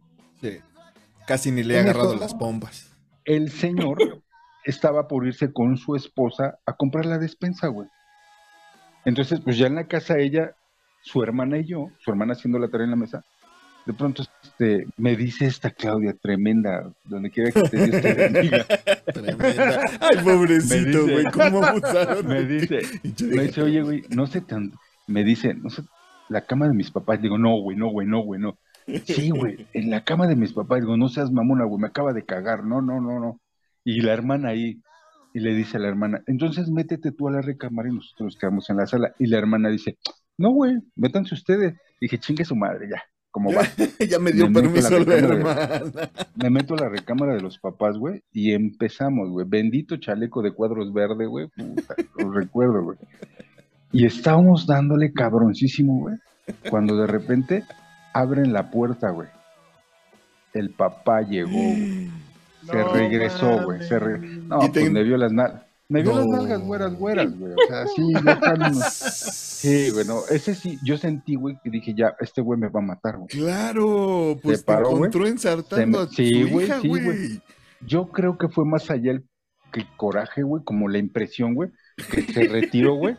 Sí. 0.51 0.59
Casi 1.27 1.51
ni 1.51 1.62
le 1.62 1.74
he 1.74 1.81
agarrado 1.81 2.12
eso- 2.14 2.20
las 2.20 2.35
pompas. 2.35 2.90
El 3.24 3.51
señor 3.51 4.23
estaba 4.64 5.09
por 5.09 5.27
irse 5.27 5.52
con 5.52 5.77
su 5.77 5.97
esposa 5.97 6.59
a 6.66 6.73
comprar 6.74 7.06
la 7.06 7.18
despensa, 7.18 7.68
güey. 7.68 7.89
Entonces, 9.05 9.40
pues 9.40 9.56
ya 9.59 9.66
en 9.66 9.77
la 9.77 9.86
casa 9.86 10.18
ella, 10.18 10.52
su 11.02 11.23
hermana 11.23 11.59
y 11.59 11.64
yo, 11.66 11.90
su 12.01 12.10
hermana 12.10 12.32
haciendo 12.35 12.59
la 12.59 12.68
tarea 12.68 12.85
en 12.85 12.90
la 12.90 12.97
mesa, 12.97 13.24
de 13.86 13.93
pronto 13.93 14.24
este, 14.43 14.86
me 14.97 15.14
dice 15.16 15.47
esta 15.47 15.70
Claudia, 15.70 16.12
tremenda, 16.20 16.90
donde 17.05 17.31
quiera 17.31 17.52
que 17.52 17.60
esté, 17.60 17.86
Dios 17.86 18.02
te 18.02 18.14
bendiga. 18.31 18.64
Tremenda. 19.12 19.81
Ay, 20.01 20.24
pobrecito, 20.24 20.74
Me 20.74 20.85
dice- 20.86 21.12
güey, 21.12 21.24
cómo 21.32 21.64
abusaron. 21.64 22.27
me 22.28 22.43
dice, 22.44 22.81
Me 23.24 23.43
dice, 23.44 23.62
oye, 23.62 23.82
güey, 23.82 24.02
no 24.10 24.27
sé 24.27 24.40
tan. 24.40 24.73
Me 25.06 25.23
dice, 25.23 25.55
no 25.55 25.70
sé, 25.70 25.82
la 26.28 26.40
cama 26.40 26.66
de 26.66 26.74
mis 26.74 26.90
papás. 26.90 27.23
Digo, 27.23 27.39
no, 27.39 27.60
güey, 27.60 27.77
no, 27.77 27.89
güey, 27.90 28.09
no, 28.09 28.20
güey, 28.24 28.40
no. 28.40 28.59
Sí, 29.05 29.31
güey, 29.31 29.67
en 29.73 29.91
la 29.91 30.05
cama 30.05 30.27
de 30.27 30.37
mis 30.37 30.53
papás. 30.53 30.81
Digo, 30.81 30.97
no 30.97 31.09
seas 31.09 31.33
mamona, 31.33 31.65
güey, 31.65 31.81
me 31.81 31.89
acaba 31.89 32.13
de 32.13 32.25
cagar. 32.25 32.65
No, 32.65 32.81
no, 32.81 33.01
no, 33.01 33.19
no. 33.19 33.41
Y 33.85 34.01
la 34.01 34.13
hermana 34.13 34.51
ahí, 34.51 34.81
y 35.35 35.41
le 35.41 35.55
dice 35.55 35.77
a 35.77 35.81
la 35.81 35.89
hermana, 35.89 36.23
entonces 36.27 36.71
métete 36.71 37.13
tú 37.13 37.29
a 37.29 37.33
la 37.33 37.43
recámara 37.43 37.89
y 37.89 37.95
nosotros 37.95 38.27
nos 38.27 38.37
quedamos 38.37 38.71
en 38.71 38.77
la 38.77 38.87
sala. 38.87 39.15
Y 39.19 39.27
la 39.27 39.39
hermana 39.39 39.69
dice, 39.69 39.99
no, 40.39 40.51
güey, 40.51 40.77
métanse 40.95 41.35
ustedes. 41.35 41.75
Dije, 42.01 42.19
chingue 42.19 42.45
su 42.45 42.55
madre, 42.55 42.89
ya, 42.91 43.03
como 43.31 43.53
va. 43.53 43.63
ya 44.09 44.19
me 44.19 44.33
dio 44.33 44.49
Me 44.49 44.63
permiso 44.63 44.99
la 44.99 45.15
hermana. 45.15 45.83
Me 46.37 46.51
meto 46.51 46.75
a 46.75 46.79
la 46.79 46.89
recámara 46.89 47.35
de 47.35 47.41
los 47.41 47.59
papás, 47.59 47.99
güey, 47.99 48.23
y 48.33 48.53
empezamos, 48.53 49.31
güey. 49.31 49.47
Bendito 49.49 49.97
chaleco 49.97 50.43
de 50.43 50.53
cuadros 50.53 50.93
verde, 50.93 51.27
güey. 51.27 51.49
Puta, 51.49 51.95
lo 52.19 52.31
recuerdo, 52.31 52.83
güey. 52.83 52.99
Y 53.93 54.05
estábamos 54.05 54.67
dándole 54.67 55.13
cabroncísimo, 55.13 56.01
güey. 56.01 56.17
Cuando 56.71 56.97
de 56.97 57.07
repente 57.07 57.65
abren 58.21 58.53
la 58.53 58.71
puerta, 58.71 59.11
güey. 59.11 59.29
El 60.55 60.71
papá 60.71 61.23
llegó, 61.23 61.51
güey. 61.51 62.11
Se 62.67 62.75
No 62.77 62.93
regresó, 62.93 63.63
güey. 63.65 63.87
Se 63.87 63.99
re-. 63.99 64.19
No, 64.19 64.59
te- 64.59 64.81
pues 64.81 64.91
me 64.91 65.03
vio 65.05 65.17
las 65.17 65.33
nalgas. 65.33 65.63
Me 65.89 66.03
vio 66.03 66.17
las 66.17 66.27
nalgas 66.27 66.61
güeras, 66.63 66.95
güeras, 66.97 67.39
güey. 67.39 67.53
O 67.53 67.69
sea, 67.69 67.87
sí, 67.87 68.13
no- 68.13 68.81
Sí, 68.91 69.91
bueno, 69.93 70.21
ese 70.31 70.55
sí, 70.57 70.79
yo 70.83 70.99
sentí, 70.99 71.37
güey, 71.37 71.59
que 71.63 71.71
dije, 71.71 71.95
ya, 71.95 72.15
este 72.21 72.41
güey 72.43 72.59
me 72.59 72.69
va 72.69 72.81
a 72.81 72.83
matar, 72.83 73.17
güey. 73.19 73.29
Claro, 73.29 74.37
pues 74.43 74.59
Se 74.61 74.65
te 74.65 74.73
paró, 74.73 74.89
güey. 74.91 74.97
encontró 74.97 75.27
ensartando 75.29 76.01
a 76.01 76.03
me- 76.05 76.09
su 76.09 76.15
sí, 76.17 76.43
güey, 76.51 76.67
hija, 76.67 76.81
sí, 76.81 76.89
güey. 76.89 77.05
güey. 77.05 77.41
Yo 77.87 78.09
creo 78.09 78.37
que 78.37 78.49
fue 78.49 78.65
más 78.65 78.91
allá 78.91 79.13
el, 79.13 79.25
que 79.73 79.81
el 79.81 79.87
coraje, 79.97 80.43
güey, 80.43 80.65
como 80.65 80.89
la 80.89 80.99
impresión, 80.99 81.55
güey, 81.55 81.71
que 82.11 82.23
se 82.23 82.49
retiró, 82.49 82.95
güey. 82.97 83.17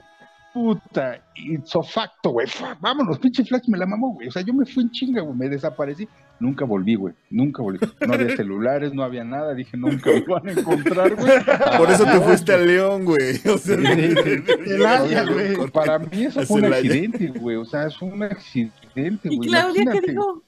Puta, 0.57 1.21
ipso 1.35 1.83
facto, 1.83 2.31
güey. 2.31 2.47
Vámonos, 2.81 3.19
pinche 3.19 3.45
Flash 3.45 3.67
me 3.67 3.77
la 3.77 3.85
mamó, 3.85 4.15
güey. 4.15 4.27
O 4.27 4.31
sea, 4.31 4.41
yo 4.41 4.55
me 4.55 4.65
fui 4.65 4.81
en 4.83 4.89
chinga, 4.89 5.21
güey, 5.21 5.37
me 5.37 5.49
desaparecí. 5.49 6.07
Nunca 6.39 6.65
volví, 6.65 6.95
güey. 6.95 7.13
Nunca 7.29 7.61
volví. 7.61 7.79
No 8.07 8.13
había 8.15 8.35
celulares, 8.35 8.91
no 8.91 9.03
había 9.03 9.23
nada. 9.23 9.53
Dije, 9.53 9.77
nunca 9.77 10.09
me 10.11 10.21
van 10.21 10.47
a 10.49 10.51
encontrar, 10.53 11.15
güey. 11.15 11.31
Por 11.77 11.91
eso 11.91 12.05
te 12.05 12.19
fuiste 12.21 12.53
a 12.53 12.57
León, 12.57 13.05
güey. 13.05 13.39
O 13.53 13.57
sea, 13.59 13.75
El 13.77 14.85
Haya, 14.85 15.25
güey. 15.25 15.69
Para 15.69 15.99
mí 15.99 16.23
eso 16.25 16.41
fue 16.41 16.61
un 16.61 16.73
accidente, 16.73 17.27
güey. 17.27 17.55
O 17.57 17.65
sea, 17.65 17.87
fue 17.91 18.07
un 18.09 18.23
accidente, 18.23 19.29
¿Y 19.29 19.37
güey. 19.37 19.49
Claudia 19.49 19.85
qué 19.91 20.01
dijo? 20.11 20.43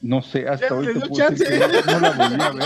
No 0.00 0.22
sé, 0.22 0.48
hasta 0.48 0.72
hoy 0.72 0.86
te 0.86 0.92
que 0.94 1.00
no, 1.00 1.08
no 1.10 2.00
la 2.00 2.10
volví 2.10 2.42
a 2.42 2.52
ver. 2.52 2.60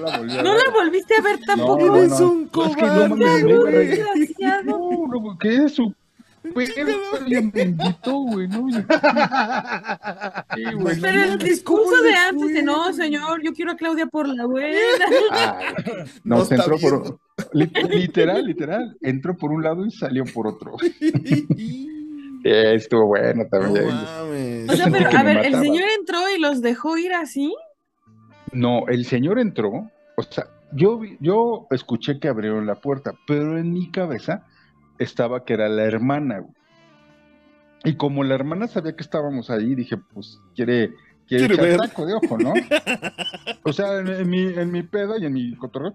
la 0.08 0.18
volví 0.18 0.38
a 0.38 0.42
¿No 0.42 0.52
ver. 0.54 0.62
la 0.66 0.72
volviste 0.72 1.14
a 1.16 1.22
ver 1.22 1.38
tampoco? 1.46 1.86
no, 1.86 1.96
Eres 1.98 2.20
no. 2.20 2.30
un 2.32 2.42
Es 2.44 2.52
no 2.52 2.52
cobarde, 2.52 3.42
güey. 3.44 4.00
No, 4.64 5.06
no, 5.06 5.38
¿qué 5.38 5.54
es 5.54 5.60
eso? 5.72 5.94
Pero 6.54 8.20
güey, 8.26 8.48
¿no? 8.48 8.68
Sí, 10.54 10.64
güey. 10.74 11.00
Pero 11.00 11.22
el 11.22 11.38
discurso 11.38 11.90
¿Cómo 11.90 12.02
de 12.02 12.14
antes 12.14 12.54
de 12.54 12.62
no, 12.62 12.92
señor, 12.92 13.42
yo 13.42 13.52
quiero 13.52 13.72
a 13.72 13.76
Claudia 13.76 14.06
por 14.06 14.28
la 14.28 14.46
buena. 14.46 14.78
Ay, 15.30 15.64
No 16.24 16.38
no, 16.38 16.42
entró 16.50 16.78
por 16.78 17.18
literal, 17.52 18.44
literal, 18.44 18.96
entró 19.00 19.36
por 19.36 19.50
un 19.52 19.62
lado 19.62 19.86
y 19.86 19.90
salió 19.90 20.24
por 20.24 20.46
otro. 20.46 20.76
Eh, 22.42 22.74
estuvo 22.74 23.06
bueno 23.06 23.42
No 23.44 23.48
también. 23.50 23.86
mames. 23.86 24.70
O 24.70 24.72
sea, 24.74 24.90
pero 24.90 25.10
a 25.14 25.22
ver, 25.22 25.44
el 25.44 25.56
señor 25.56 25.84
entró 25.98 26.18
y 26.34 26.40
los 26.40 26.62
dejó 26.62 26.96
ir 26.96 27.12
así. 27.12 27.54
No, 28.52 28.88
el 28.88 29.04
señor 29.04 29.38
entró, 29.38 29.90
o 30.16 30.22
sea, 30.22 30.46
yo, 30.72 31.02
yo 31.20 31.66
escuché 31.70 32.18
que 32.18 32.28
abrieron 32.28 32.66
la 32.66 32.76
puerta, 32.76 33.12
pero 33.26 33.58
en 33.58 33.72
mi 33.74 33.90
cabeza 33.90 34.46
estaba 35.00 35.44
que 35.44 35.54
era 35.54 35.68
la 35.68 35.82
hermana. 35.84 36.38
güey. 36.40 36.54
Y 37.84 37.96
como 37.96 38.22
la 38.24 38.34
hermana 38.34 38.68
sabía 38.68 38.94
que 38.94 39.02
estábamos 39.02 39.50
ahí, 39.50 39.74
dije, 39.74 39.96
pues 39.96 40.38
quiere, 40.54 40.90
quiere, 41.26 41.46
Quiere 41.48 41.54
echar 41.54 41.66
ver. 41.66 41.76
taco 41.78 42.06
de 42.06 42.14
ojo, 42.14 42.38
¿no? 42.38 42.52
o 43.64 43.72
sea, 43.72 43.98
en, 44.00 44.08
en 44.08 44.28
mi, 44.30 44.42
en 44.42 44.70
mi 44.70 44.82
peda 44.82 45.14
y 45.18 45.24
en 45.26 45.32
mi 45.32 45.56
cotorreo. 45.56 45.94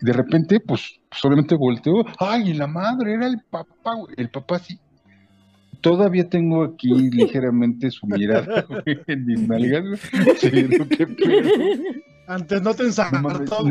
y 0.00 0.04
De 0.04 0.12
repente, 0.12 0.58
pues, 0.60 1.00
solamente 1.12 1.54
volteó. 1.54 2.04
¡Ay, 2.18 2.54
la 2.54 2.66
madre! 2.66 3.14
Era 3.14 3.26
el 3.28 3.38
papá, 3.50 3.94
güey. 3.94 4.14
El 4.16 4.30
papá 4.30 4.58
sí. 4.58 4.78
Todavía 5.80 6.28
tengo 6.28 6.62
aquí 6.62 6.88
ligeramente 7.10 7.90
su 7.90 8.06
mirada 8.06 8.62
güey, 8.68 9.00
en 9.08 9.26
mis 9.26 9.48
nalgas. 9.48 9.82
güey. 10.12 10.36
Sí, 10.36 10.68
no, 10.78 10.88
qué 10.88 11.06
pedo. 11.08 11.50
Antes 12.26 12.62
no 12.62 12.72
te 12.74 12.84
ensartó, 12.84 13.64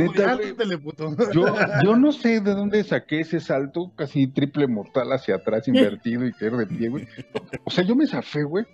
puto. 0.84 1.16
Yo, 1.34 1.46
yo 1.84 1.96
no 1.96 2.12
sé 2.12 2.42
de 2.42 2.54
dónde 2.54 2.84
saqué 2.84 3.22
ese 3.22 3.40
salto 3.40 3.92
casi 3.96 4.28
triple 4.28 4.68
mortal 4.68 5.12
hacia 5.14 5.36
atrás, 5.36 5.68
invertido 5.68 6.26
y 6.26 6.34
caer 6.34 6.58
de 6.58 6.68
pie, 6.68 6.90
güey. 6.90 7.08
O 7.64 7.72
sea, 7.72 7.84
yo 7.86 7.96
me 7.96 8.08
zafé, 8.08 8.44
güey. 8.44 8.66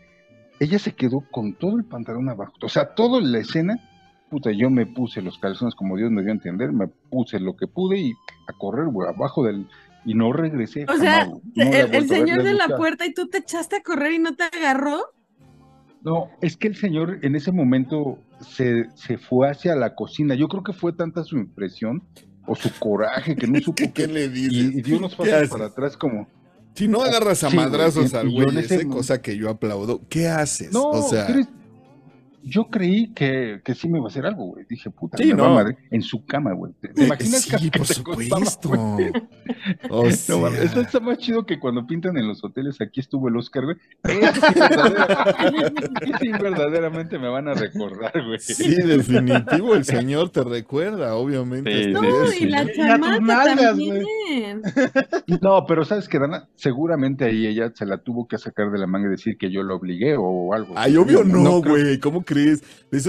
Ella 0.60 0.80
se 0.80 0.94
quedó 0.94 1.24
con 1.32 1.54
todo 1.54 1.78
el 1.78 1.86
pantalón 1.86 2.28
abajo. 2.30 2.54
O 2.64 2.70
sea, 2.70 2.95
toda 2.95 3.22
la 3.22 3.38
escena, 3.38 3.80
puta, 4.32 4.52
yo 4.52 4.72
me 4.72 4.88
puse 4.88 5.22
los 5.22 5.38
calzones 5.38 5.76
como 5.76 5.95
Dios 5.95 6.10
me 6.10 6.24
dio 6.24 6.32
a 6.32 6.36
entender, 6.36 6.72
me 6.72 6.88
puse 6.88 7.40
lo 7.40 7.56
que 7.56 7.68
pude 7.68 7.99
y 7.99 8.14
a 8.48 8.54
correr, 8.54 8.88
güey, 8.88 9.08
abajo 9.08 9.44
del... 9.44 9.68
Y 10.06 10.14
no 10.14 10.32
regresé. 10.32 10.86
O 10.88 10.95
sea, 10.95 11.26
jamás. 11.26 11.41
No 11.54 11.64
el, 11.64 12.08
señor 12.08 12.41
de 12.41 12.54
la 12.54 12.70
puerta 12.70 13.06
y 13.06 13.14
tú 13.14 13.28
te 13.28 13.40
echaste 13.40 13.76
a 13.76 13.84
correr 13.84 14.14
y 14.14 14.20
no 14.20 14.36
te 14.36 14.44
agarró. 14.44 15.02
No, 16.02 16.30
es 16.41 16.56
que 16.56 16.70
el 16.70 16.76
señor 16.76 17.20
en 17.24 17.36
ese 17.36 17.52
momento 17.52 18.18
se, 18.41 18.85
se 18.95 19.18
fue 19.18 19.49
hacia 19.49 19.76
la 19.76 19.95
cocina. 19.95 20.35
Yo 20.35 20.47
creo 20.47 20.64
que 20.64 20.73
fue 20.73 20.93
tanta 20.93 21.23
su 21.23 21.38
impresión 21.38 22.03
o 22.45 22.55
su 22.55 22.69
coraje 22.80 23.35
que 23.35 23.47
no 23.47 23.59
supo 23.61 23.84
¿Qué, 23.93 24.07
le 24.07 24.26
y, 24.26 24.30
dices? 24.30 24.76
y 24.76 24.81
dio 24.81 24.97
unos 24.97 25.15
¿Qué 25.15 25.30
pasos 25.31 25.49
para 25.49 25.65
atrás 25.65 25.97
como, 25.97 26.27
Si 26.76 26.88
no 26.88 27.01
agarras 27.01 27.43
a 27.43 27.49
Sí, 27.49 27.55
madrazos 27.55 28.14
y- 28.14 28.15
al 28.15 28.30
y 28.30 28.34
güey 28.34 28.57
ese 28.59 28.88
cosa 28.88 29.22
que 29.22 29.35
yo 29.38 29.49
aplaudo, 29.49 30.01
¿qué 30.09 30.27
haces? 30.27 30.72
no, 30.72 30.89
o 30.89 31.01
sea. 31.09 31.27
Yo 32.48 32.69
creí 32.69 33.14
que, 33.14 33.61
que 33.64 33.76
sí 33.76 33.90
me 33.90 33.98
iba 33.99 34.07
a 34.07 34.10
hacer 34.10 34.26
algo, 34.26 34.45
güey. 34.45 34.65
Dije, 34.69 34.90
puta, 34.90 35.18
Sí, 35.18 35.26
me 35.26 35.34
va 35.41 35.45
a 35.45 35.49
no. 35.49 35.56
madre 35.56 35.78
en 35.91 36.02
su 36.02 36.26
cama, 36.26 36.53
güey. 36.53 36.74
¿Te, 36.80 36.90
te 36.90 37.06
imaginas 37.06 37.41
sí, 37.41 37.69
que 37.69 37.78
por 37.78 37.88
te 37.88 37.94
acostaba, 37.99 38.45
supuesto. 38.45 38.69
güey? 38.69 39.11
O 39.90 40.06
No, 40.06 40.11
sea, 40.11 40.38
mames, 40.38 40.61
eso 40.61 40.82
está 40.82 40.99
más 40.99 41.18
chido 41.18 41.45
que 41.45 41.60
cuando 41.60 41.86
pintan 41.88 42.18
en 42.18 42.28
los 42.28 42.44
hoteles. 42.44 42.80
Aquí 42.82 42.99
estuvo 42.99 43.28
el 43.30 43.38
Oscar, 43.38 43.64
güey. 43.65 43.78
Sí, 44.06 44.19
verdadera- 44.19 46.19
sí, 46.19 46.30
verdaderamente 46.32 47.19
me 47.19 47.30
van 47.30 47.48
a 47.48 47.53
recordar, 47.53 48.11
güey. 48.26 48.40
sí, 48.40 48.76
definitivo, 48.76 49.76
el 49.76 49.84
señor 49.84 50.30
te 50.30 50.44
recuerda, 50.44 51.15
obviamente. 51.15 51.72
Sí, 51.72 51.84
sí, 51.86 51.91
No, 51.91 52.34
y 52.34 52.45
la 52.45 52.72
chamaca. 52.72 53.76
No, 55.41 55.65
pero 55.68 55.86
sabes 55.86 56.07
que 56.07 56.19
Dana, 56.19 56.48
seguramente 56.56 57.26
ahí 57.26 57.48
ella 57.48 57.72
se 57.74 57.86
la 57.86 57.98
tuvo 57.98 58.28
que 58.28 58.38
sacar 58.38 58.72
de 58.72 58.78
la 58.80 58.88
manga 58.88 59.07
y 59.07 59.11
decir 59.11 59.38
que 59.38 59.52
yo 59.52 59.64
lo 59.64 59.76
obligué 59.76 60.15
o 60.18 60.53
algo. 60.53 60.74
Ay, 60.78 60.98
obvio 60.98 61.24
no, 61.24 61.61
güey, 61.61 61.99
¿cómo 61.99 62.24
crees? 62.24 62.36
Eso, 62.38 62.64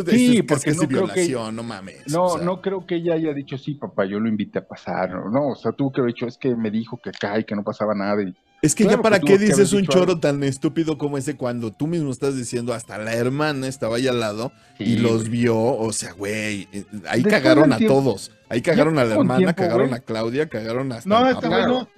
Sí, 0.09 0.39
eso 0.39 0.41
es 0.41 0.43
porque 0.47 0.71
no 0.73 0.77
creo 0.89 0.89
que- 1.09 1.15
violación, 1.25 1.57
no 1.57 1.63
mames. 1.63 2.03
No, 2.09 2.25
o 2.25 2.37
sea. 2.37 2.45
no 2.45 2.61
creo 2.61 2.87
que 2.87 2.97
ella 2.97 3.15
haya 3.15 3.33
dicho 3.33 3.57
sí, 3.59 3.75
papá, 3.75 4.05
yo 4.07 4.19
lo 4.21 4.29
invité 4.29 4.59
a 4.59 4.67
pasar. 4.67 5.11
No, 5.11 5.31
no, 5.31 5.49
o 5.49 5.57
sea, 5.57 5.73
tuvo 5.73 5.93
que 5.93 6.01
haber 6.01 6.15
dicho, 6.15 6.27
es 6.27 6.37
que 6.39 6.55
me 6.57 6.71
dijo 6.71 6.99
que 7.03 7.11
acá 7.11 7.39
y 7.39 7.45
que 7.45 7.55
no 7.55 7.63
pasaba 7.63 7.95
nada. 7.95 8.23
Y, 8.23 8.35
Es 8.61 8.75
que 8.75 8.83
Claro 8.85 8.99
ya 8.99 9.03
para 9.03 9.21
que 9.21 9.27
qué 9.27 9.39
dices 9.39 9.73
un 9.73 9.87
choro 9.87 10.11
algo. 10.15 10.21
tan 10.21 10.43
estúpido 10.43 10.99
como 10.99 11.17
ese 11.17 11.37
cuando 11.37 11.73
tú 11.73 11.87
mismo 11.87 12.11
estás 12.11 12.37
diciendo 12.37 12.75
hasta 12.75 12.99
la 12.99 13.15
hermana 13.15 13.69
estaba 13.69 13.97
ahí 13.99 14.09
al 14.09 14.19
lado 14.19 14.51
y 14.81 14.97
los 14.97 15.29
güey. 15.29 15.31
vio, 15.43 15.57
o 15.57 15.93
sea, 15.93 16.13
güey, 16.13 16.67
eh, 16.73 16.85
ahí 17.07 17.23
Después 17.23 17.35
cagaron 17.43 17.73
a 17.73 17.77
tiempo- 17.77 17.95
todos. 17.95 18.33
Ahí 18.49 18.61
cagaron 18.63 18.99
a 18.99 19.05
la 19.05 19.15
hermana, 19.15 19.37
tiempo, 19.39 19.55
cagaron 19.57 19.89
güey. 19.89 20.01
a 20.01 20.03
Claudia, 20.03 20.49
cagaron 20.49 20.91
hasta 20.91 21.09
No, 21.09 21.35
papá. 21.35 21.49
güey 21.49 21.63
no. 21.67 21.89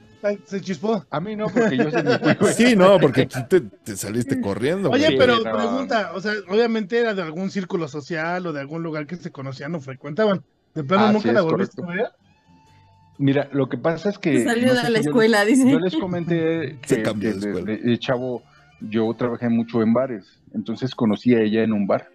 Se 0.44 0.60
chispó. 0.60 1.04
A 1.10 1.20
mí 1.20 1.34
no, 1.36 1.46
porque 1.48 1.76
yo 1.76 1.90
sí 1.90 1.96
me 2.04 2.18
fui, 2.18 2.34
güey. 2.34 2.52
Sí, 2.54 2.76
no, 2.76 2.98
porque 2.98 3.26
tú 3.26 3.38
te, 3.48 3.60
te 3.60 3.96
saliste 3.96 4.40
corriendo. 4.40 4.90
Oye, 4.90 5.04
güey. 5.06 5.12
Sí, 5.12 5.16
pero 5.18 5.36
no. 5.36 5.42
pregunta, 5.56 6.12
o 6.14 6.20
sea, 6.20 6.32
obviamente 6.48 6.98
era 6.98 7.14
de 7.14 7.22
algún 7.22 7.50
círculo 7.50 7.88
social 7.88 8.46
o 8.46 8.52
de 8.52 8.60
algún 8.60 8.82
lugar 8.82 9.06
que 9.06 9.16
se 9.16 9.30
conocían 9.30 9.74
o 9.74 9.80
frecuentaban. 9.80 10.42
De 10.74 10.84
plano 10.84 11.04
Así 11.06 11.14
nunca 11.14 11.32
la 11.32 11.40
es, 11.40 11.44
volviste 11.46 11.82
a 11.82 11.86
ver. 11.86 12.06
Mira, 13.18 13.48
lo 13.52 13.68
que 13.68 13.76
pasa 13.76 14.08
es 14.10 14.18
que. 14.18 14.44
Salió 14.44 14.68
no 14.68 14.74
de 14.74 14.74
la 14.74 14.80
si 14.82 14.86
yo 14.86 14.92
les- 14.98 15.06
escuela, 15.06 15.44
dice. 15.44 15.70
Yo 15.70 15.78
les 15.78 15.96
comenté 15.96 16.78
Se 16.86 16.96
que, 16.96 17.02
cambió 17.02 17.30
que 17.32 17.38
de 17.38 17.40
de, 17.40 17.50
escuela. 17.58 17.66
de- 17.82 17.90
de 17.90 17.98
chavo 17.98 18.42
yo 18.80 19.12
trabajé 19.14 19.48
mucho 19.50 19.82
en 19.82 19.92
bares, 19.92 20.24
entonces 20.54 20.94
conocí 20.94 21.34
a 21.34 21.40
ella 21.42 21.62
en 21.62 21.72
un 21.74 21.86
bar 21.86 22.08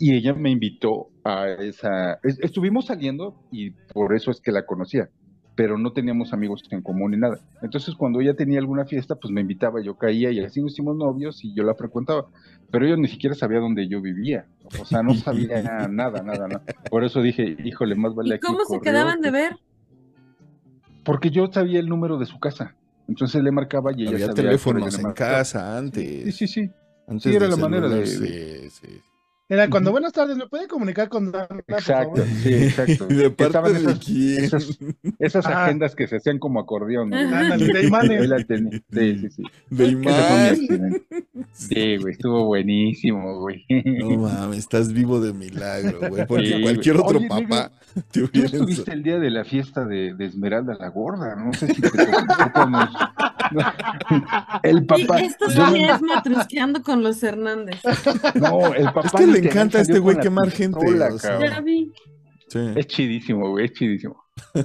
y 0.00 0.14
ella 0.14 0.34
me 0.34 0.50
invitó 0.50 1.10
a 1.24 1.46
esa... 1.48 2.14
es- 2.24 2.38
estuvimos 2.40 2.86
saliendo 2.86 3.36
y 3.52 3.70
por 3.70 4.14
eso 4.16 4.32
es 4.32 4.40
que 4.40 4.50
la 4.50 4.66
conocía, 4.66 5.08
pero 5.58 5.76
no 5.76 5.90
teníamos 5.92 6.32
amigos 6.32 6.62
en 6.70 6.82
común 6.82 7.10
ni 7.10 7.16
nada. 7.16 7.40
Entonces 7.62 7.96
cuando 7.96 8.20
ella 8.20 8.32
tenía 8.34 8.60
alguna 8.60 8.84
fiesta, 8.84 9.16
pues 9.16 9.32
me 9.32 9.40
invitaba, 9.40 9.82
yo 9.82 9.96
caía 9.96 10.30
y 10.30 10.38
así 10.38 10.62
nos 10.62 10.70
hicimos 10.70 10.94
novios 10.96 11.44
y 11.44 11.52
yo 11.52 11.64
la 11.64 11.74
frecuentaba, 11.74 12.26
pero 12.70 12.86
ella 12.86 12.96
ni 12.96 13.08
siquiera 13.08 13.34
sabía 13.34 13.58
dónde 13.58 13.88
yo 13.88 14.00
vivía, 14.00 14.46
o 14.78 14.84
sea, 14.84 15.02
no 15.02 15.14
sabía 15.14 15.60
nada, 15.88 15.88
nada, 15.88 16.22
nada. 16.46 16.62
Por 16.88 17.02
eso 17.02 17.20
dije, 17.20 17.56
híjole, 17.64 17.96
más 17.96 18.14
vale 18.14 18.28
¿Y 18.28 18.32
aquí 18.34 18.46
cómo 18.46 18.60
se 18.64 18.80
quedaban 18.80 19.20
de 19.20 19.32
ver? 19.32 19.56
Porque 21.02 21.30
yo 21.30 21.48
sabía 21.52 21.80
el 21.80 21.88
número 21.88 22.18
de 22.18 22.26
su 22.26 22.38
casa. 22.38 22.76
Entonces 23.08 23.42
le 23.42 23.50
marcaba 23.50 23.90
y 23.96 24.02
ella 24.02 24.10
Había 24.12 24.26
sabía 24.26 24.42
teléfonos 24.42 24.96
en 24.96 25.02
marcaba. 25.02 25.38
casa 25.38 25.76
antes. 25.76 26.22
Sí, 26.22 26.30
sí, 26.30 26.46
sí. 26.46 26.70
Antes 27.08 27.24
Sí, 27.32 27.34
era 27.36 27.48
la 27.48 27.56
manera 27.56 27.88
de- 27.88 28.06
sí, 28.06 28.70
sí. 28.70 29.00
Era 29.50 29.70
cuando, 29.70 29.92
buenas 29.92 30.12
tardes, 30.12 30.36
¿me 30.36 30.46
puede 30.46 30.68
comunicar 30.68 31.08
con 31.08 31.32
Dana, 31.32 31.48
Exacto, 31.68 32.22
sí, 32.42 32.52
exacto. 32.54 33.06
¿Y 33.10 33.14
de 33.14 33.30
parte 33.30 33.44
Estaban 33.46 33.72
de 33.72 33.78
esas, 33.78 33.98
quién? 34.04 34.44
esas, 34.44 34.78
esas 35.18 35.46
Ah. 35.46 35.64
agendas 35.64 35.94
que 35.94 36.06
se 36.06 36.16
hacían 36.16 36.38
como 36.38 36.60
acordeón. 36.60 37.08
¿no? 37.10 37.16
De 37.16 37.82
imanes. 37.84 38.28
Sí, 38.92 39.18
sí, 39.18 39.28
sí. 39.30 39.42
De. 39.70 41.02
Sí, 41.52 41.96
güey, 41.96 42.12
estuvo 42.12 42.44
buenísimo, 42.44 43.40
güey. 43.40 43.64
No 43.84 44.10
mames, 44.18 44.58
estás 44.58 44.92
vivo 44.92 45.20
de 45.20 45.32
milagro, 45.32 45.98
güey. 46.10 46.26
Porque 46.28 46.46
Sí, 46.48 46.62
cualquier 46.62 46.96
güey. 46.96 47.06
otro 47.06 47.18
Oye, 47.18 47.28
papá 47.28 47.70
te 48.10 48.20
Tú 48.20 48.28
hubiera 48.30 48.46
estuviste 48.46 48.92
el 48.92 49.02
día 49.02 49.18
de 49.18 49.30
la 49.30 49.44
fiesta 49.44 49.84
de, 49.84 50.14
de 50.14 50.24
Esmeralda 50.26 50.76
la 50.78 50.88
Gorda, 50.88 51.34
no 51.36 51.52
sé 51.54 51.68
si 51.74 51.80
te 51.80 51.88
tocó 51.90 52.66
El 54.62 54.86
papá. 54.86 55.20
Y 55.20 55.26
esto 55.26 55.46
me- 55.72 55.90
es 55.90 56.02
matrusqueando 56.02 56.82
con 56.82 57.02
los 57.02 57.22
Hernández. 57.22 57.80
No, 58.34 58.72
el 58.74 58.84
papá. 58.86 59.02
Es 59.06 59.12
que 59.12 59.26
le 59.26 59.38
encanta 59.38 59.78
a 59.78 59.82
este 59.82 59.98
güey 59.98 60.18
quemar 60.18 60.50
gente, 60.50 60.78
pistola, 60.80 61.08
o 61.14 61.18
sea. 61.18 61.30
cabrón. 61.32 61.50
Ya 61.50 61.60
vi. 61.60 61.92
Sí. 62.48 62.58
Es 62.76 62.86
chidísimo, 62.86 63.50
güey, 63.50 63.66
es 63.66 63.72
chidísimo. 63.72 64.22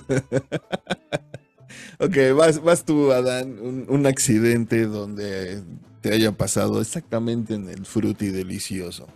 Ok, 1.99 2.15
vas, 2.35 2.61
vas 2.61 2.85
tú, 2.85 3.11
Adán, 3.11 3.57
un, 3.59 3.85
un 3.87 4.05
accidente 4.05 4.85
donde 4.85 5.61
te 6.01 6.13
haya 6.13 6.31
pasado 6.31 6.81
exactamente 6.81 7.53
en 7.53 7.69
el 7.69 7.85
fruti 7.85 8.27
delicioso. 8.29 9.07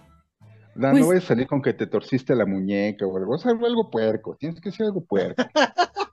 Dan, 0.75 0.91
Pues- 0.91 1.01
no 1.01 1.05
voy 1.07 1.17
a 1.17 1.21
salir 1.21 1.47
con 1.47 1.61
que 1.61 1.73
te 1.73 1.87
torciste 1.87 2.35
la 2.35 2.45
muñeca 2.45 3.05
o 3.05 3.17
algo, 3.17 3.33
o 3.35 3.37
sea, 3.37 3.51
algo 3.51 3.89
puerco, 3.89 4.35
tienes 4.39 4.61
que 4.61 4.71
ser 4.71 4.85
algo 4.87 5.03
puerco. 5.03 5.43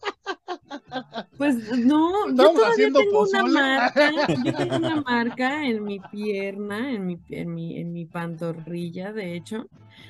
Pues 1.36 1.57
no, 1.78 2.28
yo 2.28 2.53
todavía 2.53 2.91
tengo 2.93 3.23
una 3.23 3.45
marca, 3.45 4.11
yo 4.45 4.53
tengo 4.57 4.77
una 4.77 5.01
marca 5.03 5.66
en 5.66 5.85
mi 5.85 6.01
pierna, 6.01 6.93
en 6.93 7.07
mi, 7.07 7.19
en 7.31 7.55
mi, 7.55 7.78
en 7.78 7.93
mi 7.93 8.05
pantorrilla, 8.05 9.12
de 9.12 9.36
hecho, 9.36 9.69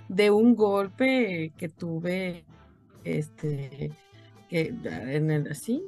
de 0.09 0.31
un 0.31 0.55
golpe 0.55 1.53
que 1.57 1.69
tuve, 1.69 2.45
este, 3.05 3.93
que 4.49 4.75
en 4.87 5.31
el, 5.31 5.51
así, 5.51 5.83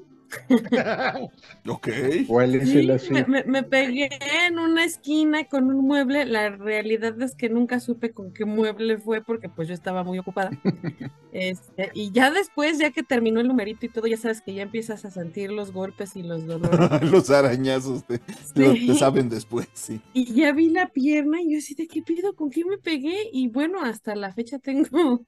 Ok. 1.68 1.88
¿Cuál 2.24 2.54
es 2.56 2.72
Sí, 2.72 2.74
el 2.74 2.90
así? 2.90 3.14
me, 3.14 3.24
me- 3.26 3.44
me 3.44 3.62
pegué 3.64 4.08
en 4.46 4.58
una 4.58 4.84
esquina 4.84 5.46
con 5.48 5.66
un 5.72 5.86
mueble. 5.86 6.24
La 6.26 6.50
realidad 6.50 7.20
es 7.22 7.36
que 7.36 7.48
nunca 7.50 7.80
supe 7.80 8.12
con 8.12 8.32
qué 8.32 8.44
mueble 8.44 8.98
fue 8.98 9.24
porque 9.24 9.48
pues 9.48 9.68
yo 9.68 9.74
estaba 9.74 10.04
muy 10.04 10.18
ocupada. 10.18 10.56
Este, 11.30 11.90
y 11.94 12.12
ya 12.12 12.30
después, 12.32 12.78
ya 12.78 12.92
que 12.92 13.02
terminó 13.04 13.40
el 13.40 13.48
numerito 13.48 13.86
y 13.86 13.90
todo, 13.90 14.06
ya 14.08 14.16
sabes 14.18 14.42
que 14.42 14.54
ya 14.54 14.62
empiezas 14.62 15.04
a 15.06 15.10
sentir 15.12 15.52
los 15.52 15.72
golpes 15.72 16.16
y 16.16 16.22
los 16.24 16.46
dolores. 16.46 16.94
Los 17.10 17.30
arañazos 17.30 18.04
te, 18.06 18.18
te- 18.54 18.76
Sí. 18.76 18.86
te 18.86 18.94
saben 18.94 19.28
después, 19.28 19.68
sí. 19.74 20.00
Y 20.12 20.34
ya 20.34 20.52
vi 20.52 20.70
la 20.70 20.88
pierna 20.88 21.42
y 21.42 21.52
yo 21.52 21.58
así 21.58 21.74
de 21.74 21.88
qué 21.88 22.02
pido, 22.02 22.34
con 22.34 22.50
qué 22.50 22.64
me 22.64 22.78
pegué. 22.78 23.28
Y 23.32 23.48
bueno, 23.48 23.82
hasta 23.82 24.16
la 24.16 24.32
fecha 24.32 24.58
tengo, 24.58 25.26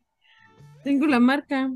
tengo 0.82 1.06
la 1.06 1.20
marca. 1.20 1.70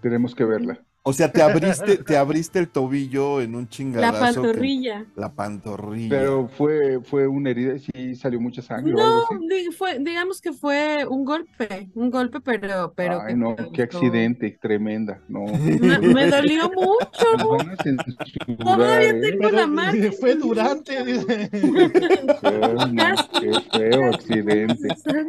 Tenemos 0.00 0.34
que 0.34 0.44
verla. 0.46 0.85
O 1.08 1.12
sea, 1.12 1.30
te 1.30 1.40
abriste, 1.40 1.98
te 1.98 2.16
abriste 2.16 2.58
el 2.58 2.66
tobillo 2.68 3.40
en 3.40 3.54
un 3.54 3.62
La 3.62 3.68
chingadazo. 3.68 4.18
que- 4.42 4.48
pantorrilla. 4.48 5.04
La 5.14 5.32
pantorrilla. 5.32 6.08
Pero 6.10 6.48
fue, 6.48 6.98
fue 7.04 7.28
una 7.28 7.50
herida, 7.50 7.78
sí 7.78 8.16
salió 8.16 8.40
mucha 8.40 8.60
sangre 8.60 8.92
o 8.92 8.96
No, 8.96 9.04
algo 9.04 9.26
así. 9.36 9.46
di- 9.48 9.70
fue, 9.72 10.00
digamos 10.00 10.40
que 10.40 10.52
fue 10.52 11.06
un 11.08 11.24
golpe, 11.24 11.90
un 11.94 12.10
golpe, 12.10 12.40
pero, 12.40 12.92
pero 12.96 13.20
Ay, 13.22 13.36
no, 13.36 13.50
me 13.56 13.70
qué 13.72 13.82
accidente, 13.82 14.58
tremenda. 14.60 15.20
No. 15.28 15.44
Me, 15.80 15.98
me 16.00 16.26
dolió 16.28 16.68
mucho. 16.74 17.56
Censurar, 17.84 18.56
Todavía 18.58 19.10
¿eh? 19.10 19.20
tengo 19.20 19.38
Pero 19.42 19.56
la 19.58 19.66
marca. 19.68 20.12
fue 20.18 20.34
durante, 20.34 21.04
dice. 21.04 21.50
Ay, 22.42 22.92
no, 22.92 23.04
qué 23.40 23.52
feo 23.78 24.04
accidente. 24.12 24.88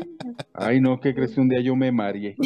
Ay, 0.54 0.82
no, 0.82 1.00
¿qué 1.00 1.14
crees? 1.14 1.38
Un 1.38 1.50
día 1.50 1.62
yo 1.62 1.76
me 1.76 1.92
mareé. 1.92 2.36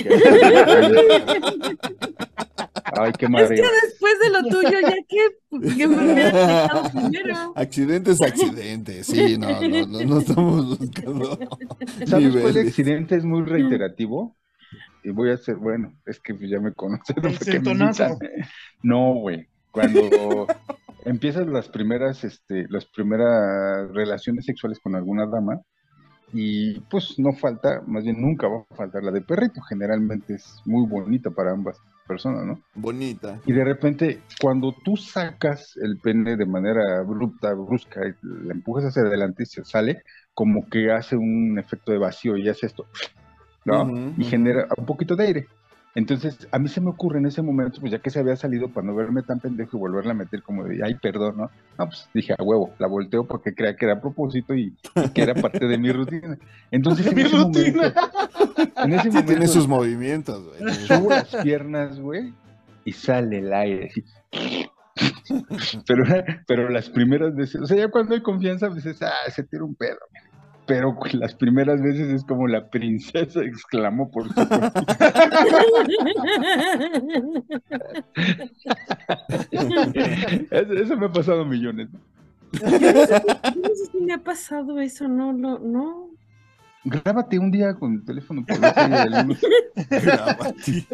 Ay, 2.84 3.12
qué 3.18 3.26
Es 3.28 3.32
mareo. 3.32 3.50
que 3.50 3.88
después 3.88 4.20
de 4.20 4.30
lo 4.30 4.44
tuyo, 4.44 4.80
ya 4.82 4.96
que, 5.08 5.76
que 5.78 5.88
me 5.88 6.14
hubiera 6.14 6.84
primero. 6.92 7.54
Accidente 7.56 8.12
es 8.12 8.22
accidente, 8.22 9.04
sí, 9.04 9.38
no, 9.38 9.62
no, 9.62 9.88
no, 9.88 10.06
no 10.06 10.20
estamos 10.20 10.80
buscando 10.80 11.40
¿Sabes 12.06 12.36
cuál 12.36 12.58
accidente 12.58 13.16
es 13.16 13.24
muy 13.24 13.44
reiterativo? 13.44 14.36
Y 15.04 15.10
voy 15.10 15.32
a 15.32 15.34
hacer, 15.34 15.56
bueno, 15.56 15.94
es 16.06 16.20
que 16.20 16.36
pues 16.36 16.50
ya 16.50 16.60
me 16.60 16.74
conocen. 16.74 17.16
Me. 17.22 18.46
No, 18.84 19.14
güey. 19.16 19.48
Cuando 19.72 20.48
empiezas 21.06 21.48
las 21.48 21.70
primeras, 21.70 22.24
este, 22.24 22.68
las 22.70 22.86
primeras 22.86 23.90
relaciones 23.92 24.46
sexuales 24.46 24.80
con 24.80 24.96
alguna 24.96 25.26
dama, 25.26 25.60
y 26.34 26.80
pues 26.82 27.20
no 27.20 27.34
falta, 27.34 27.82
más 27.86 28.04
bien 28.04 28.22
nunca 28.22 28.48
va 28.48 28.66
a 28.70 28.76
faltar 28.76 29.04
la 29.04 29.12
de 29.12 29.22
perrito. 29.22 29.62
Generalmente 29.62 30.36
es 30.36 30.62
muy 30.66 30.88
bonita 30.88 31.30
para 31.32 31.52
ambas 31.52 31.78
personas, 32.08 32.46
¿no? 32.46 32.62
Bonita. 32.76 33.40
Y 33.46 33.54
de 33.54 33.64
repente, 33.64 34.22
cuando 34.40 34.74
tú 34.84 34.98
sacas 34.98 35.78
el 35.78 35.98
pene 35.98 36.36
de 36.36 36.46
manera 36.46 37.00
abrupta, 37.00 37.54
brusca, 37.54 38.02
y 38.08 38.14
la 38.22 38.54
empujas 38.54 38.86
hacia 38.86 39.04
adelante 39.04 39.44
y 39.44 39.46
se 39.46 39.64
sale, 39.64 40.04
como 40.34 40.68
que 40.70 40.92
hace 40.92 41.16
un 41.16 41.58
efecto 41.60 41.92
de 41.92 41.98
vacío 41.98 42.38
y 42.38 42.50
hace 42.50 42.66
esto, 42.66 42.86
¿no? 43.66 44.14
Y 44.18 44.24
genera 44.26 44.68
un 44.78 44.86
poquito 44.86 45.16
de 45.16 45.26
aire. 45.26 45.48
Entonces, 45.94 46.48
a 46.52 46.58
mí 46.60 46.70
se 46.70 46.80
me 46.80 46.90
ocurre 46.90 47.20
en 47.20 47.26
ese 47.26 47.42
momento, 47.42 47.82
pues 47.82 47.92
ya 47.92 48.00
que 48.00 48.10
se 48.10 48.20
había 48.20 48.36
salido 48.38 48.70
para 48.70 48.88
no 48.88 48.96
verme 48.96 49.24
tan 49.24 49.40
pendejo 49.42 49.76
y 49.76 49.80
volverla 49.82 50.12
a 50.12 50.16
meter 50.16 50.42
como 50.42 50.64
de, 50.64 50.80
ay, 50.84 50.96
perdón, 50.96 51.36
¿no? 51.38 51.52
No, 51.78 51.86
pues 51.88 52.08
dije, 52.14 52.34
a 52.38 52.42
huevo, 52.44 52.74
la 52.80 52.88
volteo 52.88 53.26
porque 53.28 53.54
creía 53.54 53.76
que 53.76 53.86
era 53.86 53.96
a 53.96 54.02
propósito 54.02 54.54
y, 54.56 54.74
y 54.96 55.10
que 55.10 55.22
era 55.22 55.36
parte 55.36 55.68
de 55.68 55.78
mi 55.78 55.92
rutina. 55.92 56.38
Entonces, 56.72 57.08
en 57.12 57.16
Mi 57.16 57.22
ese 57.24 57.36
rutina. 57.38 57.94
momento, 57.94 58.82
en 58.84 58.94
ese 58.94 59.02
Sí, 59.04 59.08
momento, 59.10 59.26
tiene 59.32 59.48
sus 59.48 59.68
movimientos, 59.68 60.46
güey. 60.60 60.74
subo 60.76 61.10
las 61.10 61.36
piernas, 61.38 62.00
güey, 62.00 62.34
y 62.86 62.94
sale 62.94 63.40
el 63.40 63.52
aire. 63.54 63.88
así. 63.90 64.04
Pero, 65.88 66.04
pero 66.48 66.70
las 66.70 66.90
primeras 66.90 67.34
veces, 67.36 67.62
o 67.62 67.66
sea, 67.66 67.78
ya 67.78 67.88
cuando 67.90 68.14
hay 68.14 68.22
confianza, 68.22 68.70
dices, 68.70 69.02
ah, 69.02 69.30
se 69.32 69.44
tira 69.44 69.64
un 69.64 69.74
pedo. 69.76 69.98
Pero 70.72 70.98
las 71.12 71.36
primeras 71.36 71.82
veces 71.82 72.08
es 72.08 72.24
como 72.24 72.48
la 72.48 72.70
princesa 72.70 73.42
exclamó 73.44 74.10
por 74.10 74.34
su. 74.34 74.40
Eso, 80.50 80.74
eso 80.74 80.96
me 80.96 81.08
ha 81.08 81.12
pasado 81.12 81.44
millones. 81.44 81.90
¿no? 81.92 82.00
Sé 82.62 83.86
si 83.92 84.00
me 84.00 84.14
ha 84.14 84.18
pasado 84.20 84.80
eso, 84.80 85.10
no, 85.10 85.34
no, 85.34 85.60
no. 85.60 86.08
Grábate 86.86 87.38
un 87.38 87.52
día 87.52 87.74
con 87.74 87.96
el 87.96 88.06
teléfono 88.06 88.46
por 88.46 88.58
la 88.58 89.24
luz. 89.24 89.42
Grábate. 89.90 90.88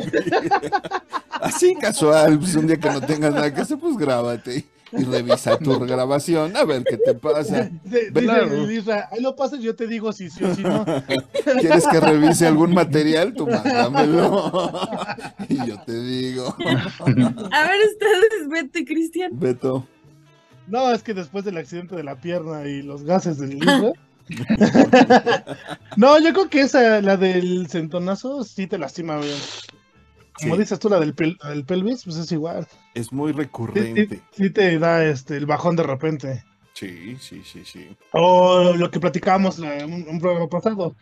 Así 1.39 1.75
casual, 1.75 2.39
pues 2.39 2.55
un 2.55 2.65
día 2.65 2.77
que 2.77 2.89
no 2.89 3.01
tengas 3.01 3.31
nada 3.31 3.53
que 3.53 3.61
hacer, 3.61 3.77
pues 3.77 3.95
grábate 3.95 4.65
y 4.91 5.03
revisa 5.03 5.57
tu 5.57 5.80
grabación 5.85 6.55
a 6.55 6.64
ver 6.64 6.84
qué 6.84 6.97
te 6.97 7.14
pasa. 7.14 7.69
Dice 7.84 8.93
ahí 9.11 9.22
lo 9.22 9.35
pasas, 9.35 9.59
yo 9.59 9.76
te 9.76 9.88
digo 9.88 10.11
si 10.14 10.30
sí 10.30 10.43
o 10.43 10.53
si 10.55 10.64
no. 10.64 10.85
¿Quieres 11.59 11.88
que 11.88 11.99
revise 11.99 12.47
algún 12.47 12.73
material? 12.73 13.34
Tú 13.34 13.47
mándamelo. 13.47 14.51
Y 15.49 15.65
yo 15.65 15.80
te 15.81 16.01
digo. 16.01 16.55
A 16.59 17.64
ver, 17.64 17.80
ustedes, 17.91 18.49
Beto 18.49 18.80
y 18.80 18.85
Cristian. 18.85 19.31
Beto. 19.34 19.88
No, 20.68 20.91
es 20.91 21.01
que 21.01 21.14
después 21.14 21.45
del 21.45 21.57
accidente 21.57 21.95
de 21.95 22.03
la 22.03 22.15
pierna 22.15 22.68
y 22.68 22.81
los 22.81 23.03
gases 23.03 23.38
del 23.38 23.55
Isra. 23.55 23.93
no, 25.95 26.19
yo 26.19 26.34
creo 26.34 26.49
que 26.49 26.61
esa, 26.61 27.01
la 27.01 27.15
del 27.15 27.68
centonazo, 27.69 28.43
sí 28.43 28.68
te 28.68 28.77
lastima 28.77 29.18
bien. 29.18 29.38
Como 30.41 30.55
Sí. 30.55 30.61
dices 30.61 30.80
tú, 30.80 30.89
la 30.89 30.99
del, 30.99 31.15
pel- 31.15 31.38
la 31.43 31.49
del 31.49 31.65
pelvis, 31.65 32.03
pues 32.03 32.18
es 32.18 32.31
igual. 32.31 32.68
Es 32.93 33.11
muy 33.11 33.31
Sí, 33.31 33.34
sí- 33.35 33.39
recurrente. 33.43 34.22
sí 34.31 34.49
te 34.49 34.77
da 34.80 35.03
este, 35.05 35.38
el 35.38 35.45
bajón 35.45 35.76
de 35.76 35.84
repente. 35.84 36.43
Sí, 36.73 37.18
sí, 37.19 37.41
sí, 37.43 37.64
sí. 37.65 37.88
O 38.11 38.73
lo 38.76 38.91
que 38.91 38.99
platicábamos 38.99 39.57
en 39.59 39.91
un, 39.93 40.07
un 40.07 40.19
programa 40.19 40.47
pasado, 40.47 40.95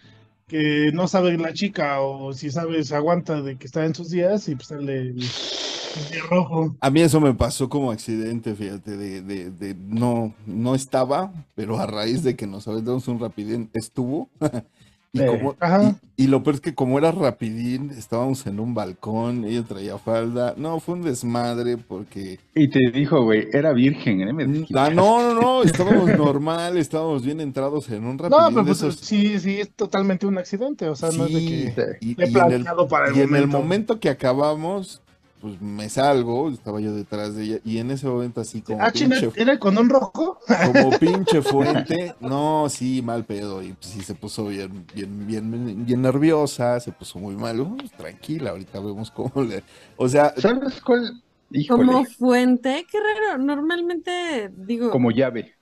que 0.47 0.91
no 0.93 1.07
sabe 1.07 1.37
la 1.37 1.51
chica 1.53 1.99
o 2.01 2.31
si 2.33 2.49
sabe 2.51 2.83
se 2.83 2.95
aguanta 2.95 3.41
de 3.41 3.57
que 3.57 3.65
está 3.65 3.83
en 3.85 3.93
sus 3.95 4.09
días 4.09 4.47
y 4.47 4.55
pues 4.55 4.67
sale 4.67 5.01
el, 5.01 5.09
el 5.09 6.11
día 6.11 6.21
rojo. 6.29 6.75
A 6.79 6.89
mí 6.91 7.01
eso 7.01 7.19
me 7.19 7.33
pasó 7.33 7.67
como 7.67 7.91
accidente, 7.91 8.53
fíjate, 8.55 8.95
de, 8.95 9.21
de, 9.21 9.49
de 9.51 9.75
no, 9.75 10.33
no 10.45 10.75
estaba, 10.75 11.33
pero 11.55 11.77
a 11.79 11.87
raíz 11.87 12.23
de 12.23 12.35
que 12.35 12.47
nos 12.47 12.67
aventamos 12.67 13.07
un 13.09 13.19
rapidín, 13.19 13.69
estuvo. 13.73 14.29
y, 15.15 15.21
Eh, 15.21 15.25
como, 15.25 15.55
ajá. 15.59 15.95
y, 16.17 16.23
y 16.25 16.27
lo 16.27 16.43
peor 16.43 16.55
es 16.55 16.61
que 16.61 16.75
como 16.75 16.97
era 16.99 17.11
rapidín, 17.11 17.91
estábamos 17.91 18.45
en 18.47 18.59
un 18.59 18.73
balcón, 18.73 19.45
ella 19.45 19.63
traía 19.65 19.97
falda. 19.99 20.53
No, 20.57 20.79
fue 20.79 20.95
un 20.95 21.01
desmadre 21.03 21.77
porque... 21.77 22.39
Y 22.55 22.69
te 22.69 22.79
dijo, 22.91 23.23
güey, 23.23 23.47
era 23.53 23.71
virgen, 23.73 24.21
¿eh? 24.21 24.33
Me 24.33 24.45
Ah, 24.73 24.89
desquitaste. 24.89 24.93
no, 24.93 25.21
no, 25.21 25.33
no, 25.33 25.63
estábamos 25.63 26.13
normal, 26.13 26.77
estábamos 26.77 27.23
bien 27.25 27.39
entrados 27.41 27.89
en 27.89 28.05
un 28.05 28.17
No, 28.27 28.37
rapidín 28.37 28.53
pero 28.53 28.65
de 28.65 28.75
pues, 28.75 28.81
esos... 28.81 28.97
sí, 28.99 29.39
sí, 29.39 29.59
es 29.59 29.73
totalmente 29.75 30.25
un 30.25 30.37
accidente, 30.37 30.89
o 30.89 30.95
sea, 30.95 31.11
no 31.11 31.25
es 31.25 31.33
de 31.33 31.41
Sí, 31.41 31.45
que 31.45 31.75
y, 31.99 32.15
he 32.17 32.27
y 32.29 32.39
en 32.39 32.51
el, 32.51 32.71
para 32.89 33.09
el 33.09 33.15
y 33.17 33.21
en 33.21 33.35
el 33.35 33.47
momento 33.47 33.99
que 33.99 34.09
acabamos, 34.09 35.01
pues 35.45 35.61
me 35.61 35.89
salgo, 35.89 36.49
estaba 36.49 36.79
yo 36.81 36.93
detrás 36.95 37.35
de 37.35 37.43
ella, 37.43 37.59
y 37.63 37.77
en 37.79 37.91
ese 37.91 38.07
momento 38.07 38.41
así 38.41 38.61
como 38.61 38.85
Ah, 38.85 38.91
china, 38.91 39.15
pinche 39.15 39.31
¿era 39.33 39.51
el 39.53 39.59
condón 39.59 39.89
rojo? 39.89 40.39
como 40.61 40.97
pinche 40.97 41.41
fuente, 41.41 42.15
no, 42.19 42.67
sí, 42.69 43.01
mal 43.01 43.25
pedo, 43.25 43.61
y 43.61 43.73
pues 43.73 43.87
sí 43.93 44.01
se 44.01 44.15
puso 44.15 44.45
bien, 44.47 44.85
bien, 44.93 45.27
bien, 45.27 45.85
bien 45.85 46.01
nerviosa, 46.01 46.79
se 46.79 46.91
puso 46.91 47.19
muy 47.19 47.35
mal, 47.35 47.59
Uh, 47.59 47.77
tranquila, 47.97 48.51
ahorita 48.51 48.79
vemos 48.79 49.11
cómo 49.11 49.43
le, 49.43 49.63
o 49.97 50.07
sea, 50.09 50.33
¿Sabes 50.35 50.81
cuál? 50.81 51.23
Híjole, 51.51 51.95
Como 51.95 52.05
fuente, 52.05 52.85
qué 52.89 52.99
raro. 52.99 53.37
Normalmente 53.43 54.49
digo, 54.53 54.89
como 54.89 55.11
llave. 55.11 55.55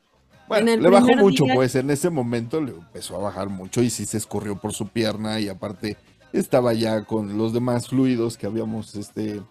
bueno, 0.47 0.75
le 0.77 0.89
bajó 0.89 1.15
mucho, 1.15 1.47
día- 1.47 1.51
pues 1.51 1.75
en 1.75 1.89
ese 1.89 2.09
momento 2.09 2.61
le 2.61 2.71
empezó 2.71 3.15
a 3.15 3.19
bajar 3.19 3.49
mucho 3.49 3.81
y 3.81 3.89
sí 3.89 4.05
se 4.05 4.17
escurrió 4.17 4.59
por 4.59 4.73
su 4.73 4.87
pierna 4.89 5.39
y 5.39 5.49
aparte 5.49 5.97
estaba 6.31 6.73
ya 6.73 7.05
con 7.05 7.37
los 7.37 7.53
demás 7.53 7.87
fluidos 7.87 8.37
que 8.37 8.47
habíamos, 8.47 8.95
este, 8.95 9.41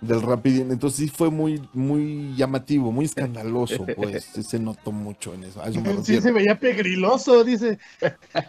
del 0.00 0.22
rapidín, 0.22 0.70
entonces 0.70 0.98
sí 1.00 1.08
fue 1.08 1.30
muy, 1.30 1.62
muy 1.72 2.34
llamativo, 2.36 2.90
muy 2.90 3.04
escandaloso, 3.04 3.84
pues, 3.96 4.24
sí 4.32 4.42
se 4.42 4.58
notó 4.58 4.92
mucho 4.92 5.34
en 5.34 5.44
eso, 5.44 5.62
a 5.62 5.68
eso 5.68 5.80
me 5.80 6.02
Sí, 6.02 6.20
se 6.20 6.32
veía 6.32 6.58
pegriloso, 6.58 7.44
dice. 7.44 7.78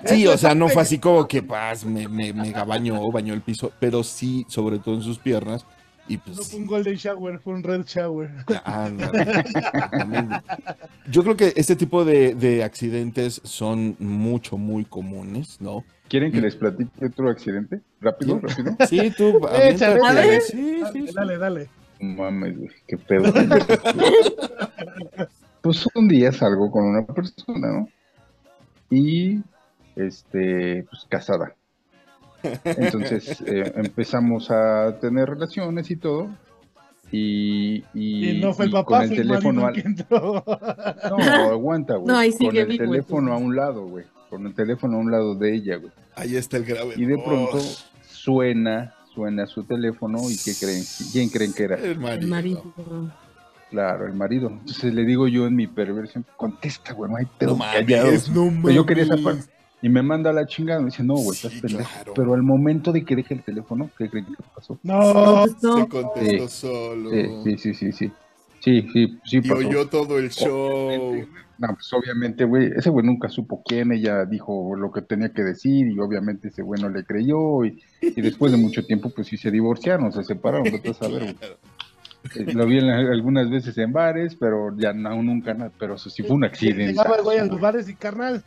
Sí, 0.06 0.26
o 0.28 0.38
sea, 0.38 0.56
no 0.56 0.70
fue 0.70 0.82
así 0.82 0.98
como 0.98 1.28
que 1.28 1.44
paz, 1.44 1.86
me, 1.86 2.08
me, 2.08 2.34
me 2.34 2.52
bañó, 2.52 3.12
bañó 3.12 3.34
el 3.34 3.42
piso, 3.42 3.72
pero 3.80 4.04
sí, 4.04 4.46
sobre 4.48 4.80
todo 4.80 4.96
en 4.96 5.02
sus 5.02 5.20
piernas. 5.20 5.66
Y 6.08 6.18
pues, 6.18 6.38
No 6.38 6.44
fue 6.44 6.60
un 6.60 6.66
golden 6.66 6.96
shower, 6.96 7.40
fue 7.40 7.54
un 7.54 7.64
red 7.64 7.84
shower. 7.86 8.30
exactamente. 8.48 10.42
Yo 11.10 11.24
creo 11.24 11.38
que 11.38 11.54
este 11.56 11.76
tipo 11.76 12.04
de, 12.04 12.34
de 12.36 12.64
accidentes 12.64 13.40
son 13.44 13.96
mucho, 14.00 14.58
muy 14.58 14.84
comunes, 14.86 15.62
¿no? 15.62 15.84
¿Quieren 16.10 16.32
que 16.32 16.42
les 16.42 16.56
platique 16.56 17.06
otro 17.06 17.30
accidente? 17.30 17.80
Rápido, 18.02 18.40
rápido. 18.42 18.76
Sí, 18.90 19.12
tú, 19.16 19.40
Échale, 19.64 20.42
sí, 20.42 20.80
Dale, 20.82 21.08
sí. 21.08 21.14
dale, 21.16 21.38
dale. 21.38 21.70
mames, 22.00 22.58
güey, 22.58 22.72
qué 22.88 22.98
pedo. 22.98 23.32
pues 25.62 25.88
un 25.96 26.08
día 26.10 26.32
salgo 26.34 26.70
con 26.72 26.84
una 26.84 27.06
persona, 27.06 27.72
¿no? 27.72 27.90
Y, 28.90 29.40
este, 29.96 30.84
pues 30.90 31.06
casada. 31.08 31.56
Entonces 32.64 33.42
eh, 33.46 33.72
empezamos 33.76 34.50
a 34.52 34.98
tener 35.00 35.30
relaciones 35.30 35.90
y 35.92 35.96
todo. 35.96 36.30
Y, 37.14 37.84
y, 37.94 38.30
Y 38.38 38.42
no 38.42 38.54
fue 38.54 38.66
el 38.66 38.72
papá, 38.72 39.00
con 39.00 39.02
el 39.04 39.10
teléfono 39.18 39.66
al- 39.66 39.76
el 39.76 39.82
que 39.82 39.88
entró. 39.90 40.44
No, 41.10 41.18
aguanta, 41.52 41.96
güey. 41.96 42.08
No, 42.08 42.18
ahí 42.18 42.32
con 42.32 42.56
el 42.56 42.78
teléfono 42.78 43.34
a 43.34 43.38
un 43.38 43.56
lado, 43.56 43.86
güey. 43.86 44.06
Con 44.30 44.46
el 44.48 44.54
teléfono 44.54 44.96
a 44.98 45.00
un 45.02 45.12
lado 45.12 45.36
de 45.36 45.54
ella, 45.54 45.76
güey. 45.76 45.92
Ahí 46.16 46.36
está 46.38 46.56
el 46.58 46.64
grave. 46.66 46.94
Y 46.96 47.06
de 47.06 47.18
pronto 47.18 47.60
suena, 48.10 48.94
suena 49.14 49.46
su 49.46 49.64
teléfono 49.64 50.20
y 50.30 50.38
¿qué 50.38 50.54
creen? 50.58 50.84
¿Quién 51.12 51.30
creen 51.30 51.54
que 51.54 51.64
era? 51.64 51.76
El 51.76 52.00
marido. 52.00 52.22
El 52.22 52.28
marido. 52.28 52.64
Claro, 53.70 54.06
el 54.06 54.14
marido. 54.14 54.50
Entonces 54.50 54.94
le 54.94 55.04
digo 55.06 55.28
yo 55.28 55.48
en 55.48 55.56
mi 55.56 55.68
perversión, 55.68 56.26
contesta, 56.38 56.94
güey, 56.94 57.10
no 57.12 57.18
hay 57.18 57.26
pedo, 57.38 57.52
No 57.52 57.58
mames, 57.58 57.80
callados. 57.82 58.30
no 58.30 58.52
Pero 58.64 58.74
yo 58.76 58.86
quería 58.86 59.04
esa 59.04 59.18
parte. 59.18 59.44
Y 59.82 59.90
me 59.90 60.04
manda 60.04 60.30
a 60.30 60.34
la 60.34 60.46
chingada, 60.46 60.80
me 60.80 60.88
dice, 60.88 61.04
no, 61.04 61.16
güey, 61.16 61.36
estás 61.36 61.54
Sí, 61.54 61.62
pendejo. 61.62 61.90
claro. 61.92 62.14
Pero 62.16 62.34
al 62.36 62.44
momento 62.44 62.92
de 62.92 63.04
que 63.04 63.16
deje 63.16 63.34
el 63.34 63.44
teléfono, 63.44 63.90
¿qué 63.98 64.10
creen 64.10 64.26
que 64.28 64.34
pasó? 64.54 64.80
No, 64.84 65.48
Se 65.48 65.68
No, 65.68 65.88
contestó 65.90 66.48
Sí. 66.48 66.56
solo. 66.58 67.10
Sí, 67.44 67.58
sí, 67.58 67.58
sí, 67.58 67.74
sí, 67.74 67.92
sí. 67.92 68.12
Sí, 68.60 68.88
sí, 68.94 69.20
sí 69.26 69.38
Y 69.38 69.42
pasó. 69.42 69.56
oyó 69.68 69.88
todo 69.90 70.20
el 70.20 70.30
show. 70.30 71.26
No, 71.58 71.68
pues 71.70 71.92
obviamente, 71.94 72.44
güey, 72.46 72.72
ese 72.76 72.90
güey 72.92 73.06
nunca 73.06 73.28
supo 73.30 73.64
quién, 73.66 73.92
ella 73.92 74.26
dijo 74.26 74.76
lo 74.76 74.92
que 74.92 75.02
tenía 75.02 75.30
que 75.34 75.42
decir 75.44 75.88
y 75.88 76.00
obviamente 76.00 76.50
ese 76.50 76.62
güey 76.62 76.80
no 76.82 76.90
le 76.90 77.04
creyó 77.04 77.66
y, 77.66 77.82
y 78.02 78.22
después 78.22 78.52
de 78.52 78.58
mucho 78.60 78.84
tiempo 78.86 79.12
pues 79.16 79.28
sí 79.28 79.38
se 79.38 79.50
divorciaron, 79.52 80.12
se 80.12 80.24
separaron, 80.24 80.64
vete 80.72 80.90
a 80.90 80.94
saber, 80.94 81.22
güey. 81.24 81.36
Eh, 82.36 82.54
Lo 82.54 82.68
vi 82.68 82.78
en 82.78 82.88
la- 82.88 82.98
algunas 83.12 83.50
veces 83.50 83.76
en 83.80 83.92
bares, 83.94 84.36
pero 84.40 84.76
ya 84.78 84.94
no, 84.94 85.22
nunca 85.24 85.54
nada, 85.56 85.72
pero 85.80 85.96
eso 85.96 86.10
sí 86.12 86.22
fue 86.22 86.36
un 86.36 86.44
accidente. 86.44 86.88
Llegaba 86.94 87.16
el 87.16 87.24
güey 87.24 87.40
a 87.40 87.46
los 87.46 87.60
bares 87.60 87.90
y 87.90 87.96
carnal, 87.96 88.44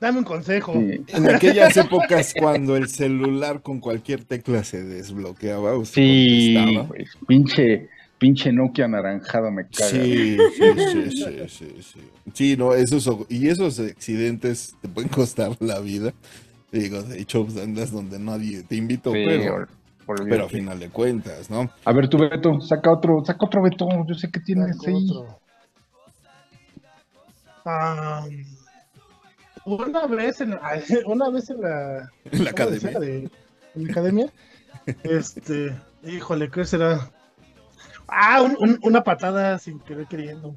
dame 0.00 0.18
un 0.18 0.24
consejo. 0.24 0.72
Sí, 0.74 1.04
En 1.08 1.28
aquellas 1.28 1.76
épocas 1.76 2.34
cuando 2.38 2.76
el 2.76 2.88
celular 2.88 3.62
con 3.62 3.80
cualquier 3.80 4.24
tecla 4.24 4.64
se 4.64 4.82
desbloqueaba 4.82 5.76
se 5.84 5.94
sí, 5.94 6.76
güey, 6.86 7.06
pinche, 7.26 7.88
pinche 8.18 8.52
Nokia 8.52 8.86
anaranjado 8.86 9.50
me 9.50 9.66
caga. 9.68 9.90
Sí, 9.90 10.38
sí, 10.56 10.64
sí, 10.92 11.10
sí, 11.10 11.48
sí, 11.48 11.82
sí. 11.82 12.00
Sí, 12.32 12.56
no, 12.56 12.74
esos, 12.74 13.08
y 13.28 13.48
esos 13.48 13.78
accidentes 13.78 14.76
te 14.80 14.88
pueden 14.88 15.10
costar 15.10 15.56
la 15.60 15.80
vida. 15.80 16.12
Digo, 16.72 17.02
de 17.02 17.20
hecho, 17.20 17.44
pues, 17.44 17.56
andas 17.58 17.90
donde 17.90 18.18
nadie 18.18 18.62
te 18.62 18.76
invito, 18.76 19.12
Sí, 19.12 19.24
pero, 19.24 19.66
pero 20.24 20.44
a 20.44 20.48
final 20.48 20.78
de 20.78 20.88
cuentas, 20.90 21.48
¿no? 21.50 21.70
A 21.84 21.92
ver, 21.92 22.08
tú, 22.08 22.18
Beto, 22.18 22.60
saca 22.60 22.92
otro, 22.92 23.24
saca 23.24 23.46
otro 23.46 23.62
Beto, 23.62 23.88
yo 24.06 24.14
sé 24.14 24.30
que 24.30 24.40
tienes 24.40 24.76
ahí. 24.86 25.08
Una 29.66 30.06
vez 30.06 30.40
en 30.40 30.50
la, 30.50 30.80
una 31.06 31.28
vez 31.30 31.50
en 31.50 31.60
la, 31.60 32.10
academia. 32.48 32.98
De- 32.98 33.30
en 33.74 33.84
la 33.84 33.90
academia, 33.90 34.32
este, 35.02 35.76
híjole, 36.04 36.50
¿qué 36.50 36.64
será? 36.64 37.10
Ah, 38.08 38.40
un- 38.42 38.56
un- 38.58 38.78
una 38.82 39.02
patada 39.04 39.58
sin 39.58 39.80
querer 39.80 40.06
queriendo. 40.06 40.54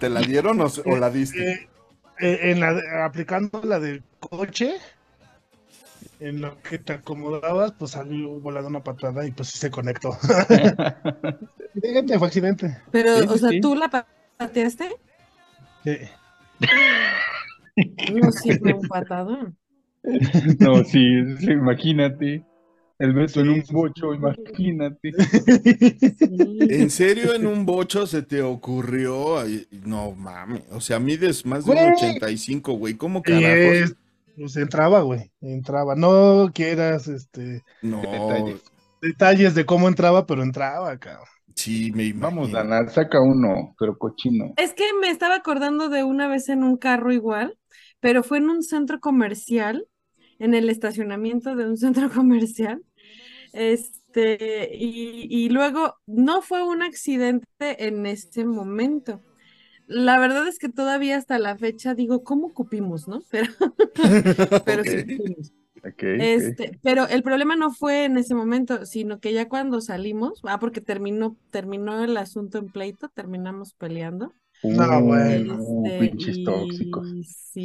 ¿Te 0.00 0.08
la 0.08 0.20
dieron 0.20 0.60
o, 0.60 0.66
o 0.86 0.96
la 0.96 1.10
diste? 1.10 1.52
Eh, 1.52 1.68
eh, 2.20 2.38
en 2.50 2.60
la 2.60 3.04
aplicando 3.04 3.60
la 3.64 3.78
del 3.80 4.02
coche, 4.20 4.76
en 6.20 6.40
lo 6.40 6.60
que 6.62 6.78
te 6.78 6.94
acomodabas, 6.94 7.72
pues 7.72 7.90
salió 7.92 8.30
volando 8.40 8.68
una 8.70 8.82
patada 8.84 9.26
y 9.26 9.32
pues 9.32 9.48
sí 9.50 9.58
se 9.58 9.70
conectó. 9.70 10.16
Accidente, 11.76 12.18
fue 12.18 12.28
accidente. 12.28 12.78
pero, 12.90 13.18
Sí, 13.18 13.26
o 13.28 13.32
sí, 13.34 13.38
sea, 13.40 13.48
sí. 13.50 13.60
¿tú 13.60 13.74
la 13.74 13.88
pateaste? 14.38 14.96
Sí. 15.84 15.98
No, 18.14 18.30
fue 18.32 18.72
un 18.72 18.88
patadón. 18.88 19.56
No, 20.60 20.84
sí, 20.84 21.36
sí, 21.38 21.50
imagínate. 21.50 22.44
El 22.98 23.12
Beto 23.12 23.40
en 23.40 23.48
un 23.48 23.64
bocho, 23.72 24.14
imagínate. 24.14 25.12
Sí. 26.18 26.58
¿En 26.70 26.90
serio 26.90 27.34
en 27.34 27.46
un 27.46 27.66
bocho 27.66 28.06
se 28.06 28.22
te 28.22 28.42
ocurrió? 28.42 29.38
Ay, 29.40 29.66
No 29.84 30.12
mames, 30.12 30.62
o 30.70 30.80
sea, 30.80 31.00
mides 31.00 31.44
más 31.44 31.64
de 31.64 31.72
un 31.72 31.76
Güey. 31.78 31.92
85, 31.94 32.72
güey, 32.74 32.94
¿cómo 32.94 33.18
Y 33.20 33.22
carajos? 33.22 33.76
es- 33.76 33.96
pues 34.36 34.56
entraba, 34.56 35.00
güey, 35.02 35.30
entraba. 35.40 35.94
No 35.96 36.50
quieras 36.54 37.06
este 37.08 37.62
No, 37.82 38.00
Detalles. 38.02 38.62
detalles 39.00 39.54
de 39.54 39.64
cómo 39.66 39.88
entraba, 39.88 40.26
pero 40.26 40.42
entraba, 40.42 40.96
cabrón. 40.98 41.26
Sí, 41.56 41.90
me 41.92 42.04
Vamos, 42.20 42.50
imagino. 42.50 42.52
Dana, 42.52 42.88
saca 42.88 43.20
uno, 43.20 43.74
pero 43.78 43.96
cochino. 43.98 44.56
Es 44.56 44.72
que 44.74 44.84
me 45.00 45.10
estaba 45.10 45.36
acordando 45.36 45.88
de 45.88 46.04
una 46.04 46.28
vez 46.28 46.48
en 46.48 46.62
un 46.62 46.76
carro 46.76 47.12
igual, 47.12 47.58
pero 48.00 48.22
fue 48.22 48.38
en 48.38 48.50
un 48.50 48.62
centro 48.62 49.00
comercial, 49.00 49.86
en 50.38 50.54
el 50.54 50.68
estacionamiento 50.70 51.56
de 51.56 51.66
un 51.68 51.76
centro 51.78 52.10
comercial. 52.10 52.84
Este, 53.52 54.70
y, 54.74 55.26
y 55.30 55.50
luego 55.50 55.96
no 56.06 56.42
fue 56.42 56.62
un 56.64 56.82
accidente 56.82 57.46
en 57.60 58.06
ese 58.06 58.44
momento. 58.46 59.22
La 59.86 60.18
verdad 60.20 60.48
es 60.48 60.58
que 60.58 60.68
todavía 60.70 61.16
hasta 61.18 61.38
la 61.40 61.58
fecha 61.58 61.94
digo, 61.94 62.24
¿cómo 62.24 62.54
cupimos, 62.54 63.08
no? 63.08 63.22
Pero, 63.30 63.52
pero 64.64 64.84
sí 64.84 64.98
cupimos. 65.00 65.52
Este, 66.16 66.78
pero 66.82 67.08
el 67.08 67.22
problema 67.24 67.56
no 67.56 67.72
fue 67.72 68.04
en 68.04 68.16
ese 68.18 68.34
momento, 68.34 68.86
sino 68.86 69.18
que 69.20 69.32
ya 69.32 69.48
cuando 69.48 69.80
salimos, 69.80 70.40
ah, 70.44 70.58
porque 70.60 70.80
terminó, 70.80 71.36
terminó 71.50 72.02
el 72.04 72.16
asunto 72.16 72.58
en 72.58 72.70
pleito, 72.70 73.08
terminamos 73.10 73.74
peleando. 73.74 74.34
No, 74.64 74.86
Uh, 74.86 75.04
bueno. 75.04 75.54
uh, 75.58 75.90
Este, 75.90 75.96
pinches 75.96 76.42
y 76.42 76.42
tóxicos. 76.42 77.16
sí, 77.22 77.64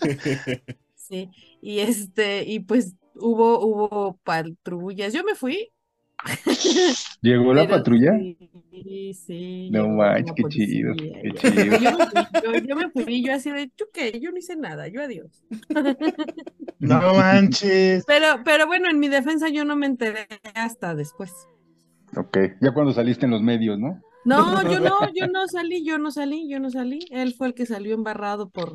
sí, 0.94 1.30
y 1.60 1.80
este, 1.80 2.44
y 2.46 2.60
pues 2.60 2.94
hubo, 3.14 3.60
hubo 3.64 4.18
patrullas. 4.24 5.12
Yo 5.12 5.24
me 5.24 5.34
fui. 5.34 5.70
¿Llegó 7.22 7.54
la 7.54 7.62
pero 7.66 7.76
patrulla? 7.76 8.12
Sí, 8.70 9.14
sí. 9.14 9.68
No 9.70 9.88
manches, 9.88 10.32
qué 10.36 10.44
chido, 10.48 10.94
qué 10.96 11.32
chido. 11.34 11.78
Yo, 11.78 11.96
me 11.98 12.06
fui, 12.06 12.26
yo- 12.42 12.66
yo 12.66 12.76
me 12.76 12.90
fui, 12.90 13.24
yo 13.24 13.34
así 13.34 13.50
de, 13.50 13.70
¿yo 13.76 13.86
qué? 13.92 14.18
Yo 14.20 14.30
no 14.30 14.38
hice 14.38 14.56
nada, 14.56 14.88
yo 14.88 15.02
adiós. 15.02 15.42
No 16.80 17.14
manches. 17.14 18.04
Pero, 18.06 18.42
pero 18.44 18.66
bueno, 18.68 18.88
en 18.88 19.00
mi 19.00 19.08
defensa 19.08 19.48
yo 19.48 19.64
no 19.64 19.74
me 19.74 19.86
enteré 19.86 20.28
hasta 20.54 20.94
después. 20.94 21.32
Ok, 22.16 22.38
ya 22.60 22.72
cuando 22.72 22.92
saliste 22.92 23.26
en 23.26 23.32
los 23.32 23.42
medios, 23.42 23.78
¿no? 23.78 24.00
No, 24.24 24.62
yo 24.70 24.78
no, 24.80 25.12
yo 25.14 25.26
no 25.26 25.46
salí, 25.48 25.84
yo 25.84 25.98
no 25.98 26.10
salí, 26.10 26.48
yo 26.48 26.60
no 26.60 26.70
salí. 26.70 27.00
Él 27.10 27.34
fue 27.34 27.48
el 27.48 27.54
que 27.54 27.66
salió 27.66 27.94
embarrado 27.94 28.48
por, 28.48 28.72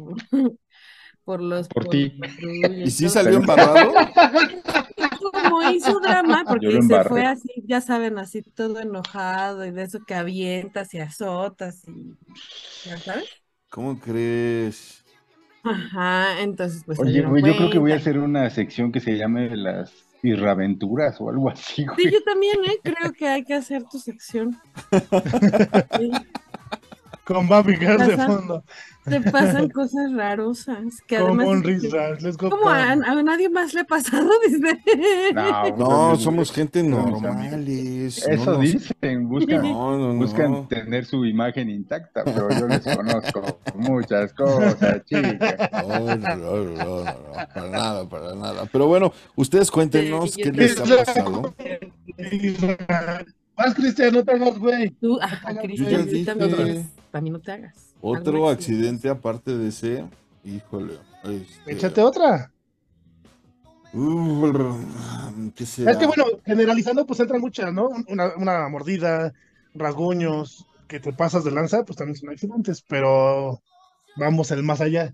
por 1.23 1.41
los 1.41 1.67
Por 1.69 1.85
ti. 1.87 2.09
patrullas 2.19 2.87
¿Y 2.87 2.91
sí 2.91 3.07
salió 3.09 3.37
embarrado? 3.37 3.93
Como 5.53 5.71
hizo 5.71 5.99
drama, 5.99 6.43
porque 6.47 6.81
se 6.81 7.03
fue 7.03 7.25
así, 7.25 7.49
ya 7.65 7.81
saben, 7.81 8.17
así 8.17 8.41
todo 8.41 8.79
enojado 8.79 9.65
y 9.65 9.71
de 9.71 9.83
eso 9.83 9.99
que 10.05 10.15
avientas 10.15 10.93
y 10.93 10.99
azotas 10.99 11.83
y 11.87 12.89
ya 12.89 12.97
sabes. 12.97 13.25
¿Cómo 13.69 13.99
crees? 13.99 15.03
Ajá, 15.63 16.41
entonces 16.41 16.83
pues 16.85 16.99
Oye, 16.99 17.21
güey, 17.21 17.43
yo 17.43 17.55
creo 17.55 17.69
que 17.69 17.79
voy 17.79 17.91
a 17.91 17.95
hacer 17.95 18.17
una 18.17 18.49
sección 18.49 18.91
que 18.91 18.99
se 18.99 19.17
llame 19.17 19.55
las 19.55 19.93
irraventuras 20.23 21.19
o 21.19 21.29
algo 21.29 21.49
así, 21.49 21.85
Sí, 21.97 22.11
yo 22.11 22.23
también, 22.23 22.57
¿eh? 22.65 22.79
Creo 22.81 23.13
que 23.13 23.27
hay 23.27 23.43
que 23.43 23.53
hacer 23.53 23.83
tu 23.83 23.99
sección. 23.99 24.57
Sí, 25.97 26.11
Con 27.25 27.47
Baby 27.47 27.77
Girl 27.77 28.05
de 28.05 28.17
fondo. 28.17 28.63
te 29.05 29.21
pasan 29.21 29.69
cosas 29.73 30.11
rarosas 30.13 31.01
que 31.07 31.17
Como 31.19 31.47
un 31.49 31.63
Riz 31.63 31.83
Let's 32.19 32.35
go. 32.35 32.49
¿Cómo 32.49 32.67
a, 32.67 32.95
nadie 32.95 33.49
más 33.49 33.73
le 33.73 33.81
ha 33.81 33.83
pasado? 33.85 34.29
Dice. 34.47 35.33
No, 35.33 35.77
No, 35.77 36.15
somos 36.17 36.51
gente 36.51 36.83
normales. 36.83 38.27
Eso 38.27 38.45
no 38.45 38.51
nos- 38.57 38.61
dicen, 38.61 39.29
buscan, 39.29 39.61
No, 39.71 39.97
no, 39.97 40.13
buscan 40.15 40.51
no. 40.51 40.67
tener 40.67 41.05
su 41.05 41.25
imagen 41.25 41.69
intacta, 41.69 42.23
pero 42.25 42.49
yo 42.49 42.67
les 42.67 42.81
conozco 42.81 43.59
muchas 43.75 44.33
cosas, 44.33 45.05
chicas. 45.05 45.55
No, 45.71 45.99
no, 45.99 46.15
no, 46.17 46.35
no, 46.35 46.63
no, 46.65 47.03
no, 47.03 47.13
para 47.53 47.69
nada, 47.69 48.09
para 48.09 48.35
nada. 48.35 48.65
Pero 48.71 48.87
bueno, 48.87 49.13
ustedes 49.35 49.71
cuéntenos 49.71 50.31
Sí, 50.31 50.41
qué 50.43 50.51
les 50.51 50.77
ha 50.79 50.83
pasado. 51.05 51.53
Vas, 53.55 53.75
Cristian, 53.75 54.13
no 54.13 54.23
te 54.23 54.31
hagas, 54.31 54.57
güey. 54.57 54.89
Tú, 54.91 55.19
Yo 55.19 55.61
Cristian, 55.61 56.39
tú 56.39 56.49
también, 56.49 56.89
también 57.11 57.33
no 57.33 57.39
te 57.39 57.51
hagas. 57.51 57.93
Otro 58.01 58.49
accidente 58.49 59.09
aparte 59.09 59.55
de 59.57 59.69
ese, 59.69 60.05
híjole. 60.43 60.97
este, 61.23 61.71
Échate 61.71 62.01
otra. 62.01 62.51
uh, 63.93 65.51
¿Qué 65.55 65.65
será? 65.65 65.91
Es 65.91 65.97
que 65.97 66.07
bueno, 66.07 66.25
generalizando, 66.45 67.05
pues 67.05 67.19
entran 67.19 67.41
muchas, 67.41 67.71
¿no? 67.71 67.89
Una, 68.07 68.35
una 68.35 68.67
mordida, 68.69 69.31
rasguños, 69.75 70.65
que 70.87 70.99
te 70.99 71.13
pasas 71.13 71.43
de 71.43 71.51
lanza, 71.51 71.83
pues 71.85 71.97
también 71.97 72.17
son 72.17 72.29
accidentes, 72.31 72.83
pero 72.87 73.61
vamos 74.15 74.51
el 74.51 74.63
más 74.63 74.81
allá. 74.81 75.13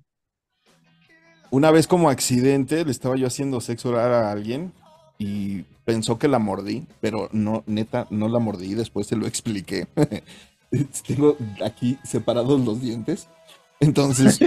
Una 1.52 1.72
vez 1.72 1.88
como 1.88 2.10
accidente 2.10 2.86
le 2.86 2.92
estaba 2.92 3.16
yo 3.18 3.28
haciendo 3.28 3.60
sexo 3.60 3.90
oral 3.90 4.14
a 4.14 4.32
alguien 4.32 4.72
y 5.18 5.64
pensó 5.90 6.20
que 6.20 6.28
la 6.28 6.38
mordí, 6.38 6.86
pero 7.02 7.30
no, 7.32 7.64
neta, 7.66 8.06
no 8.12 8.30
la 8.30 8.38
mordí, 8.38 8.76
después 8.76 9.08
se 9.08 9.16
lo 9.16 9.26
expliqué. 9.26 9.88
Tengo 11.08 11.36
aquí 11.66 11.98
separados 12.04 12.62
los 12.62 12.80
dientes. 12.80 13.28
Entonces, 13.80 14.38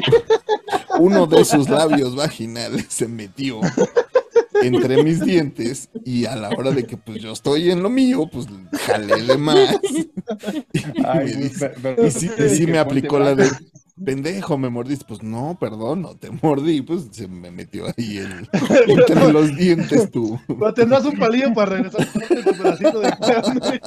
uno 1.00 1.26
de 1.26 1.44
sus 1.44 1.68
labios 1.68 2.14
vaginales 2.14 2.86
se 2.90 3.08
metió 3.08 3.60
entre 4.62 5.02
mis 5.02 5.20
dientes 5.24 5.88
y 6.04 6.26
a 6.26 6.36
la 6.36 6.50
hora 6.50 6.70
de 6.70 6.84
que 6.84 6.96
pues 6.96 7.20
yo 7.20 7.32
estoy 7.32 7.72
en 7.72 7.82
lo 7.82 7.90
mío, 7.90 8.28
pues 8.32 8.46
jalé 8.86 9.20
de 9.22 9.36
más. 9.36 9.80
Y, 10.72 11.00
me 11.02 11.24
dice- 11.24 11.72
y 12.06 12.10
sí, 12.10 12.30
y 12.62 12.66
me 12.66 12.78
aplicó 12.78 13.18
la 13.18 13.34
de. 13.34 13.50
Pendejo, 14.04 14.58
me 14.58 14.68
mordiste. 14.68 15.04
Pues 15.06 15.22
no, 15.22 15.56
perdón, 15.58 16.02
no 16.02 16.16
te 16.16 16.30
mordí, 16.30 16.82
pues 16.82 17.08
se 17.10 17.28
me 17.28 17.50
metió 17.50 17.86
ahí 17.86 18.18
el, 18.18 18.48
entre 18.88 19.32
los 19.32 19.56
dientes 19.56 20.10
tú. 20.10 20.38
Pero 20.46 20.74
tendrás 20.74 21.04
un 21.04 21.18
palillo 21.18 21.52
para 21.54 21.76
regresar 21.76 22.02
a 22.02 22.42
tu 22.44 22.52
pedacito 22.56 23.00
de 23.00 23.10
carne. 23.10 23.80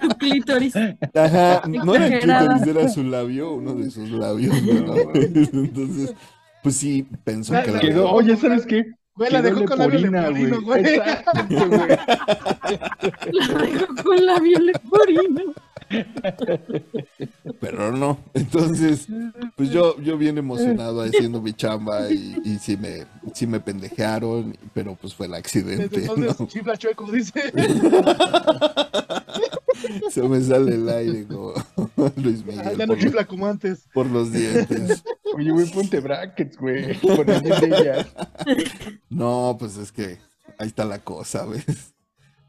Tu 0.00 0.08
clítoris. 0.18 0.74
Ajá, 1.14 1.62
no 1.66 1.94
era 1.94 2.06
el 2.06 2.20
clítoris, 2.20 2.66
era 2.66 2.88
su 2.88 3.02
labio, 3.04 3.54
uno 3.54 3.74
de 3.74 3.90
sus 3.90 4.10
labios. 4.10 4.62
¿no? 4.62 4.94
Entonces, 5.14 6.14
pues 6.62 6.76
sí, 6.76 7.06
pensó 7.24 7.54
que 7.62 7.70
la 7.70 7.80
Quedó, 7.80 8.10
oye, 8.10 8.36
¿sabes 8.36 8.66
qué? 8.66 8.84
Güey, 9.14 9.30
la 9.32 9.42
dejó 9.42 9.64
con 9.64 9.78
labio 9.78 9.98
leporino, 10.00 10.62
güey. 10.62 10.84
Exacto, 10.86 11.68
güey. 11.68 11.88
La 13.32 13.46
dejó 13.58 13.86
con 14.02 14.26
la 14.26 14.38
leporino. 14.38 15.54
pero 17.60 17.92
no. 17.92 18.18
Entonces, 18.34 19.06
pues 19.56 19.70
yo, 19.70 20.00
yo 20.00 20.16
bien 20.16 20.38
emocionado 20.38 21.02
haciendo 21.02 21.42
mi 21.42 21.52
chamba 21.52 22.10
y, 22.10 22.36
y 22.44 22.58
sí 22.58 22.76
me, 22.76 23.04
sí 23.34 23.46
me 23.46 23.60
pendejearon, 23.60 24.56
pero 24.72 24.94
pues 24.94 25.14
fue 25.14 25.26
el 25.26 25.32
Desde 25.32 25.40
accidente, 25.40 26.00
entonces, 26.00 26.40
¿no? 26.40 26.46
chifla 26.46 26.76
chueco, 26.76 27.10
dice. 27.10 27.52
Se 30.10 30.22
me 30.22 30.40
sale 30.40 30.74
el 30.76 30.88
aire 30.88 31.26
como 31.26 31.52
Luis 32.16 32.44
Miguel 32.44 32.76
Ya 32.78 32.86
no 32.86 32.96
chifla 32.96 33.24
como 33.26 33.46
antes. 33.46 33.80
por 33.92 34.06
los 34.06 34.32
dientes. 34.32 35.02
Oye, 35.34 35.50
güey, 35.50 35.70
ponte 35.70 36.00
brackets, 36.00 36.56
güey. 36.56 36.82
De 36.82 37.66
ellas. 37.66 38.06
No, 39.10 39.56
pues 39.58 39.76
es 39.76 39.92
que 39.92 40.18
ahí 40.58 40.68
está 40.68 40.84
la 40.84 40.98
cosa, 40.98 41.44
¿ves? 41.46 41.92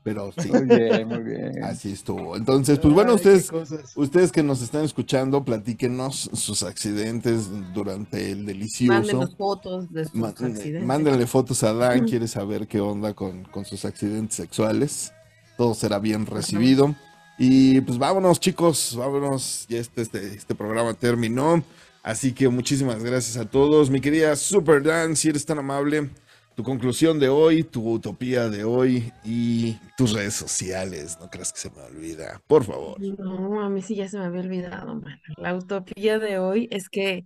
Pero 0.03 0.34
sí, 0.38 0.49
Muy 0.49 0.65
bien, 0.65 1.07
muy 1.07 1.23
bien. 1.23 1.64
así 1.64 1.93
estuvo. 1.93 2.35
Entonces, 2.35 2.77
pues 2.77 2.93
bueno, 2.93 3.11
Ay, 3.11 3.15
ustedes. 3.15 3.49
Ustedes 3.95 4.34
que 4.34 4.43
nos 4.43 4.61
están 4.61 4.84
escuchando, 4.84 5.45
platíquenos 5.45 6.30
sus 6.34 6.64
accidentes 6.64 7.47
durante 7.73 8.31
el 8.31 8.45
delicioso. 8.45 8.99
Mándenos 8.99 9.35
fotos 9.38 9.89
de 9.93 10.03
sus 10.03 10.22
accidentes. 10.22 10.84
Mándenle 10.84 11.26
fotos 11.26 11.64
a 11.64 11.73
Dan, 11.73 12.05
quiere 12.05 12.27
saber 12.27 12.68
qué 12.68 12.81
onda 12.81 13.14
con, 13.14 13.45
con 13.45 13.64
sus 13.64 13.85
accidentes 13.85 14.35
sexuales. 14.35 15.14
Todo 15.57 15.73
será 15.73 15.99
bien 15.99 16.26
recibido. 16.26 16.93
Y 17.38 17.80
pues 17.81 17.97
vámonos, 17.97 18.41
chicos, 18.41 18.95
vámonos. 18.97 19.65
Ya 19.69 19.77
este, 19.80 20.01
este, 20.01 20.34
este 20.35 20.53
programa 20.53 20.93
terminó. 20.95 21.64
Así 22.03 22.34
que 22.34 22.49
muchísimas 22.49 23.03
gracias 23.03 23.38
a 23.38 23.49
todos. 23.49 23.89
Mi 23.89 24.01
querida 24.01 24.35
Super 24.35 24.84
Dan, 24.84 25.15
si 25.15 25.30
eres 25.30 25.45
tan 25.45 25.59
amable, 25.59 26.09
tu 26.55 26.63
conclusión 26.63 27.19
de 27.19 27.30
hoy, 27.30 27.63
tu 27.63 27.89
utopía 27.93 28.49
de 28.49 28.63
hoy 28.65 29.11
y 29.23 29.77
tus 29.97 30.11
redes 30.13 30.35
sociales. 30.35 31.17
No 31.21 31.30
creas 31.30 31.53
que 31.53 31.59
se 31.59 31.71
me 31.71 31.81
olvida. 31.81 32.41
Por 32.47 32.65
favor. 32.65 32.97
No, 32.97 33.61
a 33.61 33.69
mí 33.69 33.81
sí 33.81 33.95
ya 33.95 34.07
se 34.07 34.19
me 34.19 34.25
había 34.25 34.41
olvidado, 34.41 34.95
mano. 34.95 35.17
La 35.38 35.55
utopía 35.55 36.19
de 36.19 36.38
hoy 36.38 36.67
es 36.71 36.89
que, 36.89 37.25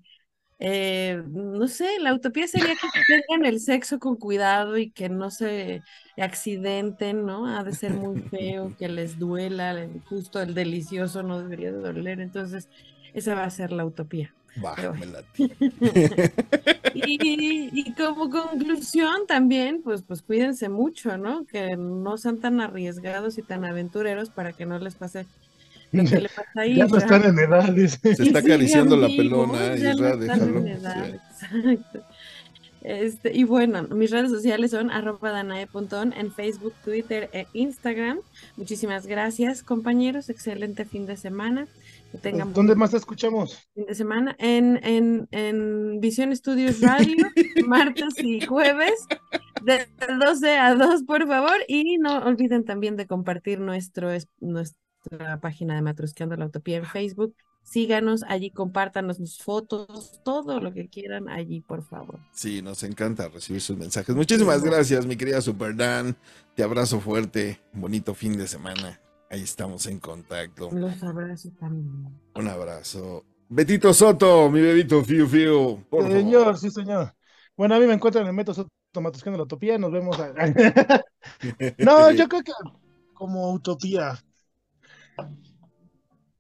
eh, 0.60 1.22
no 1.28 1.68
sé, 1.68 2.00
la 2.00 2.14
utopía 2.14 2.48
sería 2.48 2.76
que 2.78 2.90
tengan 3.08 3.46
el 3.46 3.60
sexo 3.62 4.00
con 4.00 4.18
cuidado 4.18 4.78
y 4.78 4.92
que 4.92 5.10
no 5.10 5.32
se 5.32 5.86
accidenten, 6.18 7.26
¿no? 7.26 7.48
Ha 7.48 7.64
de 7.66 7.74
ser 7.74 7.94
muy 7.96 8.20
feo, 8.30 8.76
que 8.78 8.90
les 8.90 9.18
duela, 9.20 9.72
el- 9.72 10.02
justo 10.06 10.42
el 10.42 10.54
delicioso 10.56 11.24
no 11.24 11.40
debería 11.42 11.72
de 11.74 11.80
doler, 11.80 12.20
entonces 12.22 12.70
esa 13.14 13.36
va 13.36 13.46
a 13.46 13.50
ser 13.50 13.72
la 13.74 13.86
utopía. 13.86 14.36
Va, 14.64 14.74
Pero- 14.76 14.94
me 14.96 15.06
late. 15.06 15.28
Y, 16.94 17.70
y 17.80 17.94
como 17.94 18.30
conclusión 18.30 19.28
también, 19.28 19.82
pues, 19.84 20.02
pues 20.02 20.22
cuídense 20.24 20.68
mucho, 20.68 21.18
¿no? 21.18 21.46
Que 21.46 21.76
no 21.78 22.18
sean 22.18 22.40
tan 22.40 22.60
arriesgados 22.60 23.38
y 23.38 23.44
tan 23.44 23.66
aventureros 23.66 24.30
para 24.30 24.52
que 24.54 24.66
no 24.66 24.80
les 24.80 24.96
pase 24.96 25.26
lo 25.92 26.04
que 26.04 26.20
le 26.22 26.30
pasa 26.30 26.62
a 26.62 26.66
Ya 26.66 26.86
no 26.88 26.98
están 26.98 27.24
en 27.24 27.40
edad, 27.40 27.70
dice. 27.72 28.16
Se 28.16 28.24
está 28.24 28.40
acariciando 28.40 28.98
la 28.98 29.08
pelona, 29.08 29.76
ya 29.76 29.92
Isra, 29.94 30.16
no 30.16 30.22
están 30.22 30.40
déjalo. 30.40 30.60
en 30.60 30.68
edad, 30.68 31.06
Sí. 31.40 31.56
exacto. 31.56 32.04
Este, 32.82 33.34
y 33.36 33.44
bueno, 33.44 33.84
mis 33.90 34.12
redes 34.12 34.32
sociales 34.32 34.72
son 34.72 34.92
arroba 34.92 35.32
danae.on 35.32 36.14
en 36.14 36.32
Facebook, 36.32 36.74
Twitter 36.86 37.30
e 37.34 37.46
Instagram. 37.54 38.20
Muchísimas 38.56 39.06
gracias, 39.08 39.62
compañeros. 39.62 40.30
Excelente 40.30 40.86
fin 40.86 41.06
de 41.06 41.18
semana. 41.18 41.68
Que 42.12 42.18
tengan 42.20 42.54
¿Dónde 42.54 42.76
más 42.76 42.92
te 42.92 42.98
escuchamos? 42.98 43.68
fin 43.74 43.86
de 43.86 43.96
semana 43.96 44.36
en, 44.40 44.80
en, 44.84 45.28
en 45.32 46.00
Visión 46.00 46.32
Estudios 46.32 46.80
Radio, 46.82 47.16
martes 47.68 48.14
y 48.24 48.42
jueves, 48.46 48.94
de 49.64 49.88
12 50.20 50.58
a 50.58 50.76
2, 50.76 51.04
por 51.04 51.28
favor. 51.28 51.56
Y 51.68 51.98
no 51.98 52.20
olviden 52.20 52.64
también 52.64 52.96
de 52.96 53.08
compartir 53.08 53.60
nuestro, 53.60 54.10
es- 54.12 54.30
nuestra 54.40 55.40
página 55.42 55.76
de 55.76 55.82
Matrusqueando 55.82 56.36
la 56.38 56.46
Utopía 56.46 56.78
en 56.78 56.86
Facebook. 56.86 57.36
Síganos 57.64 58.24
allí, 58.24 58.50
compártanos 58.50 59.18
sus 59.18 59.40
fotos, 59.40 60.22
todo 60.24 60.62
lo 60.62 60.74
que 60.74 60.88
quieran 60.88 61.28
allí, 61.28 61.60
por 61.60 61.84
favor. 61.84 62.18
Sí, 62.32 62.62
nos 62.62 62.82
encanta 62.84 63.28
recibir 63.28 63.62
sus 63.62 63.76
mensajes. 63.78 64.16
Muchísimas 64.16 64.64
gracias, 64.64 65.06
mi 65.06 65.18
querida 65.18 65.42
Super 65.42 65.76
Dan. 65.76 66.16
Te 66.56 66.64
abrazo 66.64 67.02
fuerte. 67.02 67.60
Bonito 67.74 68.16
fin 68.16 68.38
de 68.38 68.48
semana. 68.48 69.02
Ahí 69.30 69.42
estamos 69.44 69.86
en 69.88 70.00
contacto. 70.00 70.70
Los 70.72 71.02
abrazos 71.04 71.54
también. 71.60 72.08
Un 72.36 72.48
abrazo. 72.48 73.26
Betito 73.50 73.94
Soto, 73.94 74.50
mi 74.50 74.62
bebito 74.62 75.04
Fiu 75.04 75.28
Fiu. 75.28 75.84
Por 75.90 76.04
favor. 76.04 76.18
Señor, 76.18 76.58
sí, 76.58 76.72
señor. 76.72 77.14
Bueno, 77.56 77.76
a 77.76 77.80
mí 77.80 77.88
me 77.88 77.94
encuentran 77.94 78.28
en 78.28 78.36
Metos 78.36 78.64
Tomatoscando 78.92 79.38
la 79.38 79.44
Utopía. 79.44 79.78
Nos 79.78 79.92
vemos. 79.92 80.18
a- 80.20 80.34
No, 81.78 82.12
yo 82.12 82.28
creo 82.30 82.44
que 82.44 82.52
como 83.14 83.52
utopía. 83.52 84.18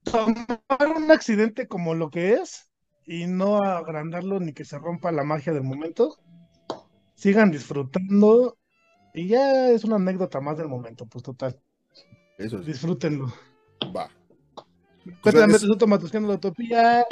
Tomar 0.03 0.95
un 0.95 1.11
accidente 1.11 1.67
como 1.67 1.93
lo 1.93 2.09
que 2.09 2.33
es 2.35 2.69
y 3.05 3.25
no 3.27 3.57
agrandarlo 3.63 4.39
ni 4.39 4.53
que 4.53 4.63
se 4.65 4.77
rompa 4.79 5.11
la 5.11 5.23
magia 5.23 5.51
del 5.53 5.63
momento. 5.63 6.17
Sigan 7.15 7.51
disfrutando 7.51 8.57
y 9.13 9.27
ya 9.27 9.69
es 9.71 9.83
una 9.83 9.95
anécdota 9.97 10.39
más 10.39 10.57
del 10.57 10.67
momento, 10.67 11.05
pues 11.07 11.23
total. 11.23 11.59
Eso 12.37 12.59
sí. 12.59 12.65
Disfrútenlo. 12.71 13.33
Va. 13.95 14.09
Cuéntame, 15.21 15.53
es- 15.55 15.63
Metos 15.63 15.77
Tomatoscando 15.77 16.27
la 16.29 16.35
Utopía 16.35 17.05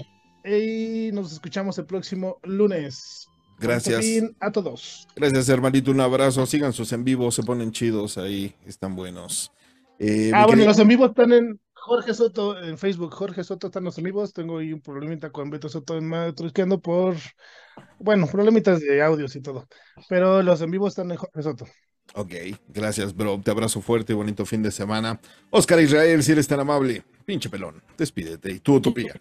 y 0.43 1.11
nos 1.13 1.31
escuchamos 1.33 1.77
el 1.77 1.85
próximo 1.85 2.37
lunes. 2.43 3.27
Gracias. 3.57 4.05
A 4.41 4.51
todos. 4.51 5.07
Gracias, 5.15 5.47
hermanito. 5.49 5.91
Un 5.91 6.01
abrazo. 6.01 6.45
Sigan 6.45 6.73
sus 6.73 6.91
en 6.91 7.03
vivo. 7.05 7.31
Se 7.31 7.41
ponen 7.43 7.71
chidos 7.71 8.17
ahí. 8.17 8.53
Están 8.65 8.95
buenos. 8.95 9.51
Eh, 9.97 10.31
Ah, 10.33 10.39
bueno, 10.39 10.49
querido- 10.49 10.67
los 10.67 10.79
en 10.79 10.87
vivo 10.89 11.05
están 11.05 11.31
en 11.31 11.59
Jorge 11.73 12.13
Soto 12.13 12.61
en 12.61 12.77
Facebook. 12.77 13.13
Jorge 13.13 13.43
Soto 13.45 13.67
están 13.67 13.85
los 13.85 13.97
en 13.97 14.03
vivos. 14.03 14.33
Tengo 14.33 14.57
ahí 14.57 14.73
un 14.73 14.81
problemita 14.81 15.31
con 15.31 15.49
Beto 15.49 15.69
Soto 15.69 15.97
en 15.97 16.05
Matrusqueando 16.09 16.81
por, 16.81 17.15
bueno, 17.99 18.27
problemitas 18.27 18.81
de 18.81 19.01
audios 19.01 19.33
y 19.37 19.41
todo. 19.41 19.65
Pero 20.09 20.43
los 20.43 20.59
en 20.61 20.71
vivo 20.71 20.87
están 20.89 21.09
en 21.11 21.17
Jorge 21.17 21.41
Soto. 21.43 21.65
Ok, 22.17 22.31
gracias, 22.73 23.13
bro. 23.13 23.41
Te 23.41 23.51
abrazo 23.51 23.81
fuerte. 23.81 24.13
Bonito 24.13 24.45
fin 24.45 24.63
de 24.63 24.71
semana. 24.71 25.19
Oscar 25.49 25.81
Israel, 25.81 26.23
si 26.23 26.31
eres 26.31 26.47
tan 26.47 26.61
amable. 26.61 27.03
Pinche 27.25 27.49
pelón. 27.49 27.81
Despídete. 27.97 28.53
Y 28.53 28.59
tu 28.59 28.75
utopía. 28.75 29.13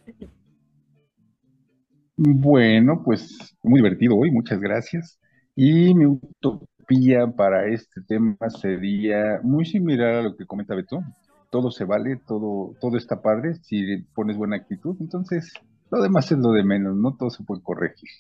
Bueno, 2.17 3.03
pues 3.05 3.57
muy 3.65 3.81
divertido 3.81 4.17
hoy, 4.17 4.31
muchas 4.31 4.61
gracias. 4.61 5.19
Y 5.57 5.93
mi 5.93 6.07
utopía 6.07 7.27
para 7.27 7.67
este 7.67 8.01
tema 8.03 8.37
sería 8.49 9.41
muy 9.43 9.65
similar 9.65 10.15
a 10.15 10.23
lo 10.23 10.37
que 10.37 10.47
comenta 10.47 10.77
Beto. 10.77 11.03
Todo 11.51 11.73
se 11.73 11.85
vale, 11.85 12.21
todo, 12.29 12.77
todo 12.81 12.97
está 12.97 13.21
padre 13.21 13.57
si 13.57 14.03
pones 14.15 14.37
buena 14.37 14.55
actitud. 14.55 14.97
Entonces, 15.01 15.53
lo 15.91 16.01
demás 16.01 16.31
es 16.31 16.39
lo 16.39 16.53
de 16.53 16.63
menos, 16.63 16.95
no 16.95 17.17
todo 17.17 17.31
se 17.31 17.43
puede 17.43 17.61
corregir. 17.61 18.11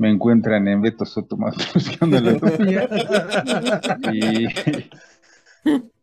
Me 0.00 0.10
encuentran 0.10 0.66
en 0.66 0.80
Beto 0.80 1.04
Soto 1.04 1.36
más 1.36 1.54
buscando 1.74 2.18
la 2.18 2.32
utopía. 2.36 2.88
Y, 4.14 4.46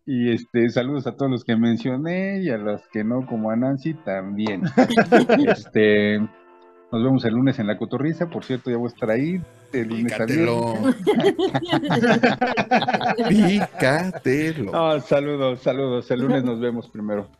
y 0.05 0.31
este, 0.31 0.69
saludos 0.69 1.07
a 1.07 1.15
todos 1.15 1.31
los 1.31 1.43
que 1.43 1.55
mencioné 1.55 2.43
y 2.43 2.51
a 2.51 2.57
los 2.57 2.87
que 2.89 3.03
no, 3.03 3.25
como 3.25 3.49
a 3.49 3.55
Nancy 3.55 3.95
también. 3.95 4.61
Este, 5.47 6.19
nos 6.19 7.03
vemos 7.03 7.25
el 7.25 7.33
lunes 7.33 7.57
en 7.57 7.65
la 7.65 7.75
cotorriza. 7.75 8.29
Por 8.29 8.45
cierto, 8.45 8.69
ya 8.69 8.77
voy 8.77 8.85
a 8.85 8.93
estar 8.93 9.09
ahí 9.09 9.41
de 9.71 9.85
lunes 9.85 10.13
a 10.13 10.25
viernes. 10.25 10.95
Pícatelo. 11.35 11.73
Pícatelo. 13.27 14.71
No, 14.73 15.01
saludos, 15.01 15.63
saludos. 15.63 16.11
El 16.11 16.19
lunes 16.19 16.43
nos 16.43 16.59
vemos 16.59 16.87
primero. 16.87 17.31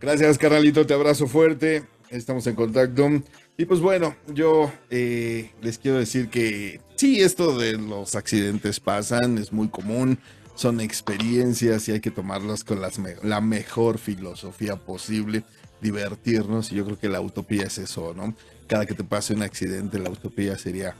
Gracias, 0.00 0.38
carnalito. 0.38 0.86
Te 0.86 0.94
abrazo 0.94 1.26
fuerte. 1.26 1.82
Estamos 2.10 2.46
en 2.46 2.54
contacto. 2.54 3.08
Y 3.56 3.66
pues 3.66 3.80
bueno, 3.80 4.16
yo 4.28 4.72
eh, 4.90 5.50
les 5.60 5.78
quiero 5.78 5.98
decir 5.98 6.28
que 6.30 6.80
sí, 6.96 7.20
esto 7.20 7.56
de 7.58 7.74
los 7.74 8.14
accidentes 8.14 8.80
pasan, 8.80 9.38
es 9.38 9.52
muy 9.52 9.68
común, 9.68 10.18
son 10.54 10.80
experiencias 10.80 11.88
y 11.88 11.92
hay 11.92 12.00
que 12.00 12.10
tomarlas 12.10 12.64
con 12.64 12.80
las 12.80 12.98
me- 12.98 13.16
la 13.22 13.40
mejor 13.40 13.98
filosofía 13.98 14.76
posible, 14.76 15.44
divertirnos 15.80 16.72
y 16.72 16.76
yo 16.76 16.84
creo 16.84 16.98
que 16.98 17.08
la 17.08 17.20
utopía 17.20 17.64
es 17.64 17.78
eso, 17.78 18.14
¿no? 18.14 18.34
Cada 18.66 18.86
que 18.86 18.94
te 18.94 19.04
pase 19.04 19.34
un 19.34 19.42
accidente, 19.42 19.98
la 19.98 20.10
utopía 20.10 20.56
sería 20.58 20.96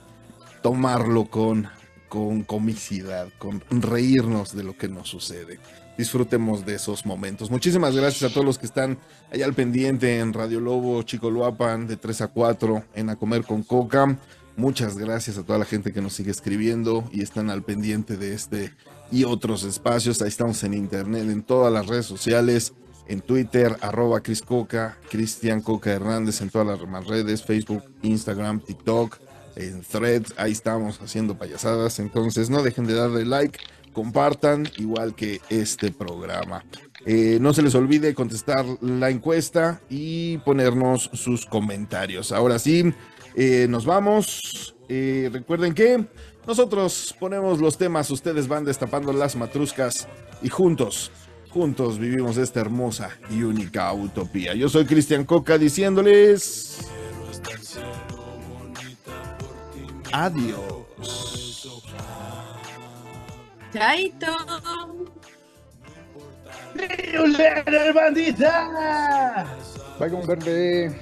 tomarlo 0.62 1.24
con, 1.24 1.68
con 2.08 2.42
comicidad, 2.42 3.28
con 3.38 3.62
reírnos 3.70 4.54
de 4.54 4.64
lo 4.64 4.76
que 4.76 4.88
nos 4.88 5.08
sucede. 5.08 5.58
Disfrutemos 5.96 6.64
de 6.64 6.74
esos 6.74 7.04
momentos. 7.04 7.50
Muchísimas 7.50 7.94
gracias 7.94 8.30
a 8.30 8.32
todos 8.32 8.46
los 8.46 8.58
que 8.58 8.66
están 8.66 8.98
allá 9.30 9.44
al 9.44 9.54
pendiente 9.54 10.18
en 10.18 10.32
Radio 10.32 10.60
Lobo, 10.60 11.02
Chico 11.02 11.30
Luapan, 11.30 11.86
de 11.86 11.96
3 11.96 12.22
a 12.22 12.28
4, 12.28 12.84
en 12.94 13.10
A 13.10 13.16
Comer 13.16 13.44
con 13.44 13.62
Coca. 13.62 14.18
Muchas 14.56 14.98
gracias 14.98 15.38
a 15.38 15.44
toda 15.44 15.58
la 15.58 15.64
gente 15.64 15.92
que 15.92 16.02
nos 16.02 16.12
sigue 16.12 16.30
escribiendo 16.30 17.04
y 17.10 17.22
están 17.22 17.50
al 17.50 17.62
pendiente 17.62 18.16
de 18.16 18.34
este 18.34 18.72
y 19.10 19.24
otros 19.24 19.64
espacios. 19.64 20.20
Ahí 20.22 20.28
estamos 20.28 20.62
en 20.64 20.74
internet, 20.74 21.28
en 21.28 21.42
todas 21.42 21.72
las 21.72 21.86
redes 21.86 22.06
sociales, 22.06 22.72
en 23.06 23.20
Twitter, 23.20 23.76
arroba 23.80 24.22
Cris 24.22 24.42
Coca, 24.42 24.96
Cristian 25.10 25.60
Coca 25.60 25.90
Hernández, 25.90 26.40
en 26.40 26.50
todas 26.50 26.66
las 26.66 26.80
demás 26.80 27.06
redes, 27.06 27.42
Facebook, 27.42 27.82
Instagram, 28.02 28.60
TikTok, 28.60 29.18
en 29.56 29.82
Threads. 29.82 30.34
Ahí 30.36 30.52
estamos 30.52 31.00
haciendo 31.00 31.36
payasadas. 31.36 31.98
Entonces 31.98 32.48
no 32.48 32.62
dejen 32.62 32.86
de 32.86 32.94
darle 32.94 33.24
like, 33.24 33.58
compartan, 33.92 34.68
igual 34.78 35.14
que 35.14 35.40
este 35.48 35.90
programa. 35.90 36.64
Eh, 37.04 37.38
no 37.40 37.52
se 37.52 37.62
les 37.62 37.74
olvide 37.74 38.14
contestar 38.14 38.64
la 38.80 39.10
encuesta 39.10 39.80
y 39.90 40.38
ponernos 40.38 41.10
sus 41.14 41.46
comentarios. 41.46 42.32
Ahora 42.32 42.58
sí, 42.58 42.92
eh, 43.34 43.66
nos 43.68 43.84
vamos. 43.84 44.74
Eh, 44.88 45.30
recuerden 45.32 45.74
que 45.74 46.04
nosotros 46.46 47.14
ponemos 47.18 47.60
los 47.60 47.78
temas, 47.78 48.10
ustedes 48.10 48.48
van 48.48 48.64
destapando 48.64 49.12
las 49.12 49.36
matruscas 49.36 50.08
y 50.42 50.48
juntos, 50.48 51.10
juntos 51.50 51.98
vivimos 51.98 52.36
esta 52.36 52.60
hermosa 52.60 53.10
y 53.30 53.42
única 53.42 53.92
utopía. 53.92 54.54
Yo 54.54 54.68
soy 54.68 54.84
Cristian 54.84 55.24
Coca 55.24 55.58
diciéndoles 55.58 56.78
adiós. 60.12 61.51
Chaito. 63.72 64.36
¡Violera, 66.74 67.92
bandita! 67.92 69.46
Vaya 69.98 70.14
un 70.14 70.26
verde. 70.26 70.98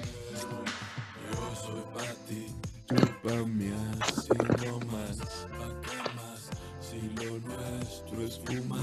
Chúpame 2.89 3.71
así 4.01 4.29
nomás, 4.67 5.47
¿pa' 5.57 5.73
qué 5.81 5.97
más? 6.17 6.51
Si 6.81 6.99
lo 7.25 7.39
nuestro 7.39 8.23
es 8.23 8.41
fumar 8.45 8.81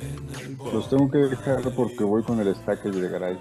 en 0.00 0.28
el 0.40 0.56
Los 0.72 0.88
tengo 0.90 1.10
que 1.10 1.18
dejar 1.18 1.62
porque 1.74 2.04
voy 2.04 2.22
con 2.22 2.40
el 2.40 2.54
stacker 2.54 2.94
de 2.94 3.08
Garay. 3.08 3.38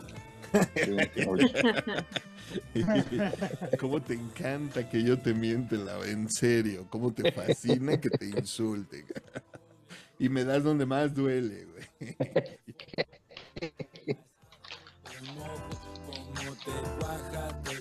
¿Cómo 3.80 4.02
te 4.02 4.14
encanta 4.14 4.90
que 4.90 5.04
yo 5.04 5.20
te 5.20 5.34
miente, 5.34 5.76
la 5.76 6.00
en 6.06 6.30
serio? 6.30 6.88
¿Cómo 6.90 7.14
te 7.14 7.30
fascina 7.32 8.00
que 8.00 8.10
te 8.10 8.30
insulten? 8.30 9.06
Y 10.20 10.30
me 10.30 10.44
das 10.44 10.64
donde 10.64 10.86
más 10.86 11.14
duele, 11.14 11.66
güey. 11.66 12.16
Como 16.36 16.54
te 16.56 16.72
cuajas 17.00 17.64
de 17.64 17.76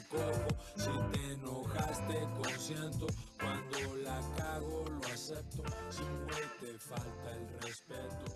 si 0.76 0.90
te 1.12 1.32
enojaste 1.32 2.14
consiento, 2.42 3.06
cuando 3.38 3.96
la 4.02 4.20
cago 4.36 4.84
lo 4.88 5.06
acepto, 5.06 5.62
si 5.90 6.02
güey 6.02 6.46
te 6.60 6.78
falta 6.78 7.36
el 7.36 7.48
respeto. 7.60 8.26